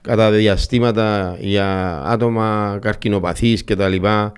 κατά 0.01 0.31
διαστήματα 0.31 1.37
για 1.41 2.01
άτομα 2.05 2.79
καρκινοπαθείς 2.81 3.65
και 3.65 3.77
τα 3.77 3.89
λοιπά 3.89 4.33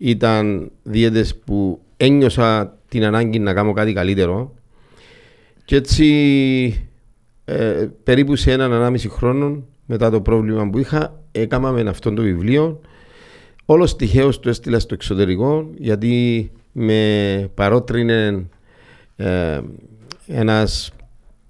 ήταν 0.00 0.70
δίαιτες 0.82 1.36
που 1.36 1.80
ένιωσα 1.96 2.78
την 2.88 3.04
ανάγκη 3.04 3.38
να 3.38 3.52
κάνω 3.52 3.72
κάτι 3.72 3.92
καλύτερο 3.92 4.54
και 5.64 5.76
έτσι 5.76 6.88
ε, 7.44 7.88
περίπου 8.04 8.36
σε 8.36 8.52
έναν 8.52 8.72
ανάμιση 8.72 9.08
χρόνο 9.08 9.62
μετά 9.86 10.10
το 10.10 10.20
πρόβλημα 10.20 10.70
που 10.70 10.78
είχα, 10.78 11.22
έκανα 11.32 11.70
με 11.70 11.80
αυτό 11.80 12.12
το 12.12 12.22
βιβλίο. 12.22 12.80
Όλος 13.64 13.96
τυχαίως 13.96 14.40
το 14.40 14.48
έστειλα 14.48 14.78
στο 14.78 14.94
εξωτερικό, 14.94 15.70
γιατί 15.76 16.50
με 16.72 17.50
παρότρινε 17.54 18.46
ε, 19.16 19.60
ένας 20.26 20.92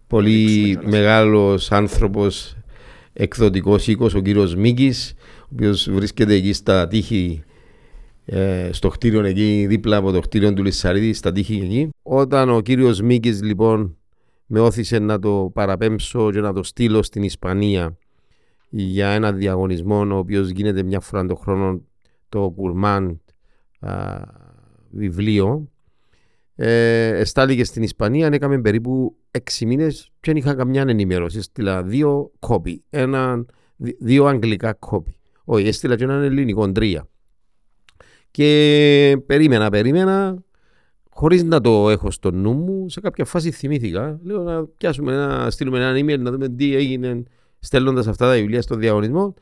πολύ 0.07 0.79
μεγάλος 0.85 1.73
άνθρωπος 1.73 2.57
εκδοτικός 3.13 3.87
οίκος, 3.87 4.15
ο 4.15 4.21
κύριος 4.21 4.55
Μίκης, 4.55 5.15
ο 5.41 5.49
οποίος 5.53 5.91
βρίσκεται 5.91 6.35
εκεί 6.35 6.53
στα 6.53 6.89
τείχη 6.89 7.43
ε, 8.25 8.69
στο 8.73 8.89
κτίριο 8.89 9.25
εκεί, 9.25 9.67
δίπλα 9.69 9.97
από 9.97 10.13
το 10.13 10.21
κτίριο 10.21 10.53
του 10.53 10.65
Λισσαρίδη, 10.65 11.13
στα 11.13 11.33
τείχη 11.33 11.61
εκεί. 11.65 11.89
Όταν 12.03 12.51
ο 12.51 12.61
κύριος 12.61 13.01
Μίκης 13.01 13.43
λοιπόν 13.43 13.97
με 14.47 14.61
όθησε 14.61 14.99
να 14.99 15.19
το 15.19 15.51
παραπέμψω 15.55 16.33
και 16.33 16.41
να 16.41 16.53
το 16.53 16.63
στείλω 16.63 17.03
στην 17.03 17.23
Ισπανία 17.23 17.97
για 18.69 19.09
ένα 19.09 19.33
διαγωνισμό 19.33 20.07
ο 20.11 20.17
οποίος 20.17 20.49
γίνεται 20.49 20.83
μια 20.83 21.01
φορά 21.01 21.27
το 21.27 21.35
χρόνο 21.35 21.81
το 22.29 22.53
Κουρμάν 22.57 23.21
βιβλίο 24.91 25.69
ε, 26.55 27.23
στην 27.63 27.83
Ισπανία 27.83 28.27
έκαμε 28.33 28.61
περίπου 28.61 29.17
6 29.39 29.66
μήνες 29.66 30.11
και 30.20 30.31
δεν 30.32 30.36
είχα 30.36 30.55
καμιά 30.55 30.85
ενημέρωση. 30.89 31.39
Έστειλα 31.39 31.82
δύο 31.82 32.31
κόπη, 32.39 32.85
ένα, 32.90 33.44
δύο 33.77 34.24
αγγλικά 34.24 34.73
κόπη. 34.73 35.16
Όχι, 35.44 35.66
έστειλα 35.66 35.97
και 35.97 36.05
έναν 36.05 36.23
ελληνικό 36.23 36.73
τρία. 36.73 37.09
Και 38.31 39.16
περίμενα, 39.27 39.70
περίμενα, 39.70 40.43
χωρίς 41.11 41.43
να 41.43 41.61
το 41.61 41.90
έχω 41.90 42.11
στο 42.11 42.31
νου 42.31 42.52
μου, 42.52 42.89
σε 42.89 43.01
κάποια 43.01 43.24
φάση 43.24 43.51
θυμήθηκα. 43.51 44.20
Λέω 44.23 44.43
να 44.43 44.65
πιάσουμε 44.65 45.16
να 45.16 45.51
στείλουμε 45.51 45.78
ένα 45.78 45.98
email 45.98 46.19
να 46.19 46.31
δούμε 46.31 46.48
τι 46.48 46.74
έγινε 46.74 47.23
στέλνοντας 47.59 48.06
αυτά 48.06 48.28
τα 48.28 48.35
βιβλία 48.35 48.62
στο 48.62 48.74
διαγωνισμό. 48.77 49.35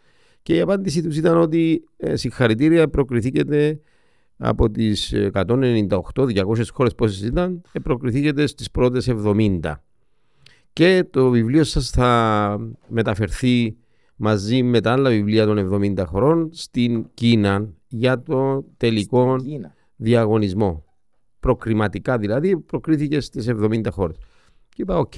Και 0.43 0.55
η 0.55 0.61
απάντηση 0.61 1.03
τους 1.03 1.17
ήταν 1.17 1.37
ότι 1.39 1.85
ε, 1.97 2.17
συγχαρητήρια, 2.17 2.89
προκριθήκετε 2.89 3.81
από 4.45 4.71
τις 4.71 5.15
198-200 5.33 6.71
χώρες 6.73 6.95
πόσε 6.95 7.27
ήταν, 7.27 7.63
ε, 7.73 7.79
προκριθήκετε 7.81 8.47
στις 8.47 8.71
πρώτες 8.71 9.09
70. 9.09 9.83
Και 10.73 11.05
το 11.11 11.31
βιβλίο 11.31 11.65
σας 11.65 11.91
θα 11.91 12.59
μεταφερθεί 12.89 13.77
μαζί 14.17 14.63
με 14.63 14.81
τα 14.81 14.93
άλλα 14.93 15.11
βιβλία 15.11 15.47
των 15.47 15.59
70 15.59 16.05
χωρών 16.07 16.49
στην 16.53 17.07
Κίνα 17.15 17.69
για 17.89 18.23
το 18.23 18.65
τελικό 18.77 19.37
διαγωνισμό. 19.97 20.85
Προκριματικά 21.41 22.19
δηλαδή 22.19 22.57
προκρίθηκε 22.57 23.21
στις 23.21 23.49
70 23.49 23.91
χώρες. 23.91 24.17
Και 24.69 24.83
είπα 24.83 24.99
οκ 24.99 25.15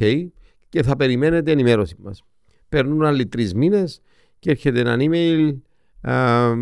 και 0.69 0.83
θα 0.83 0.97
περιμένετε 0.97 1.51
ενημέρωση 1.51 1.97
μας. 1.99 2.23
Περνούν 2.69 3.05
άλλοι 3.05 3.27
τρεις 3.27 3.55
μήνες 3.55 4.01
και 4.39 4.51
έρχεται 4.51 4.81
ένα 4.81 4.97
email 4.99 5.55
α, 6.01 6.53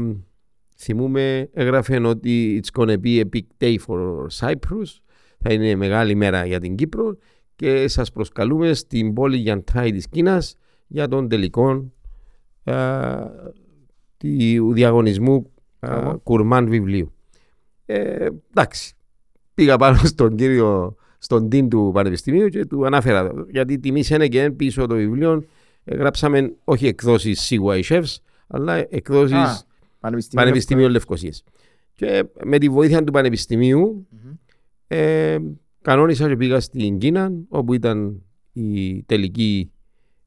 θυμούμε 0.82 1.48
έγραφε 1.52 2.06
ότι 2.06 2.60
it's 2.62 2.80
gonna 2.80 2.96
be 3.04 3.20
a 3.20 3.24
big 3.36 3.64
day 3.64 3.76
for 3.86 4.26
Cyprus. 4.40 5.00
Θα 5.38 5.52
είναι 5.52 5.74
μεγάλη 5.74 6.14
μέρα 6.14 6.46
για 6.46 6.60
την 6.60 6.76
Κύπρο 6.76 7.16
και 7.56 7.88
σας 7.88 8.12
προσκαλούμε 8.12 8.72
στην 8.72 9.12
πόλη 9.12 9.36
Γιαντάι 9.36 9.92
της 9.92 10.08
Κίνας 10.08 10.56
για 10.86 11.08
τον 11.08 11.28
τελικό 11.28 11.92
του 14.16 14.72
διαγωνισμού 14.72 15.50
κουρμάν 16.22 16.68
βιβλίου. 16.68 17.12
Ε, 17.86 18.28
εντάξει, 18.50 18.94
πήγα 19.54 19.76
πάνω 19.76 19.96
στον 20.04 20.36
κύριο, 20.36 20.96
στον 21.18 21.48
τιν 21.48 21.68
του 21.68 21.90
Πανεπιστημίου 21.94 22.48
και 22.48 22.64
του 22.64 22.86
ανάφερα 22.86 23.32
γιατί 23.50 23.78
τιμή 23.78 24.02
είναι 24.10 24.28
και 24.28 24.50
πίσω 24.50 24.86
το 24.86 24.94
βιβλίο 24.94 25.44
ε, 25.84 25.96
γράψαμε 25.96 26.52
όχι 26.64 26.86
εκδόσεις 26.86 27.50
CY 27.50 28.02
αλλά 28.46 28.74
εκδόσεις 28.74 29.66
Πανεπιστημίου, 30.02 30.44
Πανεπιστημίου 30.44 30.88
Λευκοσίας. 30.88 31.44
Και 31.92 32.24
με 32.44 32.58
τη 32.58 32.68
βοήθεια 32.68 33.04
του 33.04 33.12
Πανεπιστημίου 33.12 34.06
mm-hmm. 34.12 34.36
ε, 34.86 35.38
κανόνισα 35.82 36.28
και 36.28 36.36
πήγα 36.36 36.60
στην 36.60 36.98
Κίνα 36.98 37.32
όπου 37.48 37.74
ήταν 37.74 38.22
η 38.52 39.02
τελική 39.02 39.72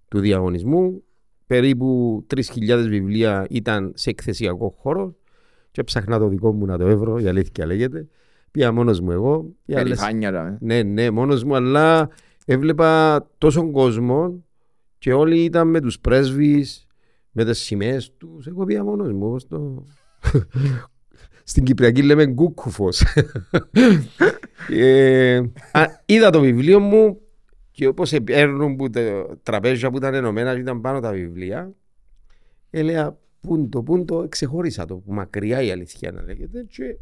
του 0.07 0.19
διαγωνισμού. 0.19 1.03
Περίπου 1.47 2.19
3.000 2.35 2.85
βιβλία 2.87 3.45
ήταν 3.49 3.91
σε 3.95 4.09
εκθεσιακό 4.09 4.75
χώρο 4.79 5.15
και 5.71 5.83
ψαχνά 5.83 6.19
το 6.19 6.27
δικό 6.27 6.53
μου 6.53 6.65
να 6.65 6.77
το 6.77 6.87
έβρω, 6.87 7.19
η 7.19 7.27
αλήθεια 7.27 7.65
λέγεται. 7.65 8.07
Πήγα 8.51 8.71
μόνος 8.71 8.99
μου 8.99 9.11
εγώ. 9.11 9.55
Περηφάνια 9.65 10.57
Ναι, 10.61 10.83
ναι, 10.83 11.09
μόνος 11.11 11.43
μου, 11.43 11.55
αλλά 11.55 12.09
έβλεπα 12.45 13.21
τόσο 13.37 13.71
κόσμο 13.71 14.43
και 14.97 15.13
όλοι 15.13 15.43
ήταν 15.43 15.67
με 15.69 15.81
τους 15.81 15.99
πρέσβεις, 15.99 16.84
με 17.37 17.45
τις 17.45 17.59
σημαίες 17.59 18.13
τους. 18.17 18.47
Εγώ 18.47 18.63
πήγα 18.65 18.83
μόνος 18.83 19.11
μου 19.11 19.39
στο... 19.39 19.83
Στην 21.43 21.63
Κυπριακή 21.63 22.03
λέμε 22.03 22.25
γκούκουφος. 22.25 23.03
ε, 24.69 25.41
είδα 26.05 26.29
το 26.29 26.39
βιβλίο 26.39 26.79
μου 26.79 27.19
και 27.71 27.87
όπως 27.87 28.13
παίρνουν 28.23 28.75
που 28.75 28.89
τα 28.89 29.25
τραπέζια 29.43 29.89
που 29.89 29.97
ήταν 29.97 30.13
ενωμένα 30.13 30.53
και 30.53 30.59
ήταν 30.59 30.81
πάνω 30.81 30.99
τα 30.99 31.11
βιβλία, 31.11 31.73
έλεγα 32.69 33.17
πούντο, 33.39 33.83
πούντο, 33.83 34.27
ξεχώρισα 34.29 34.85
το, 34.85 35.01
μακριά 35.05 35.61
η 35.61 35.71
αλήθεια 35.71 36.11
να 36.11 36.21
λέγεται 36.21 36.65
και 36.69 36.97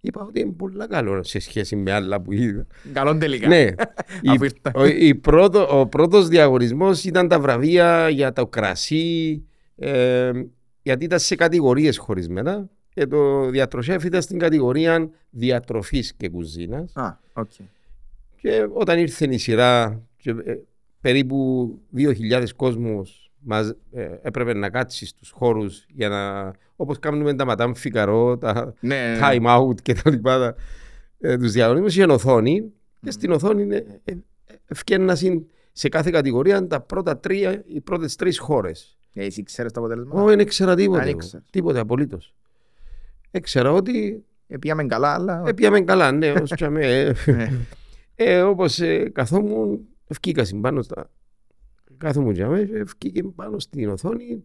είπα 0.00 0.22
ότι 0.22 0.40
είναι 0.40 0.52
πολύ 0.52 0.86
καλό 0.86 1.22
σε 1.22 1.38
σχέση 1.38 1.76
με 1.76 1.92
άλλα 1.92 2.20
που 2.20 2.32
είδα. 2.32 2.66
Καλό 2.92 3.18
τελικά. 3.18 3.48
Ναι. 3.48 3.64
η, 4.34 4.50
ο, 4.74 4.84
η 4.84 5.14
πρώτο, 5.14 5.80
ο 5.80 5.86
πρώτος 5.86 6.28
διαγωνισμός 6.28 7.04
ήταν 7.04 7.28
τα 7.28 7.40
βραβεία 7.40 8.08
για 8.08 8.32
το 8.32 8.46
κρασί, 8.46 9.47
ε, 9.78 10.30
γιατί 10.82 11.04
ήταν 11.04 11.18
σε 11.18 11.34
κατηγορίες 11.34 11.98
χωρισμένα 11.98 12.68
και 12.88 13.06
το 13.06 13.50
διατροσέφ 13.50 14.04
ήταν 14.04 14.22
στην 14.22 14.38
κατηγορία 14.38 15.10
διατροφής 15.30 16.14
και 16.14 16.28
κουζίνας. 16.28 16.92
Α, 16.96 17.18
okay. 17.32 17.64
Και 18.40 18.66
όταν 18.72 18.98
ήρθε 18.98 19.34
η 19.34 19.38
σειρά, 19.38 20.02
και, 20.16 20.30
ε, 20.30 20.58
περίπου 21.00 21.68
2.000 21.96 22.44
κόσμος 22.56 23.32
μας, 23.40 23.74
ε, 23.92 24.08
έπρεπε 24.22 24.54
να 24.54 24.70
κάτσει 24.70 25.06
στους 25.06 25.30
χώρους 25.30 25.86
για 25.88 26.08
να, 26.08 26.52
όπως 26.76 26.98
κάνουμε 26.98 27.34
τα 27.34 27.44
ματάμ 27.44 27.72
φικαρό, 27.72 28.38
τα 28.38 28.74
ναι, 28.80 28.94
ναι, 28.96 29.10
ναι. 29.10 29.18
time 29.22 29.58
out 29.58 29.80
και 29.82 29.94
τα 29.94 30.10
λοιπά, 30.10 30.54
ε, 31.18 31.36
τους 31.36 31.52
διαγωνισμούς, 31.52 31.96
είχε 31.96 32.04
οθόνη 32.04 32.62
mm. 32.64 32.70
και 33.00 33.10
στην 33.10 33.30
οθόνη 33.30 33.74
ε, 33.74 33.84
ε, 34.04 34.14
ευκαιρνά 34.66 35.16
σε 35.72 35.88
κάθε 35.88 36.10
κατηγορία 36.10 36.66
τα 36.66 36.80
πρώτα 36.80 37.18
τρία, 37.18 37.62
οι 37.66 37.80
πρώτες 37.80 38.16
τρεις 38.16 38.38
χώρες. 38.38 38.97
Ε, 39.18 39.24
εσύ 39.24 39.42
ξέρεις 39.42 39.72
το 39.72 39.80
αποτέλεσμα; 39.80 40.14
Όχι, 40.14 40.28
δεν 40.28 40.38
ήξερα 40.38 40.74
τίποτε. 40.74 41.16
Τίποτε 41.50 41.78
απολύτως. 41.78 42.34
Έξερα 43.30 43.72
ότι... 43.72 44.24
Επίαμε 44.46 44.86
καλά, 44.86 45.14
αλλά... 45.14 45.42
Επίαμε 45.46 45.80
καλά, 45.80 46.12
ναι. 46.12 46.34
ε, 48.14 48.42
όπως 48.42 48.80
ε, 48.80 49.08
καθόμουν, 49.08 49.88
ευκήκα 50.06 50.44
συμπάνω 50.44 50.82
στα... 50.82 51.10
Κάθομαι 51.96 52.32
για 52.32 52.48
μέσα, 52.48 52.76
ευκήκε 52.76 53.22
πάνω 53.22 53.58
στην 53.58 53.88
οθόνη 53.88 54.42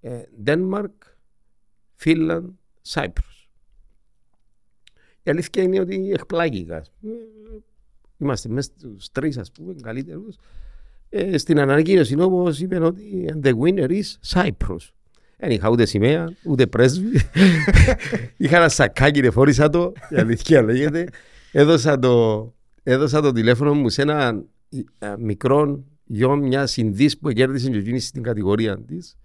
ε, 0.00 0.22
Denmark, 0.44 0.90
Finland, 2.04 2.44
Cyprus. 2.92 3.48
Η 5.22 5.30
αλήθεια 5.30 5.62
είναι 5.62 5.80
ότι 5.80 6.10
εκπλάγηκα. 6.12 6.84
Είμαστε 8.18 8.48
μέσα 8.48 8.70
στους 8.76 9.10
τρεις, 9.10 9.38
ας 9.38 9.52
πούμε, 9.52 9.74
καλύτερους. 9.82 10.36
Ε, 11.12 11.38
στην 11.38 11.60
ανακοίνωση 11.60 12.20
όμως 12.20 12.60
είπε 12.60 12.78
ότι 12.78 13.34
the 13.42 13.52
winner 13.52 13.88
is 13.88 14.34
Cyprus. 14.34 14.88
Δεν 15.36 15.50
είχα 15.50 15.68
ούτε 15.68 15.86
σημαία, 15.86 16.32
ούτε 16.44 16.66
πρέσβη. 16.66 17.20
είχα 18.36 18.56
ένα 18.56 18.68
σακάκι, 18.68 19.20
ρε, 19.20 19.30
φόρησα 19.30 19.70
το, 19.70 19.92
η 20.08 20.16
αλήθεια 20.16 20.62
λέγεται. 20.62 21.08
Έδωσα 21.52 21.98
το, 21.98 22.54
έδωσα 22.82 23.20
το 23.20 23.32
τηλέφωνο 23.32 23.74
μου 23.74 23.88
σε 23.88 24.02
ένα 24.02 24.44
μικρό 25.18 25.84
γιο 26.04 26.36
μιας 26.36 26.70
συνδύς 26.70 27.18
που 27.18 27.30
κέρδισε 27.30 27.70
και 27.70 27.78
εκείνη 27.78 28.00
στην 28.00 28.22
κατηγορία 28.22 28.78
της. 28.78 29.16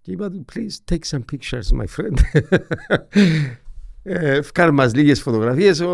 Και 0.00 0.12
είπα 0.12 0.30
του, 0.30 0.44
please 0.52 0.92
take 0.92 1.04
some 1.10 1.24
pictures, 1.32 1.78
my 1.78 1.86
friend. 1.96 2.16
Ε, 4.06 4.40
μας 4.72 4.94
λίγες 4.94 5.20
φωτογραφίες, 5.20 5.80
ο, 5.80 5.92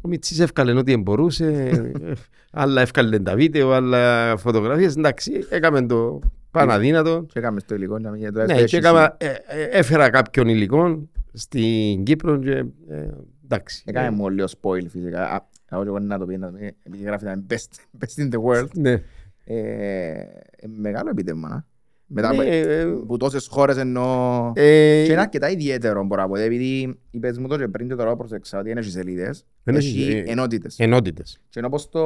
ο 0.00 0.08
Μιτσής 0.08 0.40
έφκαλε 0.40 0.72
ό,τι 0.72 0.96
μπορούσε, 0.96 1.70
άλλα 2.50 2.80
έφκαλε 2.80 3.18
τα 3.18 3.34
βίντεο, 3.34 3.72
άλλα 3.72 4.34
φωτογραφίες, 4.36 4.96
εντάξει, 4.96 5.46
έκαμε 5.50 5.86
το 5.86 6.20
πάνω 6.50 6.72
αδύνατο. 6.72 7.26
Και 7.32 7.38
έκαμε 7.38 7.60
το 7.60 7.74
υλικό 7.74 7.98
να 7.98 8.10
μην 8.10 8.32
Ναι, 8.46 8.64
και 8.64 8.76
έκαμα, 8.76 9.16
ε, 9.18 9.26
ε, 9.26 9.62
έφερα 9.70 10.10
κάποιον 10.10 10.48
υλικό 10.48 11.08
στην 11.32 12.04
Κύπρο 12.04 12.38
και 12.38 12.64
ε, 12.88 13.08
εντάξει. 13.44 13.82
Έκαμε 13.86 14.10
μου 14.10 14.28
λίγο 14.28 14.46
spoil 14.60 14.86
φυσικά. 14.88 15.48
Εγώ 15.70 15.98
να 15.98 16.18
το 16.18 16.26
πει, 16.26 16.38
επειδή 16.82 17.04
γράφει 17.04 17.26
best, 17.48 18.00
best 18.00 18.22
in 18.22 18.34
the 18.34 18.40
world. 18.42 18.70
Ναι. 18.74 19.02
Ε, 19.44 20.24
μεγάλο 20.66 21.10
επίτευγμα. 21.10 21.66
Μετά 22.08 22.34
ναι, 22.34 22.44
ε, 22.44 22.82
από 22.82 23.16
τόσες 23.16 23.46
χώρες 23.50 23.76
εννοώ... 23.76 24.52
Ε, 24.54 25.04
και 25.06 25.12
είναι 25.12 25.20
αρκετά 25.20 25.50
ιδιαίτερο 25.50 26.04
μπορώ 26.04 26.22
να 26.22 26.28
πω, 26.28 26.36
επειδή 26.36 26.98
είπες 27.10 27.38
μου 27.38 27.48
το 27.48 27.58
και 27.58 27.68
πριν 27.68 27.88
και 27.88 27.94
τώρα 27.94 28.16
προσεξά 28.16 28.58
ότι 28.58 28.70
είναι 28.70 28.82
σελίδες, 28.82 29.44
έχει 29.64 30.22
ενότητες. 30.26 30.78
Ενότητες. 30.78 31.38
Και 31.48 31.58
ενώ 31.58 31.68
πως 31.68 31.88
το... 31.88 32.00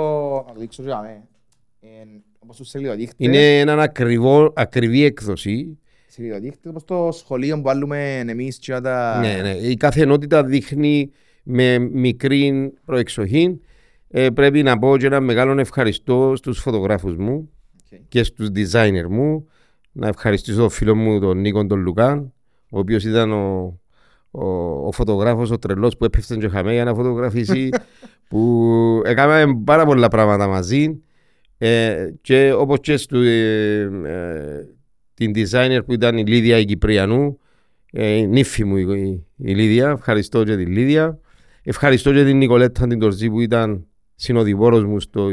να 0.47 0.53
το 0.53 0.61
δείξω 0.61 0.83
και 0.83 0.91
αμέ. 0.93 1.23
Εν- 1.81 2.23
Όπως 2.39 2.57
τους 2.57 2.69
σελιδοδείχτες, 2.69 3.27
Είναι 3.27 3.59
έναν 3.59 3.81
ακριβό, 3.81 4.53
ακριβή 4.57 5.05
έκδοση. 5.05 5.79
σελιδοδείχτες, 6.07 6.71
όπως 6.71 6.85
το 6.85 7.09
σχολείο 7.13 7.57
που 7.57 7.63
βάλουμε 7.63 8.19
εμείς 8.19 8.59
και 8.59 8.81
τα... 8.81 9.19
Ναι, 9.21 9.39
ναι. 9.43 9.51
Η 9.51 9.77
κάθε 9.77 10.03
ενότητα 10.03 10.45
δείχνει 10.45 11.11
με 11.43 11.79
μικρή 11.79 12.73
προεξοχή. 12.85 13.61
Ε, 14.09 14.31
πρέπει 14.31 14.63
να 14.63 14.79
πω 14.79 14.97
και 14.97 15.07
ένα 15.07 15.21
μεγάλο 15.21 15.61
ευχαριστώ 15.61 16.33
στους 16.37 16.59
φωτογράφους 16.59 17.17
μου 17.17 17.51
Οκ. 17.93 17.99
και 18.09 18.23
στους 18.23 18.49
designer 18.55 19.07
μου. 19.09 19.49
Να 19.93 20.09
ευχαριστήσω 20.09 20.59
τον 20.59 20.71
φίλο 20.71 20.95
μου 20.95 21.21
τον 21.21 21.39
Νίκον 21.39 21.69
τον 21.69 21.81
Λουκάν, 21.81 22.33
ο 22.71 22.79
οποίος 22.79 23.05
ήταν 23.05 23.33
ο, 23.33 23.79
ο, 24.31 24.47
ο 24.87 24.93
φωτογράφος, 24.93 25.51
ο 25.51 25.59
τρελός 25.59 25.97
που 25.97 26.05
έπεφτε 26.05 26.37
και 26.37 26.49
χαμέ 26.49 26.73
για 26.73 26.85
να 26.85 26.95
φωτογραφίσει, 26.95 27.69
που 28.29 29.03
έκαναμε 29.05 29.63
πάρα 29.65 29.85
πολλά 29.87 30.09
πράγματα 30.09 30.47
μαζί. 30.47 31.03
Ε, 31.59 32.11
και 32.21 32.53
όπως 32.53 32.79
και 32.81 32.97
στο, 32.97 33.19
ε, 33.19 33.81
ε, 34.05 34.67
την 35.15 35.33
designer 35.35 35.81
που 35.87 35.93
ήταν 35.93 36.19
η 36.19 36.25
Λίδια 36.27 36.59
η 36.59 36.65
Κυπριανού, 36.65 37.39
ε, 37.93 38.17
η 38.17 38.27
νύφη 38.27 38.65
μου 38.65 38.77
η, 38.77 39.27
η 39.37 39.55
Λίδια, 39.55 39.91
ευχαριστώ 39.91 40.45
και 40.45 40.57
την 40.57 40.69
Λίδια. 40.69 41.19
Ευχαριστώ 41.63 42.13
και 42.13 42.25
την 42.25 42.37
Νικολέτα 42.37 42.87
την 42.87 42.99
Τορζή 42.99 43.31
που 43.31 43.41
ήταν 43.41 43.87
συνοδοιπόρος 44.15 44.85
μου 44.85 45.01
στο, 45.01 45.29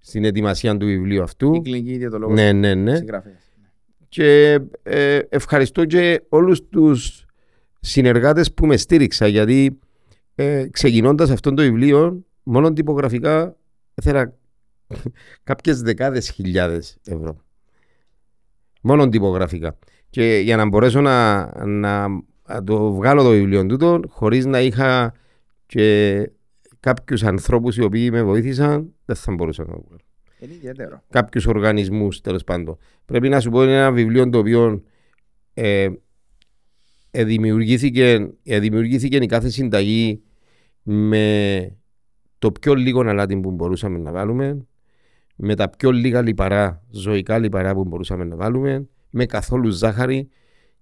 στην 0.00 0.24
ετοιμασία 0.24 0.76
του 0.76 0.86
βιβλίου 0.86 1.22
αυτού. 1.22 1.54
Η 1.54 1.60
κλινική 1.60 1.90
ιδιωτολόγος 1.90 2.34
Ναι, 2.34 2.52
ναι, 2.52 2.74
ναι. 2.74 2.96
συγγραφέας. 2.96 3.43
Και 4.14 4.60
ε, 4.82 5.18
ευχαριστώ 5.28 5.84
και 5.84 6.22
όλους 6.28 6.68
τους 6.68 7.24
συνεργάτες 7.80 8.52
που 8.52 8.66
με 8.66 8.76
στήριξαν 8.76 9.28
γιατί 9.28 9.78
ε, 10.34 10.66
ξεκινώντας 10.70 11.30
αυτό 11.30 11.54
το 11.54 11.62
βιβλίο 11.62 12.24
μόνο 12.42 12.72
τυπογραφικά 12.72 13.56
ήθελα 13.94 14.34
κάποιες 15.42 15.80
δεκάδες 15.80 16.30
χιλιάδες 16.30 16.96
ευρώ. 17.06 17.36
Μόνο 18.80 19.08
τυπογραφικά. 19.08 19.78
Και 20.10 20.40
για 20.44 20.56
να 20.56 20.68
μπορέσω 20.68 21.00
να, 21.00 21.44
να, 21.64 22.08
να 22.48 22.64
το 22.64 22.92
βγάλω 22.92 23.22
το 23.22 23.30
βιβλίο 23.30 23.66
τούτο 23.66 24.00
χωρίς 24.08 24.46
να 24.46 24.60
είχα 24.60 25.14
και 25.66 26.30
κάποιους 26.80 27.24
ανθρώπους 27.24 27.76
οι 27.76 27.82
οποίοι 27.82 28.08
με 28.12 28.22
βοήθησαν 28.22 28.94
δεν 29.04 29.16
θα 29.16 29.32
μπορούσα 29.32 29.62
να 29.64 29.72
το 29.72 29.82
βγάλω 29.86 30.00
Είναι 30.00 30.04
ιδιαίτερο. 30.04 30.13
Κάποιους 31.10 31.46
οργανισμούς 31.46 32.20
τέλος 32.20 32.44
πάντων. 32.44 32.78
Πρέπει 33.04 33.28
να 33.28 33.40
σου 33.40 33.50
πω 33.50 33.62
είναι 33.62 33.76
ένα 33.76 33.92
βιβλίο 33.92 34.30
το 34.30 34.38
οποίο 34.38 34.82
ε, 35.54 35.88
ε, 37.10 37.24
δημιουργήθηκε, 37.24 38.32
ε, 38.42 38.58
δημιουργήθηκε 38.58 39.16
η 39.16 39.26
κάθε 39.26 39.48
συνταγή 39.48 40.22
με 40.82 41.76
το 42.38 42.52
πιο 42.52 42.74
λίγο 42.74 43.00
αλάτι 43.00 43.36
που 43.36 43.50
μπορούσαμε 43.50 43.98
να 43.98 44.12
βάλουμε, 44.12 44.66
με 45.36 45.54
τα 45.54 45.70
πιο 45.70 45.90
λίγα 45.90 46.22
λιπαρά, 46.22 46.82
ζωικά 46.90 47.38
λιπαρά 47.38 47.74
που 47.74 47.84
μπορούσαμε 47.84 48.24
να 48.24 48.36
βάλουμε, 48.36 48.88
με 49.10 49.26
καθόλου 49.26 49.70
ζάχαρη 49.70 50.28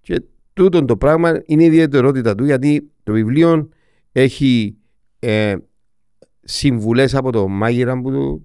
και 0.00 0.22
τούτο 0.52 0.84
το 0.84 0.96
πράγμα 0.96 1.42
είναι 1.44 1.62
η 1.62 1.66
ιδιαιτερότητα 1.66 2.34
του 2.34 2.44
γιατί 2.44 2.90
το 3.02 3.12
βιβλίο 3.12 3.68
έχει 4.12 4.76
ε, 5.18 5.56
συμβουλές 6.40 7.14
από 7.14 7.32
το 7.32 7.48
μάγειρα 7.48 8.00
που 8.00 8.42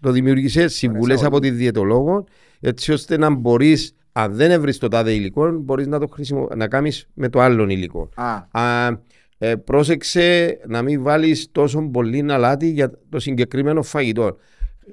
το, 0.00 0.06
το, 0.06 0.08
το 0.08 0.12
δημιούργησε, 0.12 0.68
συμβουλές 0.68 1.18
όλοι. 1.18 1.26
από 1.26 1.40
τη 1.40 1.50
διαιτολόγο 1.50 2.24
έτσι 2.60 2.92
ώστε 2.92 3.16
να 3.16 3.30
μπορείς 3.30 3.92
αν 4.12 4.34
δεν 4.34 4.60
βρει 4.60 4.76
το 4.76 4.88
τάδε 4.88 5.12
υλικό, 5.12 5.50
μπορείς 5.50 5.86
να 5.86 5.98
το 5.98 6.06
χρησιμο... 6.06 6.48
να 6.56 6.68
κάνεις 6.68 7.08
με 7.14 7.28
το 7.28 7.40
άλλο 7.40 7.68
υλικό. 7.68 8.08
Α, 8.14 8.60
Α, 8.60 8.98
ε, 9.38 9.54
πρόσεξε 9.54 10.58
να 10.66 10.82
μην 10.82 11.02
βάλεις 11.02 11.48
τόσο 11.52 11.80
πολύ 11.80 12.32
αλάτι 12.32 12.70
για 12.70 12.90
το 13.08 13.18
συγκεκριμένο 13.18 13.82
φαγητό. 13.82 14.36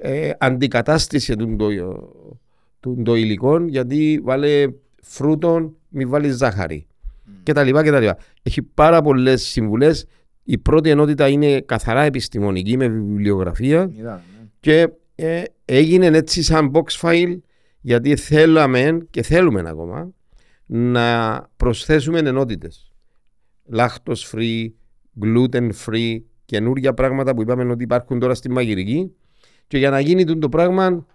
Ε, 0.02 0.32
αντικατάστησε 0.38 1.36
τον 1.36 1.58
το, 1.58 1.68
τον 2.80 3.04
το 3.04 3.16
υλικό 3.16 3.66
γιατί 3.66 4.22
βάλε 4.24 4.66
φρούτων, 5.02 5.76
μην 5.90 6.10
βάλεις 6.10 6.36
ζάχαρη 6.36 6.88
και 7.44 7.54
τα 7.54 7.64
λοιπά 7.64 7.84
και 7.84 7.92
τα 7.92 8.00
λοιπά. 8.00 8.18
Έχει 8.44 8.62
πάρα 8.62 9.02
πολλές 9.02 9.44
συμβουλές. 9.44 10.06
Η 10.44 10.58
πρώτη 10.58 10.90
ενότητα 10.90 11.28
είναι 11.28 11.62
καθαρά 11.62 12.02
επιστημονική 12.02 12.78
με 12.78 12.88
βιβλιογραφία 12.88 13.90
είδα, 13.98 14.12
ναι. 14.14 14.35
Και 14.66 14.90
ε, 15.16 15.44
έγινε 15.66 16.06
έτσι 16.06 16.44
σαν 16.44 16.72
box 16.74 17.02
file 17.02 17.38
γιατί 17.82 18.16
θέλαμε 18.16 19.08
και 19.10 19.24
θέλουμε 19.24 19.64
ακόμα 19.66 20.14
να 20.66 21.50
προσθέσουμε 21.58 22.20
ενότητες. 22.20 22.92
Λάχτος 23.66 24.34
free, 24.34 24.70
gluten 25.22 25.70
free, 25.86 26.22
καινούργια 26.46 26.94
πράγματα 26.94 27.36
που 27.36 27.42
είπαμε 27.42 27.72
ότι 27.72 27.84
υπάρχουν 27.84 28.20
τώρα 28.20 28.34
στη 28.34 28.52
μαγειρική 28.52 29.16
και 29.68 29.78
για 29.78 29.90
να 29.90 30.00
γίνει 30.00 30.24
τούτο 30.24 30.40
το 30.40 30.50
πράγμα 30.50 31.06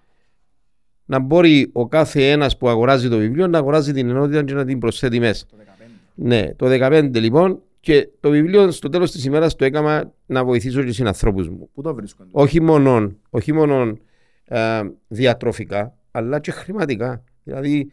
να 1.04 1.18
μπορεί 1.18 1.70
ο 1.72 1.88
κάθε 1.88 2.30
ένας 2.30 2.56
που 2.56 2.68
αγοράζει 2.68 3.08
το 3.08 3.18
βιβλίο 3.18 3.46
να 3.46 3.58
αγοράζει 3.58 3.92
την 3.92 4.08
ενότητα 4.08 4.44
και 4.44 4.54
να 4.54 4.64
την 4.64 4.78
προσθέτει 4.78 5.18
μέσα. 5.18 5.46
Το 5.46 5.56
15. 5.60 5.86
Ναι, 6.14 6.54
το 6.54 6.66
15 6.66 7.10
λοιπόν 7.14 7.62
και 7.80 8.08
το 8.20 8.30
βιβλίο 8.30 8.70
στο 8.70 8.88
τέλος 8.88 9.10
της 9.10 9.24
ημέρας 9.24 9.56
το 9.56 9.64
έκανα 9.64 10.12
να 10.26 10.44
βοηθήσω 10.44 10.82
και 10.82 10.92
συνανθρώπους 10.92 11.48
μου 11.48 11.70
Πού 11.74 11.82
το 11.82 11.94
βρίσκονται; 11.94 12.30
όχι 12.32 12.62
μόνο, 12.62 13.12
όχι 13.30 13.52
μόνο 13.52 13.98
ε, 14.44 14.80
διατροφικά, 15.08 15.96
αλλά 16.10 16.40
και 16.40 16.50
χρηματικά. 16.50 17.24
Δηλαδή, 17.42 17.92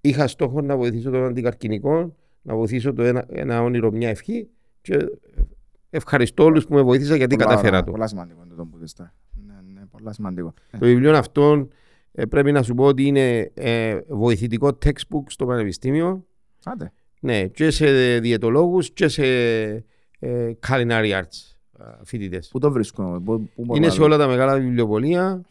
είχα 0.00 0.26
στόχο 0.26 0.60
να 0.60 0.76
βοηθήσω 0.76 1.10
τον 1.10 1.24
αντικαρκυνικό, 1.24 2.16
να 2.42 2.54
βοηθήσω 2.54 2.92
το 2.92 3.02
ένα, 3.02 3.24
ένα 3.28 3.62
όνειρο, 3.62 3.90
μια 3.90 4.08
ευχή 4.08 4.48
και 4.80 4.96
ευχαριστώ 5.90 6.44
όλους 6.44 6.66
που 6.66 6.74
με 6.74 6.82
βοήθησαν 6.82 7.16
γιατί 7.16 7.36
Πολλά 7.36 7.48
καταφέρα 7.48 7.76
ωραία, 7.76 7.84
το. 7.84 7.90
Πολλά 7.90 8.06
σημαντικό 8.06 8.42
είναι 8.44 8.54
το 8.54 8.64
που 8.64 8.78
δεις 8.78 8.92
τα. 8.92 9.14
Ναι, 9.46 9.54
ναι, 9.72 9.86
πολλά 9.90 10.12
σημαντικό. 10.12 10.54
Ε, 10.70 10.78
Το 10.78 10.86
βιβλίο 10.86 11.16
αυτό 11.16 11.68
ε, 12.12 12.24
πρέπει 12.24 12.52
να 12.52 12.62
σου 12.62 12.74
πω 12.74 12.84
ότι 12.84 13.06
είναι 13.06 13.50
ε, 13.54 13.98
βοηθητικό 14.08 14.78
textbook 14.84 15.24
στο 15.26 15.46
πανεπιστήμιο. 15.46 16.26
Άντε. 16.64 16.92
Ναι, 17.26 17.46
και 17.46 17.70
σε 17.70 18.18
διαιτολόγους 18.18 18.90
και 18.90 19.08
σε 19.08 19.24
ε, 20.18 20.52
culinary 20.68 21.10
arts 21.22 21.54
φοιτητές. 22.04 22.48
Πού 22.48 22.58
το 22.58 22.70
βρίσκω. 22.70 23.20
πού- 23.24 23.50
πού 23.54 23.64
μπορώ 23.64 23.76
Είναι 23.76 23.86
να 23.86 23.92
σε 23.92 23.98
δω. 23.98 24.04
όλα 24.04 24.16
τα 24.16 24.26
μεγάλα 24.26 24.58
βιβλιοπολία 24.58 25.42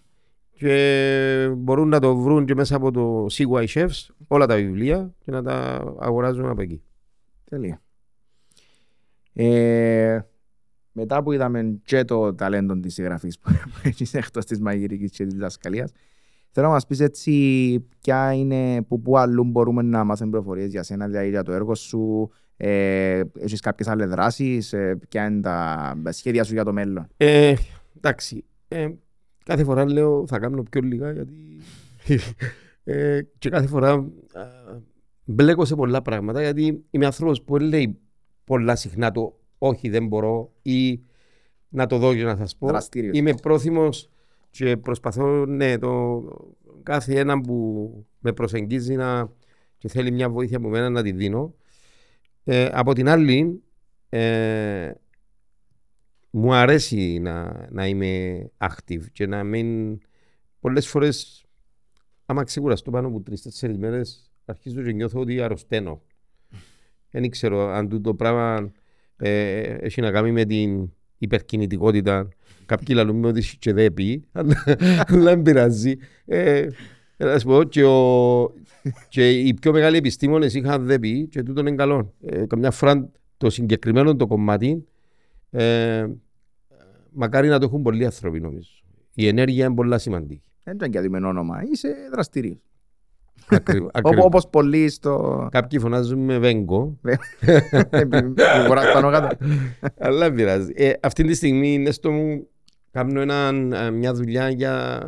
και 0.57 1.49
μπορούν 1.57 1.88
να 1.89 1.99
το 1.99 2.15
βρουν 2.18 2.45
και 2.45 2.56
μέσα 2.56 2.76
από 2.76 2.91
το 2.91 3.26
CY 3.31 3.65
Chefs 3.68 4.06
όλα 4.27 4.45
τα 4.45 4.56
βιβλία 4.56 5.14
και 5.19 5.31
να 5.31 5.43
τα 5.43 5.84
αγοράζουν 5.99 6.45
από 6.49 6.61
εκεί. 6.61 6.81
Τέλεια. 7.49 7.81
Ε, 9.34 10.19
μετά 10.91 11.23
που 11.23 11.31
είδαμε 11.31 11.80
και 11.84 12.03
το 12.03 12.34
ταλέντο 12.35 12.80
της 12.80 12.93
συγγραφής 12.93 13.39
που 13.39 13.49
έχεις 13.84 14.14
εκτός 14.14 14.45
της 14.45 14.60
μαγειρικής 14.60 15.11
και 15.11 15.23
της 15.26 15.34
διδασκαλίας, 15.34 15.91
θέλω 16.56 16.68
να 16.68 16.73
μας 16.73 16.86
πεις 16.86 16.99
έτσι 16.99 17.86
ποια 18.02 18.34
είναι, 18.34 18.82
που, 18.82 19.02
που 19.02 19.18
αλλού 19.18 19.44
μπορούμε 19.44 19.82
να 19.82 20.03
μάθουμε 20.03 20.30
πληροφορίες 20.30 20.72
για 20.72 20.84
σένα, 20.84 21.07
δηλαδή 21.07 21.30
για 21.30 21.44
το 21.44 21.52
έργο 21.52 21.76
σου, 21.76 22.32
ε, 22.57 23.22
έχεις 23.40 23.60
κάποιες 23.60 23.88
άλλες 23.88 24.10
δράσεις, 24.10 24.73
ε, 24.73 24.99
ποια 25.10 25.26
είναι 25.26 25.41
τα 25.41 25.95
σχέδια 26.10 26.44
σου 26.44 26.53
για 26.53 26.64
το 26.64 26.73
μέλλον; 26.73 27.07
Ε, 27.18 27.53
εντάξει, 27.98 28.45
ε, 28.68 28.88
κάθε 29.45 29.64
φορά 29.64 29.86
λέω 29.86 30.27
θα 30.27 30.40
κάνω 30.40 30.64
πιο 30.64 30.82
λίγα 30.82 31.11
γιατί 31.11 31.61
ε, 32.84 33.22
και 33.38 33.49
κάθε 33.49 33.68
φορά 33.68 33.91
α, 33.91 34.03
μπλέκω 35.26 35.65
σε 35.65 35.76
πολλά 35.76 36.02
πράγματα 36.02 36.41
γιατί 36.41 36.84
είμαι 36.90 37.06
άνθρωπος 37.06 37.41
που 37.41 37.57
δεν 37.57 37.68
λέει 37.68 37.99
πολλά 38.44 38.76
συχνά 38.76 39.11
το 39.11 39.40
όχι 39.57 39.90
δεν 39.90 40.07
μπορώ 40.07 40.52
ή 40.61 41.03
να 41.69 41.86
το 41.86 41.98
δω 41.98 42.15
και 42.15 42.23
να 42.23 42.36
σας 42.36 42.56
πω. 42.56 42.68
Δραστήριος. 42.68 43.18
Είμαι 43.18 43.34
πρόθυμος 43.34 44.10
και 44.57 44.77
προσπαθώ 44.77 45.45
ναι, 45.45 45.77
το, 45.77 46.23
κάθε 46.84 47.19
ένα 47.19 47.41
που 47.41 48.06
με 48.19 48.34
προσεγγίζει 48.34 48.95
να, 48.95 49.32
και 49.77 49.88
θέλει 49.88 50.11
μια 50.11 50.30
βοήθεια 50.30 50.57
από 50.57 50.69
μένα 50.69 50.90
να 50.90 51.03
τη 51.03 51.11
δίνω. 51.11 51.56
Ε, 52.44 52.69
από 52.72 52.94
την 52.94 53.07
άλλη, 53.10 53.64
ε, 54.10 54.91
μου 56.30 56.53
αρέσει 56.53 57.19
να, 57.19 57.68
να 57.72 57.88
είμαι 57.88 58.45
active 58.57 59.03
και 59.11 59.27
να 59.27 59.44
μην... 59.44 59.99
Πολλές 60.60 60.88
φορές, 60.88 61.45
άμα 62.26 62.44
ξεκουραστώ 62.44 62.91
πάνω 62.91 63.07
από 63.07 63.22
τρεις-τέσσερις 63.22 63.77
μέρες, 63.77 64.32
αρχίζω 64.45 64.82
και 64.82 64.91
νιώθω 64.91 65.19
ότι 65.19 65.41
αρρωσταίνω. 65.41 66.02
Δεν 67.11 67.30
ξέρω 67.30 67.69
αν 67.69 67.90
τούτο 67.90 68.15
πράγμα 68.15 68.72
ε, 69.18 69.60
έχει 69.61 70.02
να 70.02 70.11
κάνει 70.11 70.32
με 70.32 70.45
την 70.45 70.90
υπερκινητικότητα. 71.18 72.30
Κάποιοι 72.66 72.96
λαλούν 72.98 73.26
ότι 73.26 73.40
είσαι 73.40 73.56
και 73.60 73.74
δεν 73.74 73.94
πει, 73.94 74.24
αλλά 74.32 74.64
αλλά 75.08 75.24
δεν 75.24 75.42
πειράζει. 75.42 75.94
Ε, 76.26 76.68
να 77.18 77.40
σου 77.40 77.48
πω, 77.48 77.64
και, 77.64 77.84
ο, 77.84 78.54
και 79.10 79.30
οι 79.30 79.54
πιο 79.54 79.72
μεγάλοι 79.72 79.98
επιστήμονες 79.98 80.54
είχαν 80.54 80.86
δεν 80.86 81.00
πει 81.00 81.28
και 81.28 81.44
τούτο 81.44 81.62
είναι 81.62 81.72
καλό. 81.72 82.14
Ε, 82.22 82.46
καμιά 82.46 82.72
φορά 82.72 83.10
το 83.38 83.50
συγκεκριμένο 83.50 84.16
το 84.16 84.28
κομμάτι 84.28 84.86
ε, 85.52 86.06
μακάρι 87.12 87.48
να 87.48 87.60
το 87.60 87.66
έχουν 87.66 87.82
πολλοί 87.82 88.06
άνθρωποι 88.06 88.40
νομίζω. 88.40 88.70
Η 89.14 89.28
ενέργεια 89.28 89.66
είναι 89.66 89.76
πολύ 89.76 90.00
σημαντική. 90.00 90.42
Δεν 90.64 90.76
ήταν 90.76 90.92
γιατί 90.92 91.10
με 91.10 91.18
όνομα, 91.18 91.64
είσαι 91.72 91.96
δραστήριος. 92.12 92.58
Ακριβώς. 93.48 93.90
Όπω 94.04 94.24
όπως 94.24 94.48
πολλοί 94.50 94.90
στο... 94.90 95.48
Κάποιοι 95.52 95.80
φωνάζουν 95.80 96.20
με 96.20 96.38
βέγκο, 96.38 97.00
Μποράς 98.68 98.92
πάνω 98.94 99.12
κάτω. 99.12 99.38
αλλά 100.00 100.20
δεν 100.20 100.34
πειράζει. 100.34 100.72
Ε, 100.76 100.94
αυτή 101.02 101.24
τη 101.24 101.34
στιγμή 101.34 101.74
είναι 101.74 101.92
στο 101.92 102.12
μου 102.12 102.48
κάνω 102.96 103.22
ένα, 103.22 103.48
ε, 103.86 103.92
μια 103.92 104.14
δουλειά 104.14 104.50
για 104.50 105.04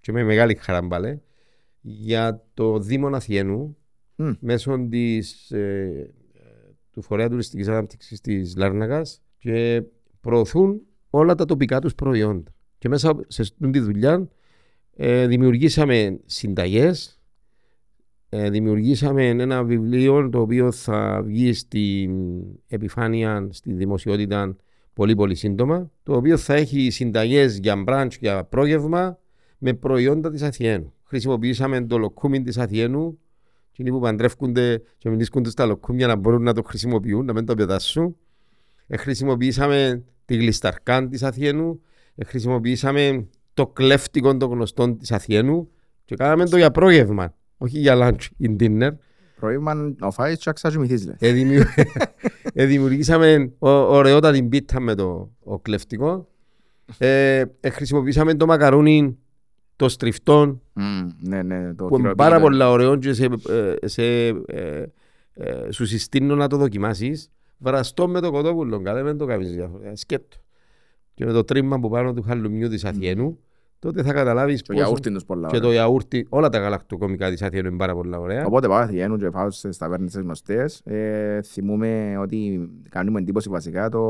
και 0.00 0.12
με 0.12 0.24
μεγάλη 0.24 0.54
χαρά 0.54 0.86
πάλι 0.86 1.22
για 1.80 2.44
το 2.54 2.78
Δήμο 2.78 3.08
Αθιένου 3.08 3.76
Μμ. 4.16 4.32
μέσω 4.40 4.86
της, 4.90 5.50
ε, 5.50 6.14
του 6.90 7.02
Φορέα 7.02 7.28
Τουριστικής 7.28 7.68
Ανάπτυξης 7.68 8.20
της 8.20 8.56
Λάρνακας 8.56 9.22
και 9.38 9.82
προωθούν 10.20 10.80
όλα 11.10 11.34
τα 11.34 11.44
τοπικά 11.44 11.80
τους 11.80 11.94
προϊόντα. 11.94 12.54
Και 12.78 12.88
μέσα 12.88 13.24
σε 13.26 13.42
αυτή 13.42 13.70
τη 13.70 13.78
δουλειά 13.78 14.28
ε, 14.96 15.26
δημιουργήσαμε 15.26 16.20
συνταγές, 16.24 17.20
ε, 18.28 18.50
δημιουργήσαμε 18.50 19.26
ένα 19.26 19.64
βιβλίο 19.64 20.28
το 20.28 20.40
οποίο 20.40 20.72
θα 20.72 21.22
βγει 21.24 21.52
στην 21.52 22.12
επιφάνεια, 22.68 23.48
στη 23.50 23.72
δημοσιότητα 23.72 24.56
πολύ 24.94 25.14
πολύ 25.14 25.34
σύντομα, 25.34 25.90
το 26.02 26.16
οποίο 26.16 26.36
θα 26.36 26.54
έχει 26.54 26.90
συνταγές 26.90 27.58
για 27.58 27.76
μπραντς, 27.76 28.16
για 28.16 28.44
πρόγευμα 28.44 29.18
με 29.58 29.72
προϊόντα 29.72 30.30
της 30.30 30.42
Αθιένου. 30.42 30.92
Χρησιμοποιήσαμε 31.04 31.80
το 31.86 31.98
λοκούμι 31.98 32.42
της 32.42 32.58
Αθιένου 32.58 33.18
εκείνοι 33.72 33.90
που 33.90 34.00
παντρεύκονται 34.00 34.82
και 34.98 35.08
μιλήσκονται 35.08 35.50
στα 35.50 35.66
λοκούμια 35.66 36.06
να 36.06 36.16
μπορούν 36.16 36.42
να 36.42 36.54
το 36.54 36.62
χρησιμοποιούν, 36.62 37.24
να 37.24 37.32
μην 37.32 37.46
το 37.46 37.54
πετάσουν. 37.54 38.16
Ε, 38.86 38.96
χρησιμοποιήσαμε 38.96 40.02
τη 40.24 40.36
γλισταρκάν 40.36 41.08
της 41.08 41.22
Αθιένου, 41.22 41.80
ε, 42.14 42.24
χρησιμοποιήσαμε 42.24 43.26
το 43.54 43.66
κλέφτικο 43.66 44.36
των 44.36 44.50
γνωστών 44.50 44.98
της 44.98 45.12
Αθιένου 45.12 45.70
και 46.04 46.16
κάναμε 46.16 46.48
το 46.48 46.56
για 46.56 46.70
πρόγευμα, 46.70 47.34
όχι 47.56 47.78
για 47.78 47.96
lunch 48.00 48.26
ή 48.36 48.56
dinner. 48.60 48.90
Προήμα 49.42 49.74
να 49.98 50.10
φάεις 50.10 50.36
και 50.36 50.42
να 50.46 50.52
ξαζουμηθείς 50.52 51.06
λες. 51.06 51.16
Ε, 51.18 51.32
δημιου- 51.32 51.66
ε, 52.54 52.64
δημιουργήσαμε 52.64 53.52
ο- 53.58 53.68
ωραιότατη 53.70 54.42
πίτα 54.42 54.80
με 54.80 54.94
το 54.94 55.30
ο 55.44 55.58
κλεφτικό. 55.58 56.28
Ε, 56.98 57.44
ε, 57.60 57.70
χρησιμοποιήσαμε 57.70 58.34
το 58.34 58.46
μακαρούνι 58.46 59.18
το 59.76 59.88
στριφτό 59.88 60.60
Μμ, 60.72 61.08
Ναι, 61.20 61.42
ναι, 61.42 61.74
το 61.74 61.84
που 61.84 61.94
είναι 61.94 62.02
χειροποίητο. 62.02 62.14
πάρα 62.14 62.40
πολλά 62.40 62.70
ωραίο 62.70 62.96
και 62.96 63.12
σε, 63.12 63.24
ε, 63.48 63.86
σε, 63.86 64.02
ε, 64.26 64.84
ε, 65.34 65.70
σου 65.70 65.86
συστήνω 65.86 66.34
να 66.34 66.48
το 66.48 66.56
δοκιμάσεις. 66.56 67.30
Βραστό 67.58 68.08
με 68.08 68.20
το 68.20 68.30
κοτόπουλο, 68.30 68.80
καλά 68.80 69.02
δεν 69.02 69.16
το 69.16 69.26
κάνεις 69.26 69.52
διαφορετικά. 69.52 69.96
Σκέτο. 69.96 70.36
Και 71.14 71.24
με 71.24 71.32
το 71.32 71.44
τρίμα 71.44 71.80
που 71.80 71.88
πάνω 71.88 72.12
του 72.12 72.22
χαλουμιού 72.22 72.68
της 72.68 72.84
Αθιένου, 72.84 73.38
τότε 73.82 74.02
θα 74.02 74.12
καταλάβεις 74.12 74.62
Το 74.62 74.72
πόσο- 74.72 74.84
γιαούρτι 74.84 75.12
τους 75.12 75.24
πολλά 75.24 75.48
και 75.48 75.56
ωραία. 75.56 75.68
το 75.68 75.72
γιαούρτι, 75.74 76.26
όλα 76.28 76.48
τα 76.48 76.58
γαλακτοκομικά 76.58 77.30
της 77.30 77.42
Αθιένου 77.42 77.68
είναι 77.68 77.76
πάρα 77.76 77.94
πολλά 77.94 78.18
ωραία. 78.18 78.44
Οπότε 78.46 78.68
πάω 78.68 78.76
Αθιένου 78.78 79.16
και 79.16 79.30
πάω 79.30 79.50
στις 79.50 79.76
ταβέρνες 79.78 80.12
τις 80.12 80.20
γνωστές. 80.22 80.80
Ε, 80.84 81.40
θυμούμε 81.42 82.16
ότι 82.20 82.68
κάνουμε 82.88 83.18
εντύπωση 83.20 83.48
βασικά 83.48 83.88
το... 83.88 84.02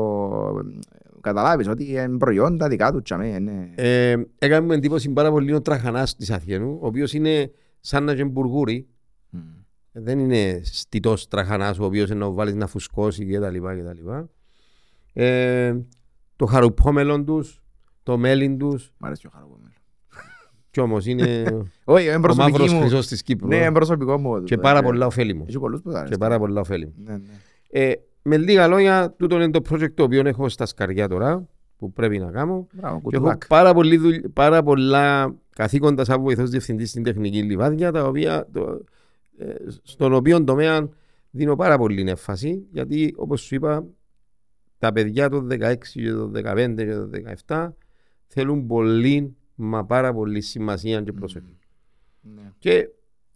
Καταλάβεις 1.21 1.67
ότι 1.67 1.91
είναι 1.91 2.17
προϊόντα 2.17 2.67
δικά 2.67 2.91
τους 2.91 3.01
τσαμέ. 3.01 3.27
είναι- 3.27 3.71
Ε, 3.75 4.15
έκανε 4.39 4.65
μου 4.65 4.71
εντύπωση 4.71 5.09
πάρα 5.09 5.31
πολύ 5.31 5.53
ο 5.53 5.61
τραχανάς 5.61 6.15
της 6.15 6.31
Αθιένου, 6.31 6.77
ο 6.81 6.85
οποίος 6.87 7.13
είναι 7.13 7.51
σαν 7.79 8.03
να 8.03 8.11
είναι 8.11 8.23
μπουργούρι. 8.25 8.87
Μμ. 9.29 9.39
Δεν 9.91 10.19
είναι 10.19 10.61
στιτός 10.63 11.27
τραχανάς, 11.27 11.79
ο 11.79 11.85
οποίος 11.85 12.09
να 12.09 12.29
βάλεις 12.31 12.55
να 12.55 12.67
φουσκώσει 12.67 13.25
και 13.25 13.39
τα 13.39 13.49
λοιπά 13.49 13.75
και 13.75 13.83
τα 13.83 13.93
λοιπά. 13.93 14.29
Ε, 15.13 15.75
το 16.35 16.45
χαρουπόμελον 16.45 17.25
τους, 17.25 17.61
το 18.03 18.17
μέλιν 18.17 18.57
τους, 18.57 18.93
Μ' 18.97 19.05
αρέσει 19.05 19.27
ο 19.27 19.29
χαροπόμελο. 19.33 19.62
Κι 20.73 20.79
όμως 20.79 21.05
είναι 21.05 21.43
Όχι, 21.83 22.05
είναι 22.07 22.15
ο 22.15 22.19
προσωπική 22.19 22.51
μαύρος 22.51 22.73
μου. 22.73 22.79
χρυσός 22.79 23.07
της 23.07 23.21
Κύπρου. 23.23 23.47
Ναι, 23.47 23.55
ε. 23.55 23.59
είναι 23.61 23.71
προσωπικό 23.71 24.17
μου. 24.19 24.43
και 24.43 24.55
το- 24.55 24.61
πάρα 24.61 24.79
ε, 24.79 24.81
πολλά 24.81 25.05
ωφέλιμο. 25.05 25.45
Έχει 25.47 25.59
πολλούς 25.59 25.81
που 25.81 25.87
τα 25.89 25.93
Και 25.95 25.99
αρέσει. 25.99 26.17
πάρα 26.19 26.39
πολλά 26.39 26.59
ωφέλιμο. 26.59 26.91
Ναι, 27.05 27.11
ναι. 27.13 27.19
Ε, 27.69 27.93
με 28.21 28.37
λίγα 28.37 28.67
λόγια, 28.67 29.13
τούτο 29.17 29.35
είναι 29.35 29.51
το 29.51 29.61
project 29.69 29.91
το 29.93 30.03
οποίο 30.03 30.21
έχω 30.27 30.49
στα 30.49 30.65
σκαριά 30.65 31.07
τώρα, 31.07 31.47
που 31.77 31.91
πρέπει 31.93 32.19
να 32.19 32.31
κάνω. 32.31 32.67
Μπράβο, 32.73 32.97
Και 33.09 33.17
good 33.17 33.23
έχω 33.25 33.29
luck. 33.31 33.47
πάρα, 33.47 33.73
πολύ 33.73 33.97
δουλ- 33.97 34.27
πάρα 34.33 34.63
πολλά 34.63 35.35
καθήκοντα 35.55 36.03
σαν 36.05 36.21
βοηθός 36.21 36.49
διευθυντής 36.49 36.89
στην 36.89 37.03
τεχνική 37.03 37.41
λιβάδια, 37.41 37.91
τα 37.91 38.03
οποία, 38.07 38.47
το, 38.53 38.81
ε, 39.37 39.53
στον 39.83 40.13
οποίο 40.13 40.43
τομέα 40.43 40.89
δίνω 41.31 41.55
πάρα 41.55 41.77
πολύ 41.77 42.09
έμφαση, 42.09 42.65
γιατί 42.71 43.13
όπως 43.17 43.41
σου 43.41 43.55
είπα, 43.55 43.85
τα 44.77 44.91
παιδιά 44.91 45.29
των 45.29 45.47
16 45.51 45.73
και 46.01 46.11
των 46.11 46.31
15 46.31 46.73
και 46.75 46.93
των 46.93 47.11
17 47.47 47.73
θέλουν 48.27 48.67
πολύ, 48.67 49.35
μα 49.55 49.85
πάρα 49.85 50.13
πολύ 50.13 50.41
σημασία 50.41 51.01
και 51.01 51.11
προσοχή. 51.11 51.57
Ναι. 52.21 52.51
Και 52.59 52.89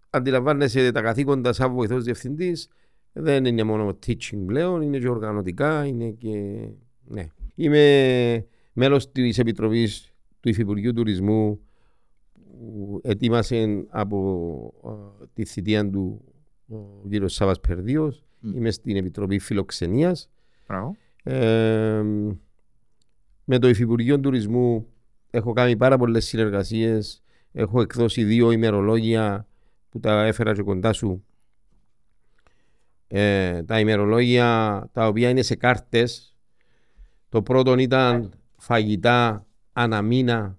αντιλαμβάνεσαι 0.10 0.92
τα 0.92 1.02
καθήκοντα 1.02 1.54
σαν 1.54 1.74
βοηθός 1.74 2.04
διευθυντής 2.04 2.70
δεν 3.14 3.46
είναι 3.46 3.64
μόνο 3.64 3.98
teaching 4.06 4.44
πλέον, 4.46 4.82
είναι 4.82 5.00
και 5.00 5.10
οργανωτικά, 5.10 5.86
είναι 5.86 6.10
και... 6.10 6.68
Ναι. 7.08 7.28
Είμαι 7.56 8.46
μέλος 8.74 9.12
της 9.12 9.38
Επιτροπής 9.38 10.14
του 10.40 10.50
Υφυπουργείου 10.50 10.94
Τουρισμού 10.94 11.60
που 12.34 13.02
ετοίμασε 13.04 13.86
από 13.90 14.74
ε, 15.22 15.26
τη 15.34 15.46
θητεία 15.46 15.90
του 15.90 16.22
ο 16.70 17.08
κύριος 17.10 17.34
Σάβας 17.34 17.60
Περδίος. 17.60 18.24
Μμ. 18.40 18.56
Είμαι 18.56 18.72
στην 18.72 18.96
Επιτροπή 18.96 19.40
Φιλοξενίας. 19.40 20.30
Μπράβο. 20.68 20.96
Ε, 21.24 22.04
με 23.44 23.60
το 23.60 23.68
Υφυπουργείο 23.70 24.20
Τουρισμού 24.20 24.88
έχω 25.38 25.54
κάνει 25.54 25.78
πάρα 25.78 25.98
πολλές 25.98 26.26
συνεργασίες. 26.26 27.22
Έχω 27.52 27.82
εκδώσει 27.82 28.24
δύο 28.24 28.52
ημερολόγια 28.52 29.48
που 29.90 30.00
τα 30.00 30.24
έφερα 30.26 30.54
και 30.54 30.62
κοντά 30.62 30.94
σου. 30.94 31.24
Ε, 33.08 33.64
τα 33.64 33.80
ημερολόγια 33.80 34.90
τα 34.94 35.08
οποία 35.08 35.30
είναι 35.30 35.42
σε 35.42 35.56
κάρτες. 35.56 36.36
Το 37.30 37.42
πρώτο 37.42 37.78
ήταν 37.78 38.34
φαγητά 38.58 39.46
αναμίνα 39.74 40.58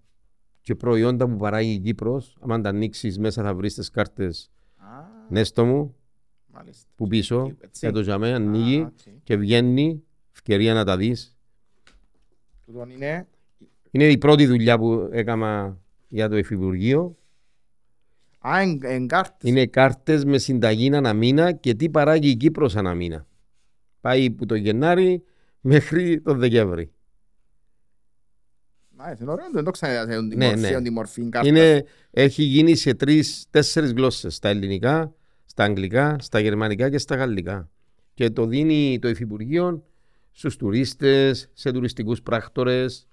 και 0.61 0.75
προϊόντα 0.75 1.29
που 1.29 1.37
παράγει 1.37 1.73
η 1.73 1.79
Κύπρος. 1.79 2.37
Αν 2.49 2.63
τα 2.63 2.69
ανοίξεις 2.69 3.19
μέσα 3.19 3.43
θα 3.43 3.55
βρεις 3.55 3.75
τις 3.75 3.91
κάρτες 3.91 4.51
Α, 4.77 4.85
Νέστο 5.29 5.65
μου 5.65 5.95
μάλιστα. 6.47 6.89
που 6.95 7.07
πίσω. 7.07 7.57
Έτσι. 7.61 7.87
Εδώ 7.87 8.01
για 8.01 8.19
μένα 8.19 8.35
Α, 8.35 8.37
ανοίγει 8.37 8.87
έτσι. 8.93 9.21
και 9.25 9.37
βγαίνει. 9.37 10.03
Ευκαιρία 10.33 10.75
να 10.75 10.85
τα 10.85 10.97
δεις. 10.97 11.37
Τούτον 12.65 12.91
είναι 12.91 13.29
Είναι 13.91 14.05
η 14.09 14.19
πρώτη 14.19 14.47
δουλειά 14.47 14.79
που 14.79 15.09
έκανα 15.13 15.79
για 16.09 16.29
το 16.29 16.37
Υφυπουργείο. 16.37 17.17
Α, 18.39 18.61
εν, 18.61 18.81
εν 18.83 19.07
κάρτες. 19.07 19.51
Είναι 19.51 19.67
κάρτες 19.67 20.25
με 20.25 20.39
συνταγή 20.39 20.95
ανά 20.95 21.13
μήνα 21.13 21.53
και 21.53 21.75
τι 21.75 21.91
παράγει 21.91 22.31
η 22.31 22.37
Κύπρος 22.37 22.77
ανά 22.77 22.95
μήνα. 22.95 23.27
Πάει 24.01 24.27
από 24.27 24.47
το 24.47 24.55
Γενάρη 24.55 25.23
μέχρι 25.61 26.21
τον 26.21 26.39
Δεκέμβρη. 26.39 26.91
Μάλιστα, 28.91 29.23
είναι 29.23 29.33
ωραίο, 29.33 29.51
δεν 29.53 29.65
το 29.65 29.71
ξανά 29.71 30.13
σε 30.13 30.29
τη 30.29 30.37
Ναι, 30.37 30.47
μορφή, 30.47 30.73
ναι. 30.73 30.83
τη 30.83 30.91
μορφή 30.91 31.29
κάρτας. 31.29 31.51
Είναι, 31.51 31.85
έχει 32.11 32.43
γίνει 32.43 32.75
σε 32.75 32.95
τρεις-τέσσερις 32.95 33.93
γλώσσες. 33.93 34.35
Στα 34.35 34.49
ελληνικά, 34.49 35.15
στα 35.45 35.65
αγγλικά, 35.65 36.17
στα 36.21 36.41
γερμανικά 36.41 36.91
και 36.91 36.99
στα 36.99 37.15
γαλλικά. 37.15 37.71
Και 38.15 38.31
το 38.31 38.47
δίνει 38.47 38.99
το 38.99 39.09
Υφυπουργείο 39.09 39.85
στους 40.31 40.57
τουρίστες, 40.57 41.51
σε 41.53 41.73
τουριστικούς 41.73 42.23
πράκτορες 42.23 43.09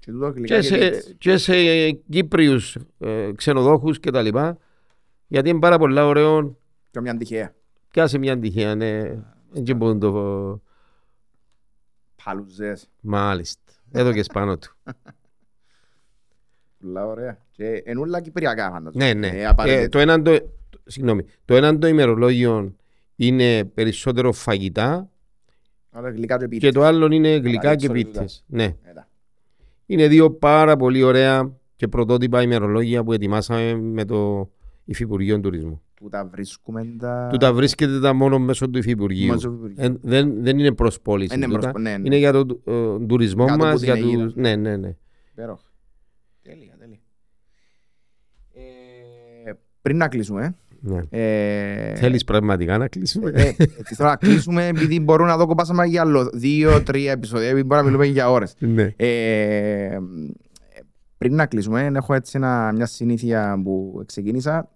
Και 0.00 0.10
τούτο 0.10 0.28
γλυκά 0.28 0.60
και 0.60 0.68
και 0.68 0.76
σε, 0.76 0.90
πίτς. 0.90 1.14
και 1.18 1.36
σε 1.36 1.54
Κύπριους 1.90 2.76
ε, 2.98 3.30
ξενοδόχους 3.34 4.00
και 4.00 4.10
τα 4.10 4.22
λοιπά. 4.22 4.58
Γιατί 5.26 5.48
είναι 5.48 5.58
πάρα 5.58 5.78
πολλά 5.78 6.06
ωραίο 6.06 6.58
Και 6.90 7.00
μια 7.00 7.16
τυχαία. 7.16 7.54
Πιάσε 7.90 8.18
μια 8.18 8.38
τυχαία, 8.38 8.74
ναι. 8.74 9.02
Δεν 9.50 9.76
μπορούν 9.76 9.98
το... 10.00 10.60
Παλουζές. 12.24 12.88
Μάλιστα. 13.00 13.60
Εδώ 13.92 14.12
και 14.12 14.24
πάνω 14.32 14.58
του. 14.58 14.76
Πολλά 16.80 17.06
ωραία. 17.06 17.38
Και 17.50 17.82
εν 17.84 17.98
ούλα 17.98 18.20
κυπριακά 18.20 18.70
φαντάζομαι. 18.70 19.04
ναι, 19.12 19.14
ναι. 19.14 19.26
Ε, 19.28 19.40
Ε, 19.40 19.46
απαραίτητα. 19.46 19.88
το 19.88 19.98
έναν 19.98 20.22
το... 20.22 20.36
Συγγνώμη. 20.84 21.24
Το 21.44 21.54
έναν 21.54 21.80
το 21.80 21.86
ημερολόγιο 21.86 22.74
είναι 23.16 23.64
περισσότερο 23.64 24.32
φαγητά 24.32 25.10
Ωραία, 25.92 26.10
γλυκά 26.10 26.36
και 26.36 26.42
και 26.42 26.48
πίτες. 26.48 26.72
το 26.72 26.82
άλλο 26.82 27.06
είναι 27.12 27.36
γλυκά 27.36 27.74
και 27.74 27.86
εξωτερικά. 27.86 28.10
πίτες. 28.10 28.44
Ναι. 28.46 28.76
Έλα. 28.82 29.08
Είναι 29.90 30.08
δύο 30.08 30.30
πάρα 30.30 30.76
πολύ 30.76 31.02
ωραία 31.02 31.52
και 31.76 31.88
πρωτότυπα 31.88 32.42
ημερολόγια 32.42 33.04
που 33.04 33.12
ετοιμάσαμε 33.12 33.74
με 33.74 34.04
το 34.04 34.50
Υφυπουργείο 34.84 35.40
Τουρισμού. 35.40 35.82
Που 35.94 36.08
τα 36.08 36.24
βρίσκουμε 36.26 36.94
τα... 36.98 37.28
Του 37.32 37.36
τα 37.36 37.52
βρίσκεται 37.54 38.00
τα 38.00 38.12
μόνο 38.12 38.38
μέσω 38.38 38.70
του 38.70 38.78
Υφυπουργείου. 38.78 39.32
Μέσω 39.32 39.48
του 39.48 39.54
Υπουργείου. 39.54 39.84
Ε, 39.84 39.96
δεν, 40.02 40.42
δεν 40.42 40.58
είναι 40.58 40.72
προς 40.72 41.00
πώληση. 41.00 41.34
Είναι 41.36 41.46
τούτα. 41.46 41.58
προς- 41.70 41.82
ναι, 41.82 41.96
ναι. 41.96 42.02
Είναι 42.06 42.16
για 42.16 42.32
τον 42.32 42.60
ε, 42.64 43.06
τουρισμό 43.06 43.44
Για 43.44 43.56
το 43.56 43.64
μας. 43.64 43.78
που 43.78 43.84
Για 43.84 43.94
την 43.94 44.02
τους... 44.02 44.12
αίγυρα. 44.12 44.32
Ναι, 44.34 44.56
ναι, 44.56 44.76
ναι. 44.76 44.96
Υπέροχα. 45.32 45.64
Τέλεια, 46.42 46.76
τέλεια. 46.78 46.98
Ε, 48.52 49.52
Πριν 49.82 49.96
να 49.96 50.08
κλείσουμε, 50.08 50.40
ναι. 50.40 50.46
ε, 50.46 50.54
Θέλεις 51.96 52.24
πραγματικά 52.24 52.78
να 52.78 52.88
κλείσουμε; 52.88 53.30
ε, 53.34 53.42
ε, 53.48 53.54
θέλω 53.94 54.08
να 54.08 54.16
κλείσουμε 54.16 54.66
επειδή 54.66 55.00
μπορώ 55.00 55.26
να 55.26 55.36
δω 55.36 55.46
κοπάσαμε 55.46 55.84
για 55.86 56.00
άλλο 56.00 56.30
δύο-τρία 56.34 57.12
επεισόδια, 57.12 57.46
επειδή 57.48 57.62
μπορούμε 57.62 57.76
να 57.76 57.84
μιλούμε 57.96 58.04
για 58.12 58.30
ώρες. 58.30 58.54
ναι. 58.58 58.92
Ε, 58.96 59.98
πριν 61.18 61.34
να 61.34 61.46
κλείσουμε, 61.46 61.90
έχω 61.94 62.14
έτσι 62.14 62.32
ένα, 62.36 62.72
μια 62.74 62.86
συνήθεια 62.86 63.60
που 63.64 64.02
ξεκίνησα 64.06 64.68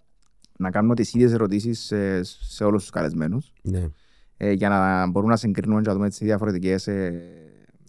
να 0.59 0.71
κάνω 0.71 0.95
τις 0.95 1.15
ίδιες 1.15 1.33
ερωτήσεις 1.33 1.79
σε, 1.85 2.23
σε 2.23 2.65
όλους 2.65 2.81
τους 2.83 2.91
καλεσμένους 2.91 3.53
ναι. 3.63 3.83
ε, 4.37 4.53
για 4.53 4.69
να 4.69 5.07
μπορούμε 5.11 5.31
να 5.33 5.39
συγκρίνουμε 5.39 5.81
και 5.81 5.89
να 5.89 5.95
δούμε 5.95 6.07
έτσι 6.07 6.25
διαφορετικές 6.25 6.87
ε, 6.87 7.23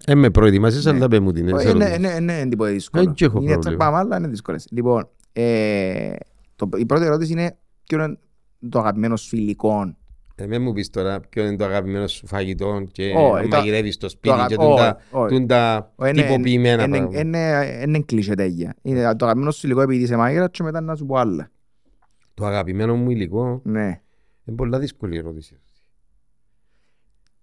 Ε, 0.05 0.15
με 0.15 0.29
προετοιμάσεις, 0.29 0.85
Ναι. 0.85 0.91
αλλά 0.91 1.07
πέ 1.07 1.19
μου 1.19 1.31
την 1.31 1.47
Ε, 1.47 1.49
ερώτηση. 1.49 1.73
Ναι, 1.77 1.97
ναι, 1.97 2.19
ναι, 2.19 2.33
είναι 2.33 2.49
τίποτα 2.49 2.69
δύσκολο. 2.71 3.03
Δεν 3.03 3.13
και 3.13 3.25
έχω 3.25 3.37
Είναι 3.41 3.47
έτσι 3.51 3.59
πρόβλημα. 3.59 3.85
πάμε, 3.85 3.97
αλλά 3.97 4.17
είναι 4.17 4.27
δύσκολες. 4.27 4.67
Λοιπόν, 4.71 5.09
Ε, 5.33 6.13
το, 6.55 6.69
η 6.77 6.85
πρώτη 6.85 7.05
ερώτηση 7.05 7.31
είναι 7.31 7.57
ποιο 7.87 8.03
είναι 8.03 8.17
το 8.69 8.79
αγαπημένος 8.79 9.21
σου 9.21 9.35
υλικό. 9.35 9.95
Ε, 10.37 10.45
μην 10.47 10.61
μου 10.61 10.73
πεις 10.73 10.89
τώρα 10.89 11.19
ποιο 11.19 11.45
είναι 11.45 11.55
το 11.55 11.65
αγαπημένο 11.65 12.07
σου 12.07 12.27
φαγητό 12.27 12.83
και 12.91 13.13
Ω, 13.17 13.37
ε, 13.37 13.41
το- 13.41 13.47
μαγειρεύεις 13.57 13.93
στο 13.93 14.09
σπίτι 14.09 14.33
αγα- 14.35 14.45
και 14.47 14.55
ω, 14.59 14.67
τούντα- 14.69 15.01
ω. 15.11 15.25
τούντα 15.27 15.91
Ω, 15.95 16.05
είναι- 16.05 16.21
τυποποιημένα 16.21 16.83
είναι- 16.83 16.97
πράγματα. 16.97 17.19
Είναι 17.19 17.81
είναι 17.85 17.99
κλεισέ 17.99 18.33
τέτοια. 18.33 18.75
Είναι 18.81 19.15
το 19.15 19.25
αγαπημένο 19.25 19.51
σου 19.51 19.65
υλικό 19.65 19.81
επειδή 19.81 20.03
είσαι 20.03 20.15
μάγειρα 20.15 20.49
και 20.49 20.63
μετά 20.63 20.81
να 20.81 20.95
σου 20.95 21.05
πω 21.05 21.15
άλλα. 21.15 21.49
Το 22.33 22.45
αγαπημένο 22.45 22.95
μου 22.95 23.09
υλικό; 23.09 23.61
Ναι. 23.63 24.01
είναι 24.45 24.55
πολλά 24.55 24.79
δύσκολη 24.79 25.17
ερώτηση. 25.17 25.59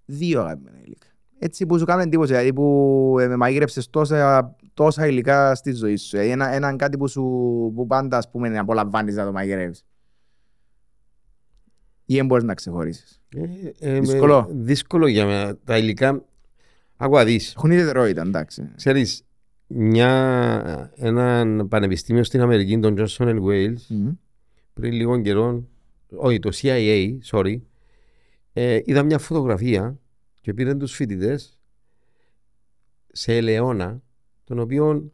Δύο 0.05 0.41
αγαπημένα 0.41 0.77
υλικά. 0.85 1.07
Έτσι 1.39 1.67
που 1.67 1.79
σου 1.79 1.85
κάνουν 1.85 2.05
εντύπωση, 2.05 2.33
δηλαδή 2.33 2.53
που 2.53 3.17
ε, 3.21 3.37
μαγείρεψες 3.37 3.91
τόσα, 3.91 4.55
τόσα 4.75 5.07
υλικά 5.07 5.55
στη 5.55 5.73
ζωή 5.73 5.97
σου. 5.97 6.09
Δηλαδή 6.11 6.31
ένα, 6.31 6.49
έναν 6.55 6.77
κάτι 6.77 6.97
που, 6.99 7.09
σου, 7.09 7.23
που 7.75 7.87
πάντα 7.87 8.17
ας 8.17 8.31
πούμε 8.31 8.59
απολαμβάνεις 8.59 9.15
να 9.15 9.25
το 9.25 9.33
μαγειρεύεις. 9.33 9.85
Ή 12.13 12.17
δεν 12.17 12.27
μπορείς 12.27 12.45
να 12.45 12.55
ξεχωρίσεις. 12.55 13.21
Ε, 13.37 13.43
ε, 13.79 13.93
με- 13.93 14.01
Δύσκολο. 14.01 14.49
δύσκολο 14.51 15.07
για 15.07 15.27
μένα. 15.27 15.57
Τα 15.65 15.79
υλικά, 15.79 16.25
άκουα 16.97 17.25
δεις. 17.25 17.55
Έχουν 17.57 17.71
ιδιαιτερότητα, 17.71 18.23
εντάξει. 18.23 18.69
Ξέρεις, 18.77 19.23
μια, 19.67 20.93
έναν 20.97 21.69
πανεπιστήμιο 21.69 22.25
στην 22.25 22.41
Αμερική, 22.41 22.79
τον 22.79 22.95
Johnson 22.99 23.41
Wales, 23.43 23.75
Μμμ. 23.89 24.11
πριν 24.73 24.93
λίγο 24.93 25.21
καιρό, 25.21 25.69
όχι 26.15 26.39
το 26.39 26.51
CIA, 26.53 27.19
sorry, 27.31 27.61
ε, 28.53 28.81
είδα 28.85 29.03
μια 29.03 29.19
φωτογραφία 29.19 29.99
και 30.41 30.55
πήραν 30.55 30.79
τους 30.79 30.93
φοιτητές 30.95 31.59
σε 33.13 33.37
ελαιόνα, 33.37 34.03
τον 34.45 34.59
οποίο 34.59 35.13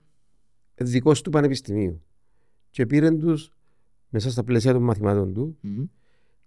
δικός 0.74 1.22
του 1.22 1.30
πανεπιστημίου. 1.30 2.02
Και 2.70 2.86
πήραν 2.86 3.18
τους 3.18 3.52
μέσα 4.08 4.30
στα 4.30 4.44
πλαίσια 4.44 4.72
των 4.72 4.82
μαθημάτων 4.82 5.34
του 5.34 5.58
Μμμ. 5.60 5.84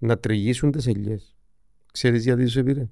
Να 0.01 0.17
τριγύσουν 0.17 0.71
τις 0.71 0.87
ελιές. 0.87 1.35
Ξέρεις 1.91 2.23
γιατί 2.23 2.43
τους 2.43 2.55
επήρε; 2.55 2.89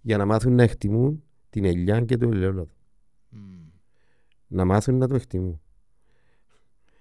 Για 0.00 0.16
να 0.16 0.24
μάθουν 0.24 0.54
να 0.54 0.62
εκτιμούν 0.62 1.22
την 1.50 1.64
ελιά 1.64 2.00
και 2.00 2.16
το 2.16 2.28
ελαιόλαδο. 2.28 2.68
Να 4.46 4.64
μάθουν 4.64 4.96
να 4.98 5.08
το 5.08 5.14
εκτιμούν. 5.14 5.60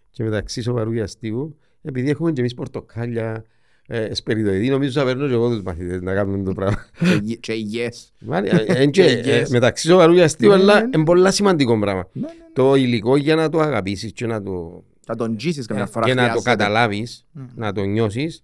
Και 0.10 0.24
μεταξύ 0.24 0.62
σοβαρού 0.62 0.94
και 0.94 1.02
αστείου, 1.02 1.58
επειδή 1.82 2.10
έχουμε 2.10 2.32
και 2.32 2.40
εμείς 2.42 2.54
πορτοκάλια, 2.54 3.46
ε, 3.88 4.14
σπεριδοειδή, 4.14 4.70
νομίζω 4.70 5.00
θα 5.00 5.06
παίρνω 5.06 5.28
και 5.28 5.34
εγώ 5.34 5.50
τους 5.50 5.62
μαθητές 5.62 6.02
να 6.02 6.14
κάνουν 6.14 6.44
το 6.44 6.54
πράγμα. 6.54 6.86
Και 7.00 7.14
υγε- 7.14 7.40
Και 7.40 7.54
υγιές. 7.54 8.14
Μάλιστα, 8.20 8.62
ε, 8.62 8.66
εν 8.82 8.92
και, 8.92 9.04
ε, 9.04 9.42
Yes. 9.44 9.50
μεταξύ 9.50 9.88
σοβαρού 9.88 10.14
και 10.14 10.24
αστείου, 10.24 10.50
Ναι, 10.50 10.56
αλλά 10.56 10.74
ναι, 10.74 10.80
ναι. 10.86 10.90
είναι 10.96 11.04
πολλά 11.06 11.32
σημαντικό 11.32 11.80
πράγμα. 11.80 12.10
Ναι, 12.14 12.22
ναι. 12.22 12.28
Το 12.54 12.76
υλικό 12.76 13.18
για 13.18 13.36
να 13.36 13.50
το 13.50 13.60
αγαπήσεις 13.60 14.12
και 14.12 14.26
να 14.26 14.42
το 14.44 14.84
Θα 15.08 15.16
τον 15.16 15.38
τζίσεις 15.38 15.66
καμιά 15.66 15.86
φορά. 15.86 16.06
Ε, 16.06 16.10
και 16.10 16.16
να 16.16 16.22
το 16.22 16.28
χρειάζεται. 16.30 16.50
καταλάβεις, 16.50 17.26
Μμ. 17.32 17.46
να 17.56 17.72
το 17.72 17.84
νιώσεις, 17.84 18.44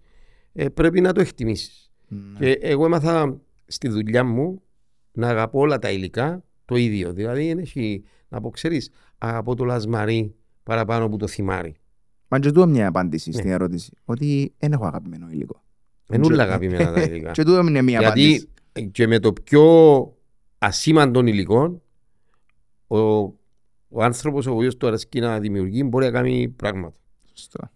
ε, 0.54 0.70
πρέπει 0.70 1.02
να 1.02 1.14
το 1.14 1.22
εκτιμήσεις. 1.22 1.92
Ναι. 2.08 2.40
Και 2.40 2.52
εγώ 2.52 2.86
έμαθα 2.86 3.38
στη 3.66 3.88
δουλειά 3.90 4.24
μου 4.24 4.62
να 5.12 5.28
αγαπώ 5.30 5.60
όλα 5.60 5.80
τα 5.80 5.92
υλικά 5.92 6.44
το 6.66 6.76
ίδιο. 6.76 7.14
Δηλαδή, 7.14 7.48
δεν 7.48 7.58
έχει, 7.58 8.04
να 8.28 8.42
πω, 8.42 8.50
ξέρεις, 8.50 8.90
αγαπώ 9.18 9.56
το 9.56 9.64
λασμαρί 9.64 10.36
παραπάνω 10.64 11.06
από 11.06 11.18
το 11.18 11.28
θυμάρι. 11.28 11.76
Μα 12.28 12.40
και 12.40 12.48
τούτο 12.48 12.68
μια 12.68 12.88
απάντηση 12.88 13.32
στην 13.32 13.48
Ναι. 13.48 13.54
ερώτηση. 13.54 13.98
Ότι 14.06 14.54
δεν 14.58 14.72
έχω 14.72 14.86
αγαπημένο 14.86 15.28
υλικό. 15.30 15.64
Είναι 16.14 16.26
όλα 16.26 16.44
αγαπημένα 16.44 16.94
τα 16.94 17.02
υλικά. 17.02 17.32
Και 17.38 17.44
τούτο 17.44 17.60
είναι 17.62 17.82
μια 17.82 18.00
απάντηση. 18.00 18.28
Γιατί 18.28 18.50
ε, 18.72 18.82
και 18.82 19.08
με 19.08 19.20
το 19.20 19.34
πιο 19.34 19.64
ασήμαντο 20.58 21.20
υλικό, 21.26 21.82
ο, 22.88 22.98
ο 23.94 24.04
άνθρωπος 24.04 24.46
ο 24.46 24.52
οποίος 24.52 24.78
του 24.78 24.88
αρέσκει 24.88 25.20
να 25.20 25.40
δημιουργεί 25.40 25.84
μπορεί 25.86 26.06
να 26.06 26.12
κάνει 26.12 26.50
πράγματα. 26.50 26.96
Σωστό. 27.34 27.70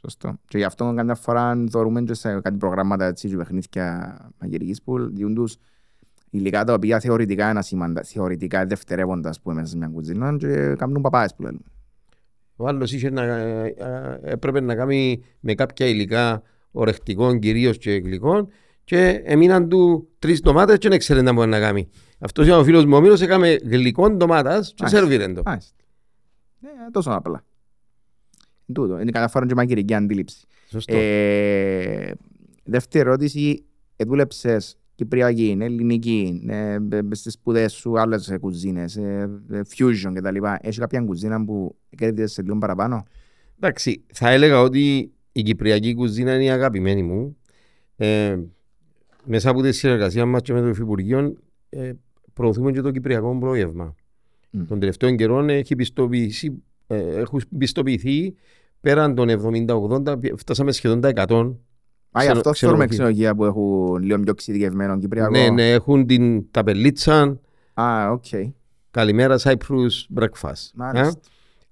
Σωστό. 0.00 0.38
Και 0.48 0.58
γι' 0.58 0.64
αυτό 0.64 0.92
καμιά 0.96 1.14
φορά 1.14 1.64
θεωρούμε 1.70 2.02
και 2.02 2.14
σε 2.14 2.40
κάτι 2.40 2.56
προγράμματα 2.56 3.04
έτσι 3.04 3.28
και 3.28 3.36
παιχνίδια 3.36 4.18
μαγειρικής 4.40 4.82
που 4.82 5.10
διούν 5.12 5.34
τους 5.34 5.56
υλικά 6.30 6.64
τα 6.64 6.72
οποία 6.72 7.00
θεωρητικά 7.00 7.50
είναι 7.50 7.58
ασήμαντα, 7.58 8.02
θεωρητικά 8.02 8.66
δευτερεύοντα 8.66 9.28
ας 9.28 9.40
πούμε, 9.40 9.54
μέσα 9.54 9.66
σε 9.66 9.76
μια 9.76 9.88
κουζίνα 9.88 10.36
και 10.36 10.74
κάνουν 10.74 11.02
παπάες 11.02 11.34
που 11.34 11.42
λένε. 11.42 11.58
Ο 12.56 12.66
άλλος 12.66 12.92
είχε 12.92 13.10
να, 13.10 13.22
ε, 13.22 13.74
ε, 13.78 14.18
έπρεπε 14.22 14.60
να 14.60 14.74
κάνει 14.74 15.22
με 15.40 15.54
κάποια 15.54 15.86
υλικά 15.86 16.42
ορεκτικών 16.70 17.38
κυρίως 17.38 17.78
και 17.78 17.90
γλυκών 17.90 18.48
και 18.90 19.22
έμειναν 19.24 19.68
του 19.68 20.08
τρεις 20.18 20.40
ντομάτες 20.40 20.78
και 20.78 20.88
δεν 20.88 20.98
ξέρει 20.98 21.22
να 21.22 21.32
μπορεί 21.32 21.48
να 21.48 21.60
κάνει. 21.60 21.88
Αυτός 22.18 22.46
είναι 22.46 22.56
ο 22.56 22.64
φίλος 22.64 22.84
μου 22.84 22.96
ο 22.96 23.00
Μύρος, 23.00 23.20
έκαμε 23.20 23.58
γλυκών 23.62 24.16
ντομάτας 24.16 24.68
και 24.68 24.74
Μάλιστα. 24.82 24.98
σερβίρεν 24.98 25.34
το. 25.34 25.42
Μάλιστα. 25.44 25.74
Ναι, 26.58 26.70
τόσο 26.90 27.10
απλά. 27.10 27.44
Τούτο. 28.72 29.00
Είναι 29.00 29.10
κατά 29.10 29.28
φορά 29.28 29.46
και 29.46 29.54
μαγειρική 29.54 29.94
αντίληψη. 29.94 30.46
Σωστό. 30.68 30.96
Ε, 30.96 32.12
δεύτερη 32.64 33.08
ερώτηση, 33.08 33.64
ε, 33.96 34.04
δούλεψες 34.04 34.78
Κυπριακή, 34.94 35.56
Ελληνική, 35.60 36.42
ε, 36.48 36.74
ε, 36.90 37.00
στις 37.10 37.32
σπουδές 37.32 37.72
σου, 37.72 38.00
άλλες 38.00 38.28
ε, 38.28 38.38
κουζίνες, 38.38 38.96
ε, 38.96 39.30
ε, 39.50 39.60
fusion 39.76 40.12
κτλ. 40.14 40.36
Έχεις 40.60 40.78
κάποια 40.78 41.00
κουζίνα 41.00 41.44
που 41.44 41.76
κέρδισες 41.96 42.32
σε 42.32 42.42
λίγο 42.42 42.58
παραπάνω; 42.58 43.04
Εντάξει, 43.56 44.04
θα 44.12 44.30
έλεγα 44.30 44.60
ότι 44.60 45.12
η 45.32 45.42
κυπριακή 45.42 45.94
κουζίνα 45.94 46.34
είναι 46.34 46.44
η 46.44 46.50
αγαπημένη 46.50 47.02
μου. 47.02 47.36
Ε, 47.96 48.38
μέσα 49.24 49.50
από 49.50 49.62
τη 49.62 49.72
συνεργασία 49.72 50.26
μας 50.26 50.42
και 50.42 50.52
με 50.52 50.60
το 50.60 50.68
Υφυπουργείο 50.68 51.34
ε, 51.68 51.92
προωθούμε 52.32 52.72
και 52.72 52.80
το 52.80 52.90
κυπριακό 52.90 53.38
πρόγευμα. 53.38 53.94
Μμ. 54.50 54.64
Των 54.66 54.78
τελευταίων 54.80 55.16
καιρών 55.16 55.48
έχει 55.48 55.76
πιστοποιηθεί, 55.76 56.52
ε, 56.86 56.96
έχουν 57.18 57.40
πιστοποιηθεί 57.58 58.34
πέραν 58.80 59.14
των 59.14 59.28
70-80, 59.28 60.16
φτάσαμε 60.36 60.72
σχεδόν 60.72 61.00
τα 61.00 61.08
100. 61.08 61.56
Α, 62.12 62.22
γι' 62.22 62.26
Ξενο- 62.28 62.38
αυτό 62.38 62.50
ξενοδοχεία. 62.50 62.56
θέλουμε 62.58 62.86
ξενοδοχεία 62.86 63.34
που 63.34 63.44
έχουν 63.44 64.02
λίγο 64.02 64.20
πιο 64.20 64.30
εξειδικευμένο 64.32 64.98
Κυπριακό; 64.98 65.30
Ναι, 65.30 65.50
ναι, 65.50 65.70
έχουν 65.72 66.06
την 66.06 66.50
ταμπελίτσα, 66.50 67.40
Α, 67.74 68.10
οκ. 68.10 68.24
καλημέρα 68.90 69.38
Cyprus 69.42 70.18
breakfast. 70.18 70.70
Μάλιστα. 70.74 71.20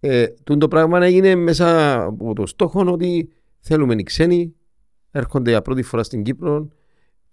Ε, 0.01 0.27
τούτο 0.27 0.59
το 0.59 0.69
πράγμα 0.69 1.05
έγινε 1.05 1.35
μέσα 1.35 2.03
από 2.05 2.33
το 2.35 2.47
στόχο 2.47 2.93
ότι 2.93 3.29
θέλουμε 3.61 3.95
οι 3.95 4.03
ξένοι, 4.03 4.55
έρχονται 5.11 5.51
για 5.51 5.63
πρώτη 5.63 5.83
φορά 5.83 6.03
στην 6.03 6.23
Κύπρο, 6.23 6.69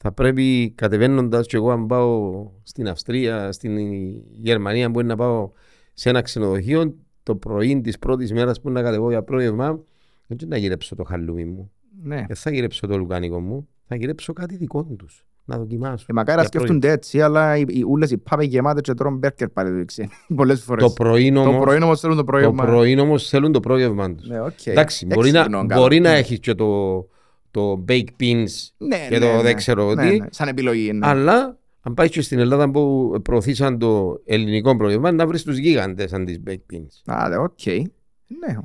θα 0.07 0.13
πρέπει 0.13 0.71
κατεβαίνοντας 0.75 1.47
και 1.47 1.55
εγώ 1.55 1.71
αν 1.71 1.85
πάω 1.87 2.45
στην 2.63 2.87
Αυστρία, 2.87 3.51
στην 3.51 3.77
Γερμανία, 4.31 4.89
μπορεί 4.89 5.05
να 5.05 5.15
πάω 5.15 5.51
σε 5.93 6.09
ένα 6.09 6.21
ξενοδοχείο 6.21 6.95
το 7.23 7.35
πρωί 7.35 7.81
της 7.81 7.99
πρώτης 7.99 8.31
μέρας 8.33 8.61
που 8.61 8.69
να 8.69 8.81
κατεβώ 8.81 9.09
για 9.09 9.23
πρόγευμα, 9.23 9.79
δεν 10.27 10.47
να 10.47 10.57
γυρέψω 10.57 10.95
το 10.95 11.03
χαλούμι 11.03 11.45
μου. 11.45 11.71
Ναι. 12.03 12.23
Δεν 12.27 12.35
θα 12.35 12.51
γυρέψω 12.51 12.87
το 12.87 12.97
λουκάνικο 12.97 13.39
μου, 13.39 13.67
θα 13.87 13.95
γυρέψω 13.95 14.33
κάτι 14.33 14.55
δικό 14.55 14.83
τους. 14.97 15.25
Να 15.45 15.57
δοκιμάσω. 15.57 16.05
Ε, 16.09 16.13
μακάρι 16.13 16.37
να 16.37 16.41
Για 16.41 16.49
πρωί. 16.51 16.61
σκέφτονται 16.67 16.91
έτσι, 16.93 17.21
αλλά 17.21 17.57
οι, 17.57 17.63
οι 17.67 17.83
ούλες 17.83 18.11
οι 18.11 18.17
πάπες 18.17 18.45
γεμάτες 18.47 18.81
και 18.81 18.93
τρώνε 18.93 19.17
μπέρκερ 19.17 19.49
πάλι 19.49 19.79
το 19.79 19.85
ξένοι. 19.85 20.09
Πολλές 20.35 20.61
φορές. 20.63 20.83
Το 20.83 20.89
πρωί 20.91 21.31
Το 21.31 21.39
όμως, 21.39 21.63
πρωί 21.63 21.81
όμως 21.83 21.99
θέλουν 21.99 22.15
το 22.15 22.21
το 22.23 22.31
πρόγευμα. 22.31 22.65
πρωί 22.65 22.99
όμως 22.99 23.29
θέλουν 23.29 23.51
το 23.51 23.59
πρόγευμα 23.59 24.15
τους. 24.15 24.27
Ναι, 24.27 24.41
οκ. 24.41 24.65
Εντάξει, 24.65 25.05
μπορεί 25.05 25.31
να, 25.31 25.39
Έξυπνο, 25.39 25.65
καλό. 25.65 25.81
μπορεί 25.81 25.99
να 25.99 26.11
Ναι. 26.11 26.17
έχεις 26.17 26.39
και 26.39 26.53
το, 26.53 26.65
το 27.55 27.83
baked 27.89 28.07
beans, 28.19 28.45
Ναι, 28.77 28.97
και 29.09 29.19
ναι, 29.19 29.19
το 29.19 29.35
ναι. 29.35 29.41
δεν 29.41 29.55
ξέρω 29.55 29.93
Ναι, 29.93 30.09
τι. 30.09 30.17
ναι. 30.19 30.25
Σαν 30.29 30.47
επιλογή. 30.47 30.91
Ναι. 30.93 31.07
αλλά 31.07 31.57
αν 31.81 31.93
πάει 31.93 32.09
και 32.09 32.21
στην 32.21 32.39
Ελλάδα 32.39 32.69
που 32.71 33.15
προωθήσαν 33.23 33.77
το 33.79 34.21
ελληνικό 34.25 34.77
πρόγευμα, 34.77 35.11
να 35.11 35.27
βρεις 35.27 35.43
τους 35.43 35.57
γίγαντες 35.57 36.09
σαν 36.09 36.25
τις 36.25 36.39
baked 36.47 36.73
beans. 36.73 37.13
Α, 37.13 37.29
δε, 37.29 37.35
οκ. 37.37 37.65
Ναι, 38.27 38.57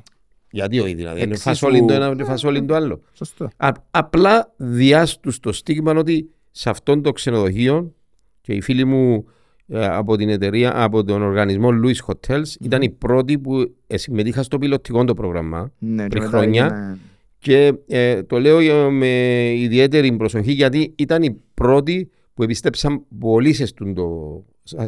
Γιατί 0.51 0.81
όχι, 0.81 0.95
δηλαδή. 0.95 1.17
Είναι 1.21 1.29
Εξίσου- 1.31 1.49
φασόλιν 1.49 1.87
το 1.87 1.93
ένα, 1.95 2.07
είναι 2.07 2.15
Ναι, 2.15 2.25
φασόλιν 2.25 2.67
το 2.67 2.75
άλλο. 2.75 3.03
σωστό. 3.13 3.49
Α, 3.57 3.71
απλά 3.91 4.53
διάς 4.57 4.98
τους 4.98 5.39
το 5.41 5.53
στίγμα 5.53 5.93
ότι 5.93 6.31
σε 6.51 6.71
αυτόν 6.71 7.03
το 7.03 7.13
ξενοδοχείο 7.13 7.95
και 8.41 8.53
οι 8.53 8.61
φίλοι 8.61 8.85
μου 8.85 9.25
ε, 9.73 9.87
από 9.87 10.17
την 10.17 10.29
εταιρεία, 10.29 10.83
από 10.83 11.05
τον 11.05 11.23
οργανισμό 11.23 11.69
Louis 11.85 12.13
Hotels, 12.15 12.47
ήταν 12.61 12.83
οι 12.83 12.91
πρώτοι 12.91 13.39
που 13.39 13.75
ε, 13.87 13.97
συμμετείχαν 13.97 14.45
στο 14.45 14.59
πιλωτικό 14.59 15.05
το 15.05 15.15
πρόγραμμα. 15.15 15.73
Ναι, 15.79 16.03
και 16.03 16.09
πριν 16.09 16.23
μετά 16.23 16.37
χρόνια. 16.39 16.99
Έγινε- 17.43 17.79
Και 17.87 17.95
ε, 17.97 18.23
το 18.23 18.41
λέω 18.41 18.59
ε, 18.59 18.91
με 18.91 19.07
ιδιαίτερη 19.55 20.13
προσοχή 20.17 20.53
γιατί 20.53 20.93
ήταν 20.97 21.23
οι 21.23 21.41
πρώτοι 21.55 22.11
που 22.35 22.43
επιστέψαν 22.43 23.05
πολύ 23.19 23.53
σε 23.53 23.67
στούν 23.67 23.95
το 23.95 24.45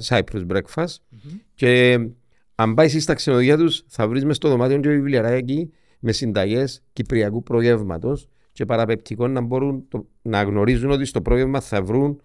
Cyprus 0.09 0.47
Breakfast 0.51 0.95
και 1.55 1.99
αν 2.55 2.75
πάει 2.75 2.89
στα 2.89 3.15
ξενοδοχεία 3.15 3.57
τους 3.57 3.85
θα 3.87 4.09
βρεις 4.09 4.25
μες 4.25 4.37
στο 4.37 4.49
δωμάτιο 4.49 4.81
και 4.81 4.89
βιβλιαράκι 4.89 5.71
με 5.99 6.13
συνταγές 6.13 6.83
κυπριακού 6.93 7.43
προγεύματος 7.43 8.29
και 8.53 8.65
παραπεπτικών 8.65 9.33
να 9.33 9.41
μπορούν 9.41 9.85
το- 9.89 10.07
να 10.23 10.43
γνωρίζουν 10.43 10.91
ότι 10.91 11.05
στο 11.05 11.23
πρόγευμα 11.23 11.61
θα 11.61 11.83
βρουν 11.83 12.21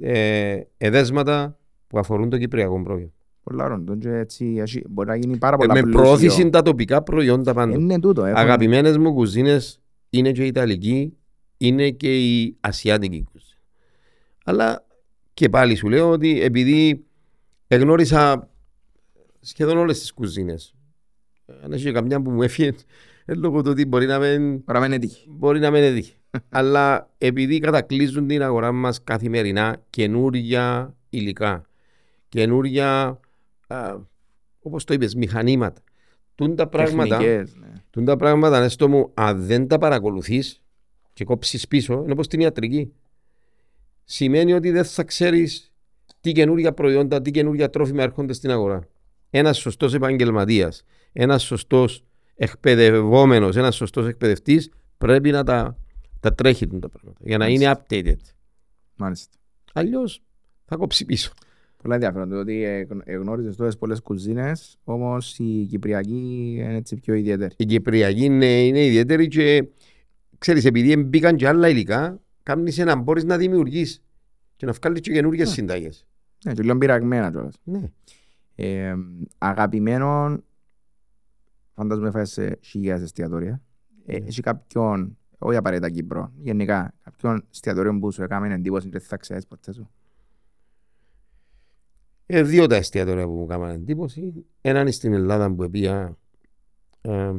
ε, 0.00 0.60
εδέσματα 0.76 1.58
που 1.86 1.98
αφορούν 1.98 2.28
το 2.30 2.38
κυπριακό 2.38 2.82
πρόγευμα. 2.82 3.12
Πολλά 3.48 3.68
ρόντων 3.68 3.98
και 3.98 4.08
έτσι 4.10 4.56
έχει- 4.58 4.84
μπορεί 4.88 5.08
να 5.08 5.16
γίνει 5.16 5.36
πάρα 5.36 5.54
Ε, 5.54 5.58
πολλά 5.58 5.74
με 5.74 5.80
πλούσιο. 5.80 6.00
προώθηση 6.00 6.50
τα 6.50 6.62
τοπικά 6.62 7.02
προϊόντα 7.02 7.54
πάντως. 7.54 7.74
Ε, 7.74 7.78
Ναι, 7.78 8.00
τούτο. 8.00 8.24
έχουν- 8.24 8.38
Αγαπημένες 8.38 8.96
μου 8.96 9.12
κουζίνες 9.12 9.80
είναι 10.10 10.32
και 10.32 10.42
η 10.44 10.46
Ιταλική, 10.46 11.16
είναι 11.56 11.90
και 11.90 12.18
η 12.34 12.56
Ασιάτικη 12.60 13.24
κουζίνα. 13.32 13.56
Αλλά 14.44 14.86
και 15.34 15.48
πάλι 15.48 15.74
σου 15.74 15.88
λέω 15.88 16.10
ότι 16.10 16.42
επειδή 16.42 17.04
εγνώρισα 17.68 18.48
σχεδόν 19.40 19.78
όλες 19.78 19.98
τις 19.98 20.12
κουζίνες 20.12 20.74
Αν 21.64 21.72
έχει 21.72 21.92
καμιά 21.92 22.22
που 22.22 22.30
μου 22.30 22.42
έφυγε, 22.42 22.72
ε, 23.24 23.34
λόγω 23.34 23.62
του 23.62 23.70
ότι 23.70 23.86
μπορεί 23.86 24.06
να 24.06 24.18
μην, 24.18 24.50
Μπορεί 24.58 24.62
να 24.66 24.80
μην 24.80 24.84
είναι 24.92 24.98
τύχη. 24.98 25.26
μπορεί 25.30 25.60
να 25.60 25.70
μην 25.70 25.82
είναι 25.82 25.94
τύχη. 25.94 26.12
Αλλά 26.48 27.10
επειδή 27.18 27.58
κατακλείζουν 27.58 28.26
την 28.26 28.42
αγορά 28.42 28.72
μας 28.72 29.04
καθημερινά 29.04 29.82
καινούργια 29.90 30.94
υλικά, 31.10 31.62
καινούργια, 32.28 33.20
α, 33.68 33.96
όπως 34.60 34.84
το 34.84 34.94
είπες, 34.94 35.14
μηχανήματα. 35.14 35.82
Τούν 36.34 36.56
τα 36.56 36.68
πράγματα, 36.68 37.16
Τεχνικές, 37.18 37.54
ναι. 37.54 37.72
τούν 37.90 38.04
τα 38.04 38.16
πράγματα, 38.16 38.60
Νέστο 38.60 38.88
μου, 38.88 39.10
αν 39.14 39.46
δεν 39.46 39.68
τα 39.68 39.78
παρακολουθείς 39.78 40.62
και 41.12 41.24
κόψεις 41.24 41.68
πίσω, 41.68 42.00
είναι 42.02 42.12
όπως 42.12 42.28
την 42.28 42.40
ιατρική. 42.40 42.92
Σημαίνει 44.04 44.52
ότι 44.52 44.70
δεν 44.70 44.84
θα 44.84 45.04
ξέρεις 45.04 45.72
τι 46.20 46.32
καινούργια 46.32 46.72
προϊόντα, 46.72 47.22
τι 47.22 47.30
καινούργια 47.30 47.70
τρόφιμα 47.70 48.02
έρχονται 48.02 48.32
στην 48.32 48.50
αγορά. 48.50 48.88
Ένας 49.30 49.58
σωστός 49.58 49.94
επαγγελματίας, 49.94 50.84
ένας 51.12 51.42
σωστός 51.42 52.04
εκπαιδευόμενος, 52.34 53.56
ένας 53.56 53.76
σωστός 53.76 54.06
εκπαιδευτής 54.06 54.70
πρέπει 54.98 55.30
να 55.30 55.44
τα, 55.44 55.76
τα 56.20 56.34
τρέχει 56.34 56.66
τούν 56.66 56.80
τα 56.80 56.88
πράγματα 56.88 57.20
για 57.24 57.38
να 57.38 57.48
είναι 57.48 57.74
updated. 57.76 58.16
Μάλιστα. 58.96 59.38
Αλλιώς 59.72 60.22
θα 60.64 60.76
κόψει 60.76 61.04
πίσω. 61.04 61.32
Πολλά 61.82 61.94
ενδιαφέρον 61.94 62.28
το 62.28 62.36
ότι 62.38 62.62
ε, 62.62 62.80
γνω- 62.82 63.02
ε, 63.08 63.16
γνώριζες 63.16 63.56
τόσες 63.56 63.78
πολλές 63.78 64.00
κουζίνες, 64.00 64.78
όμως 64.84 65.38
η 65.38 65.66
Κυπριακή 65.70 66.54
είναι 66.58 66.74
έτσι 66.76 66.96
πιο 66.96 67.14
ιδιαίτερη. 67.14 67.54
Η 67.58 67.64
Κυπριακή 67.64 68.24
είναι, 68.24 68.64
είναι 68.66 68.84
ιδιαίτερη 68.84 69.28
και 69.28 69.68
ξέρεις 70.38 70.64
επειδή 70.64 70.96
μπήκαν 70.96 71.36
και 71.36 71.48
άλλα 71.48 71.68
υλικά 71.68 72.20
κάνεις 72.42 72.76
να 72.78 72.96
μπορείς 72.96 73.24
να 73.24 73.36
δημιουργείς 73.36 74.02
και 74.56 74.66
να 74.66 74.72
βγάλεις 74.72 75.00
και 75.00 75.12
καινούργιες 75.12 75.48
Ναι. 75.48 75.54
συνταγές. 75.54 76.06
Ναι, 76.44 76.52
και 76.52 76.62
λίγο 76.62 76.78
πειραγμένα 76.78 77.30
κιόλας. 77.30 77.54
Ναι. 77.64 77.80
Ε, 78.54 78.94
αγαπημένο, 79.38 80.42
φαντάζομαι 81.74 82.08
έφαγες 82.08 82.30
σε 82.30 82.58
χιλιάδες 82.62 83.04
εστιατόρια. 83.04 83.60
Ε, 84.06 84.18
Ναι. 84.18 84.26
έχει 84.26 84.40
κάποιον, 84.40 85.18
όχι 85.38 85.56
απαραίτητα 85.56 85.90
Κύπρο, 85.90 86.32
γενικά, 86.42 86.94
κάποιον 87.04 87.44
εστιατόριο 87.50 87.98
που 87.98 88.12
σου 88.12 88.22
έκαμε 88.22 88.54
εντύπωση 88.54 88.88
και 88.88 88.98
δεν 88.98 89.06
θα 89.08 89.16
ξέρεις 89.16 89.46
ποτέ 89.46 89.72
σου. 89.72 89.90
Ε, 92.30 92.42
δύο 92.42 92.66
τα 92.66 92.76
εστιατόρια 92.76 93.26
που 93.26 93.32
μου 93.32 93.44
έκαναν 93.44 93.70
εντύπωση. 93.70 94.32
Έναν 94.60 94.82
είναι 94.82 94.90
στην 94.90 95.12
Ελλάδα 95.12 95.54
που 95.54 95.62
επία 95.62 96.18
ε, 97.00 97.32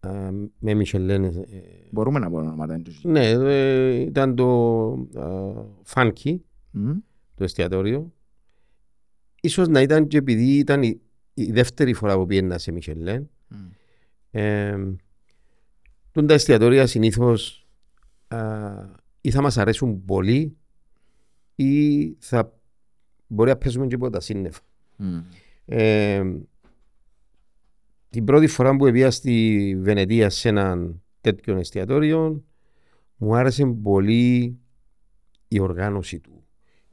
ε, 0.00 0.30
με 0.58 0.74
Μισελέν. 0.74 1.24
Ε, 1.24 1.32
Μπορούμε 1.90 2.18
να 2.18 2.28
πούμε 2.28 2.40
ονόματα. 2.40 2.74
είναι 2.74 2.82
και- 2.82 3.08
ναι, 3.08 3.28
ε, 3.28 3.94
ήταν 4.00 4.34
το 4.34 4.48
ε, 5.14 5.20
Funky, 5.94 6.36
Μμ. 6.70 6.90
το 7.34 7.44
εστιατόριο. 7.44 8.12
Ίσως 9.40 9.68
να 9.68 9.80
ήταν 9.80 10.06
και 10.06 10.16
επειδή 10.16 10.56
ήταν 10.58 10.82
η, 10.82 11.00
η 11.34 11.52
δεύτερη 11.52 11.92
φορά 11.94 12.16
που 12.16 12.26
πήγαινα 12.26 12.58
σε 12.58 12.72
Μισελέν. 12.72 13.30
Μμ. 13.48 13.56
Ε, 14.30 14.78
τούν 16.12 16.26
τα 16.26 16.34
εστιατόρια 16.34 16.86
συνήθως 16.86 17.66
α, 18.28 18.38
ή 19.20 19.30
θα 19.30 19.42
μας 19.42 19.58
αρέσουν 19.58 20.04
πολύ 20.04 20.56
ή 21.54 22.12
θα 22.18 22.60
μπορεί 23.32 23.50
να 23.50 23.56
παίζουμε 23.56 23.86
και 23.86 23.94
από 23.94 24.10
τα 24.10 24.20
σύννεφα. 24.20 24.60
Μμ. 24.96 25.18
Ε, 25.64 26.22
την 28.10 28.24
πρώτη 28.24 28.46
φορά 28.46 28.76
που 28.76 28.90
πήγα 28.90 29.10
στη 29.10 29.76
Βενετία 29.80 30.30
σε 30.30 30.48
έναν 30.48 31.02
τέτοιο 31.20 31.56
εστιατόριο 31.56 32.44
μου 33.16 33.36
άρεσε 33.36 33.66
πολύ 33.66 34.58
η 35.48 35.60
οργάνωση 35.60 36.20
του, 36.20 36.44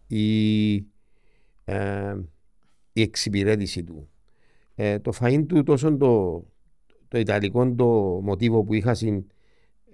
η, 0.07 0.76
ε, 1.66 2.18
η 2.94 3.02
εξυπηρέτηση 3.02 3.84
του. 3.84 4.10
Ε, 4.76 4.99
το 4.99 5.11
φαΐν 5.20 5.45
του 5.48 5.64
τόσο 5.64 5.98
το, 5.98 6.44
το 7.07 7.18
ιταλικό 7.18 7.74
το 7.76 7.86
μοτίβο 8.24 8.64
που 8.64 8.74
είχα 8.74 8.94
συν, 8.94 9.26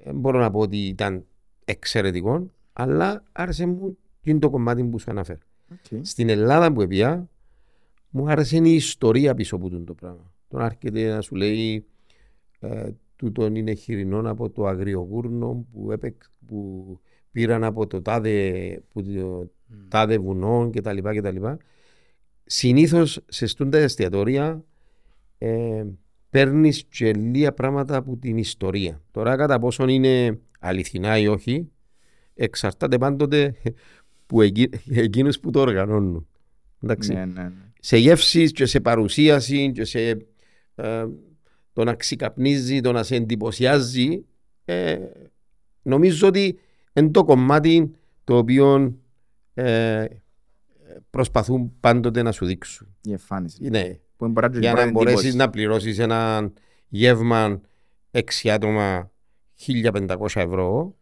δεν 0.04 0.16
μπορώ 0.16 0.40
να 0.40 0.52
πω 0.52 0.60
ότι 0.60 0.78
ήταν 0.78 1.26
εξαιρετικό 1.66 2.52
αλλά 2.74 3.24
άρεσε 3.32 3.66
μου 3.66 3.98
και 4.22 4.30
είναι 4.30 4.40
το 4.40 4.50
κομμάτι 4.50 4.84
που 4.84 5.00
σου 5.00 5.12
αναφέρω. 5.12 5.40
Οκ. 5.76 6.06
Στην 6.06 6.30
Ελλάδα 6.30 6.73
που 6.73 6.81
επήα, 6.82 7.30
μου 8.10 8.30
άρεσε 8.30 8.57
η 8.57 8.73
ιστορία 8.73 9.34
πίσω 9.34 9.56
από 9.56 9.69
τον 9.69 9.85
το 9.85 9.93
πράγμα. 9.93 10.34
Το 10.48 10.55
να 10.55 10.62
έρχεται 10.62 11.07
να 11.14 11.22
σου 11.22 11.35
λέει 11.35 11.85
ε, 12.60 12.89
τούτον 13.15 13.56
είναι 13.56 13.73
χοιρινό 13.73 14.30
από 14.30 14.49
το 14.49 14.65
αγριογούρνο 14.65 15.65
που, 15.73 15.91
έπαιξ, 15.91 16.31
που 16.45 16.99
πήραν 17.31 17.64
από 17.64 17.88
το 17.88 18.02
τάδε, 18.02 18.81
που 18.91 19.03
το 19.03 19.52
τάδε 19.88 20.18
βουνό 20.18 20.69
κτλ. 20.73 20.97
κτλ. 20.97 21.45
Συνήθως 22.45 23.23
σε 23.27 23.45
στούντα 23.45 23.77
εστιατόρια 23.77 24.64
ε, 25.38 25.85
παίρνεις 26.30 26.84
και 26.89 27.14
λίγα 27.14 27.53
πράγματα 27.53 27.95
από 27.95 28.18
την 28.18 28.38
ιστορία. 28.38 29.02
Τώρα 29.11 29.35
κατά 29.35 29.60
πόσον 29.60 29.89
είναι 29.89 30.39
αληθινά 30.60 31.18
ή 31.18 31.27
όχι 31.27 31.69
εξαρτάται 32.35 32.97
πάντοτε 32.97 33.56
που 34.26 34.41
εκεί, 34.41 34.69
εκείνους 35.06 35.39
που 35.39 35.49
το 35.49 35.60
οργανώνουν. 35.60 36.27
Εντάξει. 36.84 37.14
Ναι, 37.14 37.26
ναι, 37.26 37.43
ναι. 37.43 37.52
Σε 37.80 37.97
γεύσεις 37.97 38.52
και 38.52 38.65
σε 38.65 38.80
παρουσίαση 38.80 39.72
και 39.72 39.84
σε 39.84 39.99
ε, 40.76 41.06
το 41.73 41.84
να 41.84 41.93
ξεκαπνίζει, 41.93 42.81
το 42.81 42.91
να 42.91 43.03
σε 43.03 43.15
εντυπωσιάζει 43.15 44.26
ε, 44.65 44.97
νομίζω 45.81 46.27
ότι 46.27 46.60
είναι 46.93 47.10
το 47.10 47.23
κομμάτι 47.23 47.91
το 48.23 48.38
οποίο 48.38 48.97
ε, 49.53 50.06
προσπαθούν 51.10 51.73
πάντοτε 51.80 52.22
να 52.22 52.31
σου 52.31 52.45
δείξουν. 52.45 52.95
Η 53.02 53.11
εμφάνιση. 53.11 53.69
Ναι, 53.69 53.97
Που 54.18 54.27
μπορεί 54.27 54.49
να 54.52 54.60
για 54.60 54.73
να 54.73 54.80
μπορεί 54.80 54.91
μπορέσεις 54.91 55.19
εντύπωση. 55.19 55.38
να 55.38 55.49
πληρώσεις 55.49 55.99
ένα 55.99 56.52
γεύμα 56.88 57.61
6 58.11 58.22
άτομα 58.49 59.11
1500 59.84 60.18
ευρώ 60.34 60.95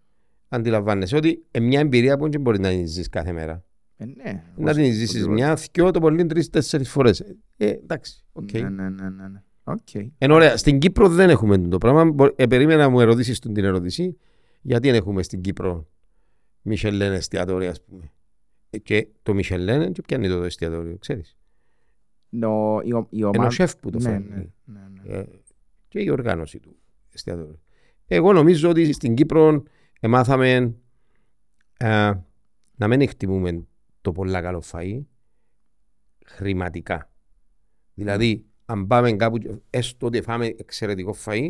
αντιλαμβάνεσαι 0.56 1.16
ότι 1.16 1.44
είναι 1.52 1.66
μια 1.66 1.80
εμπειρία 1.80 2.18
που 2.18 2.30
δεν 2.30 2.42
μπορεί 2.42 2.60
να 2.60 2.70
την 2.70 2.88
ζεις 2.88 3.10
κάθε 3.10 3.32
μέρα. 3.32 3.64
Ε, 3.98 4.06
ναι. 4.06 4.14
Να 4.26 4.44
όπως- 4.58 4.76
την 4.76 4.94
ζήσεις 4.94 5.24
όπως- 5.24 5.36
μια, 5.36 5.58
δυο, 5.74 5.92
το 5.92 6.00
πολύ 6.00 6.26
τρεις, 6.26 6.50
τέσσερις 6.50 6.90
φορές. 6.90 7.20
Ε, 7.58 7.68
εντάξει, 7.70 8.24
οκ. 8.32 8.52
Ναι, 8.52 8.60
ναι, 8.60 8.90
ναι, 8.90 9.10
ναι, 9.10 9.28
ναι. 9.28 9.42
Οκ. 9.64 9.94
Εν 10.18 10.32
ωραία, 10.32 10.58
στην 10.58 10.80
Κύπρο 10.80 11.10
δεν 11.10 11.30
έχουμε 11.30 11.58
το 11.58 11.78
πράγμα. 11.78 12.06
Μπο- 12.06 12.34
Ε, 12.36 12.46
περίμενα 12.48 12.82
να 12.84 12.90
μου 12.90 13.00
ερωτήσεις 13.00 13.40
τον 13.40 13.54
την 13.54 13.64
ερώτηση. 13.64 14.18
Γιατί 14.62 14.88
δεν 14.88 14.98
έχουμε 14.98 15.24
στην 15.24 15.42
Κύπρο 15.42 15.88
Μισελέν 16.62 17.12
εστιατόρια, 17.12 17.70
ας 17.70 17.84
πούμε; 17.84 18.12
Ε, 18.70 18.78
Και 18.78 19.08
το 19.24 19.34
Μισελέν 19.34 19.92
και 19.92 20.02
πιάνει 20.02 20.28
το 20.28 20.44
εστιατόριο, 20.44 20.98
ξέρεις; 20.98 21.38
Νο- 22.30 22.80
η 22.84 22.94
ο- 22.94 23.08
η 23.10 23.18
Ενώ 23.20 23.28
ομάδα- 23.28 23.50
σεφ 23.50 23.76
που 23.78 23.90
το 23.90 23.98
Ναι, 23.98 24.04
φέρνει. 24.10 24.26
ναι, 24.30 24.46
ναι, 24.66 24.80
ναι. 25.04 25.18
Ε, 25.18 25.24
και 25.88 26.00
η 26.00 26.10
οργάνωση 26.10 26.60
του 26.60 26.76
εστιατόριου. 27.14 27.60
Εγώ 28.08 28.34
νομίζω 28.34 28.70
ότι 28.70 28.92
στην 28.94 29.14
Κύπρο 29.16 29.64
εμάθαμε 30.06 30.76
ε, 31.78 32.12
να 32.76 32.88
μην 32.88 33.02
εκτιμούμε 33.02 33.66
το 34.02 34.12
πολλά 34.12 34.42
καλό 34.42 34.64
φαΐ 34.72 35.02
χρηματικά. 36.26 37.12
Δηλαδή, 37.94 38.46
αν 38.66 38.88
πάμε 38.88 39.12
κάπου, 39.12 39.38
και 39.38 39.56
έστω 39.70 40.06
ότι 40.06 40.22
φάμε 40.22 40.46
εξαιρετικό 40.46 41.16
φαΐ, 41.26 41.50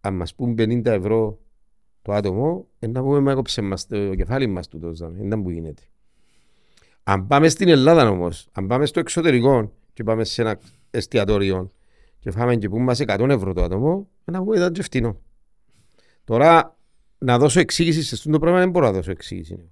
αν 0.00 0.14
μας 0.14 0.34
πούν 0.34 0.54
50 0.58 0.84
ευρώ 0.84 1.38
το 2.02 2.12
άτομο, 2.12 2.66
ε, 2.78 2.86
να 2.86 3.02
πούμε 3.02 3.20
μα 3.20 3.30
έκοψε 3.30 3.62
μας 3.62 3.86
το 3.86 4.14
κεφάλι 4.14 4.46
μας 4.46 4.68
τούτος, 4.68 4.98
δεν 4.98 5.26
ήταν 5.26 5.42
που 5.42 5.50
γίνεται. 5.50 5.82
Αν 7.02 7.26
πάμε 7.26 7.48
στην 7.48 7.68
Ελλάδα 7.68 8.08
όμως, 8.08 8.48
αν 8.52 8.66
πάμε 8.66 8.86
στο 8.86 9.00
εξωτερικό 9.00 9.72
και 9.92 10.04
πάμε 10.04 10.24
σε 10.24 10.42
ένα 10.42 10.58
εστιατόριο 10.90 11.72
και 12.18 12.30
φάμε 12.30 12.56
και 12.56 12.68
πούμε 12.68 12.82
μας 12.82 13.00
100 13.00 13.28
ευρώ 13.28 13.52
το 13.52 13.62
άτομο, 13.62 14.08
να 14.24 14.42
πούμε 14.42 14.56
ήταν 14.56 14.72
και 14.72 14.82
φτηνό. 14.82 15.20
Τώρα, 16.24 16.76
να 17.22 17.38
δώσω 17.38 17.60
εξήγηση 17.60 18.02
σε 18.02 18.14
αυτό 18.14 18.30
το 18.30 18.38
πράγμα 18.38 18.58
δεν 18.58 18.70
μπορώ 18.70 18.86
να 18.86 18.92
δώσω 18.92 19.10
εξήγηση. 19.10 19.70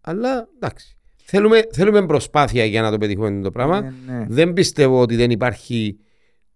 Αλλά 0.00 0.48
εντάξει. 0.54 0.96
Θέλουμε, 1.16 1.66
θέλουμε 1.70 2.06
προσπάθεια 2.06 2.64
για 2.64 2.82
να 2.82 2.90
το 2.90 2.98
πετύχουμε 2.98 3.40
το 3.40 3.50
πράγμα. 3.50 3.80
Ναι, 3.80 3.92
ναι. 4.06 4.26
Δεν 4.28 4.52
πιστεύω 4.52 5.00
ότι 5.00 5.16
δεν 5.16 5.30
υπάρχει 5.30 5.98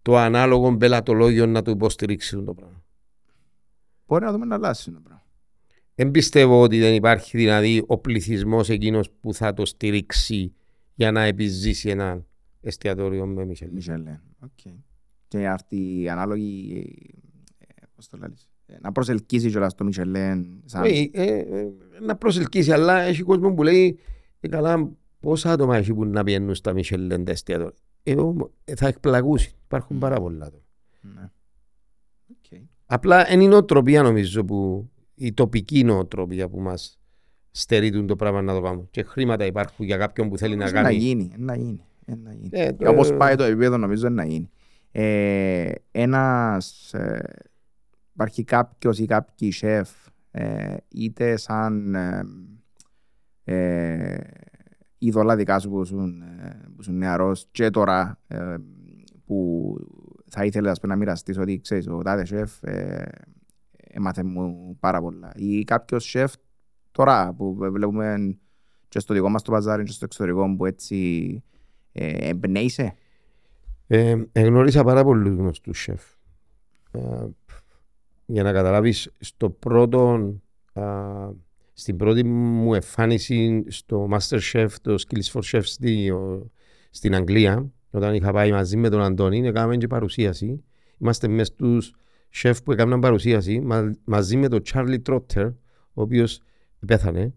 το 0.03 0.17
ανάλογο 0.17 0.77
πελατολόγιο 0.77 1.47
να 1.47 1.63
το 1.63 1.71
υποστηρίξει 1.71 2.43
το 2.43 2.55
πράγμα. 2.55 2.83
Μπορεί 4.07 4.25
να 4.25 4.33
δούμε 4.33 4.45
να 4.45 4.55
αλλάξει 4.55 4.91
το 4.91 5.01
πράγμα. 5.01 5.27
Δεν 5.95 6.11
πιστεύω 6.11 6.61
ότι 6.63 6.79
δεν 6.79 6.95
υπάρχει 6.95 7.37
δηλαδή 7.37 7.85
ο 7.87 7.99
πληθυσμός 7.99 8.69
εκείνος 8.69 9.11
που 9.21 9.35
θα 9.35 9.55
το 9.55 9.67
στηρίξει 9.67 10.53
για 10.95 11.13
να 11.13 11.23
επιζήσει 11.23 11.89
ένα 11.89 12.25
εστιατόριο 12.61 13.27
με 13.27 13.45
Michel. 13.45 13.71
Michelin. 13.73 14.23
OK. 14.39 14.73
Και 15.29 15.49
αυτή 15.49 16.01
η 16.01 16.09
ανάλογη, 16.09 16.85
ε, 17.59 17.83
πώς 17.95 18.09
το 18.09 18.17
λες, 18.17 18.31
ε, 18.31 18.52
να 18.81 18.93
προσελκύσει 18.93 19.51
κιόλας 19.51 19.75
το 19.75 19.85
Μισελέν 19.85 20.63
σαν... 20.65 20.83
Όχι, 20.83 21.11
ε, 21.15 21.25
ε, 21.39 21.67
να 22.01 22.17
προσελκύσει, 22.17 22.73
αλλά 22.73 23.01
έχει 23.01 23.23
κόσμο 23.23 23.55
που 23.55 23.63
λέει 23.63 23.99
ε, 24.41 24.49
καλά, 24.49 24.91
πόσα 25.21 25.53
άτομα 25.53 25.77
έχει 25.77 25.95
που 25.95 26.05
να 26.05 26.23
πηαίνουν 26.25 26.55
στα 26.55 26.73
Μισελ 26.73 27.09
τα 27.25 27.31
εστιατόρια. 27.31 27.75
Ε, 28.03 28.15
όμως, 28.15 28.51
ε, 28.65 28.75
θα 28.75 28.87
εκπλαγούσει. 28.87 29.55
Υπάρχουν 29.65 29.99
πάρα 29.99 30.21
πολλά 30.21 30.45
άτομα. 30.45 30.63
Ναι. 31.01 31.31
Οκ. 32.31 32.61
Απλά 32.87 33.33
είναι 33.33 33.43
η 33.45 33.49
νοοτροπία 33.49 34.03
νομίζω 34.03 34.45
που 34.45 34.91
η 35.15 35.33
τοπική 35.33 35.85
νοοτροπία 35.85 36.49
που 36.49 36.61
μας 36.61 36.99
στερεί 37.51 38.05
το 38.05 38.17
πράγμα 38.17 38.43
να 38.43 38.55
το 38.55 38.61
πάμε. 38.61 38.87
Και 38.91 39.03
χρήματα 39.03 39.45
υπάρχουν 39.47 39.87
για 39.87 39.97
κάποιον 39.97 40.29
που 40.29 40.39
θέλει 40.39 40.57
να 40.57 40.61
Όμως 40.65 40.73
Να 40.73 40.83
κάνει. 40.83 40.95
γίνει, 40.97 41.33
να 41.39 41.57
γίνει. 41.57 41.81
ε, 42.05 42.15
Να 42.15 42.33
γίνει. 42.33 42.49
Ε, 42.53 42.67
Και 42.73 42.85
το- 42.85 42.91
όπως 42.91 43.13
πάει 43.17 43.35
το 43.37 43.43
επίπεδο 43.43 43.77
νομίζω 43.77 44.09
να 44.09 44.25
γίνει. 44.25 44.51
Ε, 44.93 45.73
ένας, 45.91 46.95
ε, 46.95 47.23
υπάρχει 48.13 48.45
κάποιος 48.45 48.99
ή 48.99 49.07
κάποιοι 49.07 49.51
σεφ, 49.51 49.91
ε, 50.31 50.77
είτε 50.89 51.37
σαν 51.37 51.95
ε, 51.95 52.25
ε, 53.45 54.19
είδωλα 54.99 55.37
δικά 55.37 55.59
σου 55.59 55.69
που 55.69 55.81
ήσουν, 55.81 56.23
ε, 56.23 56.61
που 56.65 56.81
ήσουν 56.81 56.97
νεαρός 56.97 57.47
και 57.51 57.71
τώρα 57.71 58.19
ε, 58.27 58.57
που 59.25 59.77
θα 60.29 60.45
ήθελες 60.45 60.71
ας 60.71 60.81
πούμε, 60.81 60.93
να 60.93 60.99
μοιραστείς 60.99 61.39
ότι 61.39 61.61
ξέρεις 61.61 61.89
ο 61.89 62.03
τάδε 62.03 62.25
σεφ 62.25 62.63
ε, 62.63 63.05
έμαθε 63.77 64.23
μου 64.23 64.77
πάρα 64.81 65.01
πολλά 65.01 65.33
ή 65.35 65.65
κάποιος 65.65 66.05
σεφ 66.05 66.35
τώρα 66.91 67.33
που 67.33 67.55
βλέπουμε 67.55 68.39
και 68.89 68.99
στο 68.99 69.15
δικό 69.15 69.29
μας 69.29 69.43
το 69.43 69.53
παζάρι 69.53 69.85
και 69.85 69.93
στο 69.93 70.05
εξωτερικό 70.05 70.55
που 70.57 70.67
έτσι 70.67 71.43
ε, 71.93 72.29
εμπνέησε. 72.29 72.95
Ε, 73.87 74.17
εγνώρισα 74.33 74.85
πάρα 74.85 75.05
πολλούς 75.05 75.35
γνωστούς 75.37 75.83
σεφ. 75.83 76.03
Ε, 78.33 78.35
για 78.35 78.43
να 78.43 78.53
καταλάβεις, 78.53 79.11
στο 79.19 79.51
πρώτο, 79.51 80.33
α, 80.73 80.85
στην 81.73 81.97
πρώτη 81.97 82.25
μου 82.25 82.75
εμφάνιση 82.75 83.65
στο 83.69 84.09
Masterchef, 84.13 84.69
το 84.83 84.95
Skills 85.07 85.33
for 85.33 85.41
Chefs 85.53 85.65
στη, 85.65 86.11
ο, 86.11 86.51
στην 86.91 87.15
Αγγλία, 87.15 87.71
όταν 87.91 88.15
είχα 88.15 88.33
πάει 88.33 88.53
μαζί 88.53 88.77
με 88.77 88.89
τον 88.89 89.03
Αντώνη, 89.03 89.47
έκαναμε 89.47 89.77
και 89.77 89.87
παρουσίαση. 89.87 90.65
Είμαστε 90.99 91.29
μέσα 91.29 91.53
στους 91.53 91.95
σεφ 92.31 92.63
που 92.63 92.73
έκαναν 92.73 93.01
παρουσίαση 93.01 93.61
μα, 93.61 93.93
μαζί 94.05 94.37
με 94.37 94.49
τον 94.49 94.63
Charlie 94.73 94.99
Trotter, 95.07 95.53
ο 95.93 96.03
οποίος 96.03 96.41
πέθανε. 96.87 97.35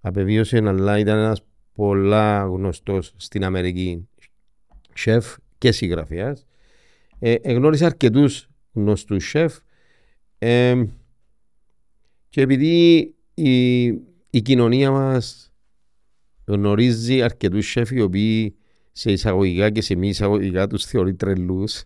Απεβίωσε, 0.00 0.62
αλλά 0.66 0.98
ήταν 0.98 1.18
ένας 1.18 1.42
πολλά 1.74 2.42
γνωστός 2.42 3.12
στην 3.16 3.44
Αμερική 3.44 4.08
σεφ 4.94 5.36
και 5.58 5.72
συγγραφέας. 5.72 6.46
Ε, 7.18 7.34
εγνώρισα 7.34 7.86
αρκετούς 7.86 8.48
γνωστούς 8.72 9.28
σεφ 9.28 9.58
ε, 10.38 10.84
και 12.28 12.40
επειδή 12.40 13.14
η, 13.34 13.84
η 14.30 14.42
κοινωνία 14.42 14.90
μας 14.90 15.52
γνωρίζει 16.44 17.22
αρκετούς 17.22 17.70
σεφ 17.70 17.90
οι 17.90 18.00
οποίοι 18.00 18.56
σε 18.92 19.12
εισαγωγικά 19.12 19.70
και 19.70 19.80
σε 19.80 19.94
μη 19.94 20.08
εισαγωγικά 20.08 20.66
τους 20.66 20.84
θεωρεί 20.84 21.14
τρελούς 21.14 21.84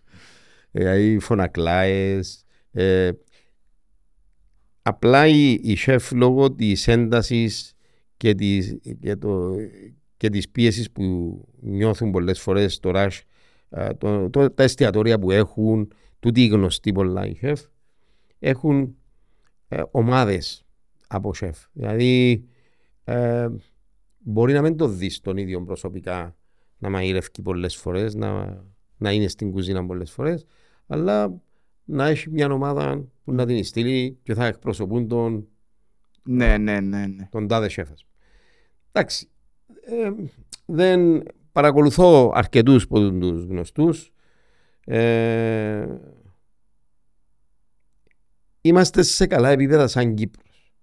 δηλαδή 0.71 1.19
φωνακλάες 1.19 2.45
ε, 2.71 3.11
απλά 4.81 5.27
οι, 5.27 5.51
οι 5.51 5.75
σεφ 5.75 6.11
λόγω 6.11 6.51
της 6.51 6.87
έντασης 6.87 7.73
και 8.17 8.35
της, 8.35 8.77
και, 8.99 9.15
το, 9.15 9.55
και 10.17 10.29
της 10.29 10.49
πίεσης 10.49 10.91
που 10.91 11.37
νιώθουν 11.59 12.11
πολλές 12.11 12.39
φορές 12.39 12.79
το 12.79 12.91
rush, 12.95 13.19
το, 13.97 14.29
το, 14.29 14.51
τα 14.51 14.63
εστιατόρια 14.63 15.19
που 15.19 15.31
έχουν, 15.31 15.93
τούτοι 16.19 16.45
γνωστοί 16.45 16.91
πολλά 16.91 17.27
οι 17.27 17.35
σεφ, 17.35 17.61
έχουν 18.41 18.95
ε, 19.67 19.81
ομάδες 19.91 20.65
από 21.07 21.33
σεφ. 21.33 21.59
Δηλαδή 21.71 22.43
ε, 23.03 23.47
μπορεί 24.19 24.53
να 24.53 24.61
μην 24.61 24.77
το 24.77 24.87
δεις 24.87 25.19
τον 25.19 25.37
ίδιο 25.37 25.63
προσωπικά 25.63 26.35
να 26.77 26.89
μαγειρεύει 26.89 27.41
πολλές 27.43 27.75
φορές, 27.75 28.15
να, 28.15 28.63
να 28.97 29.11
είναι 29.11 29.27
στην 29.27 29.51
κουζίνα 29.51 29.85
πολλές 29.85 30.11
φορές, 30.11 30.45
αλλά 30.87 31.41
να 31.83 32.07
έχει 32.07 32.29
μια 32.29 32.51
ομάδα 32.51 33.05
που 33.23 33.33
να 33.33 33.45
την 33.45 33.63
στείλει 33.63 34.19
και 34.23 34.33
θα 34.33 34.45
εκπροσωπούν 34.45 35.07
τον, 35.07 35.47
Ναι, 36.23 36.57
ναι, 36.57 36.79
ναι. 36.79 37.07
ναι. 37.07 37.27
τον 37.31 37.47
τάδε 37.47 37.69
σέφας. 37.69 38.05
Εντάξει, 38.91 39.27
ε, 39.81 40.11
δεν 40.65 41.23
παρακολουθώ 41.51 42.31
αρκετούς 42.35 42.83
από 42.83 43.11
τους 43.11 43.43
γνωστούς. 43.43 44.11
Ε, 44.85 45.85
είμαστε 48.61 49.01
σε 49.01 49.27
καλά 49.27 49.49
επίπεδα 49.49 49.87
σαν 49.87 50.15
Κύπρος. 50.15 50.73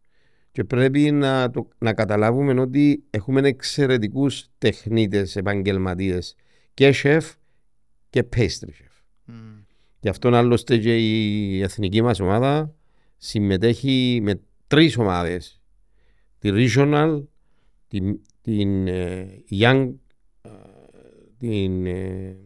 Και 0.52 0.64
πρέπει 0.64 1.10
να, 1.10 1.50
το, 1.50 1.68
να 1.78 1.92
καταλάβουμε 1.92 2.60
ότι 2.60 3.04
έχουμε 3.10 3.48
εξαιρετικούς 3.48 4.48
τεχνίτες, 4.58 5.36
επαγγελματίες 5.36 6.34
και 6.74 6.92
σεφ 6.92 7.32
και 8.10 8.28
pastry 8.36 8.68
chef. 8.68 9.02
Μμ. 9.24 9.34
Γι' 10.00 10.08
αυτόν 10.08 10.34
άλλωστε 10.34 10.78
και 10.78 10.96
η 10.96 11.62
εθνική 11.62 12.02
μας 12.02 12.20
ομάδα 12.20 12.74
συμμετέχει 13.16 14.20
με 14.22 14.40
τρεις 14.66 14.98
ομάδες. 14.98 15.60
Τη 16.38 16.50
Regional, 16.52 17.22
την, 17.88 18.20
την 18.40 18.86
ε, 18.86 19.44
Young, 19.50 19.94
ε, 20.42 20.48
την, 21.38 21.86
ε, 21.86 22.36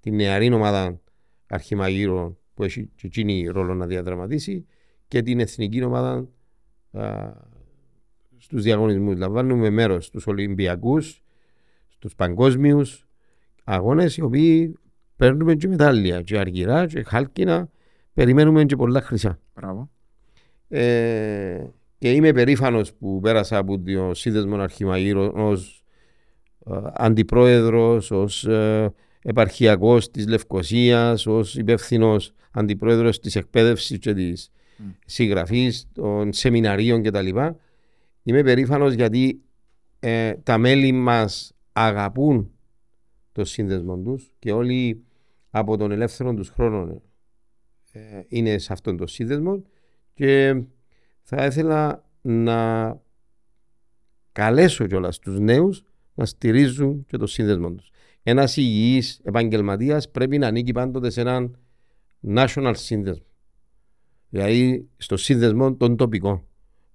την 0.00 0.14
νεαρή 0.14 0.52
ομάδα 0.52 1.00
αρχιμαγείρων 1.48 2.38
που 2.56 2.62
έχει 2.62 2.90
και 2.94 3.06
εκείνη 3.06 3.46
ρόλο 3.46 3.74
να 3.74 3.86
διαδραματίσει 3.86 4.66
και 5.08 5.22
την 5.22 5.40
εθνική 5.40 5.82
ομάδα 5.82 6.28
α, 6.92 7.32
στους 8.38 8.62
διαγωνισμούς. 8.62 9.18
Λαμβάνουμε 9.18 9.70
μέρος 9.70 10.04
στους 10.04 10.26
Ολυμπιακούς, 10.26 11.22
στους 11.88 12.14
παγκόσμιους 12.14 13.06
αγώνες 13.64 14.16
οι 14.16 14.22
οποίοι 14.22 14.78
παίρνουμε 15.16 15.54
και 15.54 15.68
μετάλλια 15.68 16.22
και 16.22 16.38
αργυρά 16.38 16.86
και 16.86 17.02
χάλκινα 17.02 17.70
περιμένουμε 18.14 18.64
και 18.64 18.76
πολλά 18.76 19.00
χρυσά. 19.00 19.38
Μπράβο. 19.54 19.90
Ε, 20.68 21.66
και 21.98 22.12
είμαι 22.12 22.32
περήφανος 22.32 22.94
που 22.94 23.20
πέρασα 23.20 23.58
από 23.58 23.80
το 23.80 24.14
σύνδεσμος 24.14 24.58
αρχιμαγείρων 24.58 25.38
ω 25.38 25.52
αντιπρόεδρος, 26.94 28.10
ως 28.10 28.44
ε, 28.44 28.92
επαρχιακός 29.22 30.10
της 30.10 30.26
Λευκοσίας, 30.26 31.26
ως 31.26 31.56
υπεύθυνος 31.56 32.32
αντιπρόεδρος 32.50 33.20
της 33.20 33.36
εκπαίδευσης 33.36 33.98
και 33.98 34.14
της 34.14 34.50
Μμ. 34.76 34.84
συγγραφής, 35.06 35.88
των 35.92 36.32
σεμιναρίων 36.32 37.02
κτλ. 37.02 37.28
Είμαι 38.22 38.42
περήφανος 38.42 38.92
γιατί 38.92 39.40
ε, 39.98 40.34
τα 40.34 40.58
μέλη 40.58 40.92
μας 40.92 41.52
αγαπούν 41.72 42.50
το 43.32 43.44
σύνδεσμο 43.44 43.96
τους 43.98 44.32
και 44.38 44.52
όλοι 44.52 45.04
από 45.50 45.76
τον 45.76 45.90
ελεύθερο 45.90 46.34
τους 46.34 46.48
χρόνο 46.48 47.02
ε, 47.92 48.00
είναι 48.28 48.58
σε 48.58 48.72
αυτόν 48.72 48.96
τον 48.96 49.08
σύνδεσμο 49.08 49.62
και 50.14 50.62
θα 51.22 51.46
ήθελα 51.46 52.04
να 52.22 53.00
καλέσω 54.32 54.86
κιόλας 54.86 55.18
τους 55.18 55.38
νέους 55.38 55.84
να 56.14 56.24
στηρίζουν 56.24 57.04
και 57.06 57.16
το 57.16 57.26
σύνδεσμο 57.26 57.72
τους. 57.72 57.90
Ένας 58.28 58.56
υγιής 58.56 59.20
επαγγελματίας 59.22 60.10
πρέπει 60.10 60.38
να 60.38 60.46
ανήκει 60.46 60.72
πάντοτε 60.72 61.10
σε 61.10 61.20
έναν 61.20 61.56
national 62.28 62.72
σύνδεσμο. 62.76 63.24
Δηλαδή 64.28 64.88
στο 64.96 65.16
σύνδεσμο 65.16 65.74
των 65.74 65.96
τοπικών. 65.96 66.44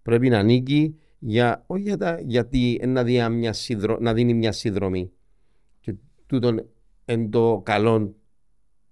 Πρέπει 0.02 0.30
να 0.30 0.40
ανήκει 0.40 0.96
για, 1.20 1.64
όχι 1.68 1.82
για 1.82 1.98
τα, 1.98 2.20
γιατί 2.26 2.82
να, 2.88 3.04
δει 3.04 3.30
μια 3.30 3.54
συνδρο- 3.54 4.00
να 4.00 4.14
δίνει 4.14 4.34
μια 4.34 4.52
συνδρομή. 4.52 5.12
Και 5.80 5.94
τούτον 6.26 6.66
εν 7.06 7.30
το 7.30 7.62
καλό 7.66 8.16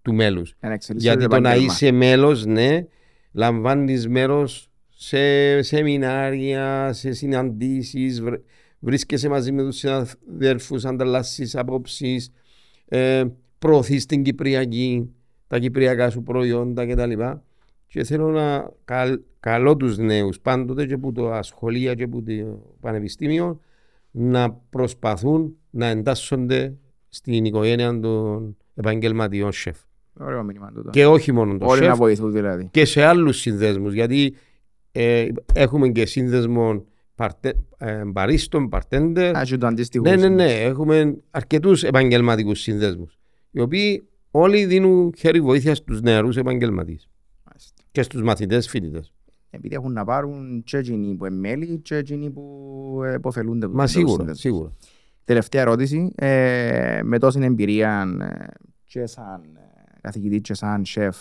του 0.01 0.13
μέλους. 0.13 0.55
Για 0.59 0.67
να 0.67 0.73
εξελίσσεται 0.73 1.13
Γιατί 1.13 1.29
το 1.29 1.35
το 1.35 1.41
να 1.41 1.49
επάγγελμα. 1.49 1.73
είσαι 1.73 1.91
μέλος, 1.91 2.45
ναι, 2.45 2.85
λαμβάνεις 3.31 4.07
μέρος 4.07 4.69
σε 4.89 5.61
σεμινάρια, 5.61 6.93
σε 6.93 7.11
συναντήσεις, 7.11 8.21
βρίσκεσαι 8.79 9.29
μαζί 9.29 9.51
με 9.51 9.63
τους 9.63 9.75
συναδέλφους, 9.77 10.85
ανταλλάσσεις 10.85 11.55
απόψεις, 11.55 12.31
ε, 12.85 13.23
προωθείς 13.59 14.05
την 14.05 14.23
Κυπριακή, 14.23 15.09
τα 15.47 15.59
κυπριακά 15.59 16.09
σου 16.09 16.23
προϊόντα 16.23 16.87
κτλ. 16.87 17.11
Και 17.87 18.03
θέλω 18.03 18.29
να 18.29 18.71
καλ, 18.85 19.19
καλώ 19.39 19.77
τους 19.77 19.97
νέους 19.97 20.39
πάντοτε 20.39 20.85
και 20.85 20.93
από 20.93 21.11
τα 21.11 21.43
σχολεία 21.43 21.93
και 21.93 22.03
από 22.03 22.21
το 22.21 22.61
πανεπιστήμιο 22.79 23.59
να 24.11 24.51
προσπαθούν 24.51 25.57
να 25.69 25.85
εντάσσονται 25.85 26.75
στην 27.09 27.45
οικογένεια 27.45 27.99
των 27.99 28.57
επαγγελματιών 28.75 29.51
σεφ. 29.51 29.77
Ωραίο 30.19 30.43
μήνυμα 30.43 30.71
τούτο. 30.71 30.89
Και 30.89 31.05
όχι 31.05 31.31
μόνο 31.31 31.57
το 31.57 31.65
Όλοι 31.65 31.81
να 31.81 31.87
σεφ, 31.87 31.97
βοηθούν 31.97 32.31
δηλαδή. 32.31 32.67
και 32.71 32.85
σε 32.85 33.03
άλλους 33.03 33.37
συνδέσμους. 33.37 33.93
Γιατί 33.93 34.33
ε, 34.91 35.27
έχουμε 35.53 35.89
και 35.89 36.05
σύνδεσμο 36.05 36.85
παρτε, 37.19 37.53
ε, 37.77 38.05
μπαρίστων, 38.05 38.69
παρτέντερ. 38.69 39.37
Α, 39.37 39.43
και 39.43 39.57
το 39.57 39.67
αντίστοιχο. 39.67 40.03
Ναι, 40.03 40.15
ναι, 40.15 40.27
ναι. 40.29 40.53
Έχουμε 40.53 41.17
αρκετούς 41.31 41.83
επαγγελματικούς 41.83 42.59
συνδέσμους. 42.59 43.19
Οι 43.51 43.59
οποίοι 43.59 44.07
όλοι 44.31 44.65
δίνουν 44.65 45.13
χέρι 45.17 45.41
βοήθεια 45.41 45.75
στους 45.75 46.01
νεαρούς 46.01 46.37
επαγγελματίες 46.37 47.09
Μάλιστα. 47.43 47.83
και 47.91 48.01
στους 48.01 48.21
μαθητές 48.21 48.67
φοιτητές. 48.69 49.13
Επειδή 49.49 49.75
έχουν 49.75 49.91
να 49.93 50.05
πάρουν 50.05 50.63
και 50.63 50.77
εκείνοι 50.77 51.15
που 51.15 51.25
είναι 51.25 51.35
μέλη 51.35 51.77
και 51.79 51.95
εκείνοι 51.95 52.29
που 52.29 53.01
ε, 53.05 53.13
υποφελούνται. 53.13 53.65
από 53.65 53.75
Μα 53.75 53.83
τους 53.83 53.91
σίγουρα, 53.91 54.11
συνδέσμους. 54.11 54.39
σίγουρα. 54.39 54.73
Τελευταία 55.23 55.61
ερώτηση. 55.61 56.11
Ε, 56.15 56.99
με 57.03 57.19
τόση 57.19 57.39
εμπειρία 57.41 58.17
ε, 58.21 58.45
και 58.83 59.05
σαν 59.05 59.41
ε, 59.55 59.97
καθηγητή 60.01 60.41
και 60.41 60.53
σαν 60.53 60.85
σεφ, 60.85 61.17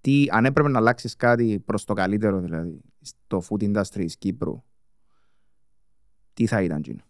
τι, 0.00 0.24
αν 0.30 0.44
έπρεπε 0.44 0.68
να 0.68 0.78
αλλάξεις 0.78 1.16
κάτι 1.16 1.62
προς 1.64 1.84
το 1.84 1.92
καλύτερο, 1.94 2.40
δηλαδή, 2.40 2.80
στο 3.00 3.42
food 3.48 3.62
industry 3.62 3.82
της 4.04 4.16
Κύπρου, 4.16 4.62
τι 6.40 6.46
θα 6.46 6.62
ήταν 6.62 6.78
εκείνο; 6.78 7.02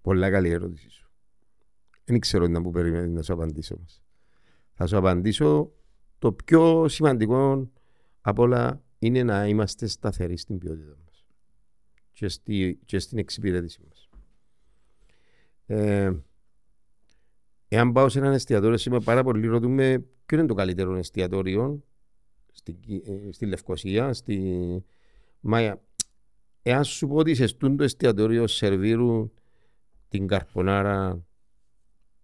Πολλά 0.00 0.30
καλή 0.30 0.48
ερώτηση 0.50 0.90
σου. 0.90 1.10
Δεν 2.04 2.20
ξέρω 2.20 2.46
να 2.46 2.62
που 2.62 2.70
περιμένεις 2.70 3.12
να 3.12 3.22
σου 3.22 3.32
απαντήσω. 3.32 3.74
Όμως. 3.74 4.02
Θα 4.72 4.86
σου 4.86 4.96
απαντήσω 4.96 5.72
το 6.18 6.32
πιο 6.32 6.88
σημαντικό 6.88 7.70
απ' 8.20 8.38
όλα 8.38 8.82
είναι 8.98 9.22
να 9.22 9.46
είμαστε 9.46 9.86
σταθεροί 9.86 10.36
στην 10.36 10.58
ποιότητα 10.58 10.96
μας 11.04 11.26
και, 12.12 12.28
στη, 12.28 12.80
και 12.84 12.98
στην 12.98 13.18
εξυπηρέτηση 13.18 13.80
μας. 13.88 14.08
Ε, 15.66 16.12
εάν 17.68 17.92
πάω 17.92 18.08
σε 18.08 18.18
έναν 18.18 18.32
εστιατόριο 18.32 18.76
σήμερα 18.76 19.04
πάρα 19.04 19.22
πολύ 19.22 19.46
ρωτούμε 19.46 20.04
ποιο 20.26 20.38
είναι 20.38 20.46
το 20.46 20.54
καλύτερο 20.54 20.96
εστιατόριο 20.96 21.84
στη, 22.52 22.78
ε, 23.04 23.32
στη 23.32 23.46
Λευκοσία, 23.46 24.12
στη 24.12 24.84
Μάια. 25.40 25.82
Εάν 26.62 26.84
σου 26.84 27.08
πω 27.08 27.14
ότι 27.14 27.34
σε 27.34 27.44
αυτό 27.44 27.74
το 27.74 27.84
εστιατόριο 27.84 28.46
σερβίρουν 28.46 29.32
την 30.08 30.26
καρπονάρα 30.26 31.24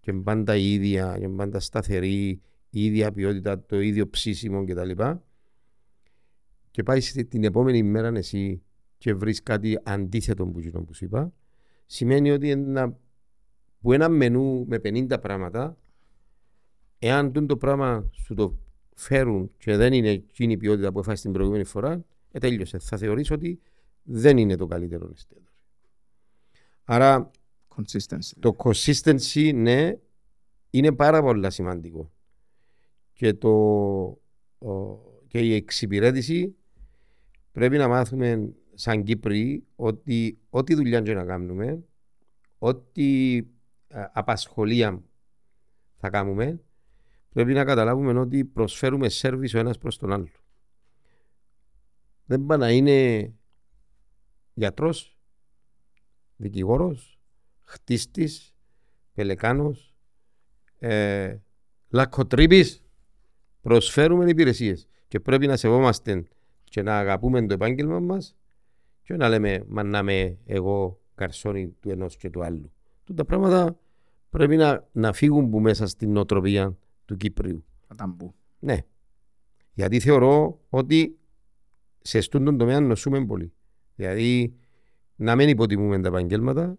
και 0.00 0.12
πάντα 0.12 0.56
ίδια, 0.56 1.16
και 1.18 1.28
πάντα 1.28 1.60
σταθερή, 1.60 2.40
η 2.70 2.84
ίδια 2.84 3.12
ποιότητα, 3.12 3.64
το 3.64 3.80
ίδιο 3.80 4.08
ψήσιμο 4.08 4.64
κτλ. 4.64 4.90
Και, 4.90 5.16
και 6.70 6.82
πάει 6.82 7.00
την 7.00 7.44
επόμενη 7.44 7.82
μέρα 7.82 8.08
εσύ 8.08 8.62
και 8.98 9.14
βρεις 9.14 9.42
κάτι 9.42 9.78
αντίθετο 9.82 10.46
που, 10.46 10.60
που 10.86 10.94
σου 10.94 11.04
είπα, 11.04 11.32
σημαίνει 11.86 12.30
ότι 12.30 12.50
ένα, 12.50 12.98
που 13.80 13.92
ένα 13.92 14.08
μενού 14.08 14.66
με 14.66 14.76
50 14.76 15.16
πράγματα, 15.20 15.76
εάν 16.98 17.46
το 17.46 17.56
πράγμα 17.56 18.10
σου 18.12 18.34
το 18.34 18.58
φέρουν 18.94 19.50
και 19.58 19.76
δεν 19.76 19.92
είναι 19.92 20.08
εκείνη 20.08 20.52
η 20.52 20.56
ποιότητα 20.56 20.92
που 20.92 20.98
έφαγες 20.98 21.20
την 21.20 21.32
προηγούμενη 21.32 21.64
φορά, 21.64 22.04
ε, 22.30 22.38
τέλειωσε. 22.38 22.78
Θα 22.78 22.96
θεωρήσω 22.96 23.34
ότι 23.34 23.60
δεν 24.06 24.38
είναι 24.38 24.56
το 24.56 24.66
καλύτερο 24.66 25.10
εστιατόριο. 25.12 25.50
Άρα 26.84 27.30
consistency. 27.76 28.32
το 28.40 28.56
consistency 28.58 29.54
ναι, 29.54 29.98
είναι 30.70 30.92
πάρα 30.92 31.22
πολύ 31.22 31.50
σημαντικό. 31.50 32.10
Και, 33.12 33.34
το, 33.34 33.48
ο, 34.58 34.98
και 35.26 35.38
η 35.38 35.54
εξυπηρέτηση 35.54 36.56
πρέπει 37.52 37.76
να 37.76 37.88
μάθουμε 37.88 38.54
σαν 38.74 39.02
Κύπροι 39.02 39.66
ότι 39.76 40.38
ό,τι 40.50 40.74
δουλειά 40.74 41.00
και 41.00 41.14
να 41.14 41.24
κάνουμε, 41.24 41.84
ό,τι 42.58 43.40
απασχολία 44.12 45.02
θα 45.96 46.10
κάνουμε, 46.10 46.60
πρέπει 47.32 47.52
να 47.52 47.64
καταλάβουμε 47.64 48.20
ότι 48.20 48.44
προσφέρουμε 48.44 49.08
σέρβις 49.08 49.54
ο 49.54 49.58
ένας 49.58 49.78
προς 49.78 49.98
τον 49.98 50.12
άλλο. 50.12 50.28
Δεν 52.24 52.46
πάει 52.46 52.58
να 52.58 52.70
είναι 52.70 53.32
γιατρός, 54.56 55.16
δικηγόρος, 56.36 57.18
χτίστης, 57.64 58.54
πελεκάνος, 59.14 59.94
ε, 60.78 61.36
λακκοτρύπης, 61.88 62.82
προσφέρουμε 63.60 64.30
υπηρεσίες 64.30 64.88
και 65.08 65.20
πρέπει 65.20 65.46
να 65.46 65.56
σεβόμαστε 65.56 66.24
και 66.64 66.82
να 66.82 66.98
αγαπούμε 66.98 67.46
το 67.46 67.54
επάγγελμα 67.54 68.00
μας 68.00 68.36
και 69.02 69.16
να 69.16 69.28
λέμε 69.28 69.64
μα 69.68 69.82
να 69.82 69.98
είμαι 69.98 70.38
εγώ 70.44 71.00
καρσόνι 71.14 71.68
του 71.68 71.90
ενός 71.90 72.16
και 72.16 72.30
του 72.30 72.44
άλλου. 72.44 72.72
Τούτα 73.04 73.24
πράγματα 73.24 73.78
πρέπει 74.30 74.56
να, 74.56 74.88
να 74.92 75.12
φύγουν 75.12 75.50
που 75.50 75.60
μέσα 75.60 75.86
στην 75.86 76.12
νοοτροπία 76.12 76.76
του 77.04 77.16
Κύπριου. 77.16 77.64
Παταμπού. 77.86 78.34
Ναι. 78.58 78.78
Γιατί 79.72 80.00
θεωρώ 80.00 80.60
ότι 80.68 81.18
σε 82.02 82.18
αυτόν 82.18 82.44
τον 82.44 82.58
τομέα 82.58 82.80
νοσούμε 82.80 83.26
πολύ. 83.26 83.52
Δηλαδή 83.96 84.54
να 85.16 85.36
μην 85.36 85.48
υποτιμούμε 85.48 86.00
τα 86.00 86.08
επαγγέλματα, 86.08 86.78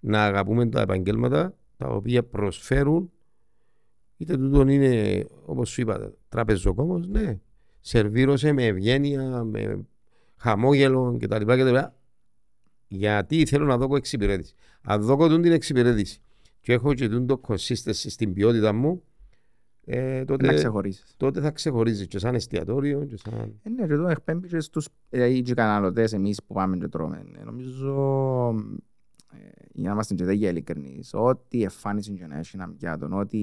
να 0.00 0.24
αγαπούμε 0.24 0.68
τα 0.68 0.80
επαγγέλματα 0.80 1.54
τα 1.76 1.88
οποία 1.88 2.24
προσφέρουν 2.24 3.10
είτε 4.16 4.36
τούτον 4.36 4.68
είναι 4.68 5.24
όπως 5.44 5.70
σου 5.70 5.80
είπα 5.80 6.12
τραπεζοκόμος, 6.28 7.06
ναι. 7.06 7.38
Σερβίρωσε 7.80 8.52
με 8.52 8.66
ευγένεια, 8.66 9.44
με 9.44 9.86
χαμόγελο 10.36 11.16
κτλ. 11.20 11.44
κτλ. 11.44 11.76
Γιατί 12.88 13.46
θέλω 13.46 13.64
να 13.64 13.76
δω 13.76 13.96
εξυπηρέτηση. 13.96 14.54
Αν 14.82 15.02
δω 15.02 15.40
την 15.40 15.52
εξυπηρέτηση 15.52 16.20
και 16.60 16.72
έχω 16.72 16.94
και 16.94 17.08
το 17.08 17.40
consistency 17.48 17.92
στην 17.92 18.32
ποιότητα 18.32 18.72
μου, 18.72 19.02
ε, 19.84 20.24
τότε, 20.24 20.46
Να 20.46 20.52
ξεχωρίσεις. 20.52 21.14
τότε 21.16 21.40
θα 21.40 21.50
ξεχωρίζεις 21.50 22.06
και 22.06 22.18
σαν 22.18 22.34
εστιατόριο 22.34 23.04
και 23.04 23.16
σαν... 23.16 23.54
Ε, 23.62 23.68
ναι, 23.68 23.86
και 23.86 23.92
εδώ 23.92 24.08
εκπέμπει 24.08 24.48
και 24.48 24.60
στους 24.60 24.88
δηλαδή, 25.08 25.42
και 25.42 25.54
καταναλωτές 25.54 26.12
εμείς 26.12 26.42
που 26.42 26.54
πάμε 26.54 26.76
και 26.76 26.88
τρώμε. 26.88 27.24
Ε, 27.40 27.44
Νομίζω, 27.44 27.94
ε, 29.32 29.36
για 29.72 29.86
να 29.88 29.92
είμαστε 29.92 30.14
και 30.14 30.24
τέτοια 30.24 30.48
ειλικρινείς, 30.48 31.14
ό,τι 31.14 31.62
εμφάνιση 31.62 32.12
και 32.12 32.26
να 32.26 32.38
έχει 32.38 32.50
ένα 32.56 32.68
πιάτο, 32.68 33.08
ό,τι 33.12 33.38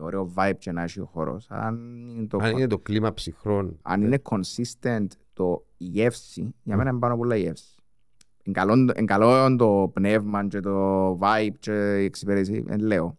ωραίο 0.00 0.32
vibe 0.36 0.52
και 0.58 0.72
να 0.72 0.82
έχει 0.82 1.00
ο 1.00 1.04
χώρος, 1.04 1.46
αν 1.48 2.06
είναι 2.16 2.26
το, 2.26 2.38
Αν 2.42 2.50
είναι 2.50 2.66
το 2.66 2.78
κλίμα 2.78 3.12
ψυχρών. 3.12 3.78
αν 3.82 4.02
είναι 4.02 4.22
consistent 4.30 5.06
το 5.32 5.64
η 5.76 5.84
γεύση, 5.84 6.54
για 6.62 6.76
μένα 6.76 6.90
είναι 6.90 6.98
πάνω 6.98 7.16
πολλά 7.16 7.36
η 7.36 7.40
γεύση. 7.40 7.74
Εν 8.44 8.52
καλό, 8.52 8.90
εν 8.94 9.06
καλό 9.06 9.56
το 9.56 9.90
πνεύμα 9.94 10.46
και 10.46 10.60
το 10.60 11.10
vibe 11.18 11.54
και 11.58 12.00
η 12.00 12.04
εξυπηρέτηση, 12.04 12.60
δεν 12.66 12.80
λέω. 12.80 13.18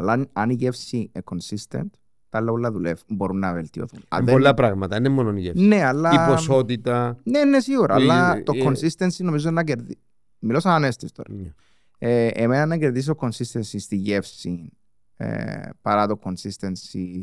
Αλλά 0.00 0.12
αν- 0.12 0.28
αν 0.32 0.50
η 0.50 0.54
γεύση 0.54 0.96
είναι 0.96 1.24
consistent, 1.30 1.90
τα 2.28 2.38
άλλα 2.38 2.52
όλα 2.52 2.70
δουλεύουν, 2.70 3.04
μπορούν 3.08 3.38
να 3.38 3.52
βελτιωθούν. 3.52 4.00
Αν 4.08 4.18
Είναι 4.22 4.30
δεν- 4.30 4.40
πολλά 4.40 4.54
πράγματα, 4.54 4.96
δεν 5.00 5.04
είναι 5.04 5.14
μόνο 5.22 5.36
η 5.36 5.40
γεύση. 5.40 5.64
Ναι, 5.66 5.84
αλλά... 5.84 6.10
Η 6.28 6.30
ποσότητα. 6.30 7.16
Ναι, 7.22 7.44
ναι, 7.44 7.60
σίγουρα. 7.60 7.94
Ε, 7.94 7.96
Αλλά 7.96 8.36
ε, 8.36 8.42
το 8.42 8.52
ε, 8.56 8.62
consistency 8.64 9.16
νομίζω 9.18 9.48
είναι 9.48 9.56
να 9.56 9.64
κερδίσει. 9.64 9.98
Μιλώ 10.38 10.60
σαν 10.60 10.72
ανέστης 10.72 11.12
τώρα. 11.12 11.32
Ναι. 11.34 11.52
Ε, 11.98 12.26
εμένα 12.26 12.66
να 12.66 12.76
κερδίσω 12.76 13.14
consistency 13.20 13.62
στη 13.78 13.96
γεύση 13.96 14.72
ε, 15.16 15.60
παρά 15.82 16.06
το 16.06 16.18
consistency 16.24 17.20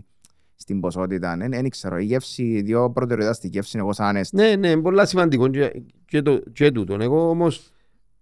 στην 0.56 0.80
ποσότητα. 0.80 1.38
Δεν 1.38 1.50
δεν 1.52 1.70
ξέρω. 1.70 1.98
Η 1.98 2.04
γεύση, 2.06 2.62
δύο 2.62 2.92
προτεραιότητα 2.92 3.34
στη 3.38 3.48
γεύση, 3.48 3.78
εγώ 3.78 3.94
σαν 3.94 4.06
ανέστη. 4.08 4.36
Ναι, 4.36 4.56
ναι, 4.56 4.70
είναι 4.70 4.82
πολλά 4.82 5.06
σημαντικό 5.06 5.48
και, 5.48 5.82
και, 6.06 6.22
το, 6.22 6.40
και 6.54 6.72
τούτο. 6.72 6.98
Εγώ 7.00 7.30
όμως 7.30 7.72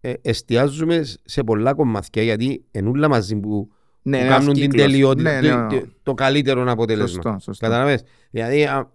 ε, 0.02 0.14
εστιάζουμε 0.22 1.04
σε 1.26 1.44
πολλά 1.44 1.74
κομμάτια 1.74 2.22
γιατί 2.24 2.66
ενούλα 2.72 3.08
μαζί 3.08 3.36
που, 3.36 3.70
Ναι, 4.08 4.18
που 4.18 4.24
ένας 4.24 4.38
κάνουν 4.38 4.54
την 4.54 4.64
κύκλος. 4.64 4.82
τελειότητα, 4.86 5.42
Ναι, 5.42 5.48
ναι, 5.50 5.68
το, 5.70 5.80
το, 5.80 5.88
το 6.04 6.14
καλύτερο 6.14 6.72
αποτέλεσμα. 6.72 7.08
Σωστό, 7.22 7.36
σωστό. 7.40 7.66
Καταλαβες. 7.66 8.04
Δηλαδή, 8.32 8.64
α, 8.66 8.92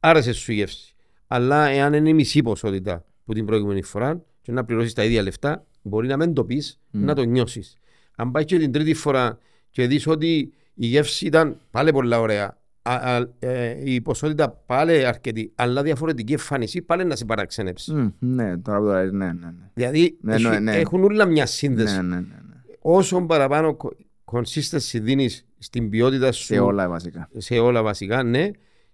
άρεσε 0.00 0.32
σου 0.32 0.52
η 0.52 0.54
γεύση. 0.54 0.94
Αλλά 1.26 1.66
εάν 1.66 1.92
είναι 1.94 2.08
η 2.08 2.14
μισή 2.14 2.42
ποσότητα 2.42 3.04
που 3.24 3.32
την 3.32 3.44
προηγούμενη 3.44 3.82
φορά 3.82 4.22
και 4.42 4.52
να 4.52 4.64
πληρώσεις 4.64 4.92
τα 4.92 5.04
ίδια 5.04 5.22
λεφτά, 5.22 5.66
μπορεί 5.82 6.06
να 6.08 6.16
μην 6.16 6.32
το 6.34 6.44
πεις, 6.44 6.80
να 6.90 7.14
το 7.14 7.22
νιώσεις. 7.24 7.78
Αν 8.16 8.30
πάει 8.30 8.44
και 8.44 8.58
την 8.58 8.72
τρίτη 8.72 8.94
φορά 8.94 9.38
και 9.70 9.86
δεις 9.86 10.06
ότι 10.06 10.52
η 10.74 10.86
γεύση 10.86 11.26
ήταν 11.26 11.56
πάλι 11.70 11.92
πολύ 11.92 12.14
ωραία, 12.14 12.58
α, 12.82 12.94
α, 12.94 13.26
ε, 13.38 13.76
η 13.84 14.00
ποσότητα 14.00 14.50
πάλι 14.50 15.04
αρκετή, 15.06 15.52
αλλά 15.54 15.82
διαφορετική 15.82 16.32
εμφάνιση, 16.32 16.82
πάλι 16.82 17.04
να 17.04 17.16
σε 17.16 17.24
παραξενέψει. 17.24 17.92
Μμ, 17.92 18.06
Ναι, 18.18 18.58
τώρα 18.58 18.78
που 18.78 18.84
το 18.84 18.92
λες, 18.92 19.12
ναι, 19.12 19.26
ναι, 19.26 19.32
ναι. 19.32 19.70
Δηλαδή 19.74 20.16
Ναι, 20.20 20.34
έχει- 20.34 20.48
ναι, 20.48 20.58
ναι. 20.58 20.72
έχουν 20.76 21.04
όλα 21.04 21.24
μια 21.24 21.46
σύνδεση. 21.46 21.94
Ναι, 21.96 22.02
ναι, 22.02 22.14
ναι, 22.14 22.20
ναι. 22.20 22.54
Όσο 22.80 23.20
παραπάνω 23.20 23.76
co- 23.84 23.90
consistency 24.34 25.00
δίνεις 25.02 25.46
στην 25.58 25.88
ποιότητα 25.90 26.32
σου 26.32 26.44
Σε 26.44 26.58
όλα 26.58 26.88
βασικά. 26.88 27.28
σε 27.36 27.58
όλα 27.58 27.82
βασικά, 27.82 28.22
ναι, 28.22 28.50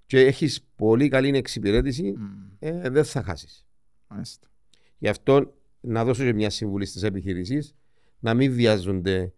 και 0.07 0.21
έχεις 0.21 0.62
πολύ 0.77 1.09
καλή 1.09 1.37
εξυπηρέτηση, 1.37 2.15
Μμ, 2.17 2.25
ε, 2.59 2.89
δεν 2.91 3.05
θα 3.05 3.23
χάσεις. 3.23 3.67
μάλιστα. 4.09 4.49
Γι' 4.99 5.09
αυτό 5.09 5.55
να 5.81 6.05
δώσω 6.05 6.25
και 6.25 6.33
μια 6.33 6.51
συμβουλή 6.51 6.85
στις 6.87 7.03
επιχειρήσεις 7.03 7.75
να 8.19 8.35
μην 8.35 8.53
βιάζονται 8.53 9.33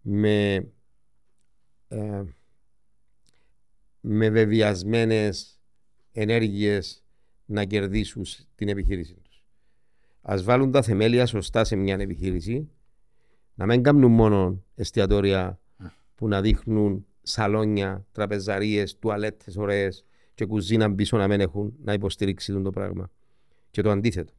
με, 0.00 0.54
ε, 1.88 2.22
με 4.00 4.30
βεβαιασμένες 4.30 5.60
ενέργειες 6.12 7.04
να 7.44 7.64
κερδίσουν 7.64 8.24
την 8.54 8.68
επιχείρηση 8.68 9.14
τους. 9.14 9.44
Ας 10.22 10.42
βάλουν 10.42 10.70
τα 10.70 10.82
θεμέλια 10.82 11.26
σωστά 11.26 11.64
σε 11.64 11.76
μια 11.76 11.94
επιχείρηση, 12.00 12.70
να 13.54 13.66
μην 13.66 13.82
κάνουν 13.82 14.12
μόνο 14.12 14.62
εστιατόρια 14.74 15.60
που 16.14 16.28
να 16.28 16.40
δείχνουν 16.40 17.06
σαλόνια, 17.22 18.06
τραπεζαρίες, 18.12 18.98
τουαλέτες 18.98 19.56
ωραίες 19.56 20.04
και 20.34 20.44
κουζίνα 20.44 20.94
πίσω 20.94 21.16
να 21.16 21.28
μην 21.28 21.40
έχουν 21.40 21.74
να 21.82 21.92
υποστηρίξει 21.92 22.62
το 22.62 22.70
πράγμα. 22.70 23.10
Και 23.70 23.82
το 23.82 23.90
αντίθετο. 23.90 24.32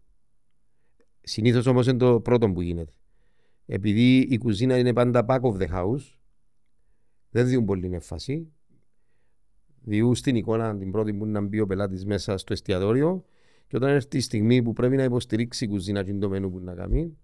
Συνήθως 1.21 1.65
όμως 1.65 1.87
είναι 1.87 1.97
το 1.97 2.19
πρώτο 2.19 2.51
που 2.51 2.61
γίνεται. 2.61 2.93
Επειδή 3.65 4.17
η 4.17 4.37
κουζίνα 4.37 4.77
είναι 4.77 4.93
πάντα 4.93 5.25
back 5.27 5.39
of 5.41 5.57
the 5.57 5.67
house, 5.73 6.17
δεν 7.29 7.47
διούν 7.47 7.65
πολύ 7.65 7.89
έμφαση. 7.93 8.51
Διούν 9.81 10.15
στην 10.15 10.35
εικόνα 10.35 10.77
την 10.77 10.91
πρώτη 10.91 11.13
που 11.13 11.25
να 11.25 11.41
μπει 11.41 11.59
ο 11.59 11.65
πελάτης 11.65 12.05
μέσα 12.05 12.37
στο 12.37 12.53
εστιατόριο 12.53 13.25
και 13.67 13.75
όταν 13.75 13.89
έρθει 13.89 14.17
η 14.17 14.21
στιγμή 14.21 14.61
που 14.61 14.73
πρέπει 14.73 14.95
να 14.95 15.03
υποστηρίξει 15.03 15.65
η 15.65 15.67
κουζίνα 15.67 16.03
και 16.03 16.13
το 16.13 16.29
μενού 16.29 16.51
που 16.51 16.59
να 16.59 16.73
κάνει, 16.73 17.17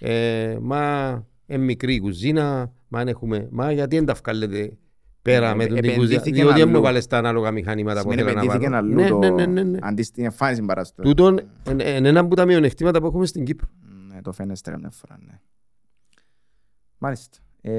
ε, 0.00 0.56
μα 0.60 1.10
είναι 1.46 1.64
μικρή 1.64 1.94
η 1.94 2.00
κουζίνα, 2.00 2.72
μα, 2.88 3.00
αν 3.00 3.08
έχουμε, 3.08 3.48
μα 3.50 3.72
γιατί 3.72 3.96
δεν 3.96 4.04
τα 4.04 4.14
βγάλετε 4.14 4.76
πέρα 5.22 5.50
Ε, 5.50 5.54
με 5.54 5.66
τον 5.66 5.76
την 5.80 5.84
επενδύθηκε 5.90 6.18
κουζίνα, 6.18 6.44
διότι 6.44 6.58
δεν 6.58 6.68
μου 6.68 6.74
αλλού. 6.74 6.82
βάλες 6.84 7.06
τα 7.06 7.18
ανάλογα 7.18 7.50
μηχανήματα 7.50 8.02
που 8.02 8.10
Σημαίνει 8.10 8.28
θέλω 8.28 8.34
να 8.34 8.40
επενδύθηκε 8.54 8.70
βάλω. 8.70 8.86
αλλού 8.86 8.94
Ναι, 9.00 9.08
το... 9.08 9.18
ναι, 9.18 9.30
ναι, 9.30 9.46
ναι, 9.46 9.62
ναι. 9.70 9.78
Αντί 9.82 10.02
στην 10.02 10.24
εμφάνιση 10.24 10.62
παρά 10.62 10.84
στο... 10.84 11.02
Τούτον 11.02 11.40
είναι 11.70 12.08
ένα 12.08 12.20
από 12.20 12.34
τα 12.36 12.44
μειονεκτήματα 12.46 13.00
που 13.00 13.06
έχουμε 13.06 13.26
στην 13.26 13.44
Κύπρο. 13.44 13.68
Ναι, 14.14 14.20
το 14.22 14.32
φαίνεστε 14.32 14.70
καμιά 14.70 14.90
φορά, 14.90 15.18
ναι. 15.26 15.38
Μάλιστα. 16.98 17.38
Ε, 17.60 17.72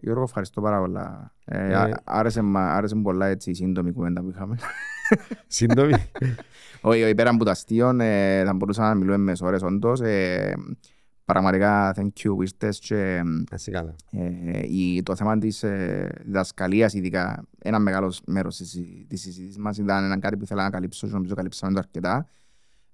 Γιώργο, 0.00 0.22
ευχαριστώ 0.22 0.60
πάρα 0.60 0.78
πολλά. 0.78 1.34
Ε, 1.44 1.66
Ε. 1.68 1.74
α- 1.74 2.00
άρεσε, 2.04 2.42
μα- 2.42 2.72
άρεσε 2.74 2.94
μου 2.94 3.02
πολλά 3.02 3.26
έτσι 3.26 3.50
η 3.50 3.54
σύντομη 3.54 3.92
κουβέντα 3.92 4.22
που 4.22 4.28
είχαμε. 4.30 4.56
Σύντομη. 5.46 5.92
Όχι, 6.80 7.02
όχι, 7.02 7.14
πέρα 7.14 7.30
από 7.30 7.44
το 7.44 7.50
αστείο, 7.50 7.88
ε, 8.00 8.44
θα 8.44 8.54
μπορούσαμε 8.54 8.88
να 8.88 8.94
μιλούμε 8.94 9.16
με 9.16 9.32
ώρες 9.40 9.62
όντως. 9.62 10.00
Ε, 10.00 10.54
πραγματικά, 11.24 11.94
thank 11.96 12.06
you 12.24 12.34
που 12.34 12.42
ήρθες 12.42 12.78
και 12.78 13.20
Να 13.24 13.54
είσαι 13.54 13.70
καλά. 13.70 13.94
ε, 14.10 14.60
η, 14.68 15.02
το 15.02 15.16
θέμα 15.16 15.38
της 15.38 15.62
ε, 15.62 16.08
διδασκαλίας, 16.24 16.94
ειδικά 16.94 17.44
ένα 17.58 17.78
μεγάλο 17.78 18.14
μέρος 18.26 18.56
της, 18.56 18.70
συζη- 18.70 19.06
της 19.08 19.20
συζήτησης 19.20 19.58
μας 19.58 19.78
ήταν 19.78 20.04
ένα 20.04 20.18
κάτι 20.18 20.36
που 20.36 20.44
ήθελα 20.44 20.62
να 20.62 20.70
καλύψω 20.70 21.06
και 21.06 21.12
νομίζω 21.12 21.34
καλύψαμε 21.34 21.72
το 21.72 21.78
αρκετά. 21.78 22.26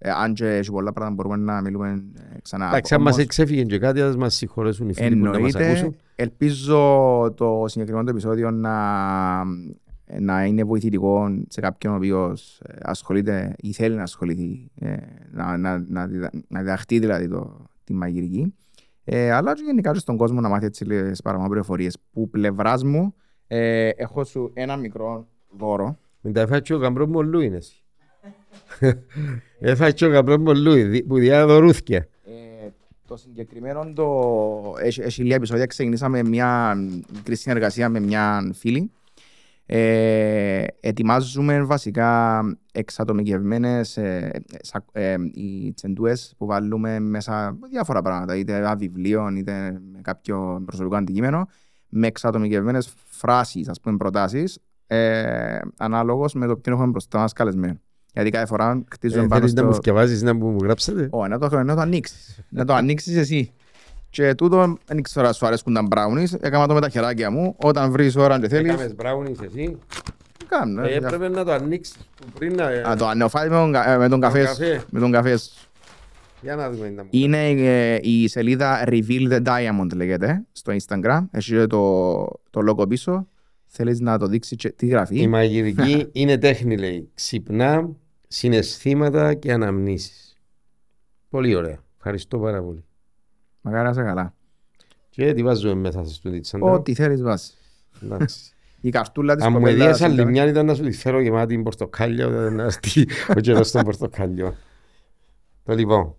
Ε, 0.01 0.11
αν 0.11 0.35
και 0.35 0.47
έχει 0.57 0.71
πολλά 0.71 0.93
πράγματα 0.93 1.15
μπορούμε 1.23 1.53
να 1.53 1.61
μιλούμε 1.61 2.05
ε, 2.35 2.39
ξανά. 2.43 2.67
Εντάξει, 2.69 2.95
αν 2.95 3.01
μας 3.03 3.13
Όμως, 3.13 3.25
εξέφυγε 3.25 3.63
και 3.63 3.79
κάτι, 3.79 4.01
ας 4.01 4.17
μας 4.17 4.35
συγχωρέσουν 4.35 4.89
οι 4.89 4.95
φίλοι 4.95 5.17
που 5.17 5.25
να 5.25 5.29
μας 5.29 5.37
Εννοείται. 5.37 5.67
ακούσουν. 5.69 5.97
Ελπίζω 6.15 6.77
το 7.37 7.65
συγκεκριμένο 7.67 8.05
το 8.05 8.11
επεισόδιο 8.11 8.51
να, 8.51 9.45
να 10.21 10.45
είναι 10.45 10.65
βοηθητικό 10.65 11.29
σε 11.49 11.61
κάποιον 11.61 11.93
ο 11.93 11.97
οποίος 11.97 12.63
ασχολείται 12.83 13.55
ή 13.61 13.73
θέλει 13.73 13.95
να 13.97 14.03
ασχοληθεί, 14.03 14.71
ε, 14.75 14.97
να, 15.31 15.57
να, 15.57 15.85
να, 15.89 16.07
διδα- 16.07 16.31
να 16.49 16.61
διδαχτεί 16.61 16.99
δηλαδή 16.99 17.29
το, 17.29 17.65
τη 17.89 17.95
μαγειρική. 17.95 18.55
Ε, 19.05 19.31
αλλά 19.31 19.55
και 19.55 19.63
γενικά 19.65 19.93
και 19.93 19.99
στον 19.99 20.17
κόσμο 20.17 20.41
να 20.41 20.49
μάθει 20.49 20.65
έτσι 20.67 20.85
λίγες 20.85 21.23
παραπάνω 21.23 21.49
πληροφορίες. 21.49 21.99
Που 22.13 22.29
πλευράς 22.31 22.85
μου 22.85 23.15
ε, 23.47 23.89
έχω 23.89 24.25
σου 24.25 24.51
ένα 24.55 24.77
μικρό 24.77 25.27
δώρο. 25.59 25.99
Μην 26.21 26.33
τα 26.33 26.41
έφαγες 26.41 26.63
και 26.63 26.75
ο 26.75 26.79
γαμπρός 26.79 27.07
μου 27.07 27.19
ο 27.19 27.23
Λούι 27.23 27.47
είναι 27.47 27.57
εσύ. 27.57 27.83
Έφαγες 29.59 29.95
και 29.95 30.07
ο 30.07 30.09
γαμπρός 30.09 30.37
μου 30.37 30.45
ο 30.49 30.55
Λούι, 30.55 30.83
δι- 30.83 31.07
που 31.07 31.19
διαδορούθηκε. 31.19 32.09
Ε, 32.25 32.69
το 33.07 33.17
συγκεκριμένο 33.17 33.93
το... 33.93 34.75
Έχει, 34.81 35.01
έχει 35.01 35.23
λίγα 35.23 35.35
επεισόδια. 35.35 35.67
Ξεκινήσαμε 35.67 36.23
μια 36.23 36.75
μικρή 37.15 37.37
συνεργασία 37.37 37.89
με 37.89 38.01
μια 38.01 38.51
φίλη. 38.55 38.91
Ε, 39.71 40.65
ετοιμάζουμε 40.81 41.63
βασικά 41.63 42.41
εξατομικευμένες 42.73 43.97
ε, 43.97 44.31
σα- 44.61 45.01
ε, 45.01 45.17
οι 45.33 45.73
τσεντούες 45.73 46.35
που 46.39 46.47
βάλουμε 46.47 46.99
μέσα 46.99 47.57
διάφορα 47.71 48.03
πράγματα, 48.03 48.37
είτε 48.37 48.57
ένα 48.57 48.77
βιβλίο, 48.77 49.29
είτε 49.37 49.53
με 49.93 50.01
κάποιο 50.03 50.63
προσωπικό 50.67 50.97
αντικείμενο, 50.97 51.47
με 51.89 52.07
εξατομικευμένες 52.07 52.93
φράσεις, 53.11 53.69
ας 53.69 53.81
πούμε, 53.81 53.97
προτάσεις, 53.97 54.59
ε, 54.87 55.59
ανάλογος 55.77 56.35
με 56.35 56.47
το 56.47 56.57
ποιον 56.57 56.75
έχουμε 56.75 56.91
μπροστά 56.91 57.19
μας 57.19 57.33
καλεσμένο. 57.33 57.79
Γιατί 58.13 58.31
κάθε 58.31 58.47
φορά 58.47 58.85
χτίζουμε 58.93 59.23
Ε, 59.25 59.27
πάνω 59.27 59.41
Θέλεις 59.41 59.55
να 59.55 59.61
στο... 59.61 59.69
μου 59.69 59.75
θυκευάζεις 59.75 60.23
να 60.23 60.35
μου 60.35 60.57
γράψετε; 60.63 61.09
Ω, 61.11 61.29
να 61.29 61.39
το, 61.39 61.63
να 61.63 61.75
το 61.75 61.81
ανοίξεις. 61.81 62.41
να 62.49 62.65
το 62.65 62.75
ανοίξεις 62.75 63.17
εσύ. 63.17 63.53
Και 64.11 64.35
τούτο, 64.35 64.79
δεν 64.87 65.03
ξέρω 65.03 65.27
αν 65.27 65.35
σου 65.35 65.47
αρέσκουν 65.47 65.75
τα 65.75 65.83
μπράουνις, 65.83 66.33
έκανα 66.33 66.67
το 66.67 66.75
με 66.75 66.81
τα 66.81 66.89
χεράκια 66.89 67.31
μου, 67.31 67.55
όταν 67.59 67.91
βρεις 67.91 68.17
ώρα 68.17 68.41
και 68.41 68.49
θέλεις, 68.49 68.73
Έκαμες 68.73 68.95
μπράουνις 68.95 69.39
εσύ; 69.41 69.79
κάνω. 70.49 70.83
Ε, 70.85 70.91
ε, 70.93 70.95
Έπρεπε 70.97 71.29
να 71.29 71.45
το 71.45 71.53
ανοίξεις 71.53 71.97
που 72.17 72.27
πριν 72.39 72.55
να... 72.55 72.65
Α, 72.67 72.97
το 72.97 73.07
ανεοφάει 73.07 73.49
με 73.49 73.55
τον, 73.55 73.73
κα- 73.73 73.91
ε, 73.91 73.99
με 73.99 74.09
τον 74.09 74.21
καφές. 74.21 74.45
καφέ. 74.45 74.83
Με 74.91 75.01
τον 75.01 75.11
καφές. 75.13 75.69
Για 76.43 76.57
να 76.57 76.71
δούμε. 76.71 76.89
να 76.89 77.03
μου 77.03 77.09
Είναι 77.13 77.49
ε, 77.49 77.99
η 78.03 78.29
σελίδα 78.29 78.85
Reveal 78.87 79.33
the 79.33 79.43
Diamond 79.43 79.95
λέγεται 79.95 80.45
στο 80.53 80.73
Instagram. 80.73 81.21
Έχει 81.31 81.53
και 81.53 81.67
το, 81.67 82.23
το 82.51 82.61
logo 82.69 82.89
πίσω. 82.89 83.29
Θέλεις 83.67 84.01
να 84.01 84.19
το 84.19 84.27
δείξεις 84.27 84.57
και 84.57 84.71
τι 84.71 84.87
γράφει; 84.87 85.21
Η 85.21 85.27
μαγειρική 85.27 86.07
είναι 86.13 86.39
τέχνη, 86.39 86.77
λέει. 86.77 87.09
Ξυπνά, 87.15 87.89
συναισθήματα 88.29 89.35
και 89.35 89.53
αναμνήσεις. 89.53 90.37
Πολύ 91.29 91.55
ωραία. 91.55 91.79
Ευχαριστώ 91.97 92.39
πάρα 92.39 92.63
πολύ. 92.63 92.85
Μακάρι 93.61 93.85
να 93.85 93.91
είσαι 93.91 94.03
καλά. 94.03 94.35
Και 95.11 95.33
τι 95.33 95.43
βάζουμε 95.43 95.75
μέσα 95.75 96.05
σε 96.05 96.15
στούντι 96.15 96.41
τσάντα. 96.41 96.67
Ό,τι 96.71 96.95
θέλεις 96.95 97.23
βάζεις. 97.23 97.57
Εντάξει. 98.05 98.53
Η 98.81 98.91
καρτούλα 98.91 99.35
της 99.37 99.45
Αν 99.45 99.53
μου 99.53 99.59
κοπέλας 99.59 99.81
έδιασαν 99.81 100.13
ήταν- 100.13 100.27
λιμιά 100.27 100.45
ήταν 100.45 100.67
να 100.67 100.75
σου 100.75 100.83
τη 100.83 100.93
φέρω 100.93 101.21
γεμάτη 101.21 101.59
πορτοκάλια 101.59 102.27
όταν 102.27 102.55
να 102.55 102.63
έρθει 102.63 103.07
ο 103.37 103.41
καιρός 103.41 103.71
των 103.71 103.83
πορτοκάλιων. 103.85 104.55
Το 105.65 105.75
λοιπόν, 105.75 106.15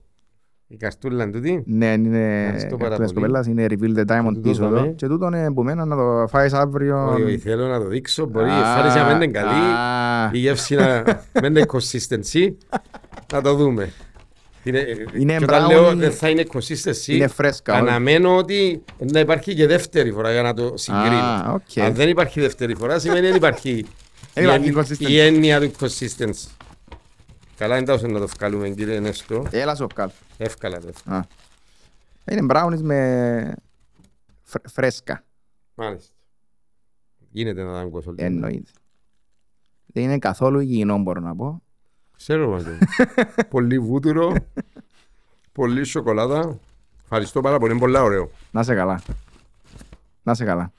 η 0.67 0.77
καρτούλα 0.77 1.23
είναι 1.23 1.31
τούτη. 1.31 1.63
Ναι, 1.65 1.85
είναι 1.85 2.41
Ευχαριστώ 2.43 2.77
πάρα 2.77 2.97
καρτούλας 2.97 3.11
της 3.11 3.13
πολύ. 3.19 3.25
κοπέλας, 3.25 3.47
είναι 3.47 3.65
Reveal 3.69 3.99
the 3.99 4.11
Diamond 4.11 4.33
Τούτο 4.33 4.49
πίσω 4.49 4.63
δαμε. 4.63 4.79
εδώ. 4.79 4.91
Και 4.93 5.07
τούτο 5.07 5.25
είναι 5.25 5.43
εμ 5.43 5.53
που 5.53 5.67
μένα 5.67 5.85
να 5.85 5.95
το 5.95 6.27
φάεις 6.27 6.53
αύριο. 6.53 7.11
Όχι, 7.11 7.21
όχι, 7.23 7.37
θέλω 7.37 7.67
να 7.67 7.79
το 7.79 7.87
δείξω. 7.87 8.25
Μπορεί 8.25 8.47
η 8.47 8.51
Α, 8.51 8.57
ευχάριση 8.57 8.97
να 8.97 9.05
μην 9.05 9.15
είναι 9.15 9.27
καλή. 9.31 9.49
α. 9.49 10.29
Η 10.33 10.37
γεύση 10.37 10.75
να 10.75 11.03
μην 11.41 11.55
είναι 11.55 11.65
consistency. 11.71 12.53
Να 13.33 13.41
το 13.41 13.53
δούμε. 13.55 13.91
Είναι, 14.63 14.85
Είναι 15.17 15.37
και 15.37 15.43
όταν 15.43 15.65
brown, 15.65 15.69
λέω 15.69 15.95
δεν 15.95 16.11
θα 16.11 16.29
είναι 16.29 16.45
consistency, 16.53 17.07
Είναι 17.07 17.27
φρέσκα. 17.27 17.73
όχι. 17.73 17.81
αναμένω 17.81 18.35
ότι 18.37 18.83
να 18.97 19.19
υπάρχει 19.19 19.55
και 19.55 19.67
δεύτερη 19.67 20.11
φορά 20.11 20.31
για 20.31 20.41
να 20.41 20.53
το 20.53 20.73
συγκρίνω. 20.77 21.15
Α, 21.15 21.51
οκ. 21.53 21.77
Αν 21.77 21.93
δεν 21.93 22.09
υπάρχει 22.09 22.39
δεύτερη 22.41 22.75
φορά, 22.75 22.99
σημαίνει 22.99 23.21
δεν 23.27 23.35
υπάρχει 23.35 23.85
Δεν 24.33 24.43
η 24.43 24.47
υπάρχει 24.47 24.69
εν- 24.69 24.75
consistency. 24.77 25.09
η 25.09 25.19
έννοια 25.19 25.59
του 25.59 25.71
consistency. 25.79 26.47
Καλά 27.57 27.77
είναι 27.77 27.85
τόσο 27.85 28.07
να 28.07 28.19
το 28.19 28.27
βγάλουμε 28.27 28.69
κύριε 28.69 28.99
Νέστο. 28.99 29.45
Έλα 29.51 29.75
σου 29.75 29.87
κάτω. 29.95 30.13
Εύκολα 30.37 30.79
το. 30.79 31.13
Α. 31.13 31.19
Είναι 32.31 32.45
brownies 32.53 32.81
με 32.81 33.53
φρ- 34.43 34.69
φρέσκα. 34.69 35.23
Μάλιστα. 35.75 36.13
Γίνεται 37.31 37.63
να 37.63 37.71
δάγκω 37.71 37.99
λίγο. 37.99 38.13
Εννοείται. 38.17 38.71
Δεν 39.85 40.03
είναι 40.03 40.17
καθόλου 40.17 40.59
υγιεινό 40.59 40.97
μπορώ 40.97 41.19
να 41.21 41.35
πω. 41.35 41.61
Ξέρω 42.19 42.49
μάλλον. 42.49 42.77
πολύ 43.49 43.79
βούτυρο, 43.79 44.33
πολύ 45.51 45.83
σοκολάτα. 45.83 46.59
Ευχαριστώ 47.03 47.41
πάρα 47.41 47.57
πολύ, 47.57 47.71
είναι 47.71 47.79
πολύ 47.79 47.97
ωραίο. 47.97 48.29
Να 48.51 48.63
σε 48.63 48.75
καλά. 48.75 49.01
Να 50.23 50.33
σε 50.33 50.43
καλά. 50.45 50.71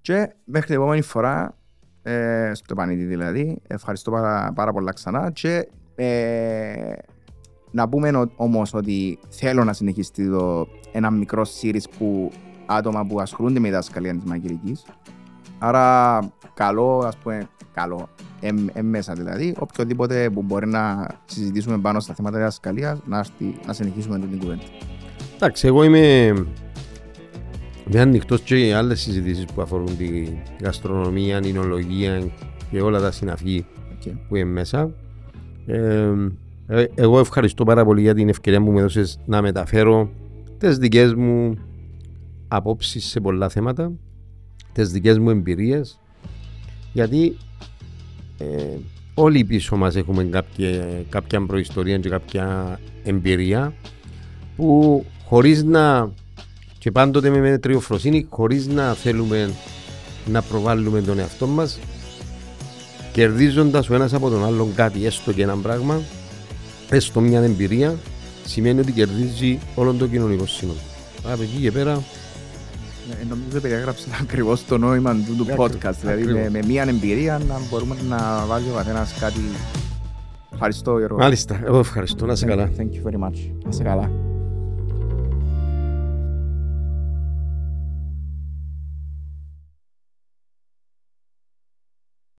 Και 0.00 0.32
μέχρι 0.44 0.66
την 0.66 0.74
επόμενη 0.76 1.02
φορά, 1.02 1.54
ε, 2.02 2.50
στο 2.54 2.74
πανίδι 2.74 3.04
δηλαδή, 3.04 3.58
ευχαριστώ 3.66 4.10
πάρα, 4.10 4.52
πάρα 4.54 4.72
πολλά 4.72 4.92
ξανά 4.92 5.30
και 5.30 5.68
ε, 5.94 6.92
να 7.70 7.88
πούμε 7.88 8.08
ο- 8.10 8.30
όμως 8.36 8.74
ότι 8.74 9.18
θέλω 9.28 9.64
να 9.64 9.72
συνεχιστεί 9.72 10.30
το, 10.30 10.68
ένα 10.92 11.10
μικρό 11.10 11.46
series 11.60 11.90
που 11.98 12.32
άτομα 12.66 13.06
που 13.06 13.20
ασχολούνται 13.20 13.58
με 13.60 13.68
τη 13.68 13.74
δασκαλία 13.74 14.14
της 14.14 14.24
μαγειρικής. 14.24 14.84
Άρα 15.58 16.18
καλό, 16.54 16.98
ας 16.98 17.16
πούμε, 17.16 17.48
καλό, 17.74 17.96
εμ, 17.96 18.06
εμ 18.08 18.27
μέσα 18.82 19.12
δηλαδή, 19.12 19.54
οποιοδήποτε 19.58 20.30
που 20.30 20.42
μπορεί 20.42 20.66
να 20.66 21.06
συζητήσουμε 21.24 21.78
πάνω 21.78 22.00
στα 22.00 22.14
θέματα 22.14 22.36
της 22.36 22.44
δασκαλίας, 22.44 22.98
να, 23.06 23.18
έρθει, 23.18 23.54
να 23.66 23.72
συνεχίσουμε 23.72 24.18
την 24.18 24.38
κουβέντα. 24.38 24.62
Εντάξει, 25.36 25.66
εγώ 25.66 25.84
είμαι, 25.84 26.26
είμαι 27.88 28.00
ανοιχτό 28.00 28.36
και 28.38 28.56
για 28.56 28.78
άλλες 28.78 29.00
συζητήσεις 29.00 29.44
που 29.44 29.62
αφορούν 29.62 29.96
τη 29.96 30.28
γαστρονομία, 30.62 31.40
νηνολογία 31.40 32.22
και 32.70 32.80
όλα 32.80 33.00
τα 33.00 33.10
συναφή 33.10 33.64
Okay. 33.98 34.12
που 34.28 34.36
είναι 34.36 34.50
μέσα. 34.50 34.90
Ε, 35.66 36.12
ε, 36.66 36.86
εγώ 36.94 37.18
ευχαριστώ 37.18 37.64
πάρα 37.64 37.84
πολύ 37.84 38.00
για 38.00 38.14
την 38.14 38.28
ευκαιρία 38.28 38.62
που 38.62 38.70
μου 38.70 38.78
έδωσες 38.78 39.18
να 39.26 39.42
μεταφέρω 39.42 40.10
τις 40.58 40.78
δικές 40.78 41.14
μου 41.14 41.54
απόψεις 42.48 43.04
σε 43.04 43.20
πολλά 43.20 43.48
θέματα, 43.48 43.92
τις 44.72 44.90
δικές 44.92 45.18
μου 45.18 45.30
εμπειρίες, 45.30 46.00
γιατί 46.92 47.36
ε, 48.38 48.46
όλοι 49.14 49.44
πίσω 49.44 49.76
μας 49.76 49.96
έχουμε 49.96 50.24
κάποια, 50.24 50.84
κάποια 51.08 51.46
προϊστορία 51.46 51.98
και 51.98 52.08
κάποια 52.08 52.80
εμπειρία 53.04 53.72
που 54.56 55.04
χωρίς 55.24 55.64
να 55.64 56.12
και 56.78 56.90
πάντοτε 56.90 57.30
με 57.30 57.38
μετριοφροσύνη 57.38 58.26
χωρίς 58.30 58.66
να 58.66 58.94
θέλουμε 58.94 59.50
να 60.26 60.42
προβάλλουμε 60.42 61.00
τον 61.00 61.18
εαυτό 61.18 61.46
μας 61.46 61.78
κερδίζοντας 63.12 63.90
ο 63.90 63.94
ένας 63.94 64.12
από 64.12 64.30
τον 64.30 64.44
άλλον 64.44 64.74
κάτι 64.74 65.06
έστω 65.06 65.32
και 65.32 65.42
ένα 65.42 65.56
πράγμα 65.56 66.00
έστω 66.90 67.20
μια 67.20 67.40
εμπειρία 67.40 67.96
σημαίνει 68.44 68.80
ότι 68.80 68.92
κερδίζει 68.92 69.58
όλο 69.74 69.92
το 69.92 70.06
κοινωνικό 70.06 70.46
σύνολο. 70.46 70.78
Από 71.24 71.42
εκεί 71.42 71.60
και 71.60 71.72
πέρα 71.72 71.92
Ε, 71.92 72.27
νομίζω 73.28 73.60
περιέγραψε 73.60 74.08
ακριβώς 74.22 74.64
το 74.64 74.78
νόημα 74.78 75.14
του, 75.14 75.36
του 75.36 75.42
Ακριβώς, 75.42 75.70
podcast. 75.70 75.94
Δηλαδή 76.00 76.24
με, 76.24 76.30
ακριβώς. 76.30 76.52
με 76.52 76.60
μία 76.66 76.82
εμπειρία 76.82 77.40
να 77.48 77.60
μπορούμε 77.70 77.96
να 78.08 78.44
βάλει 78.46 78.64
ο 78.72 78.76
καθένας 78.76 79.14
κάτι. 79.20 79.40
Ευχαριστώ, 80.52 80.98
Γιώργο. 80.98 81.18
μάλιστα 81.18 81.60
εγώ 81.64 81.78
ευχαριστώ 81.78 82.26
να 82.26 82.32
είσαι 82.32 82.46
καλά. 82.46 82.70
Thank 82.78 82.82
you 82.82 83.10
very 83.10 83.24
much. 83.26 83.38
Να 83.62 83.68
είσαι 83.68 83.82
καλά. 83.82 84.27